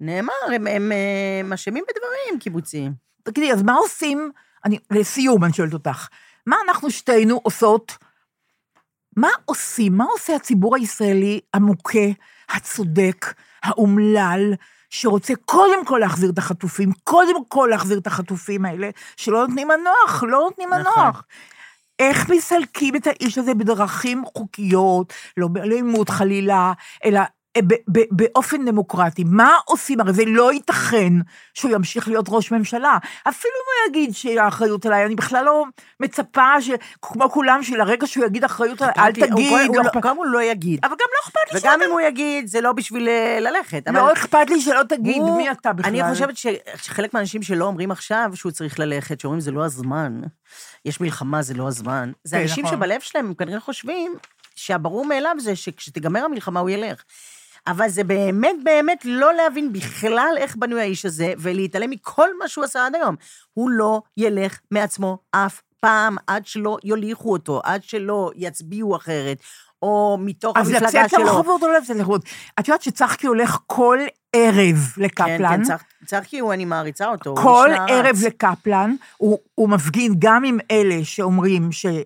נאמר, 0.00 0.32
הם, 0.52 0.92
אה, 0.92 1.54
אשמים 1.54 1.84
בדברים, 1.88 2.40
קיבוצים. 2.40 2.92
תגידי, 3.22 3.52
אז 3.52 3.62
מה 3.62 3.74
עושים, 3.74 4.30
אני, 4.64 4.78
לסיום 4.90 5.44
אני 5.44 5.52
שואלת 5.52 5.72
אותך, 5.72 6.08
מה 6.46 6.56
אנחנו 6.68 6.90
שתינו 6.90 7.40
עושות, 7.42 7.96
מה 9.16 9.28
עושים, 9.44 9.96
מה 9.96 10.04
עושה 10.04 10.36
הציבור 10.36 10.76
הישראלי 10.76 11.40
המוכה, 11.54 12.08
הצודק, 12.48 13.34
האומלל, 13.62 14.54
שרוצה 14.90 15.34
קודם 15.44 15.84
כל 15.84 15.98
להחזיר 16.00 16.30
את 16.30 16.38
החטופים, 16.38 16.92
קודם 17.04 17.44
כל 17.48 17.68
להחזיר 17.70 17.98
את 17.98 18.06
החטופים 18.06 18.64
האלה, 18.64 18.90
שלא 19.16 19.46
נותנים 19.46 19.68
מנוח, 19.68 20.22
לא 20.22 20.38
נותנים 20.38 20.68
נכון. 20.68 21.02
מנוח. 21.02 21.22
איך 21.98 22.30
מסלקים 22.30 22.96
את 22.96 23.06
האיש 23.06 23.38
הזה 23.38 23.54
בדרכים 23.54 24.24
חוקיות, 24.24 25.12
לא 25.36 25.48
באלימות 25.48 26.08
חלילה, 26.08 26.72
אלא 27.04 27.20
באופן 28.10 28.64
דמוקרטי. 28.64 29.24
מה 29.26 29.54
עושים? 29.64 30.00
הרי 30.00 30.12
זה 30.12 30.22
לא 30.26 30.52
ייתכן 30.52 31.12
שהוא 31.54 31.70
ימשיך 31.74 32.08
להיות 32.08 32.26
ראש 32.28 32.52
ממשלה. 32.52 32.98
אפילו 33.28 33.52
אם 33.54 33.90
הוא 33.90 34.00
יגיד 34.00 34.14
שהאחריות 34.14 34.86
עליי, 34.86 35.06
אני 35.06 35.14
בכלל 35.14 35.44
לא 35.44 35.64
מצפה, 36.00 36.62
ש... 36.62 36.70
כמו 37.02 37.30
כולם, 37.30 37.62
שלרגע 37.62 38.06
שהוא 38.06 38.24
יגיד 38.24 38.44
אחריות 38.44 38.82
עליי, 38.82 38.94
אל 38.98 39.12
תגיד. 39.12 39.30
הוא 39.52 39.76
לא 39.76 39.84
לא- 39.94 40.00
גם 40.02 40.16
הוא 40.16 40.26
לא 40.26 40.42
יגיד. 40.42 40.80
אבל 40.84 40.92
גם 40.92 40.98
לא 41.14 41.20
אכפת 41.24 41.52
לי 41.52 41.58
וגם 41.60 41.78
שלא 41.80 41.86
אם 41.86 41.92
הוא 41.92 42.00
יגיד, 42.00 42.46
זה 42.46 42.60
לא 42.60 42.72
בשביל 42.72 43.08
אה, 43.08 43.38
ללכת. 43.40 43.88
אבל 43.88 43.96
לא 43.98 44.12
אכפת 44.12 44.50
לי 44.50 44.60
שלא 44.60 44.82
תגיד 44.88 45.16
הוא- 45.22 45.36
מי 45.36 45.50
אתה 45.50 45.72
בכלל. 45.72 46.00
אני 46.00 46.12
חושבת 46.12 46.36
שחלק 46.76 47.14
מהאנשים 47.14 47.42
שלא 47.42 47.64
אומרים 47.64 47.90
עכשיו 47.90 48.30
שהוא 48.34 48.52
צריך 48.52 48.78
ללכת, 48.78 49.20
שאומרים 49.20 49.40
זה 49.40 49.50
לא 49.50 49.64
הזמן, 49.64 50.20
יש 50.84 51.00
מלחמה, 51.00 51.42
זה 51.42 51.54
לא 51.54 51.68
הזמן, 51.68 52.12
זה 52.24 52.36
כן, 52.36 52.42
אנשים 52.42 52.64
נכון. 52.64 52.76
שבלב 52.78 53.00
שלהם 53.00 53.26
הם 53.26 53.34
כנראה 53.34 53.60
חושבים 53.60 54.14
שהברור 54.56 55.04
מאליו 55.06 55.36
זה 55.38 55.56
שכשתיגמר 55.56 56.24
המלחמה 56.24 56.60
הוא 56.60 56.70
ילך. 56.70 57.02
אבל 57.66 57.88
זה 57.88 58.04
באמת 58.04 58.56
באמת 58.64 59.04
לא 59.04 59.34
להבין 59.34 59.72
בכלל 59.72 60.34
איך 60.36 60.56
בנוי 60.56 60.80
האיש 60.80 61.04
הזה, 61.04 61.32
ולהתעלם 61.38 61.90
מכל 61.90 62.28
מה 62.38 62.48
שהוא 62.48 62.64
עשה 62.64 62.86
עד 62.86 62.94
היום. 62.94 63.16
הוא 63.54 63.70
לא 63.70 64.02
ילך 64.16 64.58
מעצמו 64.70 65.18
אף 65.30 65.62
פעם 65.80 66.16
עד 66.26 66.46
שלא 66.46 66.76
יוליכו 66.84 67.32
אותו, 67.32 67.60
עד 67.64 67.82
שלא 67.82 68.30
יצביעו 68.36 68.96
אחרת, 68.96 69.38
או 69.82 70.18
מתוך 70.20 70.56
אז 70.56 70.68
המפלגה 70.68 70.86
לצאת 70.88 71.10
שלו. 71.10 71.24
לרחובות 71.24 71.62
או 71.62 71.68
לא 71.68 71.78
לצאת 71.78 71.96
לרחובות? 71.96 72.22
את 72.60 72.68
יודעת 72.68 72.82
שצחקי 72.82 73.26
הולך 73.26 73.58
כל 73.66 73.98
ערב 74.32 74.76
כן, 74.94 75.02
לקפלן? 75.02 75.56
כן, 75.56 75.62
צח- 75.62 75.82
צחקי 76.06 76.38
הוא, 76.38 76.52
אני 76.52 76.64
מעריצה 76.64 77.08
אותו. 77.08 77.34
כל. 77.36 77.70
ערב 77.88 78.16
לקפלן, 78.26 78.94
הוא, 79.16 79.38
הוא 79.54 79.68
מפגין 79.68 80.14
גם 80.18 80.44
עם 80.44 80.58
אלה 80.70 81.04
שאומרים 81.04 81.70
צחקי, 81.70 82.04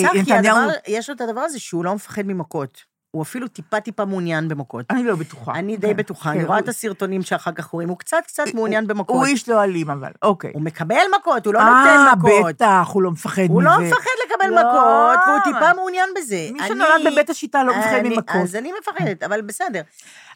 שנתניהו... 0.00 0.56
הדבר, 0.56 0.72
יש 0.88 1.10
לו 1.10 1.16
את 1.16 1.20
הדבר 1.20 1.40
הזה 1.40 1.58
שהוא 1.58 1.84
לא 1.84 1.94
מפחד 1.94 2.22
ממכות. 2.22 2.89
הוא 3.10 3.22
אפילו 3.22 3.48
טיפה-טיפה 3.48 4.04
מעוניין 4.04 4.48
במכות. 4.48 4.86
אני 4.90 5.04
לא 5.04 5.16
בטוחה. 5.16 5.52
אני 5.54 5.76
די 5.76 5.86
כן, 5.88 5.96
בטוחה, 5.96 6.30
כן, 6.32 6.36
אני 6.36 6.44
רואה 6.44 6.58
הוא- 6.58 6.64
את 6.64 6.68
הסרטונים 6.68 7.22
שאחר 7.22 7.52
כך 7.52 7.64
רואים, 7.66 7.88
הוא 7.88 7.98
קצת 7.98 8.16
קצת 8.26 8.44
מעוניין 8.54 8.86
במכות. 8.86 9.16
הוא 9.16 9.26
איש 9.26 9.48
לא 9.48 9.64
אלים 9.64 9.90
אבל, 9.90 10.10
אוקיי. 10.22 10.50
הוא 10.54 10.62
מקבל 10.62 10.96
מכות, 11.20 11.46
הוא 11.46 11.54
לא 11.54 11.58
אה, 11.60 11.64
נותן 12.10 12.18
מכות. 12.18 12.46
בטח, 12.54 12.88
הוא 12.92 13.02
לא 13.02 13.10
מפחד 13.10 13.42
מזה. 13.42 13.52
הוא 13.52 13.62
לא 13.62 13.70
מפחד 13.80 14.10
לקבל 14.26 14.50
לא. 14.54 14.60
מכות, 14.60 15.18
והוא 15.26 15.40
טיפה 15.44 15.72
מעוניין 15.74 16.08
בזה. 16.16 16.48
מי 16.52 16.58
שנולד 16.68 17.12
בבית 17.12 17.30
השיטה 17.30 17.64
לא 17.64 17.78
מפחד 17.78 18.00
ממכות. 18.04 18.42
אז 18.42 18.56
אני 18.56 18.70
מפחדת, 18.80 19.22
אבל 19.22 19.40
בסדר. 19.40 19.80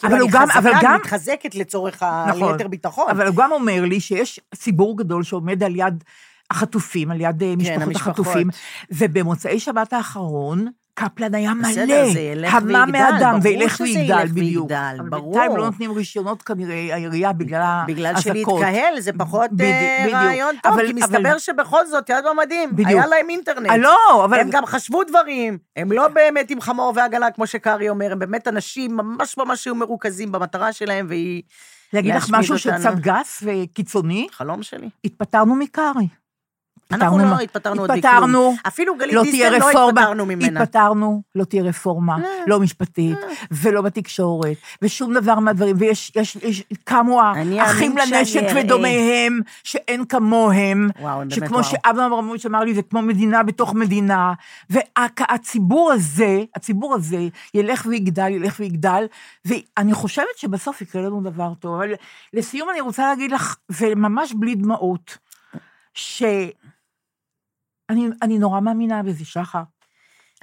אבל 0.05 0.21
הוא 0.21 0.31
גם- 0.31 0.49
אבל 0.59 0.73
גם- 0.83 0.91
אני 0.93 0.99
מתחזקת 0.99 1.55
לצורך 1.55 2.03
ה... 2.03 2.27
נכון. 2.29 2.57
ביטחון. 2.71 3.11
אבל 3.11 3.27
הוא 3.27 3.37
גם 3.37 3.53
אומר 3.53 3.83
לי 3.85 4.01
שיש 4.01 4.41
ציבור 4.55 4.97
גדול 4.99 5.23
שעומד 5.23 5.63
על 5.63 5.77
יד 5.77 6.05
החטופים, 6.51 7.11
על 7.11 7.21
יד 7.21 7.43
אה, 7.43 7.57
משפחות 7.57 7.77
כן, 7.79 7.83
המשפחות. 7.83 8.09
החטופים, 8.09 8.49
ובמוצאי 8.91 9.61
שבת 9.61 9.93
האחרון, 9.93 10.67
קפלן 10.95 11.35
היה 11.35 11.55
מלא, 11.55 11.69
בסדר, 11.69 12.05
זה 12.13 12.21
ילך 12.21 12.55
המה 12.55 12.87
מאדם, 12.87 13.39
וילך 13.43 13.81
ויגדל, 13.81 14.27
בדיוק. 14.27 14.71
ויגדל, 14.71 14.97
אבל 15.01 15.09
ברור. 15.09 15.35
בינתיים 15.35 15.57
לא 15.57 15.65
נותנים 15.65 15.93
רישיונות 15.93 16.43
כנראה, 16.43 16.75
העירייה, 16.95 17.33
בגלל 17.33 17.61
האזעקות. 17.63 17.87
בגלל 17.97 18.21
שלהתקהל 18.21 19.01
זה 19.01 19.11
פחות 19.19 19.51
בדיוק, 19.53 19.71
אה, 19.71 19.99
בדיוק. 20.05 20.15
רעיון 20.15 20.55
טוב, 20.63 20.73
אבל- 20.73 20.87
כי 20.87 20.93
אבל- 20.93 21.01
מסתבר 21.03 21.39
שבכל 21.39 21.87
זאת, 21.87 22.09
יד 22.09 22.25
במדים, 22.31 22.71
בדיוק. 22.73 22.89
היה 22.89 23.07
להם 23.07 23.31
אינטרנט. 23.31 23.71
אה, 23.71 23.77
לא, 23.77 24.25
אבל... 24.25 24.41
הם 24.41 24.51
גם 24.51 24.67
חשבו 24.67 25.05
דברים, 25.05 25.59
הם 25.77 25.93
לא 25.93 26.09
באמת 26.09 26.51
עם 26.51 26.61
חמור 26.61 26.93
ועגלה, 26.97 27.31
כמו 27.31 27.47
שקארי 27.47 27.89
אומר, 27.89 28.13
הם 28.13 28.19
באמת 28.19 28.49
אנשים 28.49 28.97
ממש 28.97 29.39
ממש 29.39 29.65
היו 29.65 29.75
מרוכזים 29.75 30.33
במטרה 30.33 30.73
שלהם, 30.73 31.07
והיא 31.09 31.43
להגיד 31.93 32.15
לך 32.15 32.27
משהו. 32.31 32.59
שקצת 32.59 32.95
גס 32.95 33.43
וקיצוני? 33.47 34.27
חלום 34.33 34.63
שלי. 34.63 34.89
התפטרנו 35.05 35.55
מקארי. 35.55 36.07
אנחנו 36.93 37.19
לא 37.19 37.39
התפטרנו 37.41 37.81
עוד 37.81 37.93
מכלום. 37.93 38.15
התפטרנו, 38.15 38.55
אפילו 38.67 38.97
גלית 38.97 39.15
לא 39.15 39.23
דיסטל 39.23 39.59
לא 39.59 39.89
התפטרנו 39.89 40.27
ממנה. 40.27 40.63
התפטרנו, 40.63 41.23
לא 41.35 41.45
תהיה 41.45 41.63
רפורמה, 41.63 42.17
לא 42.47 42.61
משפטית, 42.61 43.19
ולא 43.51 43.83
בתקשורת, 43.83 44.57
ושום 44.83 45.15
דבר 45.15 45.39
מהדברים, 45.39 45.77
ויש, 45.79 46.13
יש, 46.17 46.37
יש, 46.37 46.63
קמו 46.85 47.23
האחים 47.23 47.97
לנשק. 47.97 48.43
ודומיהם, 48.57 49.41
שאין 49.65 50.05
כמוהם, 50.05 50.91
וואו, 51.01 51.21
שכמו. 51.31 51.65
שאברהם 51.65 52.13
אברמוביץ' 52.13 52.47
אמר 52.47 52.61
לי, 52.61 52.75
זה 52.75 52.83
כמו 52.83 53.03
מדינה 53.03 53.43
בתוך 53.43 53.75
מדינה, 53.75 54.33
והציבור 54.71 55.93
הזה, 55.93 56.43
הציבור 56.57 56.95
הזה, 56.95 57.29
ילך 57.55 57.87
ויגדל, 57.89 58.29
ילך 58.29 58.57
ויגדל, 58.61 59.05
ואני 59.45 59.95
חושבת 59.95 60.37
שבסוף 60.37 60.83
יקרה 60.83 61.03
לנו 61.03 61.21
דבר 61.21 61.53
טוב. 61.55 61.75
אבל 61.75 61.95
לסיום 62.33 62.71
אני 62.71 62.81
רוצה 62.81 63.07
להגיד 63.07 63.33
לך, 63.33 63.57
וממש 63.71 64.33
בלי 64.33 64.55
דמעות, 64.55 65.19
ש... 65.95 66.23
אני, 67.91 68.07
אני 68.23 68.39
נורא 68.39 68.61
מאמינה 68.61 69.03
בזה, 69.03 69.25
שחר. 69.25 69.63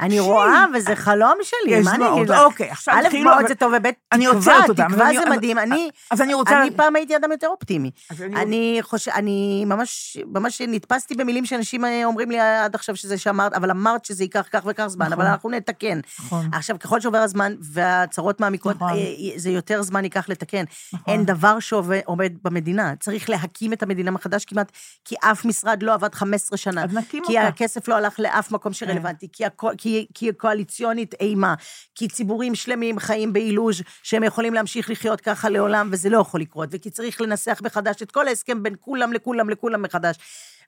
אני 0.02 0.20
רואה, 0.20 0.66
וזה 0.76 0.96
חלום 0.96 1.34
שלי, 1.44 1.82
מה 1.82 1.96
אני 1.96 2.14
אגיד 2.14 2.30
לך? 2.30 2.40
אוקיי, 2.40 2.70
עכשיו 2.72 2.96
א', 2.96 3.08
דמעות 3.22 3.38
אבל- 3.40 3.48
זה 3.48 3.56
טוב, 3.56 3.74
וב', 3.78 3.86
אני 4.12 4.26
תקווה, 4.28 4.64
תקווה 4.76 5.08
אני- 5.10 5.18
זה 5.18 5.24
אז- 5.24 5.30
מדהים. 5.38 5.58
אני... 5.58 5.90
אז 6.12 6.22
אני 6.22 6.34
רוצה... 6.34 6.62
אני 6.62 6.72
פעם 6.72 6.96
הייתי 6.96 7.16
אדם 7.16 7.32
יותר 7.32 7.48
אופטימי. 7.48 7.92
אני- 8.36 8.78
חושב, 8.82 9.12
אני 9.12 9.64
ממש, 9.68 10.18
ממש 10.34 10.62
נתפסתי 10.68 11.16
במילים 11.16 11.46
שאנשים 11.46 11.86
אה, 11.86 12.06
אומרים 12.06 12.32
לי 12.32 12.40
עד 12.40 12.76
עכשיו 12.76 12.96
שזה 12.96 13.18
שאמרת, 13.18 13.54
אבל 13.54 13.72
אמרת 13.72 14.06
שזה 14.06 14.24
ייקח 14.24 14.48
כך 14.52 14.62
וכך 14.66 14.88
זמן, 14.88 15.06
נכון. 15.06 15.22
אבל 15.22 15.32
אנחנו 15.32 15.50
נתקן. 15.50 16.00
נכון. 16.20 16.50
עכשיו, 16.54 16.80
ככל 16.80 17.00
שעובר 17.02 17.18
הזמן 17.18 17.56
והצהרות 17.62 18.40
מעמיקות, 18.40 18.76
נכון. 18.76 18.90
אה, 18.94 19.04
זה 19.36 19.50
יותר 19.50 19.82
זמן 19.82 20.04
ייקח 20.04 20.30
לתקן. 20.30 20.64
אין 21.08 21.26
דבר 21.26 21.60
שעומד 21.60 22.34
במדינה. 22.44 22.94
צריך 23.00 23.30
להקים 23.30 23.74
את 23.74 23.84
המדינה 23.84 24.12
מחדש 24.12 24.46
כמעט, 24.46 24.72
כי 25.06 25.16
אף 25.24 25.46
משרד 25.46 25.84
לא 25.84 25.94
עבד 25.94 26.16
15 26.16 26.58
שנה. 26.58 26.84
אז 26.84 26.94
נקים 26.94 27.24
כי 27.28 27.38
אותה. 27.38 27.48
הכסף 27.48 27.88
לא 27.88 27.96
הלך 27.96 28.20
לאף 28.20 28.52
מקום 28.52 28.74
שרלוונטי, 28.74 29.28
כי, 29.34 29.46
הקו, 29.46 29.70
כי, 29.92 30.06
כי 30.14 30.30
הקואליציונית 30.30 31.14
אימה, 31.14 31.54
כי 31.96 32.08
ציבורים 32.08 32.56
שלמים 32.56 33.00
חיים 33.00 33.34
באילוז' 33.34 33.82
שהם 34.04 34.24
יכולים 34.24 34.54
להמשיך 34.54 34.90
לחיות 34.90 35.22
ככה 35.22 35.50
לעולם, 35.50 35.90
וזה 35.92 36.10
לא 36.10 36.18
יכול 36.18 36.42
לקרות, 36.42 36.70
וכי 36.72 36.90
צריך 36.90 37.22
לנסח 37.22 37.60
מחדש 37.64 38.02
את 38.02 38.12
כל 38.12 38.28
ההסכם 38.28 38.64
בין 38.64 38.76
כולם 38.80 39.14
לכולם 39.14 39.50
לכולם 39.50 39.82
מחדש. 39.82 40.16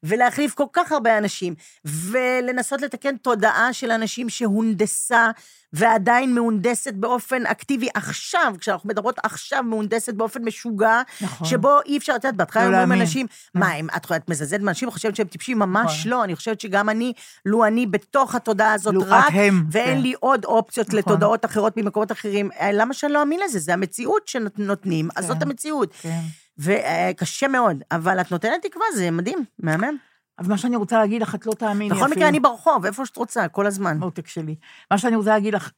ולהחליף 0.03 0.53
כל 0.53 0.65
כך 0.73 0.91
הרבה 0.91 1.17
אנשים, 1.17 1.55
ולנסות 1.85 2.81
לתקן 2.81 3.17
תודעה 3.17 3.73
של 3.73 3.91
אנשים 3.91 4.29
שהונדסה 4.29 5.31
ועדיין 5.73 6.35
מהונדסת 6.35 6.93
באופן 6.93 7.45
אקטיבי 7.45 7.87
עכשיו, 7.93 8.53
כשאנחנו 8.59 8.89
מדברות 8.89 9.19
עכשיו, 9.23 9.63
מהונדסת 9.63 10.13
באופן 10.13 10.43
משוגע, 10.43 11.01
נכון. 11.21 11.47
שבו 11.47 11.81
אי 11.85 11.97
אפשר, 11.97 12.13
את 12.15 12.23
יודעת, 12.23 12.35
בהתחלה 12.35 12.69
לא 12.69 12.81
אומרים. 12.81 13.01
אנשים, 13.01 13.27
מה, 13.55 13.71
הם, 13.71 13.87
את 13.95 14.11
את 14.11 14.29
מזלזלת 14.29 14.61
באנשים 14.61 14.87
וחושבת 14.87 15.15
שהם 15.15 15.27
טיפשים? 15.27 15.59
ממש 15.59 15.99
נכון. 15.99 16.11
לא, 16.11 16.23
אני 16.23 16.35
חושבת 16.35 16.61
שגם 16.61 16.89
אני, 16.89 17.13
לו 17.45 17.65
אני 17.65 17.85
בתוך 17.85 18.35
התודעה 18.35 18.73
הזאת 18.73 18.95
רק, 19.07 19.25
הם, 19.33 19.65
ואין 19.71 19.97
כן. 19.97 20.01
לי 20.01 20.13
עוד 20.19 20.45
אופציות 20.45 20.87
נכון. 20.87 20.99
לתודעות 20.99 21.45
אחרות 21.45 21.77
ממקומות 21.77 22.11
אחרים, 22.11 22.49
אה, 22.59 22.71
למה 22.71 22.93
שאני 22.93 23.13
לא 23.13 23.21
אאמין 23.21 23.39
לזה? 23.45 23.59
זה 23.59 23.73
המציאות 23.73 24.27
שנותנים, 24.27 25.09
אז 25.15 25.25
זאת 25.25 25.37
כן. 25.37 25.43
המציאות. 25.43 25.93
כן. 26.01 26.21
וקשה 26.57 27.47
מאוד, 27.47 27.83
אבל 27.91 28.21
את 28.21 28.31
נותנת 28.31 28.65
תקווה, 28.65 28.85
זה 28.95 29.11
מדהים, 29.11 29.45
מהמם. 29.59 29.97
אז 30.37 30.47
מה 30.47 30.57
שאני 30.57 30.75
רוצה 30.75 30.99
להגיד 30.99 31.21
לך, 31.21 31.35
את 31.35 31.45
לא 31.45 31.51
תאמיני 31.51 31.95
בכל 31.95 32.09
מקרה, 32.09 32.27
אני 32.27 32.39
ברחוב, 32.39 32.85
איפה 32.85 33.05
שאת 33.05 33.17
רוצה, 33.17 33.47
כל 33.47 33.67
הזמן. 33.67 33.97
מותק 33.97 34.27
שלי. 34.27 34.55
מה 34.91 34.97
שאני 34.97 35.15
רוצה 35.15 35.29
להגיד 35.29 35.53
לך, 35.53 35.71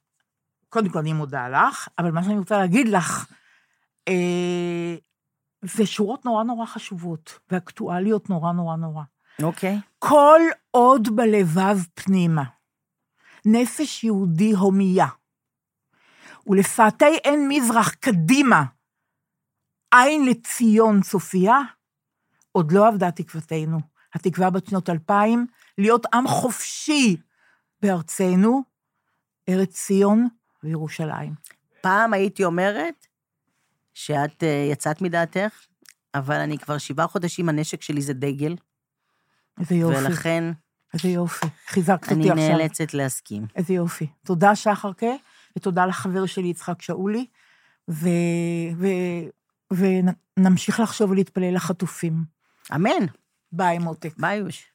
קודם 0.70 0.90
כל 0.90 1.00
אני 1.00 1.14
מודה 1.14 1.50
לך, 1.50 1.88
אבל 2.00 2.12
מה 2.12 2.24
שאני 2.24 2.38
רוצה 2.38 2.58
להגיד 2.58 2.88
לך, 2.88 3.26
אה, 4.08 4.96
זה 5.62 5.86
שורות 5.86 6.26
נורא 6.26 6.44
נורא 6.44 6.66
חשובות, 6.66 7.40
ואקטואליות 7.52 8.30
נורא 8.30 8.52
נורא 8.52 8.76
נורא. 8.76 9.04
אוקיי. 9.44 9.80
כל 10.00 10.42
עוד 10.72 11.16
בלבב 11.16 11.78
פנימה, 11.94 12.44
נפש 13.46 14.04
יהודי 14.04 14.52
הומייה, 14.52 15.08
ולפאתי 16.48 17.18
עין 17.24 17.48
מזרח 17.48 17.94
קדימה, 17.94 18.64
עין 19.92 20.26
לציון 20.26 21.02
צופיה, 21.02 21.60
עוד 22.52 22.72
לא 22.72 22.90
אבדה 22.90 23.12
תקוותנו. 23.12 23.80
התקווה 24.14 24.50
בת 24.50 24.68
שנות 24.68 24.90
אלפיים, 24.90 25.46
להיות 25.78 26.06
עם 26.14 26.28
חופשי 26.28 27.18
בארצנו, 27.82 28.64
ארץ 29.50 29.70
ציון 29.70 30.28
וירושלים. 30.64 31.34
פעם 31.82 32.14
הייתי 32.14 32.44
אומרת 32.44 33.08
שאת 33.94 34.44
אה, 34.44 34.68
יצאת 34.72 35.02
מדעתך, 35.02 35.66
אבל 36.16 36.36
אני 36.36 36.58
כבר 36.58 36.78
שבעה 36.78 37.08
חודשים, 37.08 37.50
הנשק 37.50 37.82
שלי 37.82 38.02
זה 38.02 38.14
דגל, 38.14 38.56
איזה 39.60 39.76
יופי, 39.76 39.98
ולכן 39.98 40.44
איזה 40.94 41.08
יופי. 41.08 41.46
חיזקת 41.68 42.12
אני 42.12 42.30
אותי 42.30 42.42
עכשיו. 42.42 42.58
נאלצת 42.58 42.94
להסכים. 42.94 43.46
איזה 43.56 43.74
יופי. 43.74 44.08
תודה, 44.26 44.56
שחרקה, 44.56 45.12
ותודה 45.58 45.86
לחבר 45.86 46.26
שלי 46.26 46.48
יצחק 46.48 46.82
שאולי, 46.82 47.26
ו... 47.90 48.10
ו... 48.78 48.88
ונמשיך 49.74 50.80
לחשוב 50.80 51.12
ולהתפלל 51.12 51.56
לחטופים. 51.56 52.24
אמן. 52.76 53.06
ביי, 53.52 53.78
מותק. 53.78 54.14
ביי, 54.18 54.38
יוש. 54.38 54.75